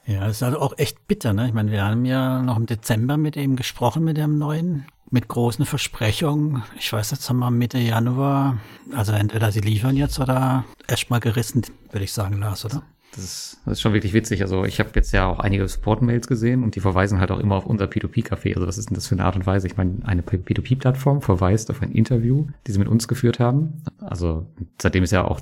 Ja, 0.05 0.27
ist 0.27 0.43
also 0.43 0.59
auch 0.59 0.77
echt 0.77 1.07
bitter, 1.07 1.33
ne? 1.33 1.47
Ich 1.47 1.53
meine, 1.53 1.71
wir 1.71 1.83
haben 1.83 2.05
ja 2.05 2.41
noch 2.43 2.57
im 2.57 2.67
Dezember 2.67 3.17
mit 3.17 3.35
ihm 3.35 3.55
gesprochen, 3.55 4.03
mit 4.03 4.17
dem 4.17 4.37
neuen, 4.37 4.85
mit 5.09 5.27
großen 5.27 5.65
Versprechungen. 5.65 6.63
Ich 6.77 6.93
weiß 6.93 7.09
jetzt 7.09 7.27
haben 7.27 7.39
wir 7.39 7.49
Mitte 7.49 7.79
Januar, 7.79 8.59
also 8.93 9.13
entweder 9.13 9.51
sie 9.51 9.61
liefern 9.61 9.97
jetzt 9.97 10.19
oder 10.19 10.65
erstmal 10.87 11.19
gerissen, 11.19 11.63
würde 11.91 12.03
ich 12.03 12.13
sagen, 12.13 12.39
Lars, 12.39 12.63
oder? 12.63 12.83
Das 13.13 13.57
ist, 13.65 13.81
schon 13.81 13.93
wirklich 13.93 14.13
witzig. 14.13 14.41
Also 14.41 14.63
ich 14.63 14.79
habe 14.79 14.91
jetzt 14.95 15.11
ja 15.11 15.27
auch 15.27 15.39
einige 15.39 15.67
Support-Mails 15.67 16.27
gesehen 16.27 16.63
und 16.63 16.75
die 16.75 16.79
verweisen 16.79 17.19
halt 17.19 17.31
auch 17.31 17.39
immer 17.39 17.55
auf 17.55 17.65
unser 17.65 17.85
P2P-Café. 17.85 18.55
Also 18.55 18.67
was 18.67 18.77
ist 18.77 18.89
denn 18.89 18.95
das 18.95 19.07
für 19.07 19.15
eine 19.15 19.25
Art 19.25 19.35
und 19.35 19.45
Weise? 19.45 19.67
Ich 19.67 19.75
meine, 19.75 19.97
eine 20.03 20.21
P2P-Plattform 20.21 21.21
verweist 21.21 21.69
auf 21.71 21.81
ein 21.81 21.91
Interview, 21.91 22.47
die 22.67 22.71
sie 22.71 22.79
mit 22.79 22.87
uns 22.87 23.07
geführt 23.07 23.39
haben. 23.39 23.83
Also 23.99 24.47
seitdem 24.81 25.03
ist 25.03 25.11
ja 25.11 25.25
auch 25.25 25.41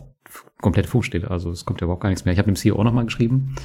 komplett 0.61 0.87
Funkstill. 0.87 1.25
Also 1.25 1.51
es 1.51 1.65
kommt 1.65 1.81
ja 1.81 1.85
überhaupt 1.85 2.01
gar 2.01 2.09
nichts 2.09 2.25
mehr. 2.25 2.33
Ich 2.33 2.39
habe 2.39 2.51
dem 2.51 2.55
CEO 2.55 2.83
nochmal 2.83 3.05
geschrieben. 3.05 3.55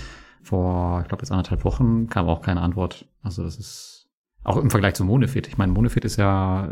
Vor, 0.42 1.00
ich 1.00 1.08
glaube, 1.08 1.22
jetzt 1.22 1.30
anderthalb 1.30 1.64
Wochen 1.64 2.08
kam 2.08 2.28
auch 2.28 2.42
keine 2.42 2.60
Antwort. 2.60 3.06
Also 3.22 3.42
das 3.42 3.56
ist 3.56 4.03
auch 4.44 4.58
im 4.58 4.70
Vergleich 4.70 4.94
zu 4.94 5.04
Monefit. 5.04 5.48
Ich 5.48 5.56
meine, 5.56 5.72
Monefit 5.72 6.04
ist 6.04 6.16
ja, 6.16 6.68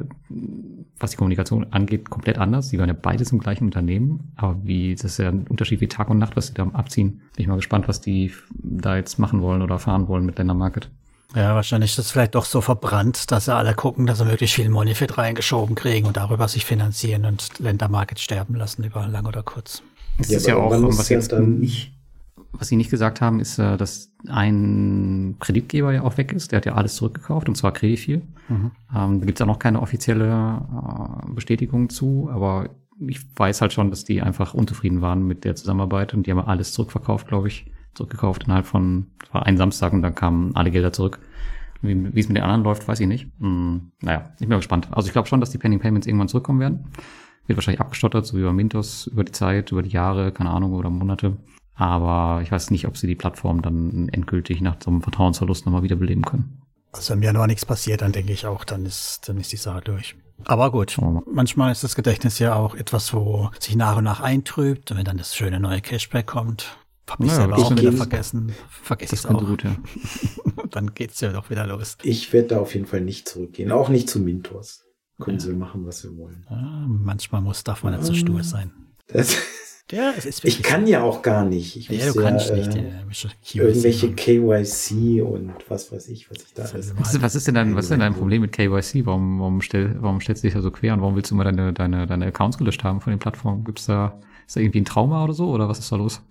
was 1.00 1.10
die 1.12 1.16
Kommunikation 1.16 1.66
angeht, 1.72 2.10
komplett 2.10 2.38
anders. 2.38 2.68
Sie 2.68 2.78
waren 2.78 2.88
ja 2.88 2.94
beides 2.94 3.32
im 3.32 3.38
gleichen 3.38 3.64
Unternehmen. 3.64 4.32
Aber 4.36 4.58
wie, 4.62 4.94
das 4.94 5.04
ist 5.04 5.18
ja 5.18 5.30
ein 5.30 5.46
Unterschied 5.48 5.80
wie 5.80 5.88
Tag 5.88 6.10
und 6.10 6.18
Nacht, 6.18 6.36
was 6.36 6.48
sie 6.48 6.54
da 6.54 6.64
abziehen. 6.64 7.22
Bin 7.34 7.42
ich 7.42 7.46
mal 7.48 7.56
gespannt, 7.56 7.88
was 7.88 8.02
die 8.02 8.32
da 8.52 8.96
jetzt 8.96 9.18
machen 9.18 9.40
wollen 9.40 9.62
oder 9.62 9.78
fahren 9.78 10.06
wollen 10.06 10.26
mit 10.26 10.36
Ländermarket. 10.38 10.90
Ja, 11.34 11.54
wahrscheinlich 11.54 11.92
ist 11.92 11.98
das 11.98 12.10
vielleicht 12.10 12.34
doch 12.34 12.44
so 12.44 12.60
verbrannt, 12.60 13.30
dass 13.30 13.46
sie 13.46 13.54
alle 13.54 13.74
gucken, 13.74 14.06
dass 14.06 14.18
sie 14.18 14.26
möglichst 14.26 14.54
viel 14.54 14.68
Monefit 14.68 15.16
reingeschoben 15.16 15.74
kriegen 15.74 16.06
und 16.06 16.18
darüber 16.18 16.46
sich 16.48 16.66
finanzieren 16.66 17.24
und 17.24 17.58
Ländermarket 17.58 18.20
sterben 18.20 18.54
lassen 18.54 18.84
über 18.84 19.06
lang 19.08 19.24
oder 19.24 19.42
kurz. 19.42 19.82
Das 20.18 20.28
ja, 20.28 20.36
ist 20.36 20.46
ja 20.46 20.56
auch, 20.56 20.70
was 20.70 21.08
jetzt 21.08 21.32
dann 21.32 21.58
nicht 21.58 21.92
was 22.53 22.68
sie 22.68 22.76
nicht 22.76 22.90
gesagt 22.90 23.20
haben, 23.20 23.40
ist, 23.40 23.59
äh, 23.59 23.76
dass 23.76 24.12
ein 24.28 25.36
Kreditgeber 25.40 25.92
ja 25.92 26.03
auch 26.03 26.16
weg 26.18 26.32
ist. 26.32 26.53
Der 26.53 26.59
hat 26.59 26.66
ja 26.66 26.74
alles 26.74 26.96
zurückgekauft, 26.96 27.48
und 27.48 27.57
zwar 27.57 27.72
Credifil. 27.72 28.22
Mhm. 28.48 28.70
Ähm, 28.94 29.20
da 29.20 29.26
gibt 29.26 29.38
es 29.38 29.40
ja 29.40 29.46
noch 29.46 29.59
keine 29.59 29.80
offizielle 29.80 30.28
äh, 30.28 31.32
Bestätigung 31.32 31.88
zu, 31.88 32.28
aber 32.32 32.70
ich 32.98 33.20
weiß 33.36 33.61
halt 33.61 33.72
schon, 33.72 33.90
dass 33.90 34.05
die 34.05 34.22
einfach 34.22 34.55
unzufrieden 34.55 35.00
waren 35.00 35.26
mit 35.26 35.44
der 35.44 35.57
Zusammenarbeit 35.57 36.14
und 36.14 36.26
die 36.26 36.30
haben 36.30 36.40
alles 36.40 36.72
zurückverkauft, 36.72 37.26
glaube 37.26 37.48
ich, 37.48 37.70
zurückgekauft 37.94 38.44
innerhalb 38.44 38.66
von, 38.66 39.07
das 39.20 39.34
war 39.34 39.46
ein 39.46 39.57
Samstag 39.57 39.92
und 39.92 40.03
dann 40.03 40.14
kamen 40.14 40.55
alle 40.55 40.70
Gelder 40.70 40.92
zurück. 40.92 41.18
Wie, 41.80 42.14
wie 42.14 42.20
es 42.20 42.28
mit 42.28 42.36
den 42.36 42.44
anderen 42.44 42.62
läuft, 42.62 42.86
weiß 42.86 43.00
ich 43.00 43.09
nicht. 43.09 43.28
Hm, 43.40 43.90
naja, 44.03 44.30
ich 44.38 44.46
bin 44.46 44.57
gespannt. 44.57 44.88
Also 44.92 45.09
ich 45.09 45.12
glaube 45.12 45.26
schon, 45.26 45.40
dass 45.40 45.50
die 45.50 45.59
Pending 45.59 45.80
Payments 45.80 46.07
irgendwann 46.07 46.28
zurückkommen 46.28 46.61
werden. 46.61 46.84
Wird 47.46 47.57
wahrscheinlich 47.57 47.80
abgestottert, 47.80 48.24
so 48.24 48.38
wie 48.38 48.42
bei 48.42 48.53
Mintos 48.53 49.09
über 49.09 49.24
die 49.24 49.32
Zeit, 49.32 49.72
über 49.72 49.82
die 49.82 49.90
Jahre, 49.90 50.30
keine 50.30 50.50
Ahnung, 50.50 50.74
oder 50.74 50.90
Monate. 50.90 51.36
Aber 51.82 52.42
ich 52.42 52.52
weiß 52.52 52.70
nicht, 52.70 52.86
ob 52.86 52.96
sie 52.96 53.08
die 53.08 53.16
Plattform 53.16 53.60
dann 53.60 54.08
endgültig 54.08 54.60
nach 54.60 54.76
so 54.80 54.88
einem 54.88 55.02
Vertrauensverlust 55.02 55.66
nochmal 55.66 55.82
wiederbeleben 55.82 56.22
können. 56.22 56.62
Also 56.92 57.10
wenn 57.10 57.18
im 57.18 57.24
Januar 57.24 57.48
nichts 57.48 57.66
passiert, 57.66 58.02
dann 58.02 58.12
denke 58.12 58.32
ich 58.32 58.46
auch, 58.46 58.62
dann 58.64 58.86
ist, 58.86 59.28
dann 59.28 59.36
ist 59.38 59.50
die 59.50 59.56
Sache 59.56 59.80
durch. 59.80 60.14
Aber 60.44 60.70
gut, 60.70 60.96
manchmal 61.26 61.72
ist 61.72 61.82
das 61.82 61.96
Gedächtnis 61.96 62.38
ja 62.38 62.54
auch 62.54 62.76
etwas, 62.76 63.12
wo 63.12 63.50
sich 63.58 63.74
nach 63.74 63.96
und 63.96 64.04
nach 64.04 64.20
eintrübt. 64.20 64.92
Und 64.92 64.98
wenn 64.98 65.04
dann 65.04 65.16
das 65.16 65.34
schöne 65.34 65.58
neue 65.58 65.80
Cashback 65.80 66.28
kommt, 66.28 66.76
habe 67.10 67.24
ich 67.24 67.32
naja, 67.32 67.42
selber 67.42 67.58
auch 67.58 67.76
wieder 67.76 67.92
vergessen, 67.92 68.54
vergesse 68.68 69.14
ich 69.16 69.20
es 69.20 69.26
auch. 69.26 69.44
Gut, 69.44 69.64
ja. 69.64 69.74
dann 70.70 70.94
geht's 70.94 71.20
ja 71.20 71.32
doch 71.32 71.50
wieder 71.50 71.66
los. 71.66 71.96
Ich 72.04 72.32
werde 72.32 72.48
da 72.48 72.60
auf 72.60 72.74
jeden 72.74 72.86
Fall 72.86 73.00
nicht 73.00 73.28
zurückgehen, 73.28 73.72
auch 73.72 73.88
nicht 73.88 74.08
zu 74.08 74.20
Mintos. 74.20 74.84
Können 75.20 75.38
ja. 75.38 75.46
sie 75.46 75.52
machen, 75.52 75.84
was 75.84 76.00
sie 76.00 76.16
wollen. 76.16 76.46
Ja, 76.48 76.86
manchmal 76.86 77.40
muss, 77.40 77.64
darf 77.64 77.82
man 77.82 77.94
nicht 77.94 78.04
so 78.04 78.14
stur 78.14 78.44
sein. 78.44 78.70
Das 79.08 79.36
ja, 79.90 80.12
es 80.16 80.24
ist 80.24 80.44
Ich 80.44 80.62
kann 80.62 80.86
ja 80.86 81.02
auch 81.02 81.22
gar 81.22 81.44
nicht. 81.44 81.76
Ich 81.76 81.88
ja, 81.88 82.12
du 82.12 82.20
ja, 82.20 82.28
kannst 82.28 82.50
äh, 82.50 82.56
nicht. 82.56 82.74
Äh, 82.74 83.58
irgendwelche 83.58 84.12
KYC 84.12 85.22
und 85.22 85.52
was 85.68 85.92
weiß 85.92 86.08
ich, 86.08 86.30
was 86.30 86.42
ich 86.42 86.54
da 86.54 86.64
alles. 86.64 86.94
Was, 86.98 87.20
was 87.20 87.34
ist 87.34 87.46
denn 87.46 87.54
dein, 87.54 87.74
was 87.76 87.86
ist 87.86 87.90
denn 87.90 88.00
dein 88.00 88.14
Problem 88.14 88.42
mit 88.42 88.52
KYC? 88.52 89.04
Warum, 89.04 89.40
warum, 89.40 89.60
stell, 89.60 89.96
warum 90.00 90.20
stellst 90.20 90.42
du 90.42 90.46
dich 90.46 90.54
da 90.54 90.62
so 90.62 90.70
quer 90.70 90.94
und 90.94 91.00
warum 91.02 91.16
willst 91.16 91.30
du 91.30 91.34
immer 91.34 91.44
deine, 91.44 91.72
deine, 91.72 92.06
deine 92.06 92.26
Accounts 92.26 92.58
gelöscht 92.58 92.84
haben 92.84 93.00
von 93.00 93.10
den 93.10 93.18
Plattformen? 93.18 93.64
Gibt's 93.64 93.86
da, 93.86 94.18
ist 94.46 94.56
da 94.56 94.60
irgendwie 94.60 94.80
ein 94.80 94.86
Trauma 94.86 95.24
oder 95.24 95.34
so 95.34 95.50
oder 95.50 95.68
was 95.68 95.78
ist 95.78 95.92
da 95.92 95.96
los? 95.96 96.22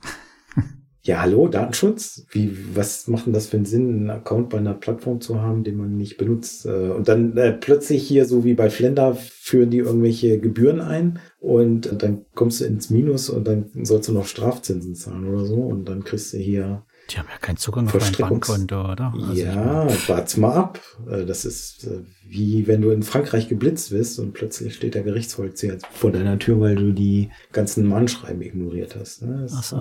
Ja, 1.03 1.21
hallo, 1.21 1.47
Datenschutz? 1.47 2.27
Wie, 2.29 2.55
was 2.75 3.07
macht 3.07 3.25
denn 3.25 3.33
das 3.33 3.47
für 3.47 3.57
einen 3.57 3.65
Sinn, 3.65 3.89
einen 3.89 4.09
Account 4.11 4.49
bei 4.49 4.59
einer 4.59 4.75
Plattform 4.75 5.19
zu 5.19 5.41
haben, 5.41 5.63
den 5.63 5.75
man 5.75 5.97
nicht 5.97 6.17
benutzt? 6.17 6.67
Äh, 6.67 6.89
und 6.89 7.07
dann 7.07 7.35
äh, 7.37 7.53
plötzlich 7.53 8.07
hier, 8.07 8.25
so 8.25 8.43
wie 8.43 8.53
bei 8.53 8.69
Flender, 8.69 9.15
führen 9.15 9.71
die 9.71 9.79
irgendwelche 9.79 10.39
Gebühren 10.39 10.79
ein 10.79 11.19
und 11.39 12.03
dann 12.03 12.25
kommst 12.35 12.61
du 12.61 12.65
ins 12.65 12.91
Minus 12.91 13.31
und 13.31 13.47
dann 13.47 13.71
sollst 13.81 14.09
du 14.09 14.13
noch 14.13 14.27
Strafzinsen 14.27 14.93
zahlen 14.93 15.27
oder 15.27 15.45
so 15.45 15.55
und 15.55 15.89
dann 15.89 16.03
kriegst 16.03 16.33
du 16.33 16.37
hier 16.37 16.85
Die 17.09 17.17
haben 17.17 17.29
ja 17.31 17.39
keinen 17.39 17.57
Zugang 17.57 17.87
auf 17.87 17.95
ein 17.95 18.15
Bankkonto, 18.19 18.91
oder? 18.91 19.11
Also 19.27 19.41
ja, 19.41 19.87
warte 20.07 20.39
mal 20.39 20.53
ab. 20.53 20.79
Äh, 21.09 21.25
das 21.25 21.45
ist 21.45 21.87
äh, 21.87 22.03
wie 22.27 22.67
wenn 22.67 22.81
du 22.81 22.91
in 22.91 23.01
Frankreich 23.01 23.49
geblitzt 23.49 23.89
wirst 23.89 24.19
und 24.19 24.33
plötzlich 24.33 24.75
steht 24.75 24.93
der 24.93 25.01
Gerichtsvollzieher 25.01 25.79
vor 25.93 26.11
deiner 26.11 26.37
Tür, 26.37 26.59
weil 26.59 26.75
du 26.75 26.91
die 26.91 27.31
ganzen 27.53 27.87
Mahnschreiben 27.87 28.43
ignoriert 28.43 28.95
hast. 28.95 29.23
Ne? 29.23 29.47
Ach 29.51 29.63
so. 29.63 29.77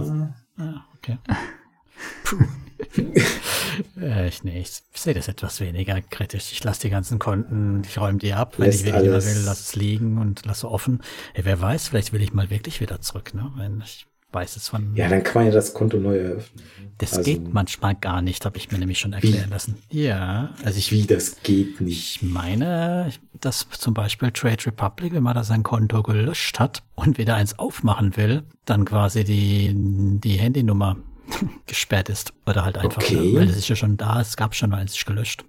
Ja, 0.59 0.87
okay. 1.03 1.19
Äh, 4.01 4.29
ich, 4.29 4.45
nee, 4.45 4.61
ich 4.61 4.83
sehe 4.95 5.15
das 5.15 5.29
etwas 5.29 5.61
weniger 5.61 6.01
kritisch. 6.01 6.53
Ich 6.53 6.65
lasse 6.65 6.83
die 6.83 6.91
ganzen 6.91 7.19
Konten, 7.19 7.83
ich 7.85 7.99
räume 7.99 8.19
die 8.19 8.33
ab. 8.33 8.55
Wenn 8.59 8.67
Lässt 8.67 8.81
ich 8.81 8.87
wirklich 8.87 9.11
mal 9.11 9.25
will, 9.25 9.43
lass 9.45 9.61
es 9.61 9.77
liegen 9.77 10.19
und 10.19 10.45
lasse 10.45 10.71
offen. 10.71 11.03
Hey, 11.35 11.45
wer 11.45 11.61
weiß, 11.61 11.89
vielleicht 11.89 12.13
will 12.13 12.23
ich 12.23 12.33
mal 12.33 12.51
wirklich 12.51 12.81
wieder 12.81 13.01
zurück, 13.01 13.35
ne? 13.35 13.53
Wenn 13.57 13.81
ich 13.81 14.07
weiß 14.33 14.57
es 14.57 14.69
von. 14.69 14.95
Ja, 14.95 15.09
dann 15.09 15.23
kann 15.23 15.43
man 15.43 15.47
ja 15.47 15.53
das 15.53 15.75
Konto 15.75 15.99
neu 15.99 16.19
eröffnen. 16.19 16.65
Das 16.99 17.17
also, 17.17 17.31
geht 17.31 17.53
manchmal 17.53 17.95
gar 17.95 18.21
nicht, 18.21 18.45
habe 18.45 18.59
ich 18.59 18.71
mir 18.71 18.79
nämlich 18.79 18.99
schon 18.99 19.15
erklären 19.15 19.47
wie? 19.47 19.51
lassen. 19.51 19.77
Ja, 19.91 20.51
also 20.65 20.79
ich. 20.79 20.93
Wie, 20.93 21.07
das 21.07 21.43
geht 21.43 21.81
nicht? 21.81 22.17
Ich 22.17 22.23
meine, 22.23 23.11
dass 23.41 23.67
zum 23.71 23.95
Beispiel 23.95 24.31
Trade 24.31 24.67
Republic, 24.67 25.15
wenn 25.15 25.23
man 25.23 25.35
da 25.35 25.43
sein 25.43 25.63
Konto 25.63 26.03
gelöscht 26.03 26.61
hat 26.61 26.83
und 26.95 27.17
wieder 27.17 27.37
eins 27.37 27.59
aufmachen 27.59 28.17
will, 28.17 28.43
dann 28.67 28.85
quasi 28.85 29.25
die, 29.25 29.73
die 29.75 30.37
Handynummer 30.37 30.97
gesperrt 31.67 32.11
ist. 32.11 32.35
Oder 32.47 32.65
halt 32.65 32.77
einfach, 32.77 33.03
okay. 33.03 33.35
weil 33.35 33.49
es 33.49 33.57
ist 33.57 33.69
ja 33.69 33.77
schon 33.77 33.97
da, 33.97 34.21
es 34.21 34.37
gab 34.37 34.55
schon 34.55 34.75
eins 34.75 35.03
gelöscht. 35.05 35.45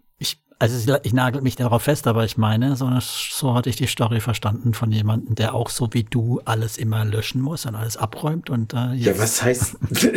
Also 0.61 0.95
ich 1.01 1.13
nagel 1.13 1.41
mich 1.41 1.55
darauf 1.55 1.81
fest, 1.81 2.05
aber 2.05 2.23
ich 2.23 2.37
meine, 2.37 2.75
so, 2.75 2.87
so 3.01 3.55
hatte 3.55 3.71
ich 3.71 3.77
die 3.77 3.87
Story 3.87 4.19
verstanden 4.19 4.75
von 4.75 4.91
jemandem, 4.91 5.33
der 5.33 5.55
auch 5.55 5.71
so 5.71 5.89
wie 5.89 6.03
du 6.03 6.39
alles 6.45 6.77
immer 6.77 7.03
löschen 7.03 7.41
muss 7.41 7.65
und 7.65 7.73
alles 7.73 7.97
abräumt 7.97 8.51
und 8.51 8.75
äh, 8.75 8.93
jetzt 8.93 9.05
Ja, 9.07 9.17
was 9.17 9.41
heißt 9.41 9.77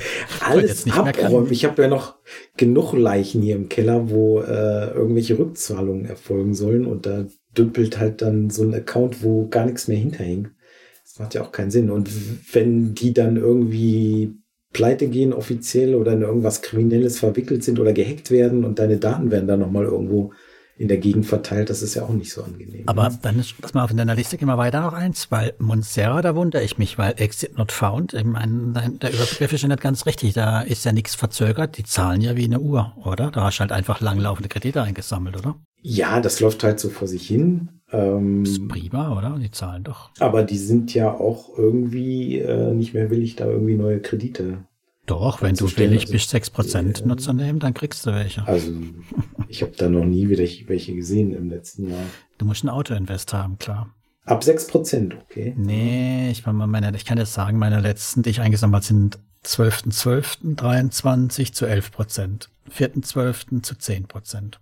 alles 0.40 0.90
abräumen? 0.90 1.52
Ich 1.52 1.66
habe 1.66 1.82
ja 1.82 1.88
noch 1.88 2.14
genug 2.56 2.94
Leichen 2.94 3.42
hier 3.42 3.54
im 3.54 3.68
Keller, 3.68 4.08
wo 4.08 4.40
äh, 4.40 4.92
irgendwelche 4.92 5.38
Rückzahlungen 5.38 6.06
erfolgen 6.06 6.54
sollen 6.54 6.86
und 6.86 7.04
da 7.04 7.26
dümpelt 7.54 7.98
halt 7.98 8.22
dann 8.22 8.48
so 8.48 8.62
ein 8.62 8.72
Account, 8.72 9.22
wo 9.22 9.46
gar 9.48 9.66
nichts 9.66 9.88
mehr 9.88 9.98
hinterhängt. 9.98 10.52
Das 11.04 11.18
macht 11.18 11.34
ja 11.34 11.42
auch 11.42 11.52
keinen 11.52 11.70
Sinn. 11.70 11.90
Und 11.90 12.08
wenn 12.54 12.94
die 12.94 13.12
dann 13.12 13.36
irgendwie 13.36 14.41
pleite 14.72 15.08
gehen 15.08 15.32
offiziell 15.32 15.94
oder 15.94 16.12
in 16.12 16.22
irgendwas 16.22 16.62
Kriminelles 16.62 17.18
verwickelt 17.18 17.64
sind 17.64 17.78
oder 17.78 17.92
gehackt 17.92 18.30
werden 18.30 18.64
und 18.64 18.78
deine 18.78 18.98
Daten 18.98 19.30
werden 19.30 19.48
dann 19.48 19.60
nochmal 19.60 19.84
irgendwo 19.84 20.32
in 20.78 20.88
der 20.88 20.96
Gegend 20.96 21.26
verteilt, 21.26 21.70
das 21.70 21.82
ist 21.82 21.94
ja 21.94 22.02
auch 22.02 22.12
nicht 22.12 22.32
so 22.32 22.42
angenehm. 22.42 22.82
Aber 22.86 23.08
ne? 23.08 23.18
dann 23.22 23.38
ist, 23.38 23.60
pass 23.60 23.74
mal 23.74 23.84
auf, 23.84 23.90
in 23.90 23.98
deiner 23.98 24.14
Liste 24.14 24.36
gehen 24.38 24.48
wir 24.48 24.58
weiter 24.58 24.80
noch 24.80 24.94
eins, 24.94 25.30
weil 25.30 25.54
Monserra, 25.58 26.22
da 26.22 26.34
wundere 26.34 26.64
ich 26.64 26.78
mich, 26.78 26.98
weil 26.98 27.14
Exit 27.18 27.56
Not 27.58 27.72
Found, 27.72 28.14
ich 28.14 28.24
meine, 28.24 28.72
der 29.00 29.12
Überbegriff 29.12 29.52
ist 29.52 29.62
ja 29.62 29.68
nicht 29.68 29.80
ganz 29.80 30.06
richtig, 30.06 30.32
da 30.32 30.62
ist 30.62 30.84
ja 30.84 30.92
nichts 30.92 31.14
verzögert, 31.14 31.76
die 31.76 31.84
zahlen 31.84 32.20
ja 32.20 32.36
wie 32.36 32.44
eine 32.44 32.58
Uhr, 32.58 32.94
oder? 33.04 33.30
Da 33.30 33.44
hast 33.44 33.58
du 33.58 33.60
halt 33.60 33.72
einfach 33.72 34.00
langlaufende 34.00 34.48
Kredite 34.48 34.82
eingesammelt, 34.82 35.36
oder? 35.36 35.54
Ja, 35.82 36.20
das 36.20 36.40
läuft 36.40 36.64
halt 36.64 36.80
so 36.80 36.88
vor 36.88 37.06
sich 37.06 37.26
hin. 37.26 37.68
Ähm, 37.92 38.44
das 38.44 38.54
ist 38.54 38.68
prima, 38.68 39.16
oder? 39.16 39.38
Die 39.38 39.50
zahlen 39.50 39.84
doch. 39.84 40.10
Aber 40.18 40.42
die 40.42 40.58
sind 40.58 40.94
ja 40.94 41.12
auch 41.12 41.56
irgendwie 41.56 42.38
äh, 42.38 42.72
nicht 42.72 42.94
mehr 42.94 43.10
willig, 43.10 43.36
da 43.36 43.46
irgendwie 43.46 43.76
neue 43.76 44.00
Kredite. 44.00 44.64
Doch, 45.06 45.42
wenn 45.42 45.56
du 45.56 45.64
willig 45.76 46.02
also, 46.02 46.12
bist, 46.12 46.32
6% 46.34 47.02
äh, 47.02 47.06
Nutzer 47.06 47.32
nehmen, 47.32 47.58
dann 47.58 47.74
kriegst 47.74 48.06
du 48.06 48.12
welche. 48.12 48.46
Also, 48.46 48.70
ich 49.48 49.62
habe 49.62 49.72
da 49.76 49.88
noch 49.88 50.04
nie 50.04 50.28
wieder 50.28 50.44
welche 50.66 50.94
gesehen 50.94 51.34
im 51.34 51.50
letzten 51.50 51.90
Jahr. 51.90 52.04
Du 52.38 52.46
musst 52.46 52.62
ein 52.64 52.68
Auto-Invest 52.68 53.32
haben, 53.32 53.58
klar. 53.58 53.92
Ab 54.24 54.42
6%, 54.42 55.14
okay. 55.20 55.54
Nee, 55.56 56.30
ich, 56.30 56.46
meine, 56.46 56.96
ich 56.96 57.04
kann 57.04 57.18
jetzt 57.18 57.34
sagen, 57.34 57.58
meine 57.58 57.80
letzten, 57.80 58.22
die 58.22 58.30
ich 58.30 58.40
eingesammelt 58.40 58.84
sind 58.84 59.18
12.12.23 59.44 61.52
zu 61.52 61.66
11% 61.66 62.46
4.12. 62.70 63.62
zu 63.62 63.74
10% 63.74 64.52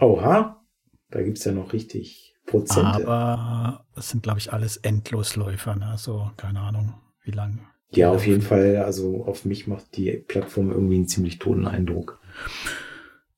Oha, 0.00 0.64
da 1.10 1.22
gibt's 1.22 1.44
ja 1.44 1.52
noch 1.52 1.74
richtig 1.74 2.29
Prozente. 2.50 3.06
Aber 3.06 3.84
das 3.94 4.10
sind, 4.10 4.22
glaube 4.22 4.38
ich, 4.38 4.52
alles 4.52 4.76
Endlosläufer, 4.76 5.76
ne? 5.76 5.94
So, 5.96 6.30
keine 6.36 6.60
Ahnung, 6.60 6.94
wie 7.22 7.30
lang. 7.30 7.60
Ja, 7.92 8.10
auf 8.10 8.26
jeden 8.26 8.42
Fall. 8.42 8.76
Also 8.76 9.24
auf 9.24 9.44
mich 9.44 9.66
macht 9.66 9.96
die 9.96 10.12
Plattform 10.12 10.70
irgendwie 10.70 10.96
einen 10.96 11.08
ziemlich 11.08 11.38
toten 11.38 11.66
Eindruck. 11.66 12.20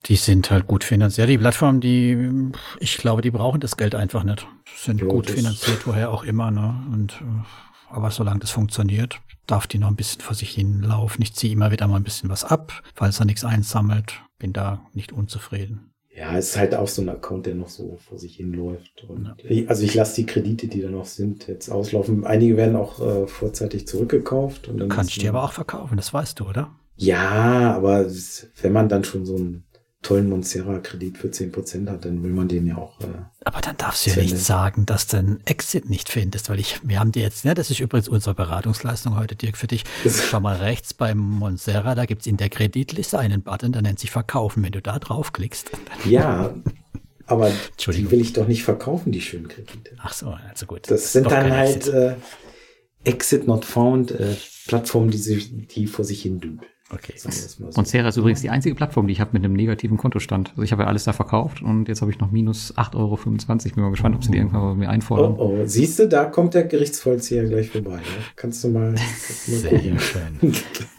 Die 0.06 0.16
sind 0.16 0.50
halt 0.50 0.66
gut 0.66 0.84
finanziert. 0.84 1.28
Die 1.28 1.38
Plattformen, 1.38 1.80
die, 1.80 2.50
ich 2.80 2.96
glaube, 2.96 3.22
die 3.22 3.30
brauchen 3.30 3.60
das 3.60 3.76
Geld 3.76 3.94
einfach 3.94 4.24
nicht. 4.24 4.46
Sind 4.76 5.00
jo, 5.00 5.08
gut 5.08 5.30
finanziert, 5.30 5.86
woher 5.86 6.10
auch 6.10 6.24
immer. 6.24 6.50
Ne? 6.50 6.74
Und 6.92 7.12
äh, 7.22 7.44
aber 7.88 8.10
solange 8.10 8.40
das 8.40 8.50
funktioniert, 8.50 9.20
darf 9.46 9.66
die 9.66 9.78
noch 9.78 9.88
ein 9.88 9.96
bisschen 9.96 10.22
vor 10.22 10.34
sich 10.34 10.50
hinlaufen. 10.50 11.22
Ich 11.22 11.34
ziehe 11.34 11.52
immer 11.52 11.70
wieder 11.70 11.86
mal 11.86 11.96
ein 11.96 12.04
bisschen 12.04 12.30
was 12.30 12.42
ab, 12.42 12.82
falls 12.94 13.20
er 13.20 13.26
nichts 13.26 13.44
einsammelt. 13.44 14.20
Bin 14.38 14.52
da 14.52 14.80
nicht 14.92 15.12
unzufrieden. 15.12 15.91
Ja, 16.14 16.36
es 16.36 16.50
ist 16.50 16.58
halt 16.58 16.74
auch 16.74 16.88
so 16.88 17.00
ein 17.00 17.08
Account, 17.08 17.46
der 17.46 17.54
noch 17.54 17.68
so 17.68 17.98
vor 18.06 18.18
sich 18.18 18.36
hinläuft. 18.36 19.04
Und 19.08 19.34
ja. 19.44 19.66
also 19.68 19.82
ich 19.82 19.94
lasse 19.94 20.16
die 20.16 20.26
Kredite, 20.26 20.66
die 20.66 20.82
da 20.82 20.90
noch 20.90 21.06
sind, 21.06 21.48
jetzt 21.48 21.70
auslaufen. 21.70 22.26
Einige 22.26 22.56
werden 22.56 22.76
auch 22.76 23.00
äh, 23.00 23.26
vorzeitig 23.26 23.86
zurückgekauft. 23.86 24.68
Und 24.68 24.78
dann 24.78 24.88
Kannst 24.90 25.16
du 25.16 25.20
die 25.20 25.28
aber 25.28 25.42
auch 25.42 25.52
verkaufen, 25.52 25.96
das 25.96 26.12
weißt 26.12 26.40
du, 26.40 26.48
oder? 26.48 26.70
Ja, 26.96 27.74
aber 27.74 28.06
wenn 28.60 28.72
man 28.72 28.90
dann 28.90 29.04
schon 29.04 29.24
so 29.24 29.36
ein 29.36 29.64
tollen 30.02 30.28
Monstera-Kredit 30.28 31.16
für 31.16 31.28
10% 31.28 31.88
hat, 31.88 32.04
dann 32.04 32.22
will 32.22 32.32
man 32.32 32.48
den 32.48 32.66
ja 32.66 32.76
auch. 32.76 33.00
Äh, 33.00 33.06
Aber 33.44 33.60
dann 33.60 33.76
darfst 33.76 34.04
du 34.04 34.10
ja 34.10 34.16
nicht 34.16 34.36
sagen, 34.36 34.84
dass 34.84 35.06
du 35.06 35.18
einen 35.18 35.40
Exit 35.46 35.88
nicht 35.88 36.08
findest, 36.08 36.50
weil 36.50 36.58
ich, 36.58 36.80
wir 36.82 36.98
haben 36.98 37.12
die 37.12 37.20
jetzt, 37.20 37.44
ne, 37.44 37.54
das 37.54 37.70
ist 37.70 37.80
übrigens 37.80 38.08
unsere 38.08 38.34
Beratungsleistung 38.34 39.16
heute, 39.16 39.36
Dirk, 39.36 39.56
für 39.56 39.68
dich. 39.68 39.84
Schau 40.04 40.40
mal 40.40 40.56
rechts 40.56 40.92
beim 40.92 41.18
Monstera, 41.18 41.94
da 41.94 42.04
gibt's 42.04 42.26
in 42.26 42.36
der 42.36 42.48
Kreditliste 42.48 43.18
einen 43.18 43.42
Button, 43.42 43.72
der 43.72 43.82
nennt 43.82 44.00
sich 44.00 44.10
Verkaufen. 44.10 44.62
Wenn 44.62 44.72
du 44.72 44.82
da 44.82 44.98
draufklickst. 44.98 45.70
Ja, 46.04 46.54
aber 47.26 47.52
die 47.86 48.10
will 48.10 48.20
ich 48.20 48.32
doch 48.32 48.48
nicht 48.48 48.64
verkaufen, 48.64 49.12
die 49.12 49.20
schönen 49.20 49.48
Kredite. 49.48 49.96
Ach 49.98 50.12
so, 50.12 50.36
also 50.48 50.66
gut. 50.66 50.90
Das, 50.90 51.02
das 51.02 51.12
sind 51.12 51.30
dann 51.30 51.50
halt 51.50 51.86
äh, 51.88 52.16
Exit 53.04 53.46
Not 53.46 53.64
Found, 53.64 54.10
äh, 54.10 54.34
Plattformen, 54.66 55.10
die, 55.10 55.18
sich, 55.18 55.66
die 55.68 55.86
vor 55.86 56.04
sich 56.04 56.22
hin 56.22 56.40
dümpeln. 56.40 56.71
Okay. 56.92 57.14
So. 57.16 57.64
Und 57.74 57.88
Sera 57.88 58.08
ist 58.08 58.18
übrigens 58.18 58.42
die 58.42 58.50
einzige 58.50 58.74
Plattform, 58.74 59.06
die 59.06 59.14
ich 59.14 59.20
habe 59.20 59.30
mit 59.32 59.44
einem 59.44 59.54
negativen 59.54 59.96
Kontostand. 59.96 60.50
Also 60.50 60.62
ich 60.62 60.72
habe 60.72 60.82
ja 60.82 60.88
alles 60.88 61.04
da 61.04 61.12
verkauft 61.12 61.62
und 61.62 61.88
jetzt 61.88 62.02
habe 62.02 62.10
ich 62.10 62.18
noch 62.18 62.30
minus 62.30 62.76
8,25 62.76 62.96
Euro. 62.96 63.16
Bin 63.16 63.84
mal 63.84 63.90
gespannt, 63.90 64.16
ob 64.16 64.24
sie 64.24 64.30
die 64.30 64.38
irgendwann 64.38 64.60
bei 64.60 64.74
mir 64.74 64.90
einfordern. 64.90 65.34
Oh, 65.38 65.58
oh. 65.60 65.62
Siehst 65.64 65.98
du, 65.98 66.08
da 66.08 66.26
kommt 66.26 66.52
der 66.54 66.64
Gerichtsvollzieher 66.64 67.44
gleich 67.44 67.70
vorbei. 67.70 67.96
Ne? 67.96 68.02
Kannst 68.36 68.62
du 68.62 68.68
mal, 68.68 68.90
mal 68.90 68.96
Sehr 68.96 69.98
schön. 69.98 70.52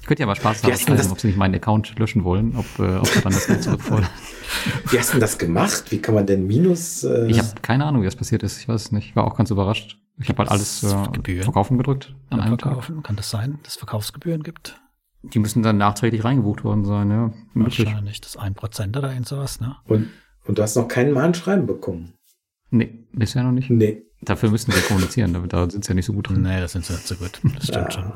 Könnte 0.06 0.22
ja 0.22 0.26
mal 0.26 0.36
Spaß 0.36 0.64
haben, 0.64 1.12
ob 1.12 1.20
sie 1.20 1.28
nicht 1.28 1.38
meinen 1.38 1.56
Account 1.56 1.98
löschen 2.00 2.24
wollen, 2.24 2.56
ob, 2.58 2.66
äh, 2.80 2.98
ob 2.98 3.08
sie 3.08 3.22
dann 3.22 3.34
das 3.34 3.46
Geld 3.46 3.62
zurückfordern. 3.64 4.10
Wie 4.90 4.98
hast 4.98 5.10
du 5.10 5.14
denn 5.14 5.22
das 5.22 5.38
gemacht? 5.38 5.86
Wie 5.92 6.00
kann 6.00 6.16
man 6.16 6.26
denn 6.26 6.48
Minus? 6.48 7.04
Äh 7.04 7.28
ich 7.28 7.38
habe 7.38 7.50
keine 7.62 7.86
Ahnung, 7.86 8.02
wie 8.02 8.06
das 8.06 8.16
passiert 8.16 8.44
ist. 8.44 8.60
Ich 8.60 8.68
weiß 8.68 8.86
es 8.86 8.92
nicht. 8.92 9.10
Ich 9.10 9.16
war 9.16 9.26
auch 9.26 9.38
ganz 9.38 9.52
überrascht. 9.52 10.00
Ich 10.20 10.30
habe 10.30 10.40
halt 10.40 10.52
alles 10.52 10.84
äh, 10.84 11.42
Verkaufen 11.44 11.78
gedrückt 11.78 12.16
an 12.30 12.40
einem 12.40 12.60
Verkaufen. 12.60 12.98
Tag. 12.98 13.04
Kann 13.06 13.16
das 13.16 13.30
sein, 13.30 13.60
dass 13.64 13.74
es 13.74 13.78
Verkaufsgebühren 13.78 14.44
gibt? 14.44 14.80
Die 15.24 15.40
müssen 15.40 15.64
dann 15.64 15.78
nachträglich 15.78 16.24
reingebucht 16.24 16.64
worden 16.64 16.84
sein, 16.84 17.10
ja. 17.10 17.34
Wahrscheinlich 17.54 18.20
das 18.20 18.38
1% 18.38 18.98
oder 18.98 19.10
irgend 19.10 19.28
sowas, 19.28 19.62
ne? 19.62 19.78
Und, 19.86 20.10
und 20.46 20.58
du 20.58 20.62
hast 20.62 20.76
noch 20.76 20.88
kein 20.88 21.12
Mahnschreiben 21.12 21.66
bekommen? 21.66 22.14
Nee, 22.70 23.06
bisher 23.14 23.44
noch 23.44 23.52
nicht. 23.52 23.70
Nee. 23.70 24.04
Dafür 24.22 24.50
müssen 24.50 24.74
wir 24.74 24.82
kommunizieren, 24.82 25.34
da, 25.34 25.40
da 25.40 25.70
sind 25.70 25.86
sie 25.86 25.92
ja 25.92 25.96
nicht 25.96 26.06
so 26.06 26.14
gut 26.14 26.30
drin. 26.30 26.42
Nee, 26.42 26.60
das 26.60 26.74
sind 26.74 26.86
sie 26.86 26.94
nicht 26.94 27.08
so 27.08 27.16
gut. 27.16 27.42
Das 27.56 27.68
stimmt 27.68 27.88
ah, 27.88 27.92
schon. 27.92 28.12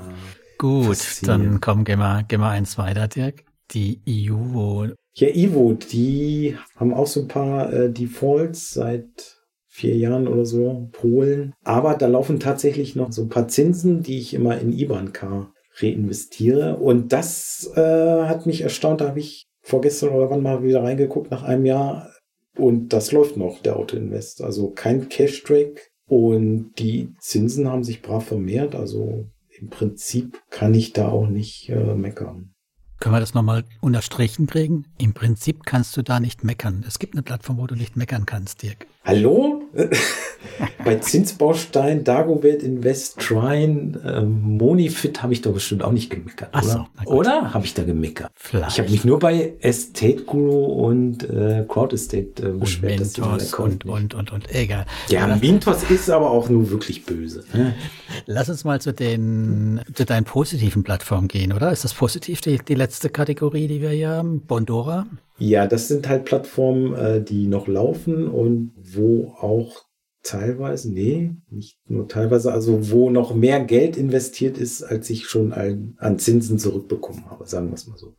Gut, 0.58 0.98
dann 1.24 1.62
komm, 1.62 1.84
geh 1.84 1.96
mal, 1.96 2.26
geh 2.28 2.38
mal 2.38 2.52
eins 2.52 2.78
weiter, 2.78 3.08
Dirk. 3.08 3.44
Die 3.72 4.02
Ivo. 4.06 4.88
Ja, 5.16 5.28
Ivo, 5.28 5.74
die 5.74 6.58
haben 6.76 6.94
auch 6.94 7.08
so 7.08 7.22
ein 7.22 7.28
paar 7.28 7.72
äh, 7.72 7.92
Defaults 7.92 8.72
seit 8.72 9.38
vier 9.68 9.96
Jahren 9.96 10.28
oder 10.28 10.46
so, 10.46 10.90
Polen. 10.94 11.54
Aber 11.64 11.94
da 11.96 12.08
laufen 12.08 12.40
tatsächlich 12.40 12.96
noch 12.96 13.12
so 13.12 13.24
ein 13.24 13.30
paar 13.30 13.48
Zinsen, 13.48 14.02
die 14.02 14.18
ich 14.18 14.34
immer 14.34 14.58
in 14.58 14.74
IBAN-K 14.74 15.52
reinvestiere. 15.82 16.78
Und 16.78 17.14
das 17.14 17.72
äh, 17.76 18.24
hat 18.24 18.46
mich 18.46 18.62
erstaunt. 18.62 19.02
Da 19.02 19.10
habe 19.10 19.20
ich 19.20 19.48
vorgestern 19.62 20.10
oder 20.10 20.30
wann 20.30 20.44
mal 20.44 20.64
wieder 20.64 20.84
reingeguckt 20.84 21.32
nach 21.32 21.44
einem 21.44 21.66
Jahr. 21.66 22.12
Und 22.58 22.94
das 22.94 23.12
läuft 23.12 23.38
noch, 23.38 23.62
der 23.62 23.78
Auto-Invest. 23.78 24.42
Also 24.42 24.72
kein 24.72 25.10
Cash-Track. 25.10 25.92
Und 26.10 26.74
die 26.80 27.14
Zinsen 27.20 27.70
haben 27.70 27.84
sich 27.84 28.02
brav 28.02 28.26
vermehrt. 28.26 28.76
Also 28.76 29.26
im 29.60 29.70
Prinzip 29.70 30.42
kann 30.50 30.74
ich 30.74 30.94
da 30.94 31.10
auch 31.10 31.28
nicht 31.28 31.70
äh, 31.70 31.96
meckern. 31.96 32.54
Können 33.00 33.14
wir 33.14 33.20
das 33.20 33.36
nochmal 33.36 33.64
unterstrichen 33.80 34.48
kriegen? 34.48 34.86
Im 34.98 35.14
Prinzip 35.14 35.66
kannst 35.66 35.96
du 35.98 36.02
da 36.02 36.20
nicht 36.20 36.44
meckern. 36.44 36.84
Es 36.88 36.98
gibt 36.98 37.14
eine 37.14 37.22
Plattform, 37.22 37.60
wo 37.60 37.68
du 37.68 37.76
nicht 37.76 37.96
meckern 37.96 38.26
kannst, 38.26 38.64
Dirk. 38.64 38.88
Hallo? 39.08 39.62
Bei 40.84 40.96
Zinsbaustein, 40.96 42.04
Dagobert 42.04 42.62
Invest, 42.62 43.18
Trine, 43.20 43.98
ähm, 44.06 44.58
Monifit 44.58 45.24
habe 45.24 45.32
ich 45.32 45.42
doch 45.42 45.54
bestimmt 45.54 45.82
auch 45.82 45.94
nicht 45.94 46.10
gemeckert, 46.10 46.50
Ach 46.52 46.64
so, 46.64 46.86
oder? 47.06 47.18
Oder 47.18 47.54
habe 47.54 47.66
ich 47.66 47.74
da 47.74 47.84
gemeckert? 47.84 48.30
Vielleicht. 48.36 48.74
Ich 48.74 48.80
habe 48.80 48.92
mich 48.92 49.06
nur 49.06 49.20
bei 49.20 49.54
Estate 49.62 50.24
Guru 50.24 50.66
und 50.88 51.24
äh, 51.24 51.64
Crowd 51.70 51.96
Estate 51.96 52.42
äh, 52.42 52.46
und 52.48 52.60
beschwert, 52.60 53.00
Mentos 53.00 53.54
Account 53.54 53.86
und, 53.86 54.14
und, 54.14 54.14
und, 54.14 54.32
und, 54.34 54.54
egal. 54.54 54.86
Ja, 55.08 55.26
lass, 55.26 55.40
Mintos 55.40 55.84
ist 55.90 56.10
aber 56.10 56.30
auch 56.30 56.50
nur 56.50 56.70
wirklich 56.70 57.06
böse. 57.06 57.46
Ne? 57.54 57.76
lass 58.26 58.50
uns 58.50 58.66
mal 58.66 58.82
zu 58.82 58.92
den, 58.94 59.82
zu 59.94 60.04
deinen 60.04 60.26
positiven 60.26 60.84
Plattformen 60.84 61.30
gehen, 61.30 61.54
oder? 61.54 61.72
Ist 61.72 61.86
das 61.86 61.94
positiv, 61.94 62.42
die, 62.42 62.58
die 62.58 62.76
letzte 62.76 63.10
Kategorie, 63.10 63.70
die 63.70 63.82
wir 63.82 63.92
hier 63.92 64.10
haben? 64.10 64.42
Bondora? 64.42 65.06
Ja, 65.38 65.68
das 65.68 65.88
sind 65.88 66.08
halt 66.10 66.26
Plattformen, 66.26 66.94
äh, 66.96 67.24
die 67.24 67.48
noch 67.48 67.68
laufen 67.68 68.28
und 68.28 68.74
wo 68.76 69.36
auch 69.40 69.86
teilweise, 70.24 70.92
nee, 70.92 71.36
nicht 71.50 71.80
nur 71.88 72.08
teilweise, 72.08 72.52
also 72.52 72.92
wo 72.92 73.10
noch 73.10 73.34
mehr 73.34 73.64
Geld 73.64 73.98
investiert 73.98 74.58
ist, 74.58 74.84
als 74.84 75.10
ich 75.10 75.28
schon 75.28 75.54
an, 75.54 75.96
an 76.00 76.20
Zinsen 76.20 76.60
zurückbekommen 76.60 77.30
habe, 77.30 77.46
sagen 77.48 77.70
wir 77.70 77.76
es 77.76 77.88
mal 77.88 77.98
so. 77.98 78.16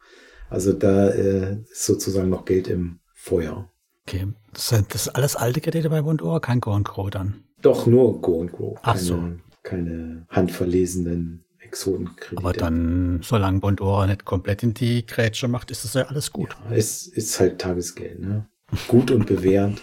Also 0.49 0.73
da 0.73 1.11
äh, 1.11 1.59
ist 1.71 1.85
sozusagen 1.85 2.31
noch 2.31 2.45
Geld 2.45 2.69
im 2.69 3.01
Feuer. 3.15 3.71
Okay. 4.07 4.29
Das 4.55 4.69
sind 4.69 4.95
das 4.95 5.05
sind 5.05 5.17
alles 5.17 5.37
alte 5.37 5.61
Kredite 5.61 5.91
bei 5.91 6.01
Bondora, 6.01 6.41
kein 6.41 6.61
Go 6.61 6.73
und 6.73 6.89
Grow 6.89 7.11
dann. 7.11 7.45
Doch 7.61 7.87
nur 7.87 8.21
Go 8.23 8.41
and 8.41 8.53
Grow. 8.53 8.79
Ach 8.83 8.95
Keine, 8.95 9.05
so. 9.05 9.23
keine 9.63 10.27
handverlesenen 10.31 11.45
Exotenkredite. 11.69 12.39
Aber 12.39 12.53
dann, 12.53 13.21
solange 13.23 13.61
Bondora 13.61 14.07
nicht 14.07 14.25
komplett 14.25 14.63
in 14.63 14.75
die 14.75 15.07
Grätsche 15.07 15.49
macht, 15.49 15.71
ist 15.71 15.85
das 15.85 15.95
ja 15.95 16.03
alles 16.03 16.33
gut. 16.33 16.57
Ja, 16.71 16.77
es 16.77 17.07
ist 17.07 17.39
halt 17.39 17.61
Tagesgeld, 17.61 18.21
ne? 18.21 18.47
Gut 18.87 19.11
und 19.11 19.27
bewährend. 19.27 19.81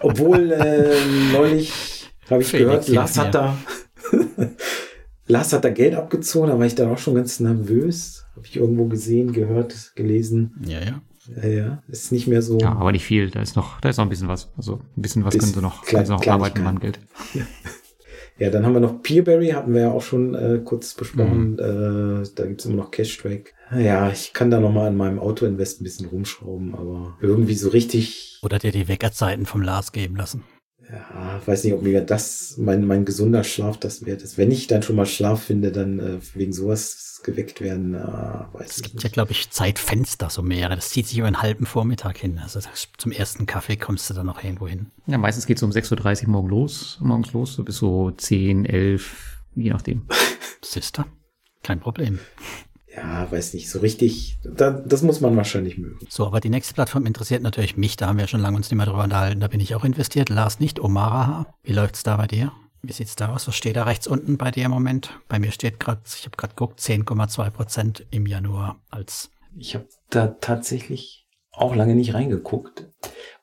Obwohl 0.00 0.52
äh, 0.52 0.96
neulich 1.32 2.10
habe 2.28 2.42
ich 2.42 2.48
Felix 2.48 2.86
gehört, 2.86 2.88
Lars 2.88 3.18
hat 3.18 3.34
da 3.34 3.56
Lars 5.26 5.52
hat 5.52 5.64
da 5.64 5.70
Geld 5.70 5.94
abgezogen, 5.94 6.48
da 6.48 6.58
war 6.58 6.66
ich 6.66 6.74
dann 6.74 6.90
auch 6.90 6.98
schon 6.98 7.14
ganz 7.14 7.40
nervös. 7.40 8.24
Habe 8.36 8.46
ich 8.46 8.56
irgendwo 8.56 8.86
gesehen, 8.86 9.32
gehört, 9.32 9.92
gelesen. 9.94 10.54
Ja, 10.66 10.80
ja. 10.80 11.00
Ja, 11.42 11.48
ja, 11.48 11.82
ist 11.88 12.12
nicht 12.12 12.28
mehr 12.28 12.40
so. 12.40 12.58
Ja, 12.58 12.72
aber 12.72 12.92
nicht 12.92 13.04
viel. 13.04 13.30
Da 13.30 13.40
ist 13.40 13.56
noch, 13.56 13.80
da 13.80 13.88
ist 13.88 13.96
noch 13.96 14.04
ein 14.04 14.10
bisschen 14.10 14.28
was. 14.28 14.52
Also 14.56 14.80
ein 14.96 15.02
bisschen 15.02 15.24
was 15.24 15.34
Bisschen 15.34 15.52
können 15.52 15.54
sie 15.54 15.60
noch, 15.60 15.84
können 15.84 16.06
sie 16.06 16.12
noch 16.12 16.24
arbeiten 16.26 16.62
beim 16.62 16.78
Geld. 16.78 17.00
Ja, 17.34 17.42
dann 18.38 18.66
haben 18.66 18.74
wir 18.74 18.80
noch 18.80 19.02
Peerberry, 19.02 19.48
hatten 19.48 19.72
wir 19.72 19.82
ja 19.82 19.90
auch 19.90 20.02
schon 20.02 20.34
äh, 20.34 20.60
kurz 20.64 20.94
besprochen. 20.94 21.52
Mhm. 21.52 22.22
Äh, 22.22 22.28
da 22.34 22.46
gibt's 22.46 22.66
immer 22.66 22.76
noch 22.76 22.90
Cash-Track. 22.90 23.54
Ja, 23.76 24.10
ich 24.10 24.32
kann 24.32 24.50
da 24.50 24.60
noch 24.60 24.72
mal 24.72 24.88
an 24.88 24.96
meinem 24.96 25.18
Auto-Invest 25.18 25.80
ein 25.80 25.84
bisschen 25.84 26.06
rumschrauben, 26.06 26.74
aber 26.74 27.16
irgendwie 27.20 27.54
so 27.54 27.70
richtig 27.70 28.38
Oder 28.42 28.58
dir 28.58 28.72
die 28.72 28.88
Weckerzeiten 28.88 29.46
vom 29.46 29.62
Lars 29.62 29.92
geben 29.92 30.16
lassen. 30.16 30.44
Ja, 30.90 31.40
weiß 31.44 31.64
nicht, 31.64 31.72
ob 31.72 31.82
mir 31.82 32.00
das 32.00 32.54
mein, 32.58 32.86
mein 32.86 33.04
gesunder 33.04 33.42
Schlaf 33.42 33.76
das 33.78 34.06
wert 34.06 34.22
ist. 34.22 34.38
Wenn 34.38 34.52
ich 34.52 34.68
dann 34.68 34.82
schon 34.82 34.94
mal 34.96 35.06
Schlaf 35.06 35.42
finde, 35.42 35.72
dann 35.72 35.98
äh, 35.98 36.18
wegen 36.34 36.52
sowas 36.52 37.20
geweckt 37.24 37.60
werden, 37.60 37.94
äh, 37.94 37.98
weiß 37.98 38.76
Es 38.76 38.82
gibt 38.82 38.94
nicht. 38.94 39.02
ja, 39.04 39.10
glaube 39.10 39.32
ich, 39.32 39.50
Zeitfenster, 39.50 40.30
so 40.30 40.42
mehrere. 40.42 40.76
Das 40.76 40.90
zieht 40.90 41.08
sich 41.08 41.18
über 41.18 41.26
einen 41.26 41.42
halben 41.42 41.66
Vormittag 41.66 42.18
hin. 42.18 42.38
Also 42.38 42.60
das, 42.60 42.88
zum 42.98 43.10
ersten 43.10 43.46
Kaffee 43.46 43.76
kommst 43.76 44.08
du 44.10 44.14
dann 44.14 44.26
noch 44.26 44.44
irgendwo 44.44 44.68
hin. 44.68 44.92
Ja, 45.06 45.18
meistens 45.18 45.46
geht's 45.46 45.62
um 45.64 45.70
6.30 45.70 46.24
Uhr 46.24 46.28
morgen 46.30 46.48
los, 46.48 46.98
morgens 47.00 47.32
los, 47.32 47.54
so 47.54 47.64
bis 47.64 47.78
so 47.78 48.12
10, 48.12 48.64
11, 48.64 49.42
je 49.56 49.70
nachdem. 49.70 50.02
Sister, 50.62 51.06
kein 51.64 51.80
Problem. 51.80 52.20
Ja, 52.96 53.30
weiß 53.30 53.54
nicht, 53.54 53.68
so 53.68 53.80
richtig. 53.80 54.38
Da, 54.42 54.70
das 54.70 55.02
muss 55.02 55.20
man 55.20 55.36
wahrscheinlich 55.36 55.76
mögen. 55.76 55.98
So, 56.08 56.26
aber 56.26 56.40
die 56.40 56.48
nächste 56.48 56.74
Plattform 56.74 57.04
interessiert 57.04 57.42
natürlich 57.42 57.76
mich. 57.76 57.96
Da 57.96 58.06
haben 58.06 58.18
wir 58.18 58.26
schon 58.26 58.40
lange 58.40 58.56
uns 58.56 58.70
nicht 58.70 58.76
mehr 58.76 58.86
drüber 58.86 59.04
unterhalten. 59.04 59.40
Da 59.40 59.48
bin 59.48 59.60
ich 59.60 59.74
auch 59.74 59.84
investiert. 59.84 60.30
Lars 60.30 60.60
nicht. 60.60 60.80
Omaraha. 60.80 61.46
Wie 61.62 61.72
läuft's 61.72 62.02
da 62.02 62.16
bei 62.16 62.26
dir? 62.26 62.52
Wie 62.82 62.92
sieht's 62.92 63.16
da 63.16 63.34
aus? 63.34 63.46
Was 63.48 63.56
steht 63.56 63.76
da 63.76 63.84
rechts 63.84 64.06
unten 64.06 64.38
bei 64.38 64.50
dir 64.50 64.64
im 64.64 64.70
Moment? 64.70 65.10
Bei 65.28 65.38
mir 65.38 65.50
steht 65.50 65.78
gerade, 65.78 66.00
ich 66.06 66.24
habe 66.24 66.36
gerade 66.36 66.54
geguckt, 66.54 66.80
10,2 66.80 67.50
Prozent 67.50 68.06
im 68.10 68.26
Januar 68.26 68.80
als 68.90 69.30
Ich 69.58 69.74
habe 69.74 69.88
da 70.08 70.28
tatsächlich 70.28 71.26
auch 71.52 71.74
lange 71.74 71.94
nicht 71.94 72.14
reingeguckt. 72.14 72.86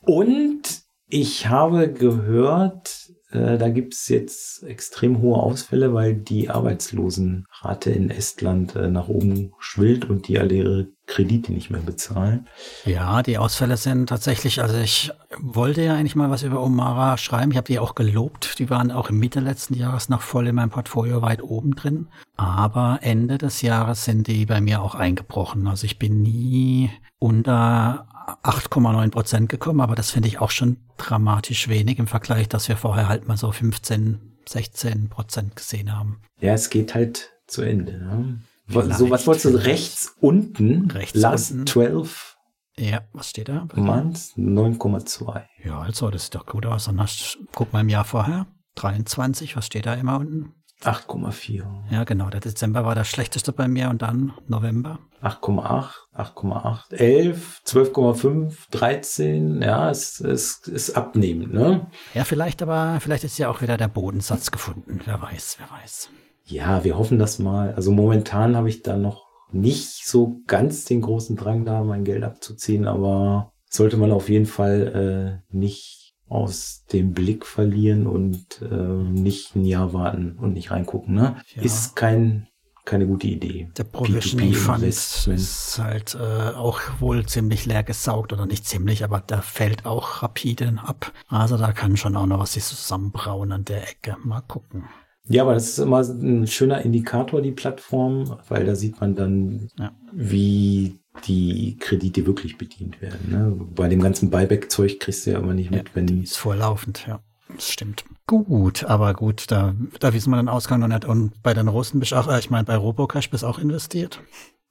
Und 0.02 0.62
ich 1.08 1.48
habe 1.48 1.92
gehört, 1.92 3.03
äh, 3.36 3.58
da 3.58 3.70
gibt's 3.70 4.10
jetzt 4.10 4.64
extrem 4.64 5.22
hohe 5.22 5.38
Ausfälle, 5.38 5.94
weil 5.94 6.16
die 6.16 6.50
Arbeitslosenrate 6.50 7.92
in 7.92 8.10
Estland 8.10 8.76
äh, 8.76 8.90
nach 8.90 9.08
oben 9.08 9.54
schwillt 9.60 10.10
und 10.10 10.28
die 10.28 10.40
alle 10.40 10.54
ihre 10.54 10.88
Kredite 11.06 11.52
nicht 11.52 11.70
mehr 11.70 11.82
bezahlen. 11.82 12.48
Ja, 12.86 13.22
die 13.24 13.38
Ausfälle 13.38 13.76
sind 13.76 14.08
tatsächlich, 14.08 14.62
also 14.62 14.78
ich 14.78 15.12
wollte 15.38 15.82
ja 15.82 15.96
eigentlich 15.96 16.16
mal 16.16 16.30
was 16.30 16.44
über 16.44 16.64
Omara 16.64 17.18
schreiben. 17.18 17.52
Ich 17.52 17.58
habe 17.58 17.68
die 17.68 17.80
auch 17.80 17.96
gelobt. 17.96 18.58
Die 18.60 18.70
waren 18.70 18.92
auch 18.92 19.10
im 19.10 19.20
Mitte 19.20 19.42
letzten 19.42 19.74
Jahres 19.74 20.08
noch 20.08 20.22
voll 20.22 20.48
in 20.48 20.56
meinem 20.56 20.70
Portfolio 20.70 21.22
weit 21.22 21.44
oben 21.44 21.76
drin. 21.76 22.08
Aber 22.38 23.00
Ende 23.02 23.38
des 23.38 23.62
Jahres 23.62 24.06
sind 24.06 24.28
die 24.28 24.46
bei 24.46 24.62
mir 24.62 24.82
auch 24.82 24.96
eingebrochen. 24.96 25.68
Also 25.68 25.86
ich 25.86 26.00
bin 26.00 26.22
nie 26.22 26.90
unter 27.20 28.08
8,9 28.44 29.12
Prozent 29.12 29.50
gekommen, 29.50 29.82
aber 29.82 29.96
das 29.96 30.12
finde 30.12 30.28
ich 30.28 30.40
auch 30.40 30.52
schon 30.52 30.78
dramatisch 30.98 31.68
wenig 31.68 32.00
im 32.00 32.08
Vergleich, 32.08 32.48
dass 32.50 32.68
wir 32.70 32.78
vorher 32.78 33.08
halt 33.08 33.28
mal 33.28 33.38
so 33.38 33.52
15, 33.52 34.38
16 34.48 35.10
Prozent 35.10 35.56
gesehen 35.56 35.96
haben. 35.96 36.22
Ja, 36.40 36.54
es 36.54 36.70
geht 36.70 36.94
halt 36.96 37.32
zu 37.48 37.62
Ende. 37.62 37.94
Ne? 37.94 38.40
Vielleicht. 38.68 38.98
So, 38.98 39.10
was 39.10 39.28
wolltest 39.28 39.46
du 39.46 39.50
rechts 39.50 40.16
unten? 40.20 40.90
Rechts 40.92 41.20
Last 41.20 41.52
unten. 41.52 41.68
12 41.68 42.38
Ja, 42.78 43.02
was 43.14 43.30
steht 43.30 43.50
da? 43.50 43.68
months 43.76 44.34
9,2. 44.38 45.44
Ja, 45.64 45.80
also 45.82 46.10
das 46.10 46.26
sieht 46.26 46.36
doch 46.36 46.46
gut 46.46 46.66
aus. 46.66 46.86
Dann 46.86 47.00
hast, 47.02 47.38
guck 47.54 47.74
mal 47.74 47.82
im 47.82 47.90
Jahr 47.90 48.06
vorher. 48.06 48.48
23, 48.76 49.56
was 49.56 49.66
steht 49.66 49.86
da 49.86 49.94
immer 49.94 50.18
unten? 50.18 50.54
8,4. 50.86 51.64
Ja, 51.90 52.04
genau. 52.04 52.30
Der 52.30 52.40
Dezember 52.40 52.86
war 52.86 52.96
der 52.96 53.04
schlechteste 53.04 53.52
bei 53.52 53.68
mir 53.68 53.90
und 53.90 54.02
dann 54.02 54.34
November. 54.48 55.00
8,8, 55.22 55.90
8,8, 56.16 56.94
11, 56.96 57.62
12,5, 57.66 58.54
13. 58.72 59.62
Ja, 59.62 59.90
es, 59.90 60.20
es 60.20 60.68
ist 60.68 60.98
abnehmend, 60.98 61.54
ne? 61.54 61.88
Ja, 62.14 62.26
vielleicht 62.26 62.62
aber, 62.62 63.00
vielleicht 63.00 63.24
ist 63.24 63.38
ja 63.38 63.50
auch 63.50 63.62
wieder 63.62 63.78
der 63.78 63.88
Bodensatz 63.88 64.52
gefunden. 64.52 65.00
Wer 65.06 65.22
weiß, 65.22 65.58
wer 65.60 65.70
weiß. 65.80 66.10
Ja, 66.46 66.84
wir 66.84 66.98
hoffen 66.98 67.20
das 67.20 67.40
mal. 67.40 67.74
Also 67.76 67.92
momentan 67.92 68.58
habe 68.58 68.68
ich 68.68 68.82
da 68.82 68.98
noch 68.98 69.28
nicht 69.52 70.06
so 70.06 70.42
ganz 70.48 70.86
den 70.86 71.02
großen 71.02 71.36
Drang 71.38 71.64
da, 71.64 71.84
mein 71.84 72.04
Geld 72.04 72.24
abzuziehen, 72.24 72.88
aber 72.88 73.54
sollte 73.70 73.98
man 73.98 74.12
auf 74.12 74.30
jeden 74.30 74.46
Fall 74.46 75.42
äh, 75.52 75.56
nicht 75.56 76.03
aus 76.34 76.86
dem 76.92 77.14
Blick 77.14 77.46
verlieren 77.46 78.08
und 78.08 78.62
äh, 78.62 78.76
nicht 78.76 79.56
ein 79.56 79.66
Jahr 79.66 79.94
warten 79.94 80.38
und 80.40 80.54
nicht 80.54 80.72
reingucken. 80.72 81.14
Ne? 81.16 81.38
Ja. 81.56 81.62
Ist 81.62 81.96
kein, 81.96 82.48
keine 82.86 83.06
gute 83.08 83.28
Idee. 83.28 83.70
Der 83.78 83.84
Provisioning 83.86 84.54
Fund 84.54 84.80
P2P-Investment. 84.80 85.40
ist 85.40 85.80
halt 85.80 86.16
äh, 86.16 86.56
auch 86.56 86.80
wohl 87.00 87.26
ziemlich 87.26 87.66
leer 87.66 87.84
gesaugt 87.84 88.34
oder 88.34 88.46
nicht 88.46 88.66
ziemlich, 88.66 89.04
aber 89.04 89.20
der 89.22 89.42
fällt 89.42 89.86
auch 89.86 90.24
rapide 90.24 90.74
ab. 90.84 91.14
Also 91.28 91.58
da 91.58 91.72
kann 91.72 91.96
schon 91.98 92.16
auch 92.18 92.26
noch 92.26 92.40
was 92.40 92.54
sich 92.54 92.64
zusammenbrauen 92.64 93.52
an 93.52 93.66
der 93.66 93.84
Ecke. 93.90 94.18
Mal 94.24 94.42
gucken. 94.42 94.86
Ja, 95.30 95.44
aber 95.44 95.54
das 95.54 95.70
ist 95.70 95.80
immer 95.80 96.02
ein 96.02 96.48
schöner 96.48 96.82
Indikator, 96.82 97.42
die 97.42 97.54
Plattform, 97.54 98.38
weil 98.50 98.66
da 98.66 98.76
sieht 98.76 99.00
man 99.00 99.16
dann, 99.16 99.70
Ja. 99.80 99.94
wie 100.12 101.00
die 101.28 101.78
Kredite 101.80 102.26
wirklich 102.26 102.58
bedient 102.58 103.02
werden. 103.02 103.30
Ne? 103.30 103.66
Bei 103.76 103.88
dem 103.88 104.02
ganzen 104.02 104.30
Buyback-Zeug 104.30 105.00
kriegst 105.00 105.26
du 105.26 105.32
ja 105.32 105.40
immer 105.40 105.54
nicht 105.54 105.72
mit, 105.72 105.96
wenn 105.96 106.24
Ist 106.24 106.38
vorlaufend, 106.38 107.06
ja. 107.08 107.20
Das 107.56 107.70
stimmt. 107.70 108.06
Gut, 108.26 108.86
aber 108.86 109.14
gut, 109.14 109.52
da, 109.52 109.76
da 110.00 110.14
wissen 110.14 110.32
wir 110.32 110.38
den 110.38 110.50
Ausgang 110.50 110.80
noch 110.80 110.88
nicht. 110.88 111.06
Und 111.06 111.44
bei 111.44 111.54
den 111.54 111.68
Russen 111.68 112.00
bist 112.00 112.14
du 112.14 112.16
auch, 112.16 112.28
äh, 112.28 112.40
ich 112.40 112.50
meine, 112.50 112.64
bei 112.64 112.76
Robocash 112.76 113.30
bist 113.30 113.44
du 113.44 113.48
auch 113.48 113.60
investiert. 113.60 114.22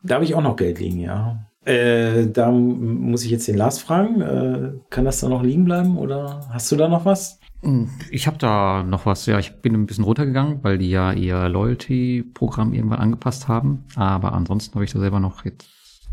Da 0.02 0.16
habe 0.16 0.24
ich 0.24 0.34
auch 0.34 0.42
noch 0.42 0.56
Geld 0.56 0.80
liegen, 0.80 1.00
ja. 1.00 1.46
Äh, 1.64 2.26
da 2.26 2.50
muss 2.50 3.24
ich 3.24 3.30
jetzt 3.30 3.46
den 3.46 3.56
Lars 3.56 3.78
fragen. 3.78 4.20
Äh, 4.20 4.72
kann 4.90 5.04
das 5.04 5.20
da 5.20 5.28
noch 5.28 5.42
liegen 5.42 5.64
bleiben 5.64 5.96
oder 5.96 6.48
hast 6.50 6.72
du 6.72 6.76
da 6.76 6.88
noch 6.88 7.04
was? 7.04 7.38
Ich 8.10 8.26
habe 8.26 8.38
da 8.38 8.82
noch 8.82 9.06
was, 9.06 9.26
ja, 9.26 9.38
ich 9.38 9.60
bin 9.60 9.74
ein 9.74 9.86
bisschen 9.86 10.02
runtergegangen, 10.02 10.64
weil 10.64 10.78
die 10.78 10.90
ja 10.90 11.12
ihr 11.12 11.48
Loyalty-Programm 11.48 12.72
irgendwann 12.72 12.98
angepasst 12.98 13.46
haben. 13.46 13.84
Aber 13.94 14.32
ansonsten 14.32 14.74
habe 14.74 14.84
ich 14.84 14.92
da 14.92 14.98
selber 14.98 15.20
noch 15.20 15.44
jetzt 15.44 15.68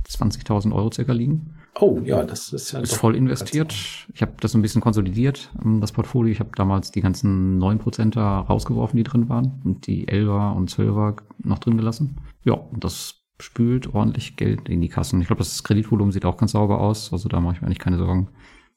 20.000 0.09 0.73
Euro 0.73 0.91
circa 0.91 1.13
liegen. 1.13 1.55
Oh, 1.79 1.99
ja, 2.03 2.23
das 2.23 2.51
ist 2.51 2.71
ja 2.71 2.79
Ist 2.79 2.95
voll 2.95 3.15
investiert. 3.15 3.73
Ich 4.13 4.21
habe 4.21 4.33
das 4.41 4.51
so 4.51 4.57
ein 4.57 4.61
bisschen 4.61 4.81
konsolidiert, 4.81 5.49
ähm, 5.63 5.79
das 5.81 5.91
Portfolio. 5.91 6.31
Ich 6.31 6.39
habe 6.39 6.49
damals 6.55 6.91
die 6.91 7.01
ganzen 7.01 7.59
9%er 7.61 8.45
rausgeworfen, 8.47 8.97
die 8.97 9.03
drin 9.03 9.29
waren. 9.29 9.61
Und 9.63 9.87
die 9.87 10.07
11er 10.07 10.55
und 10.55 10.71
12er 10.71 11.17
noch 11.39 11.59
drin 11.59 11.77
gelassen. 11.77 12.17
Ja, 12.43 12.53
und 12.53 12.83
das 12.83 13.21
spült 13.39 13.93
ordentlich 13.93 14.35
Geld 14.35 14.67
in 14.67 14.81
die 14.81 14.89
Kassen. 14.89 15.21
Ich 15.21 15.27
glaube, 15.27 15.39
das 15.39 15.63
Kreditvolumen 15.63 16.11
sieht 16.11 16.25
auch 16.25 16.37
ganz 16.37 16.51
sauber 16.51 16.81
aus. 16.81 17.13
Also 17.13 17.29
da 17.29 17.39
mache 17.39 17.55
ich 17.55 17.61
mir 17.61 17.67
eigentlich 17.67 17.79
keine 17.79 17.97
Sorgen 17.97 18.29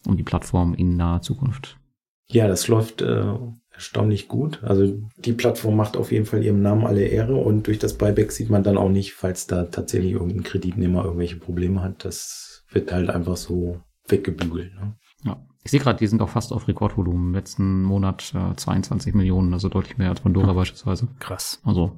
um 0.06 0.16
die 0.16 0.22
Plattform 0.22 0.74
in 0.74 0.96
naher 0.96 1.22
Zukunft. 1.22 1.78
Ja, 2.30 2.46
das 2.46 2.68
läuft 2.68 3.02
äh, 3.02 3.34
erstaunlich 3.74 4.28
gut. 4.28 4.62
Also 4.62 4.98
die 5.16 5.32
Plattform 5.32 5.76
macht 5.76 5.96
auf 5.96 6.12
jeden 6.12 6.26
Fall 6.26 6.42
ihrem 6.44 6.62
Namen 6.62 6.86
alle 6.86 7.04
Ehre 7.04 7.36
und 7.36 7.66
durch 7.66 7.78
das 7.78 7.94
Buyback 7.94 8.32
sieht 8.32 8.50
man 8.50 8.62
dann 8.62 8.76
auch 8.78 8.88
nicht, 8.90 9.14
falls 9.14 9.46
da 9.46 9.64
tatsächlich 9.64 10.12
irgendein 10.12 10.42
Kreditnehmer 10.42 11.04
irgendwelche 11.04 11.36
Probleme 11.36 11.82
hat. 11.82 12.04
Das 12.04 12.64
wird 12.70 12.92
halt 12.92 13.10
einfach 13.10 13.36
so 13.36 13.80
weggebügelt. 14.08 14.74
Ne? 14.74 14.94
Ja. 15.24 15.42
Ich 15.64 15.70
sehe 15.70 15.80
gerade, 15.80 15.98
die 15.98 16.06
sind 16.06 16.20
auch 16.22 16.28
fast 16.28 16.52
auf 16.52 16.66
Rekordvolumen. 16.68 17.28
Im 17.28 17.34
letzten 17.34 17.82
Monat 17.82 18.32
äh, 18.34 18.56
22 18.56 19.14
Millionen, 19.14 19.52
also 19.52 19.68
deutlich 19.68 19.96
mehr 19.96 20.10
als 20.10 20.20
Pandora 20.20 20.48
Hm. 20.48 20.56
beispielsweise. 20.56 21.08
Krass. 21.20 21.60
Also, 21.64 21.92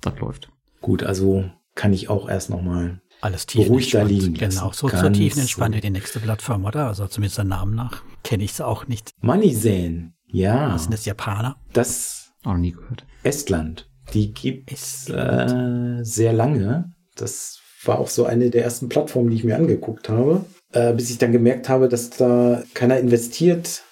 das 0.00 0.18
läuft. 0.20 0.50
Gut, 0.80 1.02
also 1.02 1.44
kann 1.74 1.92
ich 1.92 2.08
auch 2.08 2.28
erst 2.28 2.50
noch 2.50 2.62
mal 2.62 3.00
Alles 3.20 3.46
Beruhigt 3.46 3.94
da 3.94 4.02
liegen 4.02 4.34
lassen. 4.36 4.56
Genau, 4.58 4.72
so, 4.72 4.88
so 4.88 4.96
Ganz 4.96 5.16
tiefenentspannt 5.18 5.74
so. 5.74 5.76
wie 5.78 5.80
die 5.82 5.90
nächste 5.90 6.20
Plattform, 6.20 6.64
oder? 6.64 6.86
Also 6.86 7.06
zumindest 7.08 7.38
der 7.38 7.44
Namen 7.44 7.74
nach 7.74 8.02
kenne 8.22 8.44
ich 8.44 8.52
es 8.52 8.60
auch 8.60 8.86
nicht. 8.86 9.12
Moneyzen. 9.20 10.14
Ja, 10.30 10.74
Was 10.74 10.82
sind 10.84 10.92
das 10.94 11.04
Japaner? 11.04 11.56
das 11.72 12.32
Auch 12.44 12.52
noch 12.52 12.58
nie 12.58 12.72
gehört. 12.72 13.04
Estland. 13.22 13.88
Die 14.14 14.32
gibt's 14.32 15.08
Estland. 15.08 16.00
äh, 16.00 16.04
sehr 16.04 16.32
lange. 16.32 16.92
Das 17.16 17.58
war 17.84 17.98
auch 17.98 18.08
so 18.08 18.24
eine 18.24 18.50
der 18.50 18.64
ersten 18.64 18.88
Plattformen, 18.88 19.30
die 19.30 19.36
ich 19.36 19.44
mir 19.44 19.56
angeguckt 19.56 20.08
habe, 20.08 20.44
äh, 20.72 20.92
bis 20.92 21.10
ich 21.10 21.18
dann 21.18 21.32
gemerkt 21.32 21.68
habe, 21.68 21.88
dass 21.88 22.10
da 22.10 22.62
keiner 22.74 22.98
investiert. 22.98 23.82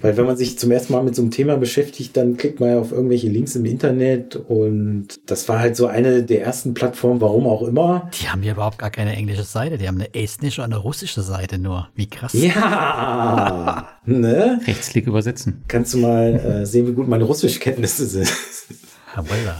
Weil 0.00 0.16
wenn 0.16 0.24
man 0.24 0.36
sich 0.36 0.58
zum 0.58 0.70
ersten 0.70 0.92
Mal 0.92 1.02
mit 1.02 1.14
so 1.14 1.22
einem 1.22 1.30
Thema 1.30 1.56
beschäftigt, 1.56 2.16
dann 2.16 2.36
klickt 2.36 2.60
man 2.60 2.70
ja 2.70 2.78
auf 2.78 2.92
irgendwelche 2.92 3.28
Links 3.28 3.56
im 3.56 3.64
Internet 3.64 4.36
und 4.36 5.08
das 5.26 5.48
war 5.48 5.58
halt 5.58 5.76
so 5.76 5.86
eine 5.86 6.22
der 6.22 6.42
ersten 6.42 6.74
Plattformen, 6.74 7.20
warum 7.20 7.46
auch 7.46 7.62
immer. 7.62 8.10
Die 8.20 8.28
haben 8.28 8.42
ja 8.42 8.52
überhaupt 8.52 8.78
gar 8.78 8.90
keine 8.90 9.14
englische 9.14 9.42
Seite, 9.42 9.76
die 9.76 9.88
haben 9.88 9.96
eine 9.96 10.14
estnische 10.14 10.62
und 10.62 10.72
eine 10.72 10.76
russische 10.76 11.22
Seite 11.22 11.58
nur. 11.58 11.88
Wie 11.94 12.08
krass. 12.08 12.32
Ja, 12.32 13.88
ne? 14.04 14.60
Rechtsklick 14.66 15.06
übersetzen. 15.06 15.64
Kannst 15.68 15.92
du 15.94 15.98
mal 15.98 16.34
äh, 16.34 16.66
sehen, 16.66 16.86
wie 16.86 16.92
gut 16.92 17.08
meine 17.08 17.24
Russischkenntnisse 17.24 18.06
sind. 18.06 18.32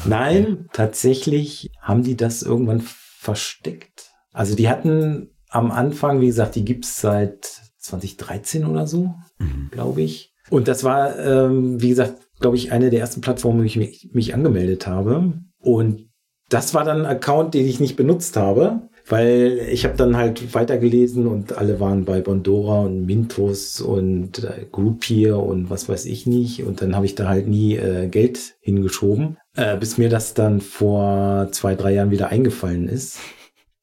Nein, 0.07 0.69
tatsächlich 0.73 1.71
haben 1.81 2.03
die 2.03 2.17
das 2.17 2.43
irgendwann 2.43 2.83
versteckt. 2.83 4.11
Also 4.33 4.57
die 4.57 4.69
hatten 4.69 5.31
am 5.49 5.71
Anfang, 5.71 6.21
wie 6.21 6.27
gesagt, 6.27 6.57
die 6.57 6.65
gibt's 6.65 7.01
seit 7.01 7.64
2013 7.85 8.65
oder 8.67 8.87
so, 8.87 9.15
Mhm. 9.39 9.69
glaube 9.71 10.03
ich. 10.03 10.33
Und 10.51 10.69
das 10.69 10.85
war, 10.85 11.19
ähm, 11.19 11.81
wie 11.81 11.89
gesagt, 11.89 12.15
glaube 12.41 12.57
ich, 12.57 12.73
eine 12.73 12.91
der 12.91 13.01
ersten 13.01 13.21
Plattformen, 13.21 13.61
wo 13.61 13.65
ich 13.65 13.77
mich, 13.77 14.11
mich 14.13 14.35
angemeldet 14.35 14.87
habe. 14.87 15.33
Und 15.61 16.09
das 16.51 16.75
war 16.75 16.85
dann 16.85 17.01
ein 17.01 17.07
Account, 17.07 17.55
den 17.55 17.67
ich 17.67 17.81
nicht 17.81 17.97
benutzt 17.97 18.37
habe, 18.37 18.83
weil 19.09 19.59
ich 19.71 19.85
habe 19.85 19.97
dann 19.97 20.17
halt 20.17 20.55
weitergelesen 20.55 21.27
und 21.27 21.57
alle 21.57 21.81
waren 21.81 22.05
bei 22.05 22.21
Bondora 22.21 22.83
und 22.83 23.07
Mintos 23.07 23.81
und 23.81 24.45
äh, 24.45 24.67
Groupier 24.71 25.39
und 25.39 25.71
was 25.71 25.89
weiß 25.89 26.05
ich 26.07 26.27
nicht. 26.27 26.65
Und 26.65 26.83
dann 26.83 26.95
habe 26.95 27.07
ich 27.07 27.15
da 27.15 27.29
halt 27.29 27.49
nie 27.49 27.77
äh, 27.77 28.09
Geld 28.09 28.57
hingeschoben, 28.61 29.39
äh, 29.57 29.77
bis 29.79 29.97
mir 29.99 30.09
das 30.11 30.35
dann 30.35 30.61
vor 30.61 31.49
zwei, 31.53 31.75
drei 31.75 31.95
Jahren 31.95 32.11
wieder 32.11 32.29
eingefallen 32.29 32.89
ist. 32.89 33.19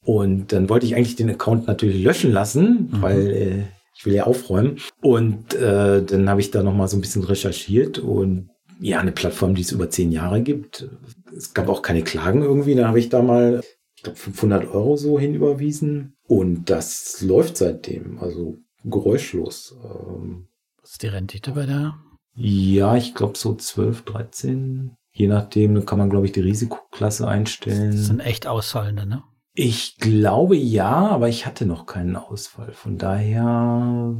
Und 0.03 0.51
dann 0.53 0.69
wollte 0.69 0.85
ich 0.85 0.95
eigentlich 0.95 1.15
den 1.15 1.29
Account 1.29 1.67
natürlich 1.67 2.03
löschen 2.03 2.31
lassen, 2.31 2.89
Mhm. 2.91 3.01
weil 3.01 3.27
äh, 3.31 3.63
ich 4.01 4.05
will 4.07 4.15
ja 4.15 4.23
aufräumen. 4.23 4.79
Und 4.99 5.53
äh, 5.53 6.03
dann 6.03 6.27
habe 6.27 6.41
ich 6.41 6.49
da 6.49 6.63
noch 6.63 6.73
mal 6.73 6.87
so 6.87 6.97
ein 6.97 7.01
bisschen 7.01 7.23
recherchiert 7.23 7.99
und 7.99 8.49
ja, 8.79 8.99
eine 8.99 9.11
Plattform, 9.11 9.53
die 9.53 9.61
es 9.61 9.71
über 9.71 9.91
zehn 9.91 10.11
Jahre 10.11 10.41
gibt. 10.41 10.89
Es 11.37 11.53
gab 11.53 11.69
auch 11.69 11.83
keine 11.83 12.01
Klagen 12.01 12.41
irgendwie. 12.41 12.73
Dann 12.73 12.87
habe 12.87 12.97
ich 12.97 13.09
da 13.09 13.21
mal, 13.21 13.61
ich 13.95 14.01
glaube, 14.01 14.17
500 14.17 14.73
Euro 14.73 14.97
so 14.97 15.19
hinüberwiesen. 15.19 16.15
Und 16.27 16.71
das 16.71 17.21
läuft 17.21 17.57
seitdem, 17.57 18.17
also 18.17 18.57
geräuschlos. 18.83 19.75
Ähm, 19.83 20.47
Was 20.81 20.93
ist 20.93 21.03
die 21.03 21.07
Rendite 21.07 21.51
bei 21.51 21.67
der? 21.67 21.93
ja, 22.33 22.95
ich 22.95 23.13
glaube 23.13 23.37
so 23.37 23.53
12, 23.53 24.01
13. 24.01 24.95
Je 25.13 25.27
nachdem 25.27 25.85
kann 25.85 25.99
man, 25.99 26.09
glaube 26.09 26.25
ich, 26.25 26.31
die 26.31 26.39
Risikoklasse 26.39 27.27
einstellen. 27.27 27.91
Das 27.91 28.07
sind 28.07 28.21
echt 28.21 28.47
Ausfallende, 28.47 29.05
ne? 29.05 29.21
Ich 29.53 29.97
glaube 29.97 30.55
ja, 30.55 31.07
aber 31.09 31.27
ich 31.27 31.45
hatte 31.45 31.65
noch 31.65 31.85
keinen 31.85 32.15
Ausfall. 32.15 32.71
Von 32.71 32.97
daher, 32.97 34.15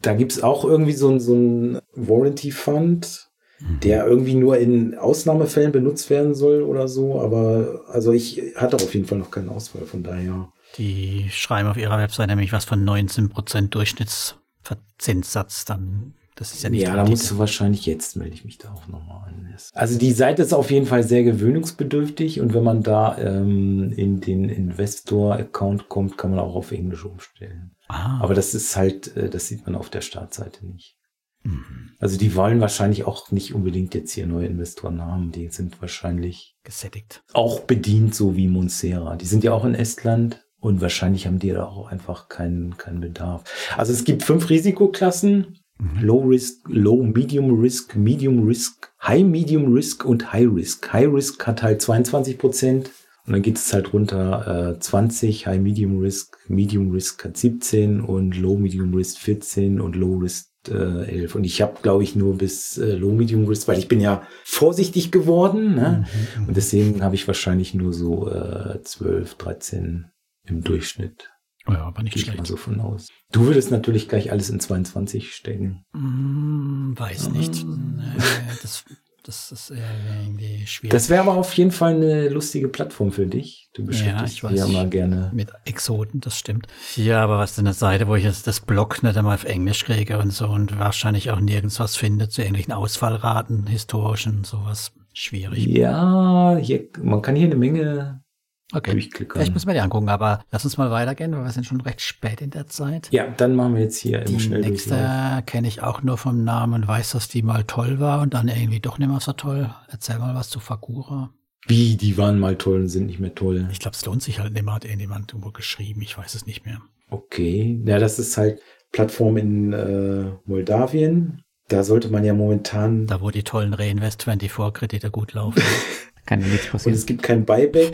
da 0.00 0.14
gibt's 0.14 0.42
auch 0.42 0.64
irgendwie 0.64 0.92
so 0.92 1.16
so 1.20 1.34
ein 1.34 1.78
Warranty 1.94 2.50
Fund, 2.50 3.30
der 3.60 4.06
irgendwie 4.06 4.34
nur 4.34 4.58
in 4.58 4.96
Ausnahmefällen 4.96 5.70
benutzt 5.70 6.10
werden 6.10 6.34
soll 6.34 6.62
oder 6.62 6.88
so. 6.88 7.20
Aber 7.20 7.82
also 7.88 8.12
ich 8.12 8.42
hatte 8.56 8.76
auf 8.76 8.92
jeden 8.94 9.06
Fall 9.06 9.18
noch 9.18 9.30
keinen 9.30 9.50
Ausfall. 9.50 9.82
Von 9.82 10.02
daher. 10.02 10.52
Die 10.78 11.28
schreiben 11.30 11.68
auf 11.68 11.76
ihrer 11.76 11.98
Website 11.98 12.28
nämlich 12.28 12.52
was 12.52 12.64
von 12.64 12.84
19% 12.84 13.68
Durchschnittsverzinssatz. 13.68 15.64
Dann, 15.64 16.14
das 16.40 16.54
ist 16.54 16.62
ja 16.62 16.70
nicht 16.70 16.82
Ja, 16.82 16.96
da 16.96 17.04
musst 17.04 17.30
du 17.30 17.36
wahrscheinlich 17.36 17.84
jetzt 17.84 18.16
melde 18.16 18.34
ich 18.34 18.46
mich 18.46 18.56
da 18.56 18.72
auch 18.72 18.88
nochmal 18.88 19.28
an. 19.28 19.54
Also 19.74 19.98
die 19.98 20.12
Seite 20.12 20.40
ist 20.40 20.54
auf 20.54 20.70
jeden 20.70 20.86
Fall 20.86 21.02
sehr 21.02 21.22
gewöhnungsbedürftig 21.22 22.40
und 22.40 22.54
wenn 22.54 22.64
man 22.64 22.82
da 22.82 23.18
ähm, 23.18 23.92
in 23.94 24.20
den 24.20 24.48
Investor-Account 24.48 25.90
kommt, 25.90 26.16
kann 26.16 26.30
man 26.30 26.40
auch 26.40 26.54
auf 26.54 26.72
Englisch 26.72 27.04
umstellen. 27.04 27.72
ah, 27.88 28.20
Aber 28.22 28.32
das 28.32 28.54
ist 28.54 28.74
halt, 28.74 29.14
äh, 29.18 29.28
das 29.28 29.48
sieht 29.48 29.66
man 29.66 29.74
auf 29.76 29.90
der 29.90 30.00
Startseite 30.00 30.66
nicht. 30.66 30.96
mhm. 31.42 31.90
Also 31.98 32.16
die 32.16 32.34
wollen 32.34 32.60
wahrscheinlich 32.62 33.04
auch 33.04 33.30
nicht 33.30 33.54
unbedingt 33.54 33.94
jetzt 33.94 34.12
hier 34.12 34.26
neue 34.26 34.46
Investoren 34.46 35.02
haben. 35.02 35.32
Die 35.32 35.48
sind 35.48 35.78
wahrscheinlich 35.82 36.56
gesättigt. 36.64 37.22
auch 37.34 37.60
bedient, 37.60 38.14
so 38.14 38.34
wie 38.34 38.48
Monsera. 38.48 39.16
Die 39.16 39.26
sind 39.26 39.44
ja 39.44 39.52
auch 39.52 39.66
in 39.66 39.74
Estland 39.74 40.42
und 40.58 40.80
wahrscheinlich 40.80 41.26
haben 41.26 41.38
die 41.38 41.50
da 41.50 41.64
auch 41.64 41.88
einfach 41.88 42.28
keinen, 42.30 42.78
keinen 42.78 43.00
Bedarf. 43.00 43.44
Also 43.76 43.92
es 43.92 44.04
gibt 44.04 44.22
fünf 44.22 44.48
Risikoklassen. 44.48 45.58
Low 46.00 46.20
Risk, 46.20 46.60
Low 46.68 47.02
Medium 47.02 47.60
Risk, 47.60 47.96
Medium 47.96 48.46
Risk, 48.46 48.90
High 49.02 49.24
Medium 49.24 49.72
Risk 49.72 50.04
und 50.04 50.32
High 50.32 50.48
Risk. 50.54 50.92
High 50.92 51.12
Risk 51.12 51.46
hat 51.46 51.62
halt 51.62 51.80
22 51.82 52.38
Prozent 52.38 52.90
und 53.26 53.32
dann 53.32 53.42
geht 53.42 53.56
es 53.56 53.72
halt 53.72 53.92
runter 53.92 54.74
äh, 54.76 54.78
20, 54.78 55.46
High 55.46 55.60
Medium 55.60 55.98
Risk, 55.98 56.36
Medium 56.48 56.90
Risk 56.90 57.24
hat 57.24 57.36
17 57.36 58.00
und 58.00 58.36
Low 58.36 58.56
Medium 58.56 58.92
Risk 58.94 59.18
14 59.18 59.80
und 59.80 59.96
Low 59.96 60.18
Risk 60.18 60.46
äh, 60.68 61.22
11. 61.22 61.34
Und 61.34 61.44
ich 61.44 61.62
habe, 61.62 61.76
glaube 61.82 62.02
ich, 62.02 62.16
nur 62.16 62.36
bis 62.36 62.76
äh, 62.76 62.94
Low 62.96 63.12
Medium 63.12 63.46
Risk, 63.46 63.68
weil 63.68 63.78
ich 63.78 63.88
bin 63.88 64.00
ja 64.00 64.26
vorsichtig 64.44 65.10
geworden. 65.10 65.76
Ne? 65.76 66.06
Mhm. 66.36 66.48
Und 66.48 66.56
deswegen 66.56 67.02
habe 67.02 67.14
ich 67.14 67.26
wahrscheinlich 67.26 67.72
nur 67.74 67.92
so 67.92 68.30
äh, 68.30 68.82
12, 68.82 69.34
13 69.36 70.06
im 70.44 70.62
Durchschnitt. 70.62 71.30
Ja, 71.68 71.84
aber 71.84 72.02
nicht 72.02 72.14
Gehe 72.14 72.22
ich 72.22 72.26
mal 72.28 72.34
schlecht. 72.34 72.46
so 72.46 72.56
von 72.56 72.80
aus. 72.80 73.08
Du 73.32 73.46
würdest 73.46 73.70
natürlich 73.70 74.08
gleich 74.08 74.32
alles 74.32 74.50
in 74.50 74.60
22 74.60 75.34
stecken. 75.34 75.84
Hm, 75.92 76.94
weiß 76.96 77.30
nicht. 77.30 77.64
Mm. 77.64 77.96
Nee, 77.96 78.22
das, 78.62 78.84
das 79.22 79.52
ist 79.52 79.70
irgendwie 79.70 80.66
schwierig. 80.66 80.90
Das 80.90 81.10
wäre 81.10 81.20
aber 81.20 81.34
auf 81.34 81.52
jeden 81.54 81.70
Fall 81.70 81.94
eine 81.94 82.28
lustige 82.30 82.68
Plattform 82.68 83.12
für 83.12 83.26
dich. 83.26 83.68
Du 83.74 83.84
beschäftigst 83.84 84.42
ich 84.42 84.48
dich 84.48 84.58
ja 84.58 84.66
mal 84.66 84.88
gerne. 84.88 85.30
mit 85.34 85.52
Exoten, 85.66 86.20
das 86.20 86.38
stimmt. 86.38 86.66
Ja, 86.96 87.22
aber 87.22 87.38
was 87.38 87.50
ist 87.50 87.58
denn 87.58 87.66
eine 87.66 87.74
Seite, 87.74 88.08
wo 88.08 88.14
ich 88.16 88.24
jetzt 88.24 88.46
das 88.46 88.60
Blog 88.60 89.02
nicht 89.02 89.16
einmal 89.16 89.34
auf 89.34 89.44
Englisch 89.44 89.84
kriege 89.84 90.18
und 90.18 90.32
so 90.32 90.48
und 90.48 90.78
wahrscheinlich 90.78 91.30
auch 91.30 91.40
nirgends 91.40 91.78
was 91.78 91.96
finde 91.96 92.28
zu 92.28 92.40
irgendwelchen 92.40 92.72
Ausfallraten, 92.72 93.66
historischen, 93.66 94.44
sowas. 94.44 94.92
Schwierig. 95.12 95.66
Ja, 95.66 96.56
hier, 96.60 96.88
man 97.02 97.20
kann 97.20 97.36
hier 97.36 97.46
eine 97.46 97.56
Menge 97.56 98.22
Okay. 98.72 98.92
durchklicken. 98.92 99.32
Vielleicht 99.34 99.52
müssen 99.54 99.66
wir 99.66 99.74
die 99.74 99.80
angucken, 99.80 100.08
aber 100.08 100.44
lass 100.50 100.64
uns 100.64 100.76
mal 100.78 100.90
weitergehen, 100.90 101.32
weil 101.32 101.44
wir 101.44 101.50
sind 101.50 101.64
schon 101.66 101.80
recht 101.80 102.00
spät 102.00 102.40
in 102.40 102.50
der 102.50 102.66
Zeit. 102.68 103.08
Ja, 103.10 103.26
dann 103.28 103.54
machen 103.54 103.74
wir 103.74 103.82
jetzt 103.82 103.98
hier 103.98 104.20
im 104.20 104.26
Die 104.26 104.40
Schnelldurchlauf. 104.40 104.98
nächste 104.98 105.42
kenne 105.46 105.68
ich 105.68 105.82
auch 105.82 106.02
nur 106.02 106.18
vom 106.18 106.44
Namen 106.44 106.74
und 106.74 106.88
weiß, 106.88 107.10
dass 107.12 107.28
die 107.28 107.42
mal 107.42 107.64
toll 107.64 107.98
war 108.00 108.20
und 108.22 108.34
dann 108.34 108.48
irgendwie 108.48 108.80
doch 108.80 108.98
nicht 108.98 109.08
mehr 109.08 109.20
so 109.20 109.32
toll. 109.32 109.74
Erzähl 109.88 110.18
mal 110.18 110.34
was 110.34 110.48
zu 110.50 110.60
Fagura. 110.60 111.30
Wie, 111.66 111.96
die 111.96 112.16
waren 112.16 112.38
mal 112.38 112.56
toll 112.56 112.80
und 112.80 112.88
sind 112.88 113.06
nicht 113.06 113.20
mehr 113.20 113.34
toll. 113.34 113.68
Ich 113.70 113.80
glaube, 113.80 113.94
es 113.96 114.04
lohnt 114.06 114.22
sich 114.22 114.38
halt 114.40 114.52
nicht 114.54 114.64
mehr, 114.64 114.74
hat 114.74 114.84
irgendjemand 114.84 115.30
irgendwo 115.32 115.50
geschrieben, 115.50 116.00
ich 116.02 116.16
weiß 116.16 116.34
es 116.34 116.46
nicht 116.46 116.64
mehr. 116.64 116.78
Okay. 117.10 117.80
Ja, 117.84 117.98
das 117.98 118.18
ist 118.18 118.36
halt 118.36 118.60
Plattform 118.92 119.36
in 119.36 119.72
äh, 119.72 120.30
Moldawien. 120.46 121.42
Da 121.68 121.84
sollte 121.84 122.08
man 122.08 122.24
ja 122.24 122.34
momentan. 122.34 123.06
Da, 123.06 123.20
wo 123.20 123.30
die 123.30 123.42
tollen 123.44 123.74
Reinvest24-Kredite 123.74 125.10
gut 125.10 125.32
laufen. 125.34 125.62
Kann 126.26 126.40
ja 126.40 126.46
nichts 126.46 126.66
Und 126.66 126.72
passieren. 126.72 126.94
es 126.98 127.06
gibt 127.06 127.22
kein 127.22 127.44
Buyback. 127.44 127.92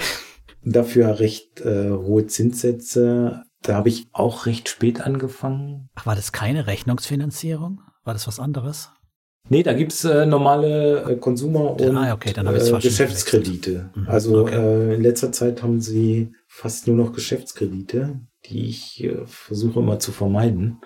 Dafür 0.69 1.21
recht 1.21 1.61
äh, 1.61 1.91
hohe 1.91 2.27
Zinssätze. 2.27 3.45
Da 3.63 3.75
habe 3.75 3.89
ich 3.89 4.09
auch 4.13 4.47
recht 4.47 4.69
spät 4.69 5.01
angefangen. 5.01 5.89
Ach, 5.95 6.07
war 6.07 6.17
das 6.17 6.33
keine 6.33 6.67
Rechnungsfinanzierung? 6.67 7.81
War 8.05 8.15
das 8.15 8.27
was 8.27 8.41
anderes? 8.41 8.91
Nee, 9.49 9.63
da 9.63 9.75
gibt's 9.75 10.05
äh, 10.05 10.27
normale 10.27 11.03
äh, 11.05 11.17
Consumer- 11.17 11.71
und 11.71 11.97
Ah, 11.97 12.13
okay, 12.15 12.31
äh, 12.37 12.81
Geschäftskredite. 12.81 13.91
Mhm, 13.95 14.09
Also 14.09 14.41
okay. 14.43 14.57
äh, 14.57 14.95
in 14.97 15.03
letzter 15.03 15.31
Zeit 15.31 15.63
haben 15.63 15.81
sie 15.81 16.33
fast 16.49 16.89
nur 16.89 16.97
noch 16.97 17.13
Geschäftskredite, 17.13 18.21
die 18.47 18.67
ich 18.67 19.05
äh, 19.05 19.25
versuche 19.25 19.79
immer 19.79 20.01
zu 20.01 20.11
vermeiden. 20.11 20.81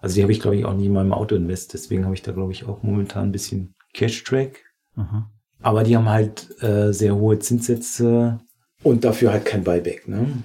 Also 0.00 0.14
die 0.14 0.22
habe 0.22 0.32
ich, 0.32 0.40
glaube 0.40 0.56
ich, 0.56 0.64
auch 0.64 0.72
nie 0.74 0.86
in 0.86 0.92
meinem 0.94 1.12
Auto-Invest. 1.12 1.74
Deswegen 1.74 2.04
habe 2.04 2.14
ich 2.14 2.22
da, 2.22 2.32
glaube 2.32 2.52
ich, 2.52 2.64
auch 2.66 2.82
momentan 2.82 3.24
ein 3.28 3.32
bisschen 3.32 3.74
Cash-Track. 3.92 4.64
Mhm. 4.94 5.26
Aber 5.60 5.82
die 5.82 5.96
haben 5.96 6.08
halt 6.08 6.62
äh, 6.62 6.92
sehr 6.92 7.16
hohe 7.16 7.38
Zinssätze 7.38 8.38
und 8.82 9.04
dafür 9.04 9.32
halt 9.32 9.44
kein 9.44 9.64
Buyback. 9.64 10.08
Ne? 10.08 10.42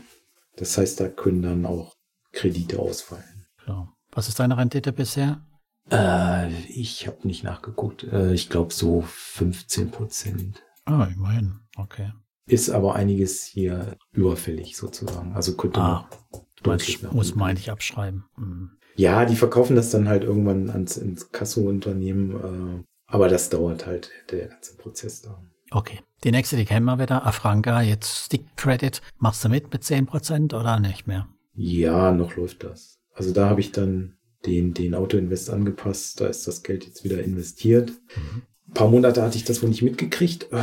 Das 0.58 0.78
heißt, 0.78 1.00
da 1.00 1.08
können 1.10 1.42
dann 1.42 1.66
auch 1.66 1.96
Kredite 2.32 2.80
ausfallen. 2.80 3.48
So. 3.66 3.88
Was 4.12 4.28
ist 4.28 4.40
deine 4.40 4.58
Rendite 4.58 4.92
bisher? 4.92 5.42
Äh, 5.90 6.50
ich 6.70 7.08
habe 7.08 7.28
nicht 7.28 7.44
nachgeguckt. 7.44 8.04
Äh, 8.04 8.34
ich 8.34 8.50
glaube 8.50 8.74
so 8.74 9.02
15 9.08 9.92
Prozent. 9.92 10.64
Ah, 10.86 11.08
immerhin. 11.14 11.60
Okay. 11.78 12.12
Ist 12.48 12.70
aber 12.70 12.96
einiges 12.96 13.44
hier 13.46 13.96
überfällig 14.12 14.76
sozusagen. 14.76 15.34
Also 15.34 15.56
könnte 15.56 15.80
Ah, 15.80 16.10
man 16.32 16.42
Du 16.64 16.70
meinst, 16.70 17.02
muss 17.14 17.28
runter. 17.30 17.40
meine 17.40 17.60
ich 17.60 17.72
abschreiben. 17.72 18.26
Mhm. 18.38 18.72
Ja, 18.96 19.26
die 19.26 19.36
verkaufen 19.36 19.76
das 19.76 19.90
dann 19.90 20.08
halt 20.08 20.24
irgendwann 20.24 20.70
ans 20.70 20.98
ins 20.98 21.32
Kassounternehmen, 21.32 22.80
äh, 22.80 22.84
aber 23.08 23.30
das 23.30 23.50
dauert 23.50 23.86
halt 23.88 24.12
der 24.32 24.48
ganze 24.50 24.76
Prozess 24.78 25.22
da. 25.22 25.42
Okay. 25.72 26.00
Die 26.24 26.32
nächste, 26.32 26.56
die 26.56 26.66
kennen 26.66 26.86
wir 26.86 27.00
wieder. 27.00 27.26
Afranca, 27.26 27.82
jetzt 27.82 28.26
Stick 28.26 28.56
Credit. 28.56 29.02
Machst 29.18 29.44
du 29.44 29.50
mit 29.50 29.74
mit 29.74 29.84
10% 29.84 30.54
oder 30.54 30.80
nicht 30.80 31.08
mehr? 31.08 31.28
Ja, 31.56 32.12
noch 32.12 32.36
läuft 32.36 32.64
das. 32.64 33.00
Also 33.14 33.34
da 33.34 33.50
habe 33.50 33.62
ich 33.62 33.72
dann 33.72 34.18
den, 34.46 34.74
den 34.74 34.94
Autoinvest 34.94 35.50
angepasst. 35.50 36.22
Da 36.22 36.28
ist 36.28 36.48
das 36.48 36.62
Geld 36.62 36.86
jetzt 36.86 37.04
wieder 37.04 37.24
investiert. 37.24 37.90
Mhm. 37.90 38.44
Ein 38.68 38.74
paar 38.74 38.90
Monate 38.90 39.24
hatte 39.24 39.38
ich 39.38 39.46
das 39.46 39.62
wohl 39.64 39.70
nicht 39.70 39.82
mitgekriegt. 39.82 40.54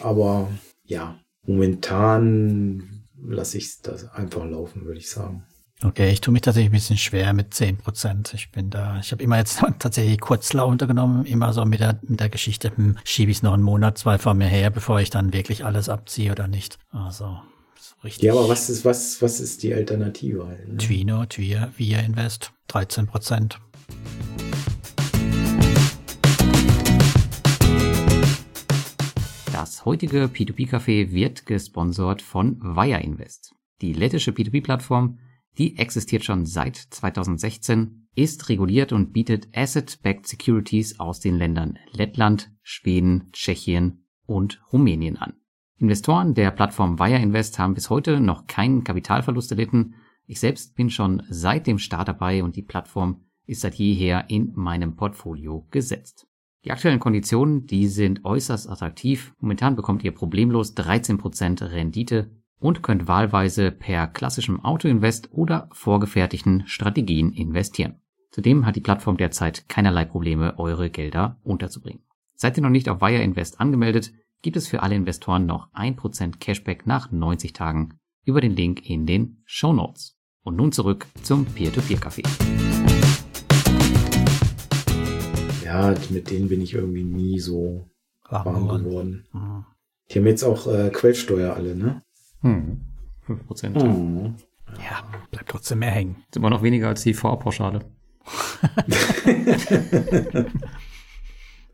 Aber 0.00 0.48
ja, 0.84 1.18
momentan 1.46 3.04
lasse 3.22 3.58
ich 3.58 3.82
das 3.82 4.10
einfach 4.10 4.44
laufen, 4.44 4.84
würde 4.84 4.98
ich 4.98 5.10
sagen. 5.10 5.44
Okay, 5.82 6.10
ich 6.10 6.20
tue 6.20 6.32
mich 6.32 6.42
tatsächlich 6.42 6.68
ein 6.68 6.74
bisschen 6.74 6.98
schwer 6.98 7.32
mit 7.32 7.54
zehn 7.54 7.78
Prozent. 7.78 8.34
Ich 8.34 8.50
bin 8.50 8.68
da, 8.68 8.98
ich 9.00 9.12
habe 9.12 9.22
immer 9.22 9.38
jetzt 9.38 9.62
tatsächlich 9.78 10.20
Kurzlau 10.20 10.68
untergenommen, 10.68 11.24
immer 11.24 11.54
so 11.54 11.64
mit 11.64 11.80
der, 11.80 11.98
mit 12.02 12.20
der 12.20 12.28
Geschichte, 12.28 12.70
hm, 12.76 12.98
schiebe 13.02 13.30
ich 13.30 13.38
es 13.38 13.42
noch 13.42 13.54
einen 13.54 13.62
Monat, 13.62 13.96
zwei 13.96 14.18
vor 14.18 14.34
mir 14.34 14.46
her, 14.46 14.68
bevor 14.68 15.00
ich 15.00 15.08
dann 15.08 15.32
wirklich 15.32 15.64
alles 15.64 15.88
abziehe 15.88 16.32
oder 16.32 16.48
nicht. 16.48 16.78
Also 16.90 17.38
so 17.78 17.94
richtig. 18.04 18.24
Ja, 18.24 18.32
aber 18.34 18.46
was 18.46 18.68
ist, 18.68 18.84
was, 18.84 19.22
was 19.22 19.40
ist 19.40 19.62
die 19.62 19.72
Alternative 19.72 20.46
halt? 20.46 20.68
Ne? 20.68 20.76
Twino, 20.76 21.24
Twir, 21.24 21.72
Via 21.78 22.00
Invest, 22.00 22.52
13 22.68 23.06
Prozent. 23.06 23.58
Das 29.50 29.86
heutige 29.86 30.24
P2P-Café 30.24 31.10
wird 31.10 31.46
gesponsert 31.46 32.20
von 32.20 32.60
Via 32.60 32.98
Invest. 32.98 33.54
Die 33.80 33.94
lettische 33.94 34.32
P2P-Plattform 34.32 35.18
die 35.60 35.76
existiert 35.76 36.24
schon 36.24 36.46
seit 36.46 36.76
2016, 36.76 38.08
ist 38.14 38.48
reguliert 38.48 38.94
und 38.94 39.12
bietet 39.12 39.48
Asset-Backed 39.54 40.26
Securities 40.26 40.98
aus 40.98 41.20
den 41.20 41.36
Ländern 41.36 41.78
Lettland, 41.92 42.50
Schweden, 42.62 43.28
Tschechien 43.32 44.06
und 44.24 44.62
Rumänien 44.72 45.18
an. 45.18 45.34
Investoren 45.76 46.32
der 46.32 46.50
Plattform 46.50 46.98
Wire 46.98 47.20
Invest 47.20 47.58
haben 47.58 47.74
bis 47.74 47.90
heute 47.90 48.20
noch 48.20 48.46
keinen 48.46 48.84
Kapitalverlust 48.84 49.50
erlitten. 49.50 49.96
Ich 50.24 50.40
selbst 50.40 50.76
bin 50.76 50.88
schon 50.88 51.24
seit 51.28 51.66
dem 51.66 51.78
Start 51.78 52.08
dabei 52.08 52.42
und 52.42 52.56
die 52.56 52.62
Plattform 52.62 53.26
ist 53.44 53.60
seit 53.60 53.74
jeher 53.74 54.30
in 54.30 54.52
meinem 54.54 54.96
Portfolio 54.96 55.66
gesetzt. 55.70 56.26
Die 56.64 56.70
aktuellen 56.70 57.00
Konditionen, 57.00 57.66
die 57.66 57.86
sind 57.86 58.24
äußerst 58.24 58.66
attraktiv. 58.66 59.34
Momentan 59.40 59.76
bekommt 59.76 60.04
ihr 60.04 60.12
problemlos 60.12 60.74
13% 60.74 61.70
Rendite 61.70 62.30
und 62.60 62.82
könnt 62.82 63.08
wahlweise 63.08 63.72
per 63.72 64.06
klassischem 64.06 64.64
Autoinvest 64.64 65.30
oder 65.32 65.68
vorgefertigten 65.72 66.66
Strategien 66.66 67.32
investieren. 67.32 68.00
Zudem 68.30 68.64
hat 68.64 68.76
die 68.76 68.80
Plattform 68.80 69.16
derzeit 69.16 69.68
keinerlei 69.68 70.04
Probleme, 70.04 70.56
eure 70.58 70.90
Gelder 70.90 71.40
unterzubringen. 71.42 72.04
Seid 72.34 72.56
ihr 72.56 72.62
noch 72.62 72.70
nicht 72.70 72.88
auf 72.88 73.00
Wire 73.00 73.22
Invest 73.22 73.60
angemeldet, 73.60 74.12
gibt 74.42 74.56
es 74.56 74.68
für 74.68 74.82
alle 74.82 74.94
Investoren 74.94 75.46
noch 75.46 75.72
1% 75.72 76.38
Cashback 76.38 76.86
nach 76.86 77.10
90 77.10 77.52
Tagen 77.52 77.98
über 78.24 78.40
den 78.40 78.54
Link 78.54 78.88
in 78.88 79.06
den 79.06 79.42
Show 79.46 79.72
Notes. 79.72 80.16
Und 80.42 80.56
nun 80.56 80.72
zurück 80.72 81.06
zum 81.22 81.44
Peer-to-Peer-Café. 81.44 82.26
Ja, 85.64 85.94
mit 86.10 86.30
denen 86.30 86.48
bin 86.48 86.60
ich 86.60 86.74
irgendwie 86.74 87.04
nie 87.04 87.40
so 87.40 87.90
warm 88.28 88.68
geworden. 88.68 89.26
Mhm. 89.32 89.64
Die 90.10 90.18
haben 90.18 90.26
jetzt 90.26 90.42
auch 90.42 90.66
äh, 90.66 90.90
Quellsteuer 90.90 91.54
alle, 91.54 91.76
ne? 91.76 92.02
Hm. 92.42 92.80
5 93.22 93.46
Prozent. 93.46 93.82
Hm. 93.82 94.34
Ja, 94.78 95.02
bleibt 95.30 95.50
trotzdem 95.50 95.80
mehr 95.80 95.90
hängen. 95.90 96.16
Ist 96.28 96.36
immer 96.36 96.50
noch 96.50 96.62
weniger 96.62 96.88
als 96.88 97.02
die 97.02 97.14
Vorpauschale. 97.14 97.80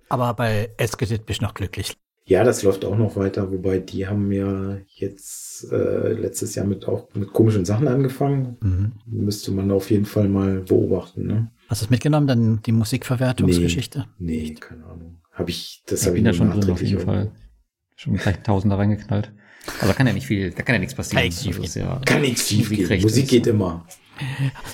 Aber 0.09 0.35
bei 0.35 0.71
Eskedit 0.77 1.27
bin 1.27 1.35
ich 1.35 1.41
noch 1.41 1.55
glücklich. 1.55 1.97
Ja, 2.29 2.43
das 2.43 2.65
läuft 2.65 2.85
auch 2.85 2.97
noch 2.97 3.15
weiter, 3.15 3.53
wobei 3.53 3.79
die 3.79 4.09
haben 4.09 4.33
ja 4.33 4.79
jetzt 4.89 5.71
äh, 5.71 6.13
letztes 6.13 6.57
Jahr 6.57 6.67
mit 6.67 6.89
auch 6.89 7.09
mit 7.15 7.33
komischen 7.33 7.65
Sachen 7.65 7.87
angefangen. 7.87 8.57
Mhm. 8.61 8.93
Müsste 9.07 9.53
man 9.53 9.71
auf 9.71 9.91
jeden 9.91 10.07
Fall 10.07 10.29
mal 10.29 10.63
beobachten. 10.63 11.27
Ne? 11.27 11.53
Hast 11.69 11.83
du 11.83 11.87
es 11.87 11.91
mitgenommen, 11.91 12.27
dann 12.27 12.63
die 12.63 12.73
Musikverwertungsgeschichte? 12.73 14.07
Nee, 14.19 14.49
nee 14.49 14.55
keine 14.55 14.85
Ahnung. 14.87 15.19
Habe 15.31 15.51
ich, 15.51 15.85
das 15.87 16.03
ja, 16.03 16.09
habe 16.09 16.19
ich 16.19 16.25
da 16.25 16.33
schon 16.33 16.51
drin 16.51 16.71
auf 16.71 16.83
jeden 16.83 17.01
Fall. 17.01 17.31
Schon 17.95 18.15
gleich 18.15 18.43
Tausender 18.43 18.77
reingeknallt. 18.77 19.33
Aber 19.79 19.89
da 19.89 19.93
kann 19.93 20.07
ja 20.07 20.13
nicht 20.13 20.27
viel, 20.27 20.51
da 20.51 20.63
kann 20.63 20.75
ja 20.75 20.79
nichts 20.79 20.95
passieren. 20.95 21.23
Kann 21.23 21.27
nichts 21.27 21.43
schief 21.43 21.61
gehen. 21.61 21.87
Ja 21.87 22.01
kann 22.05 22.21
nichts 22.21 22.49
schief 22.49 22.71
gehen. 22.71 23.03
Musik 23.03 23.29
geht 23.29 23.47
immer. 23.47 23.85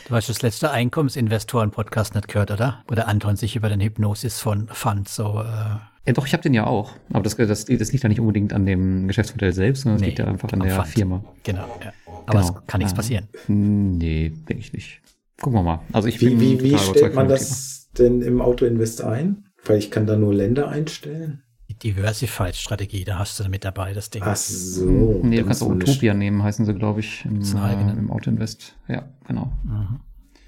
Du 0.09 0.15
hast 0.15 0.29
das 0.29 0.43
letzte 0.43 0.71
Einkommensinvestoren-Podcast 0.71 2.15
nicht 2.15 2.29
gehört, 2.29 2.51
oder? 2.53 2.85
Wo 2.87 2.95
der 2.95 3.09
Anton 3.09 3.37
sich 3.37 3.57
über 3.57 3.69
den 3.69 3.81
Hypnosis 3.81 4.39
von 4.39 4.69
Fund 4.69 5.09
so. 5.09 5.41
Äh 5.41 5.79
ja, 6.07 6.13
doch, 6.13 6.27
ich 6.27 6.33
habe 6.33 6.43
den 6.43 6.55
ja 6.55 6.67
auch. 6.67 6.93
Aber 7.13 7.23
das, 7.23 7.37
das, 7.37 7.65
das 7.65 7.93
liegt 7.93 8.03
ja 8.03 8.09
nicht 8.09 8.21
unbedingt 8.21 8.53
an 8.53 8.67
dem 8.67 9.09
Geschäftsmodell 9.09 9.53
selbst, 9.53 9.83
sondern 9.83 9.97
es 9.97 10.01
nee, 10.03 10.09
liegt 10.09 10.19
ja 10.19 10.27
einfach 10.27 10.53
an 10.53 10.61
der 10.61 10.75
Fund. 10.75 10.89
Firma. 10.89 11.25
Genau, 11.43 11.81
ja. 11.83 11.93
Aber 12.27 12.41
genau. 12.41 12.59
es 12.59 12.67
kann 12.67 12.79
nichts 12.79 12.95
passieren. 12.95 13.29
Nee, 13.49 14.33
denke 14.49 14.63
ich 14.63 14.73
nicht. 14.73 15.01
Gucken 15.41 15.59
wir 15.59 15.63
mal. 15.63 15.81
Also 15.93 16.09
ich 16.09 16.21
wie, 16.21 16.31
bin 16.31 16.41
wie, 16.41 16.63
wie 16.63 16.79
stellt 16.79 17.15
man 17.15 17.29
das 17.29 17.91
denn 17.99 18.23
im 18.23 18.41
Autoinvest 18.41 19.03
ein? 19.03 19.49
Weil 19.65 19.79
ich 19.79 19.91
kann 19.91 20.07
da 20.07 20.17
nur 20.17 20.35
Länder 20.35 20.69
einstellen. 20.69 21.43
Diversified-Strategie, 21.75 23.05
da 23.05 23.19
hast 23.19 23.39
du 23.41 23.49
mit 23.49 23.65
dabei 23.65 23.93
das 23.93 24.11
Ding. 24.11 24.23
Ach 24.25 24.37
so. 24.37 24.87
Hm, 24.87 25.29
nee, 25.29 25.39
du 25.39 25.45
kannst 25.45 25.63
auch 25.63 25.69
Utopia 25.69 26.15
nehmen, 26.15 26.43
heißen 26.43 26.65
sie, 26.65 26.75
glaube 26.75 27.01
ich, 27.01 27.25
im, 27.25 27.41
äh, 27.41 27.93
im 27.93 28.11
Autoinvest. 28.11 28.77
Ja, 28.89 29.09
genau. 29.27 29.53
Mhm. 29.65 30.01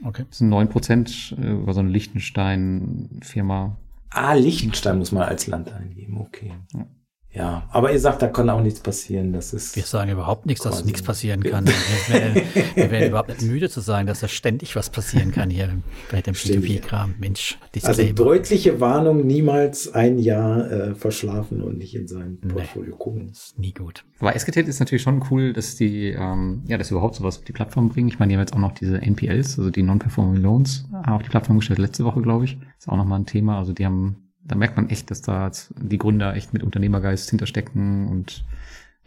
Okay. 0.04 0.24
Das 0.28 0.38
sind 0.38 0.52
9% 0.52 1.38
äh, 1.38 1.52
über 1.52 1.72
so 1.72 1.80
eine 1.80 1.88
Liechtenstein-Firma. 1.88 3.76
Ah, 4.10 4.34
Liechtenstein 4.34 4.98
muss 4.98 5.12
man 5.12 5.24
als 5.24 5.46
Land 5.46 5.72
eingeben, 5.72 6.18
okay. 6.18 6.52
Ja. 6.74 6.86
Ja, 7.34 7.68
aber 7.70 7.92
ihr 7.92 7.98
sagt, 7.98 8.22
da 8.22 8.28
kann 8.28 8.48
auch 8.48 8.62
nichts 8.62 8.78
passieren. 8.78 9.32
Das 9.32 9.52
ist 9.52 9.74
wir 9.74 9.82
sagen 9.82 10.10
überhaupt 10.10 10.46
nichts, 10.46 10.62
dass 10.62 10.84
nichts 10.84 11.02
passieren 11.02 11.42
kann. 11.42 11.66
wir, 12.06 12.14
werden, 12.14 12.42
wir 12.76 12.90
werden 12.90 13.08
überhaupt 13.08 13.28
nicht 13.30 13.42
müde 13.42 13.68
zu 13.68 13.80
sagen, 13.80 14.06
dass 14.06 14.20
da 14.20 14.28
ständig 14.28 14.76
was 14.76 14.88
passieren 14.88 15.32
kann 15.32 15.50
hier 15.50 15.70
bei 16.12 16.22
dem 16.22 16.34
P2P-Kram. 16.34 17.14
Mensch. 17.18 17.58
Also 17.82 18.04
deutliche 18.12 18.80
Warnung, 18.80 19.26
niemals 19.26 19.92
ein 19.92 20.20
Jahr 20.20 20.70
äh, 20.70 20.94
verschlafen 20.94 21.60
und 21.60 21.78
nicht 21.78 21.96
in 21.96 22.06
sein 22.06 22.38
Portfolio 22.40 22.92
nee, 22.92 22.98
gucken. 22.98 23.28
Ist 23.30 23.58
nie 23.58 23.72
gut. 23.72 24.04
Aber 24.20 24.36
Esketet 24.36 24.68
ist 24.68 24.78
natürlich 24.78 25.02
schon 25.02 25.24
cool, 25.30 25.52
dass 25.52 25.74
die, 25.74 26.10
ähm, 26.10 26.62
ja, 26.68 26.78
dass 26.78 26.88
sie 26.88 26.94
überhaupt 26.94 27.16
sowas 27.16 27.38
auf 27.38 27.44
die 27.44 27.52
Plattform 27.52 27.88
bringen. 27.88 28.08
Ich 28.08 28.20
meine, 28.20 28.30
die 28.30 28.36
haben 28.36 28.42
jetzt 28.42 28.54
auch 28.54 28.58
noch 28.58 28.72
diese 28.72 29.02
NPLs, 29.02 29.58
also 29.58 29.70
die 29.70 29.82
Non-Performing 29.82 30.40
Loans, 30.40 30.88
auf 31.04 31.22
die 31.22 31.30
Plattform 31.30 31.58
gestellt, 31.58 31.80
letzte 31.80 32.04
Woche, 32.04 32.22
glaube 32.22 32.44
ich. 32.44 32.58
Ist 32.78 32.88
auch 32.88 32.96
nochmal 32.96 33.18
ein 33.18 33.26
Thema. 33.26 33.58
Also 33.58 33.72
die 33.72 33.84
haben 33.84 34.23
da 34.44 34.54
merkt 34.56 34.76
man 34.76 34.90
echt, 34.90 35.10
dass 35.10 35.22
da 35.22 35.50
die 35.76 35.98
Gründer 35.98 36.34
echt 36.34 36.52
mit 36.52 36.62
Unternehmergeist 36.62 37.30
hinterstecken 37.30 38.08
und 38.08 38.44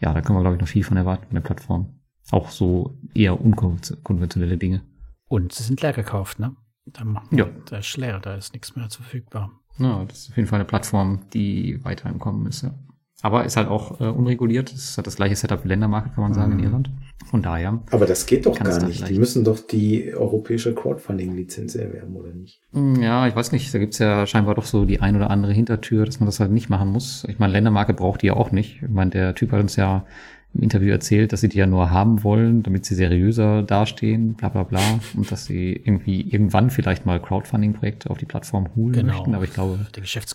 ja, 0.00 0.12
da 0.12 0.20
können 0.20 0.38
wir, 0.38 0.42
glaube 0.42 0.56
ich, 0.56 0.60
noch 0.60 0.68
viel 0.68 0.84
von 0.84 0.96
erwarten 0.96 1.26
von 1.26 1.34
der 1.34 1.42
Plattform. 1.42 2.00
Auch 2.30 2.50
so 2.50 2.96
eher 3.14 3.40
unkonventionelle 3.40 4.58
Dinge. 4.58 4.82
Und 5.28 5.52
sie 5.52 5.62
sind 5.62 5.80
leer 5.80 5.92
gekauft, 5.92 6.38
ne? 6.38 6.54
Da, 6.86 7.04
ja. 7.30 7.48
Da 7.66 7.78
ist 7.78 7.96
leer, 7.96 8.20
da 8.20 8.34
ist 8.34 8.52
nichts 8.52 8.76
mehr 8.76 8.88
verfügbar. 8.88 9.50
Ja, 9.78 10.04
das 10.04 10.20
ist 10.20 10.30
auf 10.30 10.36
jeden 10.36 10.48
Fall 10.48 10.58
eine 10.58 10.66
Plattform, 10.66 11.20
die 11.32 11.84
weiter 11.84 12.08
im 12.08 12.18
Kommen 12.18 12.46
ist, 12.46 12.62
ja. 12.62 12.74
Aber 13.22 13.44
ist 13.44 13.56
halt 13.56 13.68
auch 13.68 14.00
äh, 14.00 14.04
unreguliert. 14.04 14.72
Es 14.72 14.96
hat 14.96 15.06
das 15.06 15.16
gleiche 15.16 15.34
Setup 15.34 15.64
wie 15.64 15.68
Ländermarket, 15.68 16.14
kann 16.14 16.22
man 16.22 16.34
sagen, 16.34 16.52
mhm. 16.52 16.58
in 16.58 16.64
Irland. 16.64 16.90
Von 17.26 17.42
daher. 17.42 17.82
Aber 17.90 18.06
das 18.06 18.26
geht 18.26 18.46
doch 18.46 18.58
gar 18.58 18.82
nicht. 18.84 19.08
Die 19.08 19.18
müssen 19.18 19.44
doch 19.44 19.58
die 19.60 20.14
europäische 20.14 20.74
Crowdfunding-Lizenz 20.74 21.74
erwerben, 21.74 22.16
oder 22.16 22.32
nicht? 22.32 22.60
Hm, 22.72 23.02
ja, 23.02 23.26
ich 23.26 23.36
weiß 23.36 23.52
nicht. 23.52 23.72
Da 23.74 23.78
gibt's 23.78 23.98
ja 23.98 24.26
scheinbar 24.26 24.54
doch 24.54 24.64
so 24.64 24.84
die 24.84 25.00
ein 25.00 25.16
oder 25.16 25.30
andere 25.30 25.52
Hintertür, 25.52 26.06
dass 26.06 26.20
man 26.20 26.26
das 26.26 26.40
halt 26.40 26.52
nicht 26.52 26.70
machen 26.70 26.90
muss. 26.90 27.26
Ich 27.28 27.38
meine, 27.38 27.52
Ländermarket 27.52 27.96
braucht 27.96 28.22
die 28.22 28.28
ja 28.28 28.34
auch 28.34 28.50
nicht. 28.50 28.82
Ich 28.82 28.88
meine, 28.88 29.10
der 29.10 29.34
Typ 29.34 29.52
hat 29.52 29.60
uns 29.60 29.76
ja 29.76 30.06
im 30.54 30.62
Interview 30.62 30.90
erzählt, 30.90 31.32
dass 31.32 31.42
sie 31.42 31.48
die 31.48 31.58
ja 31.58 31.66
nur 31.66 31.90
haben 31.90 32.24
wollen, 32.24 32.62
damit 32.62 32.86
sie 32.86 32.94
seriöser 32.94 33.62
dastehen, 33.62 34.34
bla 34.34 34.48
bla 34.48 34.62
bla. 34.62 34.80
Und 35.14 35.30
dass 35.30 35.44
sie 35.44 35.72
irgendwie 35.72 36.22
irgendwann 36.22 36.70
vielleicht 36.70 37.04
mal 37.04 37.20
Crowdfunding-Projekte 37.20 38.08
auf 38.08 38.16
die 38.16 38.26
Plattform 38.26 38.74
holen 38.74 38.92
genau, 38.92 39.12
möchten. 39.12 39.34
Aber 39.34 39.44
ich 39.44 39.52
glaube, 39.52 39.78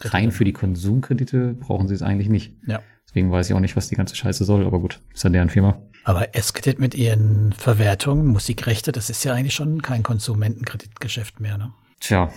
rein 0.03 0.31
für 0.31 0.43
die 0.43 0.53
Konsumkredite 0.53 1.55
brauchen 1.59 1.87
sie 1.87 1.95
es 1.95 2.03
eigentlich 2.03 2.29
nicht. 2.29 2.53
Ja. 2.67 2.81
Deswegen 3.07 3.31
weiß 3.31 3.49
ich 3.49 3.55
auch 3.55 3.59
nicht, 3.59 3.75
was 3.75 3.89
die 3.89 3.95
ganze 3.95 4.15
Scheiße 4.15 4.43
soll, 4.43 4.65
aber 4.65 4.79
gut, 4.79 4.99
ist 5.13 5.23
ja 5.23 5.29
deren 5.29 5.49
Firma. 5.49 5.81
Aber 6.03 6.35
Esketit 6.35 6.79
mit 6.79 6.95
ihren 6.95 7.53
Verwertungen, 7.53 8.27
Musikrechte, 8.27 8.91
das 8.91 9.09
ist 9.09 9.23
ja 9.23 9.33
eigentlich 9.33 9.53
schon 9.53 9.81
kein 9.81 10.03
Konsumentenkreditgeschäft 10.03 11.39
mehr, 11.39 11.57
ne? 11.57 11.73
Tja, 11.99 12.31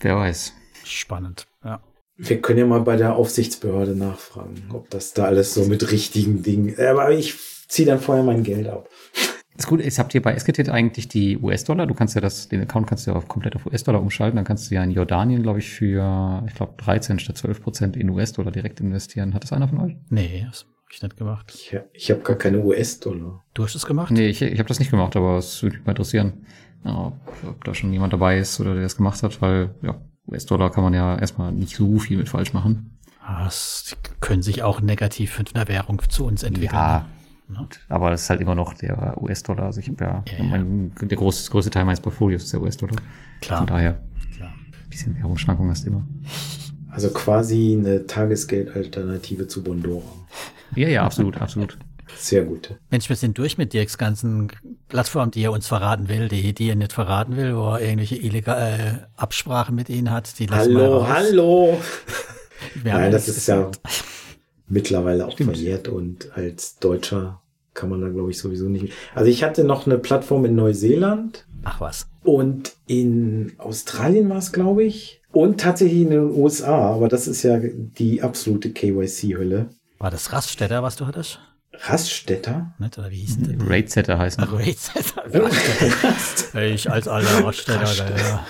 wer 0.00 0.16
weiß. 0.16 0.52
Spannend, 0.84 1.46
ja. 1.64 1.80
Wir 2.16 2.40
können 2.40 2.58
ja 2.60 2.66
mal 2.66 2.80
bei 2.80 2.96
der 2.96 3.16
Aufsichtsbehörde 3.16 3.96
nachfragen, 3.96 4.68
ob 4.72 4.90
das 4.90 5.14
da 5.14 5.24
alles 5.24 5.54
so 5.54 5.64
mit 5.64 5.90
richtigen 5.90 6.42
Dingen. 6.42 6.74
Aber 6.78 7.10
ich 7.10 7.34
ziehe 7.68 7.86
dann 7.86 8.00
vorher 8.00 8.24
mein 8.24 8.44
Geld 8.44 8.68
ab. 8.68 8.88
Das 9.56 9.66
Gute 9.66 9.84
ist, 9.84 9.98
habt 10.00 10.14
ihr 10.14 10.22
bei 10.22 10.32
Esketit 10.32 10.68
eigentlich 10.68 11.08
die 11.08 11.38
US-Dollar? 11.38 11.86
Du 11.86 11.94
kannst 11.94 12.16
ja 12.16 12.20
das, 12.20 12.48
den 12.48 12.60
Account 12.60 12.88
kannst 12.88 13.06
du 13.06 13.12
ja 13.12 13.20
komplett 13.20 13.54
auf 13.54 13.66
US-Dollar 13.66 14.00
umschalten. 14.00 14.36
Dann 14.36 14.44
kannst 14.44 14.70
du 14.70 14.74
ja 14.74 14.82
in 14.82 14.90
Jordanien, 14.90 15.42
glaube 15.42 15.60
ich, 15.60 15.70
für, 15.70 16.44
ich 16.48 16.54
glaube, 16.54 16.74
13 16.78 17.20
statt 17.20 17.38
12 17.38 17.62
Prozent 17.62 17.96
in 17.96 18.10
US-Dollar 18.10 18.50
direkt 18.50 18.80
investieren. 18.80 19.34
Hat 19.34 19.44
das 19.44 19.52
einer 19.52 19.68
von 19.68 19.80
euch? 19.80 19.96
Nee, 20.08 20.46
das 20.48 20.66
ich 20.90 21.02
nicht 21.02 21.16
gemacht. 21.16 21.52
Ich, 21.54 21.76
ich 21.92 22.10
habe 22.10 22.20
gar 22.20 22.36
keine 22.36 22.58
US-Dollar. 22.58 23.44
Du 23.54 23.64
hast 23.64 23.74
es 23.74 23.86
gemacht? 23.86 24.10
Nee, 24.10 24.28
ich, 24.28 24.42
ich 24.42 24.58
habe 24.58 24.68
das 24.68 24.78
nicht 24.78 24.90
gemacht, 24.90 25.16
aber 25.16 25.38
es 25.38 25.62
würde 25.62 25.76
mich 25.76 25.86
mal 25.86 25.92
interessieren. 25.92 26.46
ob, 26.84 27.14
ob 27.46 27.64
da 27.64 27.74
schon 27.74 27.92
jemand 27.92 28.12
dabei 28.12 28.38
ist 28.38 28.60
oder 28.60 28.74
der 28.74 28.84
das 28.84 28.96
gemacht 28.96 29.22
hat, 29.22 29.40
weil 29.42 29.74
ja, 29.82 30.00
US-Dollar 30.28 30.70
kann 30.70 30.84
man 30.84 30.94
ja 30.94 31.18
erstmal 31.18 31.52
nicht 31.52 31.76
so 31.76 31.98
viel 31.98 32.18
mit 32.18 32.28
falsch 32.28 32.52
machen. 32.52 32.98
Das 33.26 33.96
können 34.20 34.42
sich 34.42 34.62
auch 34.62 34.80
negativ 34.80 35.32
für 35.32 35.44
eine 35.54 35.66
Währung 35.68 36.00
zu 36.08 36.26
uns 36.26 36.42
entwickeln. 36.42 36.74
Ja, 36.74 37.06
ne? 37.48 37.68
aber 37.88 38.12
es 38.12 38.22
ist 38.22 38.30
halt 38.30 38.40
immer 38.40 38.54
noch 38.54 38.74
der 38.74 39.20
US-Dollar. 39.20 39.64
Also 39.64 39.80
ich 39.80 39.88
habe 39.88 40.04
ja, 40.04 40.24
ja, 40.38 40.44
mein, 40.44 40.92
der 41.00 41.16
große, 41.16 41.50
größte 41.50 41.70
Teil 41.70 41.84
meines 41.84 42.00
Portfolios 42.00 42.44
ist 42.44 42.52
der 42.52 42.60
US-Dollar. 42.60 42.96
Klar. 43.40 43.58
Von 43.58 43.66
daher, 43.66 44.02
Klar. 44.36 44.50
ein 44.50 44.90
bisschen 44.90 45.16
Währungsschwankung 45.16 45.70
hast 45.70 45.84
du 45.84 45.90
immer. 45.90 46.06
Also 46.90 47.10
quasi 47.10 47.76
eine 47.78 48.06
Tagesgeldalternative 48.06 49.48
zu 49.48 49.64
Bondora. 49.64 50.04
Ja, 50.76 50.88
ja, 50.88 51.04
absolut, 51.04 51.40
absolut. 51.40 51.78
Sehr 52.16 52.44
gut. 52.44 52.74
Mensch, 52.90 53.08
wir 53.08 53.16
sind 53.16 53.38
durch 53.38 53.58
mit 53.58 53.72
Dirks 53.72 53.98
ganzen 53.98 54.52
Plattformen, 54.88 55.30
die 55.30 55.42
er 55.42 55.52
uns 55.52 55.66
verraten 55.66 56.08
will, 56.08 56.28
die, 56.28 56.52
die 56.52 56.68
er 56.68 56.76
nicht 56.76 56.92
verraten 56.92 57.36
will, 57.36 57.56
wo 57.56 57.70
er 57.70 57.80
irgendwelche 57.80 58.16
illegale 58.16 58.76
äh, 58.76 58.98
Absprachen 59.16 59.74
mit 59.74 59.88
ihnen 59.88 60.10
hat. 60.10 60.38
Die 60.38 60.46
hallo, 60.48 61.08
hallo. 61.08 61.80
Nein, 62.84 63.10
das 63.10 63.28
ist 63.28 63.36
gesagt. 63.36 63.80
ja 63.84 63.90
mittlerweile 64.68 65.26
auch 65.26 65.32
Stimmt. 65.32 65.56
verjährt 65.56 65.88
und 65.88 66.36
als 66.36 66.78
Deutscher 66.78 67.40
kann 67.74 67.90
man 67.90 68.00
da, 68.00 68.08
glaube 68.08 68.30
ich, 68.30 68.38
sowieso 68.38 68.68
nicht. 68.68 68.92
Also 69.14 69.30
ich 69.30 69.42
hatte 69.42 69.64
noch 69.64 69.86
eine 69.86 69.98
Plattform 69.98 70.44
in 70.44 70.54
Neuseeland. 70.54 71.46
Ach 71.64 71.80
was. 71.80 72.06
Und 72.22 72.74
in 72.86 73.52
Australien 73.58 74.28
war 74.28 74.38
es, 74.38 74.52
glaube 74.52 74.84
ich. 74.84 75.20
Und 75.32 75.60
tatsächlich 75.60 76.02
in 76.02 76.10
den 76.10 76.30
USA, 76.30 76.92
aber 76.94 77.08
das 77.08 77.26
ist 77.26 77.42
ja 77.42 77.58
die 77.60 78.22
absolute 78.22 78.70
KYC-Hölle. 78.70 79.66
War 80.04 80.10
das 80.10 80.34
Raststätter, 80.34 80.82
was 80.82 80.96
du 80.96 81.06
hattest? 81.06 81.38
Raststätter? 81.72 82.74
Nicht, 82.78 82.98
oder 82.98 83.10
wie 83.10 83.20
hieß 83.20 83.38
denn 83.38 83.58
der? 83.58 83.70
Raidsetter 83.70 84.18
heißt 84.18 84.38
Ach, 84.38 84.52
Raidsetter. 84.52 85.24
ich 86.62 86.90
als 86.90 87.08
alter 87.08 87.42
Raststätter. 87.42 88.14
Ja. 88.14 88.46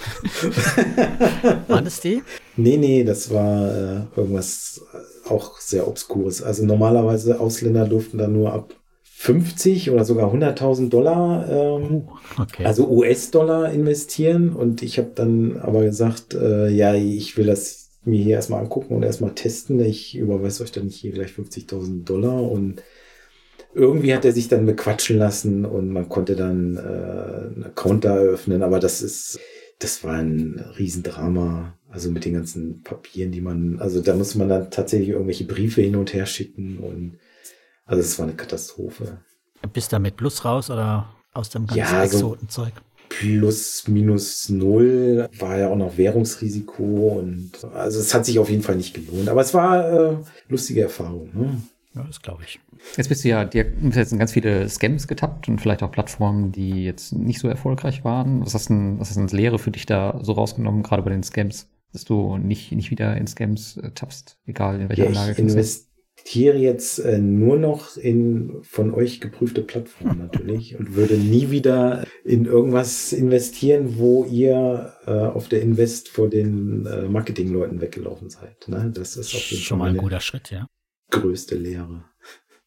Waren 1.68 1.84
das 1.84 2.00
die? 2.00 2.24
Nee, 2.56 2.76
nee, 2.76 3.04
das 3.04 3.32
war 3.32 3.68
äh, 3.72 4.00
irgendwas 4.16 4.84
äh, 4.92 5.28
auch 5.28 5.60
sehr 5.60 5.86
Obskures. 5.86 6.42
Also 6.42 6.66
normalerweise 6.66 7.38
Ausländer 7.38 7.86
durften 7.86 8.18
da 8.18 8.26
nur 8.26 8.52
ab 8.52 8.74
50 9.04 9.92
oder 9.92 10.04
sogar 10.04 10.34
100.000 10.34 10.88
Dollar, 10.88 11.48
ähm, 11.48 12.08
okay. 12.36 12.64
also 12.64 12.88
US-Dollar 12.88 13.70
investieren. 13.70 14.56
Und 14.56 14.82
ich 14.82 14.98
habe 14.98 15.12
dann 15.14 15.60
aber 15.60 15.84
gesagt, 15.84 16.34
äh, 16.34 16.68
ja, 16.68 16.94
ich 16.94 17.36
will 17.36 17.46
das 17.46 17.83
mir 18.06 18.22
hier 18.22 18.36
erstmal 18.36 18.60
angucken 18.60 18.94
und 18.94 19.02
erstmal 19.02 19.34
testen. 19.34 19.80
Ich 19.80 20.16
überweise 20.16 20.62
euch 20.62 20.72
dann 20.72 20.86
nicht 20.86 20.96
hier 20.96 21.12
gleich 21.12 21.30
50.000 21.30 22.04
Dollar. 22.04 22.42
Und 22.42 22.82
irgendwie 23.74 24.14
hat 24.14 24.24
er 24.24 24.32
sich 24.32 24.48
dann 24.48 24.66
bequatschen 24.66 25.18
lassen 25.18 25.64
und 25.64 25.90
man 25.90 26.08
konnte 26.08 26.36
dann 26.36 26.76
äh, 26.76 26.80
einen 26.80 27.64
Account 27.64 28.04
da 28.04 28.16
eröffnen. 28.16 28.62
Aber 28.62 28.80
das 28.80 29.02
ist, 29.02 29.38
das 29.78 30.04
war 30.04 30.14
ein 30.14 30.64
Riesendrama. 30.78 31.74
Also 31.90 32.10
mit 32.10 32.24
den 32.24 32.34
ganzen 32.34 32.82
Papieren, 32.82 33.30
die 33.30 33.40
man, 33.40 33.78
also 33.78 34.00
da 34.00 34.16
muss 34.16 34.34
man 34.34 34.48
dann 34.48 34.70
tatsächlich 34.70 35.10
irgendwelche 35.10 35.44
Briefe 35.44 35.80
hin 35.80 35.94
und 35.94 36.12
her 36.12 36.26
schicken 36.26 36.78
und 36.78 37.18
also 37.86 38.00
es 38.00 38.18
war 38.18 38.26
eine 38.26 38.34
Katastrophe. 38.34 39.18
Bist 39.72 39.92
du 39.92 39.98
mit 40.00 40.16
Plus 40.16 40.44
raus 40.44 40.70
oder 40.70 41.14
aus 41.32 41.50
dem 41.50 41.66
ganzen 41.66 41.78
ja, 41.78 42.02
Exotenzeug? 42.02 42.72
So 42.74 42.93
plus 43.18 43.86
minus 43.88 44.48
null 44.48 45.28
war 45.38 45.58
ja 45.58 45.68
auch 45.68 45.76
noch 45.76 45.96
Währungsrisiko 45.96 47.18
und 47.18 47.52
also 47.74 48.00
es 48.00 48.14
hat 48.14 48.26
sich 48.26 48.38
auf 48.38 48.50
jeden 48.50 48.62
Fall 48.62 48.76
nicht 48.76 48.94
gelohnt. 48.94 49.28
Aber 49.28 49.40
es 49.40 49.54
war 49.54 50.12
äh, 50.12 50.16
lustige 50.48 50.82
Erfahrung. 50.82 51.30
Ne? 51.34 51.62
Ja, 51.94 52.04
das 52.04 52.20
glaube 52.20 52.42
ich. 52.44 52.60
Jetzt 52.96 53.08
bist 53.08 53.24
du 53.24 53.28
ja, 53.28 53.44
dir 53.44 53.66
jetzt 53.92 54.12
in 54.12 54.18
ganz 54.18 54.32
viele 54.32 54.68
Scams 54.68 55.06
getappt 55.06 55.48
und 55.48 55.60
vielleicht 55.60 55.82
auch 55.82 55.90
Plattformen, 55.90 56.52
die 56.52 56.84
jetzt 56.84 57.12
nicht 57.12 57.38
so 57.38 57.48
erfolgreich 57.48 58.04
waren. 58.04 58.44
Was 58.44 58.54
hast 58.54 58.68
du 58.68 58.74
denn, 58.74 59.00
was 59.00 59.08
hast 59.08 59.16
du 59.16 59.24
denn 59.24 59.36
Lehre 59.36 59.58
für 59.58 59.70
dich 59.70 59.86
da 59.86 60.18
so 60.22 60.32
rausgenommen, 60.32 60.82
gerade 60.82 61.02
bei 61.02 61.10
den 61.10 61.22
Scams? 61.22 61.68
Dass 61.92 62.04
du 62.04 62.36
nicht, 62.38 62.72
nicht 62.72 62.90
wieder 62.90 63.16
in 63.16 63.28
Scams 63.28 63.76
äh, 63.76 63.90
tappst, 63.92 64.38
egal 64.46 64.80
in 64.80 64.88
welcher 64.88 65.04
ja, 65.04 65.08
Anlage. 65.10 65.40
Ich 65.40 65.84
investiere 66.24 66.56
jetzt 66.56 66.98
äh, 67.00 67.18
nur 67.18 67.58
noch 67.58 67.96
in 67.98 68.62
von 68.62 68.94
euch 68.94 69.20
geprüfte 69.20 69.60
Plattformen 69.60 70.18
natürlich 70.18 70.78
und 70.78 70.94
würde 70.96 71.14
nie 71.14 71.50
wieder 71.50 72.06
in 72.24 72.46
irgendwas 72.46 73.12
investieren, 73.12 73.98
wo 73.98 74.24
ihr 74.24 74.94
äh, 75.06 75.10
auf 75.10 75.48
der 75.48 75.60
Invest 75.60 76.08
vor 76.08 76.30
den 76.30 76.86
äh, 76.86 77.02
Marketingleuten 77.02 77.80
weggelaufen 77.80 78.30
seid. 78.30 78.68
Ne? 78.68 78.90
Das 78.94 79.16
ist 79.16 79.34
auf 79.34 79.50
jeden 79.50 79.62
schon 79.62 79.78
mal 79.78 79.90
ein 79.90 79.98
guter 79.98 80.20
Schritt, 80.20 80.50
ja. 80.50 80.66
Größte 81.10 81.56
Lehre. 81.56 82.04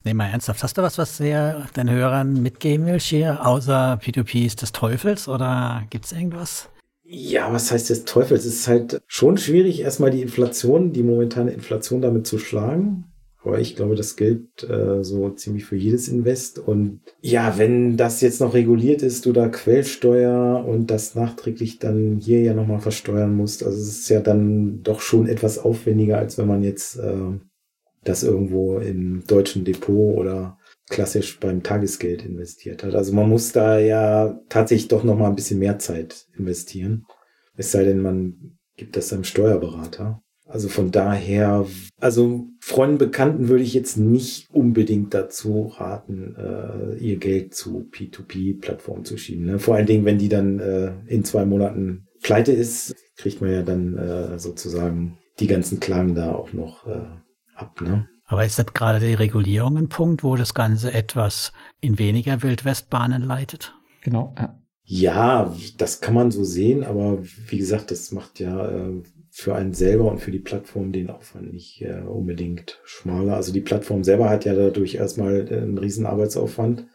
Nee, 0.04 0.14
mal 0.14 0.30
ernsthaft. 0.30 0.62
Hast 0.62 0.78
du 0.78 0.84
was, 0.84 1.00
was 1.00 1.18
du 1.18 1.68
den 1.76 1.90
Hörern 1.90 2.42
mitgeben 2.42 2.86
willst 2.86 3.08
hier, 3.08 3.46
außer 3.46 4.00
P2P 4.02 4.46
ist 4.46 4.62
des 4.62 4.72
Teufels 4.72 5.28
oder 5.28 5.84
gibt's 5.90 6.12
irgendwas? 6.12 6.70
Ja, 7.04 7.52
was 7.52 7.72
heißt 7.72 7.90
des 7.90 8.06
Teufels? 8.06 8.46
Es 8.46 8.54
ist 8.54 8.68
halt 8.68 9.02
schon 9.08 9.38
schwierig, 9.38 9.82
erstmal 9.82 10.12
die 10.12 10.22
Inflation, 10.22 10.94
die 10.94 11.04
momentane 11.04 11.52
Inflation 11.52 12.02
damit 12.02 12.28
zu 12.28 12.38
schlagen. 12.38 13.06
Aber 13.48 13.60
ich 13.60 13.76
glaube, 13.76 13.96
das 13.96 14.16
gilt 14.16 14.64
äh, 14.70 15.04
so 15.04 15.30
ziemlich 15.30 15.66
für 15.66 15.78
jedes 15.78 16.10
Invest. 16.10 16.60
Und 16.60 17.00
ja, 17.22 17.58
wenn 17.58 17.96
das 17.96 18.22
jetzt 18.22 18.42
noch 18.42 18.54
reguliert 18.54 19.02
ist, 19.02 19.26
du 19.26 19.32
da 19.32 19.48
Quellsteuer 19.48 20.66
und 20.68 20.92
das 20.92 21.16
nachträglich 21.16 21.80
dann 21.80 22.18
hier 22.20 22.42
ja 22.42 22.54
nochmal 22.54 22.80
versteuern 22.80 23.36
musst, 23.36 23.64
also 23.64 23.78
es 23.78 23.88
ist 23.88 24.10
ja 24.10 24.20
dann 24.20 24.84
doch 24.84 25.00
schon 25.00 25.28
etwas 25.28 25.60
aufwendiger, 25.60 26.18
als 26.18 26.38
wenn 26.38 26.48
man 26.48 26.62
jetzt 26.62 26.98
äh, 26.98 27.40
das 28.04 28.24
irgendwo 28.24 28.80
im 28.80 29.24
deutschen 29.26 29.64
Depot 29.64 30.18
oder 30.18 30.58
klassisch 30.90 31.40
beim 31.40 31.64
Tagesgeld 31.64 32.26
investiert 32.26 32.84
hat. 32.84 32.96
Also 32.96 33.14
man 33.14 33.30
muss 33.30 33.52
da 33.52 33.80
ja 33.80 34.40
tatsächlich 34.50 34.88
doch 34.88 35.04
nochmal 35.04 35.30
ein 35.30 35.36
bisschen 35.36 35.60
mehr 35.60 35.80
Zeit 35.80 36.28
investieren. 36.38 37.06
Es 37.56 37.72
sei 37.72 37.84
denn, 37.84 38.02
man 38.02 38.58
gibt 38.76 38.96
das 38.96 39.12
einem 39.12 39.24
Steuerberater. 39.24 40.22
Also 40.46 40.70
von 40.70 40.92
daher, 40.92 41.66
also 42.00 42.48
Freunden, 42.68 42.98
Bekannten 42.98 43.48
würde 43.48 43.64
ich 43.64 43.74
jetzt 43.74 43.96
nicht 43.96 44.50
unbedingt 44.52 45.14
dazu 45.14 45.72
raten, 45.78 46.36
äh, 46.36 46.98
ihr 46.98 47.16
Geld 47.16 47.56
zu 47.56 47.88
P2P-Plattformen 47.94 49.06
zu 49.06 49.18
schieben. 49.18 49.46
Ne? 49.46 49.58
Vor 49.58 49.76
allen 49.76 49.86
Dingen, 49.86 50.04
wenn 50.04 50.18
die 50.18 50.28
dann 50.28 50.60
äh, 50.60 50.92
in 51.08 51.24
zwei 51.24 51.46
Monaten 51.46 52.10
pleite 52.22 52.52
ist, 52.52 52.94
kriegt 53.16 53.40
man 53.40 53.52
ja 53.54 53.62
dann 53.62 53.98
äh, 53.98 54.38
sozusagen 54.38 55.18
die 55.40 55.48
ganzen 55.48 55.80
Klagen 55.80 56.14
da 56.14 56.36
auch 56.36 56.52
noch 56.52 56.86
äh, 56.88 57.06
ab. 57.56 57.80
Ne? 57.80 58.10
Aber 58.26 58.44
ist 58.44 58.60
das 58.60 58.74
gerade 58.74 59.00
die 59.00 59.14
Regulierung 59.14 59.78
ein 59.78 59.88
Punkt, 59.88 60.26
wo 60.26 60.36
das 60.36 60.54
Ganze 60.54 60.94
etwas 60.94 61.54
in 61.80 61.98
weniger 61.98 62.44
Wildwestbahnen 62.44 63.22
leitet? 63.22 63.76
Genau, 64.02 64.36
ja. 64.38 64.60
Ja, 64.84 65.56
das 65.78 66.02
kann 66.02 66.14
man 66.14 66.32
so 66.32 66.44
sehen, 66.44 66.84
aber 66.84 67.20
wie 67.22 67.58
gesagt, 67.58 67.92
das 67.92 68.12
macht 68.12 68.42
ja 68.42 68.70
äh, 68.70 69.04
für 69.40 69.54
einen 69.54 69.76
selber 69.76 70.10
und 70.10 70.20
für 70.20 70.32
die 70.32 70.40
Plattform 70.40 70.92
den 70.92 71.12
Aufwand 71.12 71.54
nicht 71.54 71.84
äh, 71.84 72.02
unbedingt 72.02 72.80
schmaler. 72.84 73.36
Also 73.36 73.54
die 73.54 73.62
Plattform 73.62 74.04
selber 74.04 74.32
hat 74.32 74.46
ja 74.46 74.56
dadurch 74.56 74.96
erstmal 74.96 75.48
äh, 75.52 75.58
einen 75.58 75.78
riesen 75.78 76.08
Arbeitsaufwand, 76.08 76.88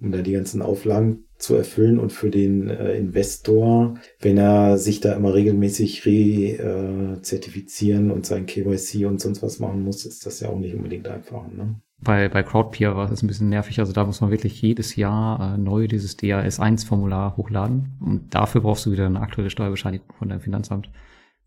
um 0.00 0.10
da 0.10 0.22
die 0.22 0.32
ganzen 0.32 0.62
Auflagen 0.62 1.24
zu 1.36 1.56
erfüllen 1.56 1.98
und 1.98 2.10
für 2.10 2.30
den 2.30 2.70
äh, 2.70 2.94
Investor, 2.94 3.98
wenn 4.18 4.38
er 4.38 4.78
sich 4.78 5.00
da 5.00 5.12
immer 5.12 5.34
regelmäßig 5.34 6.06
re-zertifizieren 6.06 8.08
äh, 8.08 8.12
und 8.14 8.24
sein 8.24 8.46
KYC 8.46 9.04
und 9.04 9.20
sonst 9.20 9.42
was 9.42 9.58
machen 9.58 9.84
muss, 9.84 10.06
ist 10.06 10.24
das 10.24 10.40
ja 10.40 10.48
auch 10.48 10.58
nicht 10.58 10.74
unbedingt 10.74 11.06
einfach. 11.06 11.46
Ne? 11.48 11.74
Bei, 12.02 12.30
bei 12.30 12.42
Crowdpeer 12.42 12.96
war 12.96 13.12
es 13.12 13.22
ein 13.22 13.26
bisschen 13.26 13.50
nervig. 13.50 13.78
Also 13.78 13.92
da 13.92 14.06
muss 14.06 14.22
man 14.22 14.30
wirklich 14.30 14.62
jedes 14.62 14.96
Jahr 14.96 15.52
äh, 15.52 15.58
neu 15.58 15.86
dieses 15.86 16.18
DAS1-Formular 16.18 17.36
hochladen. 17.36 17.90
Und 18.00 18.34
dafür 18.34 18.62
brauchst 18.62 18.86
du 18.86 18.90
wieder 18.90 19.04
eine 19.04 19.20
aktuelle 19.20 19.50
Steuerbescheinigung 19.50 20.14
von 20.18 20.30
deinem 20.30 20.40
Finanzamt. 20.40 20.88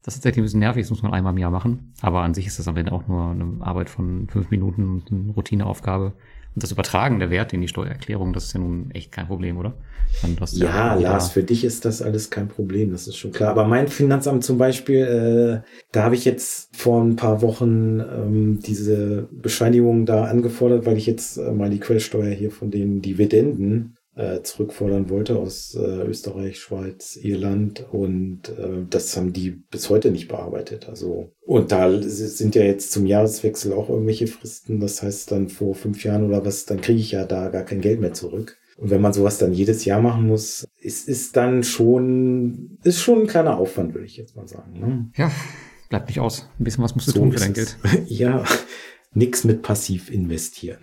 Das 0.04 0.16
ist 0.16 0.20
tatsächlich 0.20 0.42
ein 0.42 0.44
bisschen 0.44 0.60
nervig, 0.60 0.84
das 0.84 0.90
muss 0.90 1.02
man 1.02 1.14
einmal 1.14 1.32
im 1.32 1.38
Jahr 1.38 1.52
machen. 1.52 1.94
Aber 2.02 2.22
an 2.22 2.34
sich 2.34 2.46
ist 2.46 2.60
das 2.60 2.68
am 2.68 2.76
Ende 2.76 2.92
auch 2.92 3.08
nur 3.08 3.32
eine 3.32 3.58
Arbeit 3.62 3.90
von 3.90 4.28
fünf 4.28 4.52
Minuten 4.52 4.84
und 4.84 5.12
eine 5.12 5.32
Routineaufgabe. 5.32 6.14
Und 6.56 6.62
das 6.62 6.72
Übertragen 6.72 7.20
der 7.20 7.32
Werte 7.32 7.56
in 7.56 7.62
die 7.62 7.68
Steuererklärung, 7.68 8.34
das 8.34 8.46
ist 8.46 8.54
ja 8.54 8.60
nun 8.60 8.92
echt 8.92 9.12
kein 9.12 9.28
Problem, 9.28 9.58
oder? 9.58 9.74
ja, 10.52 10.68
ja 10.68 10.96
Lars, 10.96 11.32
für 11.32 11.42
dich 11.42 11.64
ist 11.64 11.86
das 11.86 12.02
alles 12.02 12.30
kein 12.30 12.48
Problem, 12.48 12.92
das 12.92 13.08
ist 13.08 13.16
schon 13.16 13.32
klar. 13.32 13.50
Aber 13.50 13.66
mein 13.66 13.88
Finanzamt 13.88 14.44
zum 14.44 14.58
Beispiel, 14.58 15.64
äh, 15.64 15.68
da 15.92 16.04
habe 16.04 16.16
ich 16.16 16.26
jetzt 16.26 16.76
vor 16.76 17.02
ein 17.02 17.16
paar 17.16 17.42
Wochen 17.42 18.00
ähm, 18.02 18.60
diese 18.60 19.30
Bescheinigung 19.32 20.06
da 20.06 20.26
angefordert, 20.26 20.86
weil 20.86 20.98
ich 20.98 21.08
jetzt 21.08 21.38
äh, 21.38 21.52
mal 21.52 21.70
die 21.70 21.80
Quellsteuer 21.80 22.30
hier 22.32 22.52
von 22.52 22.70
den 22.70 23.02
Dividenden 23.02 23.96
äh, 24.16 24.42
zurückfordern 24.42 25.10
wollte 25.10 25.38
aus 25.38 25.76
äh, 25.76 25.80
Österreich, 25.80 26.60
Schweiz, 26.60 27.16
Irland 27.16 27.86
und 27.92 28.50
äh, 28.50 28.86
das 28.90 29.18
haben 29.18 29.34
die 29.34 29.52
bis 29.52 29.90
heute 29.90 30.12
nicht 30.12 30.28
bearbeitet. 30.28 30.88
Also 30.88 31.32
und 31.46 31.72
da 31.72 32.02
sind 32.02 32.56
ja 32.56 32.64
jetzt 32.64 32.92
zum 32.92 33.06
Jahreswechsel 33.06 33.74
auch 33.74 33.90
irgendwelche 33.90 34.28
Fristen. 34.28 34.80
Das 34.80 35.02
heißt 35.02 35.32
dann 35.32 35.50
vor 35.50 35.76
fünf 35.76 36.04
Jahren 36.04 36.26
oder 36.26 36.46
was, 36.46 36.66
dann 36.66 36.82
kriege 36.82 37.00
ich 37.00 37.12
ja 37.12 37.26
da 37.26 37.50
gar 37.50 37.64
kein 37.64 37.82
Geld 37.82 38.00
mehr 38.00 38.14
zurück. 38.14 38.58
Und 38.78 38.90
wenn 38.90 39.02
man 39.02 39.14
sowas 39.14 39.38
dann 39.38 39.54
jedes 39.54 39.86
Jahr 39.86 40.02
machen 40.02 40.28
muss, 40.28 40.68
ist, 40.80 41.08
ist 41.08 41.36
dann 41.36 41.64
schon, 41.64 42.78
ist 42.84 43.02
schon 43.02 43.22
ein 43.22 43.28
kleiner 43.28 43.58
Aufwand, 43.58 43.94
würde 43.94 44.06
ich 44.06 44.18
jetzt 44.18 44.36
mal 44.36 44.48
sagen. 44.48 44.80
Ne? 44.80 45.10
Ja, 45.16 45.32
bleibt 45.90 46.08
nicht 46.08 46.20
aus. 46.20 46.50
Ein 46.60 46.64
bisschen 46.64 46.84
was 46.84 46.96
musst 46.96 47.08
du 47.08 47.12
so 47.12 47.20
tun 47.20 47.32
für 47.32 47.40
dein 47.40 47.54
Geld. 47.54 47.78
ja, 48.08 48.44
nix 49.14 49.44
mit 49.44 49.62
passiv 49.62 50.12
investieren. 50.12 50.80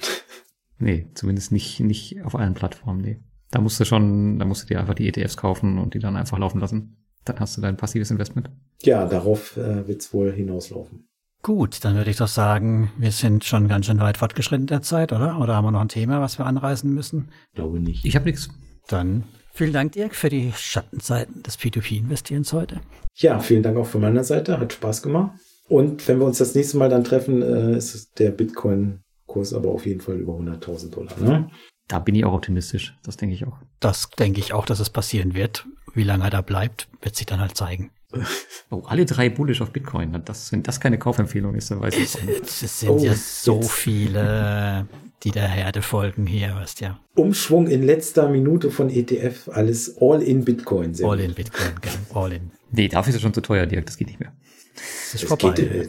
Nee, 0.80 1.06
zumindest 1.14 1.52
nicht, 1.52 1.78
nicht 1.80 2.22
auf 2.24 2.34
allen 2.34 2.54
Plattformen, 2.54 3.02
nee. 3.02 3.20
Da 3.50 3.60
musst 3.60 3.78
du 3.78 3.84
schon, 3.84 4.38
da 4.38 4.44
musst 4.44 4.62
du 4.62 4.66
dir 4.66 4.80
einfach 4.80 4.94
die 4.94 5.08
ETFs 5.08 5.36
kaufen 5.36 5.78
und 5.78 5.94
die 5.94 5.98
dann 5.98 6.16
einfach 6.16 6.38
laufen 6.38 6.60
lassen. 6.60 6.96
Dann 7.24 7.38
hast 7.38 7.56
du 7.56 7.60
dein 7.60 7.76
passives 7.76 8.10
Investment. 8.10 8.50
Ja, 8.82 9.06
darauf 9.06 9.56
äh, 9.56 9.86
wird 9.86 10.00
es 10.00 10.12
wohl 10.14 10.32
hinauslaufen. 10.32 11.06
Gut, 11.42 11.84
dann 11.84 11.96
würde 11.96 12.10
ich 12.10 12.16
doch 12.16 12.28
sagen, 12.28 12.92
wir 12.98 13.12
sind 13.12 13.44
schon 13.44 13.68
ganz 13.68 13.86
schön 13.86 13.98
weit 13.98 14.18
fortgeschritten 14.18 14.66
der 14.66 14.82
Zeit, 14.82 15.12
oder? 15.12 15.38
Oder 15.40 15.56
haben 15.56 15.64
wir 15.64 15.70
noch 15.70 15.80
ein 15.80 15.88
Thema, 15.88 16.20
was 16.20 16.38
wir 16.38 16.46
anreißen 16.46 16.92
müssen? 16.92 17.30
Glaube 17.54 17.80
nicht. 17.80 18.04
Ich 18.04 18.14
habe 18.14 18.26
nichts. 18.26 18.48
Dann 18.88 19.24
vielen 19.52 19.72
Dank, 19.72 19.92
Dirk, 19.92 20.14
für 20.14 20.28
die 20.28 20.52
Schattenseiten 20.54 21.42
des 21.42 21.58
P2P-Investierens 21.58 22.52
heute. 22.52 22.80
Ja, 23.14 23.38
vielen 23.40 23.62
Dank 23.62 23.76
auch 23.76 23.86
von 23.86 24.00
meiner 24.00 24.24
Seite. 24.24 24.60
Hat 24.60 24.72
Spaß 24.72 25.02
gemacht. 25.02 25.32
Und 25.68 26.06
wenn 26.08 26.18
wir 26.18 26.26
uns 26.26 26.38
das 26.38 26.54
nächste 26.54 26.76
Mal 26.76 26.88
dann 26.88 27.04
treffen, 27.04 27.42
äh, 27.42 27.76
ist 27.76 28.18
der 28.18 28.32
Bitcoin-Kurs 29.30 29.54
aber 29.54 29.70
auf 29.70 29.86
jeden 29.86 30.00
Fall 30.00 30.16
über 30.16 30.34
100.000 30.34 30.90
Dollar. 30.90 31.18
Ne? 31.20 31.50
Da 31.88 31.98
bin 31.98 32.14
ich 32.14 32.24
auch 32.24 32.32
optimistisch. 32.34 32.96
Das 33.02 33.16
denke 33.16 33.34
ich 33.34 33.46
auch. 33.46 33.56
Das 33.80 34.10
denke 34.10 34.40
ich 34.40 34.52
auch, 34.52 34.64
dass 34.66 34.80
es 34.80 34.90
passieren 34.90 35.34
wird. 35.34 35.66
Wie 35.94 36.04
lange 36.04 36.24
er 36.24 36.30
da 36.30 36.40
bleibt, 36.40 36.88
wird 37.02 37.16
sich 37.16 37.26
dann 37.26 37.40
halt 37.40 37.56
zeigen. 37.56 37.90
Oh, 38.72 38.82
alle 38.86 39.04
drei 39.04 39.28
bullish 39.28 39.62
auf 39.62 39.72
Bitcoin. 39.72 40.22
Das, 40.24 40.52
wenn 40.52 40.62
das 40.62 40.78
keine 40.78 40.96
Kaufempfehlung 40.96 41.56
ist, 41.56 41.72
dann 41.72 41.80
weiß 41.80 41.92
ich 41.96 42.22
nicht. 42.24 42.42
Es 42.44 42.78
sind 42.78 42.90
Oh, 42.90 42.98
ja 42.98 43.14
so 43.14 43.56
jetzt. 43.56 43.72
viele, 43.72 44.86
die 45.24 45.32
der 45.32 45.48
Herde 45.48 45.82
folgen 45.82 46.24
hier, 46.24 46.54
weißt 46.54 46.80
ja. 46.80 47.00
Umschwung 47.16 47.66
in 47.66 47.82
letzter 47.82 48.28
Minute 48.28 48.70
von 48.70 48.88
ETF, 48.88 49.48
alles 49.52 49.96
all 50.00 50.22
in 50.22 50.44
Bitcoin. 50.44 50.94
All 51.02 51.18
in 51.18 51.34
Bitcoin, 51.34 51.72
gell? 51.80 51.90
All 52.14 52.32
in. 52.32 52.52
Nee, 52.70 52.86
dafür 52.86 53.10
ist 53.10 53.16
es 53.16 53.22
schon 53.22 53.34
zu 53.34 53.40
teuer, 53.40 53.66
Dirk. 53.66 53.86
Das 53.86 53.96
geht 53.96 54.06
nicht 54.06 54.20
mehr. 54.20 54.32
Das 54.76 55.14
ist 55.14 55.24
Das 55.24 55.28
vorbei. 55.28 55.50
geht, 55.56 55.68
äh, 55.72 55.88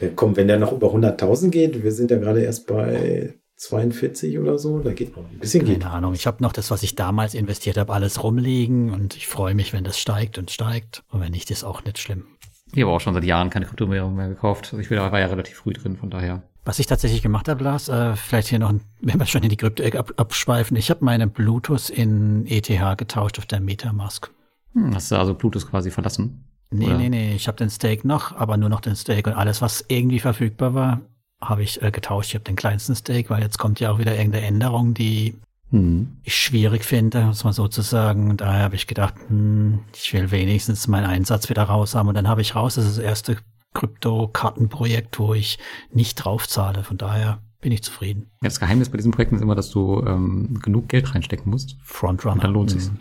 ja, 0.00 0.08
komm, 0.14 0.36
wenn 0.36 0.48
der 0.48 0.58
noch 0.58 0.72
über 0.72 0.88
100.000 0.88 1.50
geht, 1.50 1.82
wir 1.82 1.92
sind 1.92 2.10
ja 2.10 2.18
gerade 2.18 2.42
erst 2.42 2.66
bei 2.66 3.34
42 3.56 4.38
oder 4.38 4.58
so, 4.58 4.78
da 4.78 4.92
geht 4.92 5.16
noch 5.16 5.24
ein 5.28 5.38
bisschen 5.38 5.64
geht. 5.64 5.80
Keine 5.80 5.92
Ahnung. 5.92 6.14
Ich 6.14 6.26
habe 6.26 6.42
noch 6.42 6.52
das, 6.52 6.70
was 6.70 6.82
ich 6.84 6.94
damals 6.94 7.34
investiert 7.34 7.76
habe, 7.76 7.92
alles 7.92 8.22
rumliegen 8.22 8.92
und 8.92 9.16
ich 9.16 9.26
freue 9.26 9.54
mich, 9.54 9.72
wenn 9.72 9.84
das 9.84 9.98
steigt 9.98 10.38
und 10.38 10.50
steigt. 10.50 11.02
Und 11.10 11.20
wenn 11.20 11.32
nicht, 11.32 11.50
ist 11.50 11.64
auch 11.64 11.84
nicht 11.84 11.98
schlimm. 11.98 12.26
Ich 12.72 12.82
habe 12.82 12.92
auch 12.92 13.00
schon 13.00 13.14
seit 13.14 13.24
Jahren 13.24 13.50
keine 13.50 13.66
Kryptowährung 13.66 14.14
mehr 14.14 14.28
gekauft. 14.28 14.68
Also 14.72 14.78
ich 14.78 14.90
war 14.90 15.18
ja 15.18 15.26
relativ 15.26 15.56
früh 15.56 15.72
drin, 15.72 15.96
von 15.96 16.10
daher. 16.10 16.42
Was 16.64 16.78
ich 16.78 16.86
tatsächlich 16.86 17.22
gemacht 17.22 17.48
habe, 17.48 17.64
Lars, 17.64 17.88
äh, 17.88 18.14
vielleicht 18.14 18.48
hier 18.48 18.58
noch, 18.58 18.68
ein, 18.68 18.82
wenn 19.00 19.18
wir 19.18 19.26
schon 19.26 19.42
in 19.42 19.48
die 19.48 19.56
Krypto-Ecke 19.56 19.98
ab, 19.98 20.12
abschweifen, 20.16 20.76
ich 20.76 20.90
habe 20.90 21.04
meine 21.04 21.26
Bluetooth 21.26 21.90
in 21.90 22.46
ETH 22.46 22.68
getauscht 22.96 23.38
auf 23.38 23.46
der 23.46 23.60
Metamask. 23.60 24.30
Hm, 24.74 24.94
hast 24.94 25.10
du 25.10 25.16
also 25.16 25.34
Plutus 25.34 25.68
quasi 25.68 25.90
verlassen? 25.90 26.44
Nee, 26.70 26.86
Oder? 26.86 26.98
nee, 26.98 27.08
nee, 27.08 27.34
ich 27.34 27.48
habe 27.48 27.56
den 27.56 27.70
Stake 27.70 28.06
noch, 28.06 28.36
aber 28.36 28.56
nur 28.56 28.68
noch 28.68 28.80
den 28.80 28.94
Stake 28.96 29.30
und 29.30 29.36
alles, 29.36 29.62
was 29.62 29.84
irgendwie 29.88 30.20
verfügbar 30.20 30.74
war, 30.74 31.00
habe 31.40 31.62
ich 31.62 31.80
äh, 31.82 31.90
getauscht. 31.90 32.30
Ich 32.30 32.34
habe 32.34 32.44
den 32.44 32.56
kleinsten 32.56 32.94
Stake, 32.94 33.30
weil 33.30 33.42
jetzt 33.42 33.58
kommt 33.58 33.80
ja 33.80 33.90
auch 33.90 33.98
wieder 33.98 34.16
irgendeine 34.16 34.46
Änderung, 34.46 34.92
die 34.94 35.34
Hm. 35.70 36.16
ich 36.24 36.34
schwierig 36.36 36.84
finde, 36.84 37.24
muss 37.26 37.44
man 37.44 37.52
sozusagen. 37.52 38.36
Daher 38.38 38.62
habe 38.64 38.74
ich 38.74 38.86
gedacht, 38.86 39.14
hm, 39.28 39.80
ich 39.94 40.12
will 40.14 40.30
wenigstens 40.30 40.88
meinen 40.88 41.04
Einsatz 41.06 41.50
wieder 41.50 41.62
raus 41.64 41.94
haben. 41.94 42.08
Und 42.08 42.14
dann 42.14 42.26
habe 42.28 42.40
ich 42.40 42.54
raus, 42.54 42.76
das 42.76 42.86
ist 42.86 42.96
das 42.96 43.04
erste 43.04 43.36
Krypto-Kartenprojekt, 43.74 45.18
wo 45.18 45.34
ich 45.34 45.58
nicht 45.92 46.14
draufzahle. 46.16 46.84
Von 46.84 46.96
daher 46.96 47.38
bin 47.60 47.72
ich 47.72 47.82
zufrieden. 47.82 48.30
Ja, 48.40 48.48
das 48.48 48.60
Geheimnis 48.60 48.88
bei 48.88 48.96
diesen 48.96 49.12
Projekten 49.12 49.36
ist 49.36 49.42
immer, 49.42 49.54
dass 49.54 49.70
du 49.70 50.02
ähm, 50.06 50.58
genug 50.62 50.88
Geld 50.88 51.14
reinstecken 51.14 51.50
musst. 51.50 51.76
Frontrunner. 51.82 52.34
Und 52.34 52.44
dann 52.44 52.52
lohnt 52.52 52.70
sich's. 52.70 52.90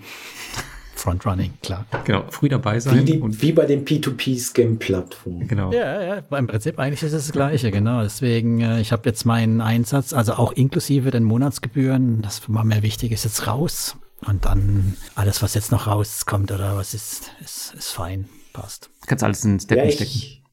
Frontrunning, 0.97 1.53
klar. 1.61 1.85
Genau, 2.05 2.23
früh 2.29 2.49
dabei 2.49 2.75
Wie, 2.75 2.79
sein 2.81 3.05
die, 3.05 3.19
und 3.19 3.41
wie 3.41 3.51
bei 3.51 3.65
den 3.65 3.85
P2P-Scam-Plattformen. 3.85 5.47
genau. 5.47 5.71
Ja, 5.71 6.01
ja, 6.01 6.37
im 6.37 6.47
Prinzip 6.47 6.79
eigentlich 6.79 7.03
ist 7.03 7.13
es 7.13 7.27
das 7.27 7.31
Gleiche, 7.31 7.71
genau. 7.71 8.01
Deswegen, 8.01 8.61
äh, 8.61 8.81
ich 8.81 8.91
habe 8.91 9.03
jetzt 9.07 9.25
meinen 9.25 9.61
Einsatz, 9.61 10.13
also 10.13 10.33
auch 10.33 10.51
inklusive 10.51 11.11
den 11.11 11.23
Monatsgebühren, 11.23 12.21
das 12.21 12.41
war 12.47 12.63
mir 12.63 12.81
wichtig, 12.83 13.11
ist 13.11 13.25
jetzt 13.25 13.47
raus. 13.47 13.95
Und 14.25 14.45
dann 14.45 14.95
alles, 15.15 15.43
was 15.43 15.53
jetzt 15.53 15.71
noch 15.71 15.85
rauskommt 15.85 16.51
oder 16.51 16.75
was 16.75 16.93
ist, 16.95 17.31
ist, 17.43 17.75
ist 17.77 17.91
fein, 17.91 18.27
passt. 18.53 18.89
Kannst 19.05 19.23
alles 19.23 19.45
in 19.45 19.59
Steppen 19.59 19.85
Ja, 19.85 19.91
stecken. 19.91 20.11
ich, 20.11 20.43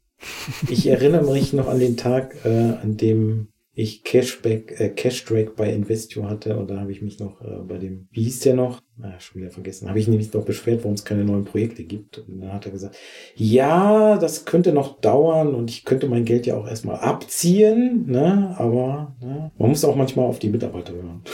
ich 0.69 0.87
erinnere 0.87 1.33
mich 1.33 1.55
noch 1.55 1.69
an 1.69 1.79
den 1.79 1.97
Tag, 1.97 2.35
äh, 2.45 2.49
an 2.83 2.97
dem 2.99 3.49
ich 3.74 4.05
Cashback, 4.05 4.80
äh, 4.80 4.88
Cashdrake 4.90 5.52
bei 5.56 5.72
Investio 5.72 6.28
hatte 6.28 6.56
und 6.56 6.70
da 6.70 6.78
habe 6.78 6.92
ich 6.92 7.02
mich 7.02 7.18
noch 7.18 7.40
äh, 7.40 7.59
bei 7.66 7.78
dem, 7.78 8.09
wie 8.12 8.22
hieß 8.22 8.40
der 8.40 8.55
noch? 8.55 8.80
Ah, 9.02 9.18
schon 9.18 9.40
wieder 9.40 9.51
vergessen. 9.51 9.88
Habe 9.88 9.98
ich 9.98 10.06
nämlich 10.06 10.32
noch 10.32 10.44
beschwert, 10.44 10.84
warum 10.84 10.94
es 10.94 11.05
keine 11.05 11.24
neuen 11.24 11.44
Projekte 11.44 11.82
gibt. 11.82 12.18
Und 12.18 12.40
dann 12.40 12.52
hat 12.52 12.66
er 12.66 12.72
gesagt, 12.72 12.96
ja, 13.34 14.16
das 14.16 14.44
könnte 14.44 14.72
noch 14.72 15.01
dauern 15.01 15.55
und 15.55 15.70
ich 15.70 15.84
könnte 15.84 16.06
mein 16.06 16.24
Geld 16.24 16.46
ja 16.46 16.56
auch 16.56 16.68
erstmal 16.68 16.96
abziehen, 16.96 18.06
ne? 18.06 18.55
Aber 18.59 19.16
ne? 19.20 19.51
man 19.59 19.68
muss 19.68 19.84
auch 19.84 19.96
manchmal 19.96 20.26
auf 20.26 20.38
die 20.38 20.51
Mitarbeiter 20.51 20.92
hören. 20.92 21.22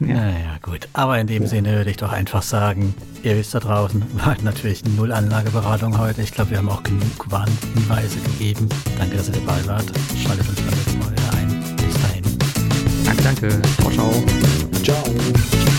Ja. 0.00 0.14
Naja, 0.14 0.58
gut. 0.62 0.88
Aber 0.92 1.18
in 1.18 1.26
dem 1.26 1.46
Sinne 1.48 1.72
würde 1.72 1.90
ich 1.90 1.96
doch 1.96 2.12
einfach 2.12 2.42
sagen, 2.42 2.94
ihr 3.24 3.36
wisst 3.36 3.52
da 3.54 3.58
draußen, 3.58 4.00
war 4.24 4.36
natürlich 4.42 4.84
null 4.84 5.10
Anlageberatung 5.10 5.98
heute. 5.98 6.22
Ich 6.22 6.30
glaube, 6.30 6.50
wir 6.50 6.58
haben 6.58 6.68
auch 6.68 6.84
genug 6.84 7.28
Warnhinweise 7.28 8.20
gegeben. 8.20 8.68
Danke, 8.96 9.16
dass 9.16 9.28
ihr 9.28 9.34
dabei 9.34 9.66
wart. 9.66 9.86
Schaltet 10.22 10.48
uns 10.48 10.60
beim 10.60 10.77
danke. 13.28 13.60
Ciao, 13.76 13.90
ciao. 13.90 14.10
Ciao. 14.82 15.77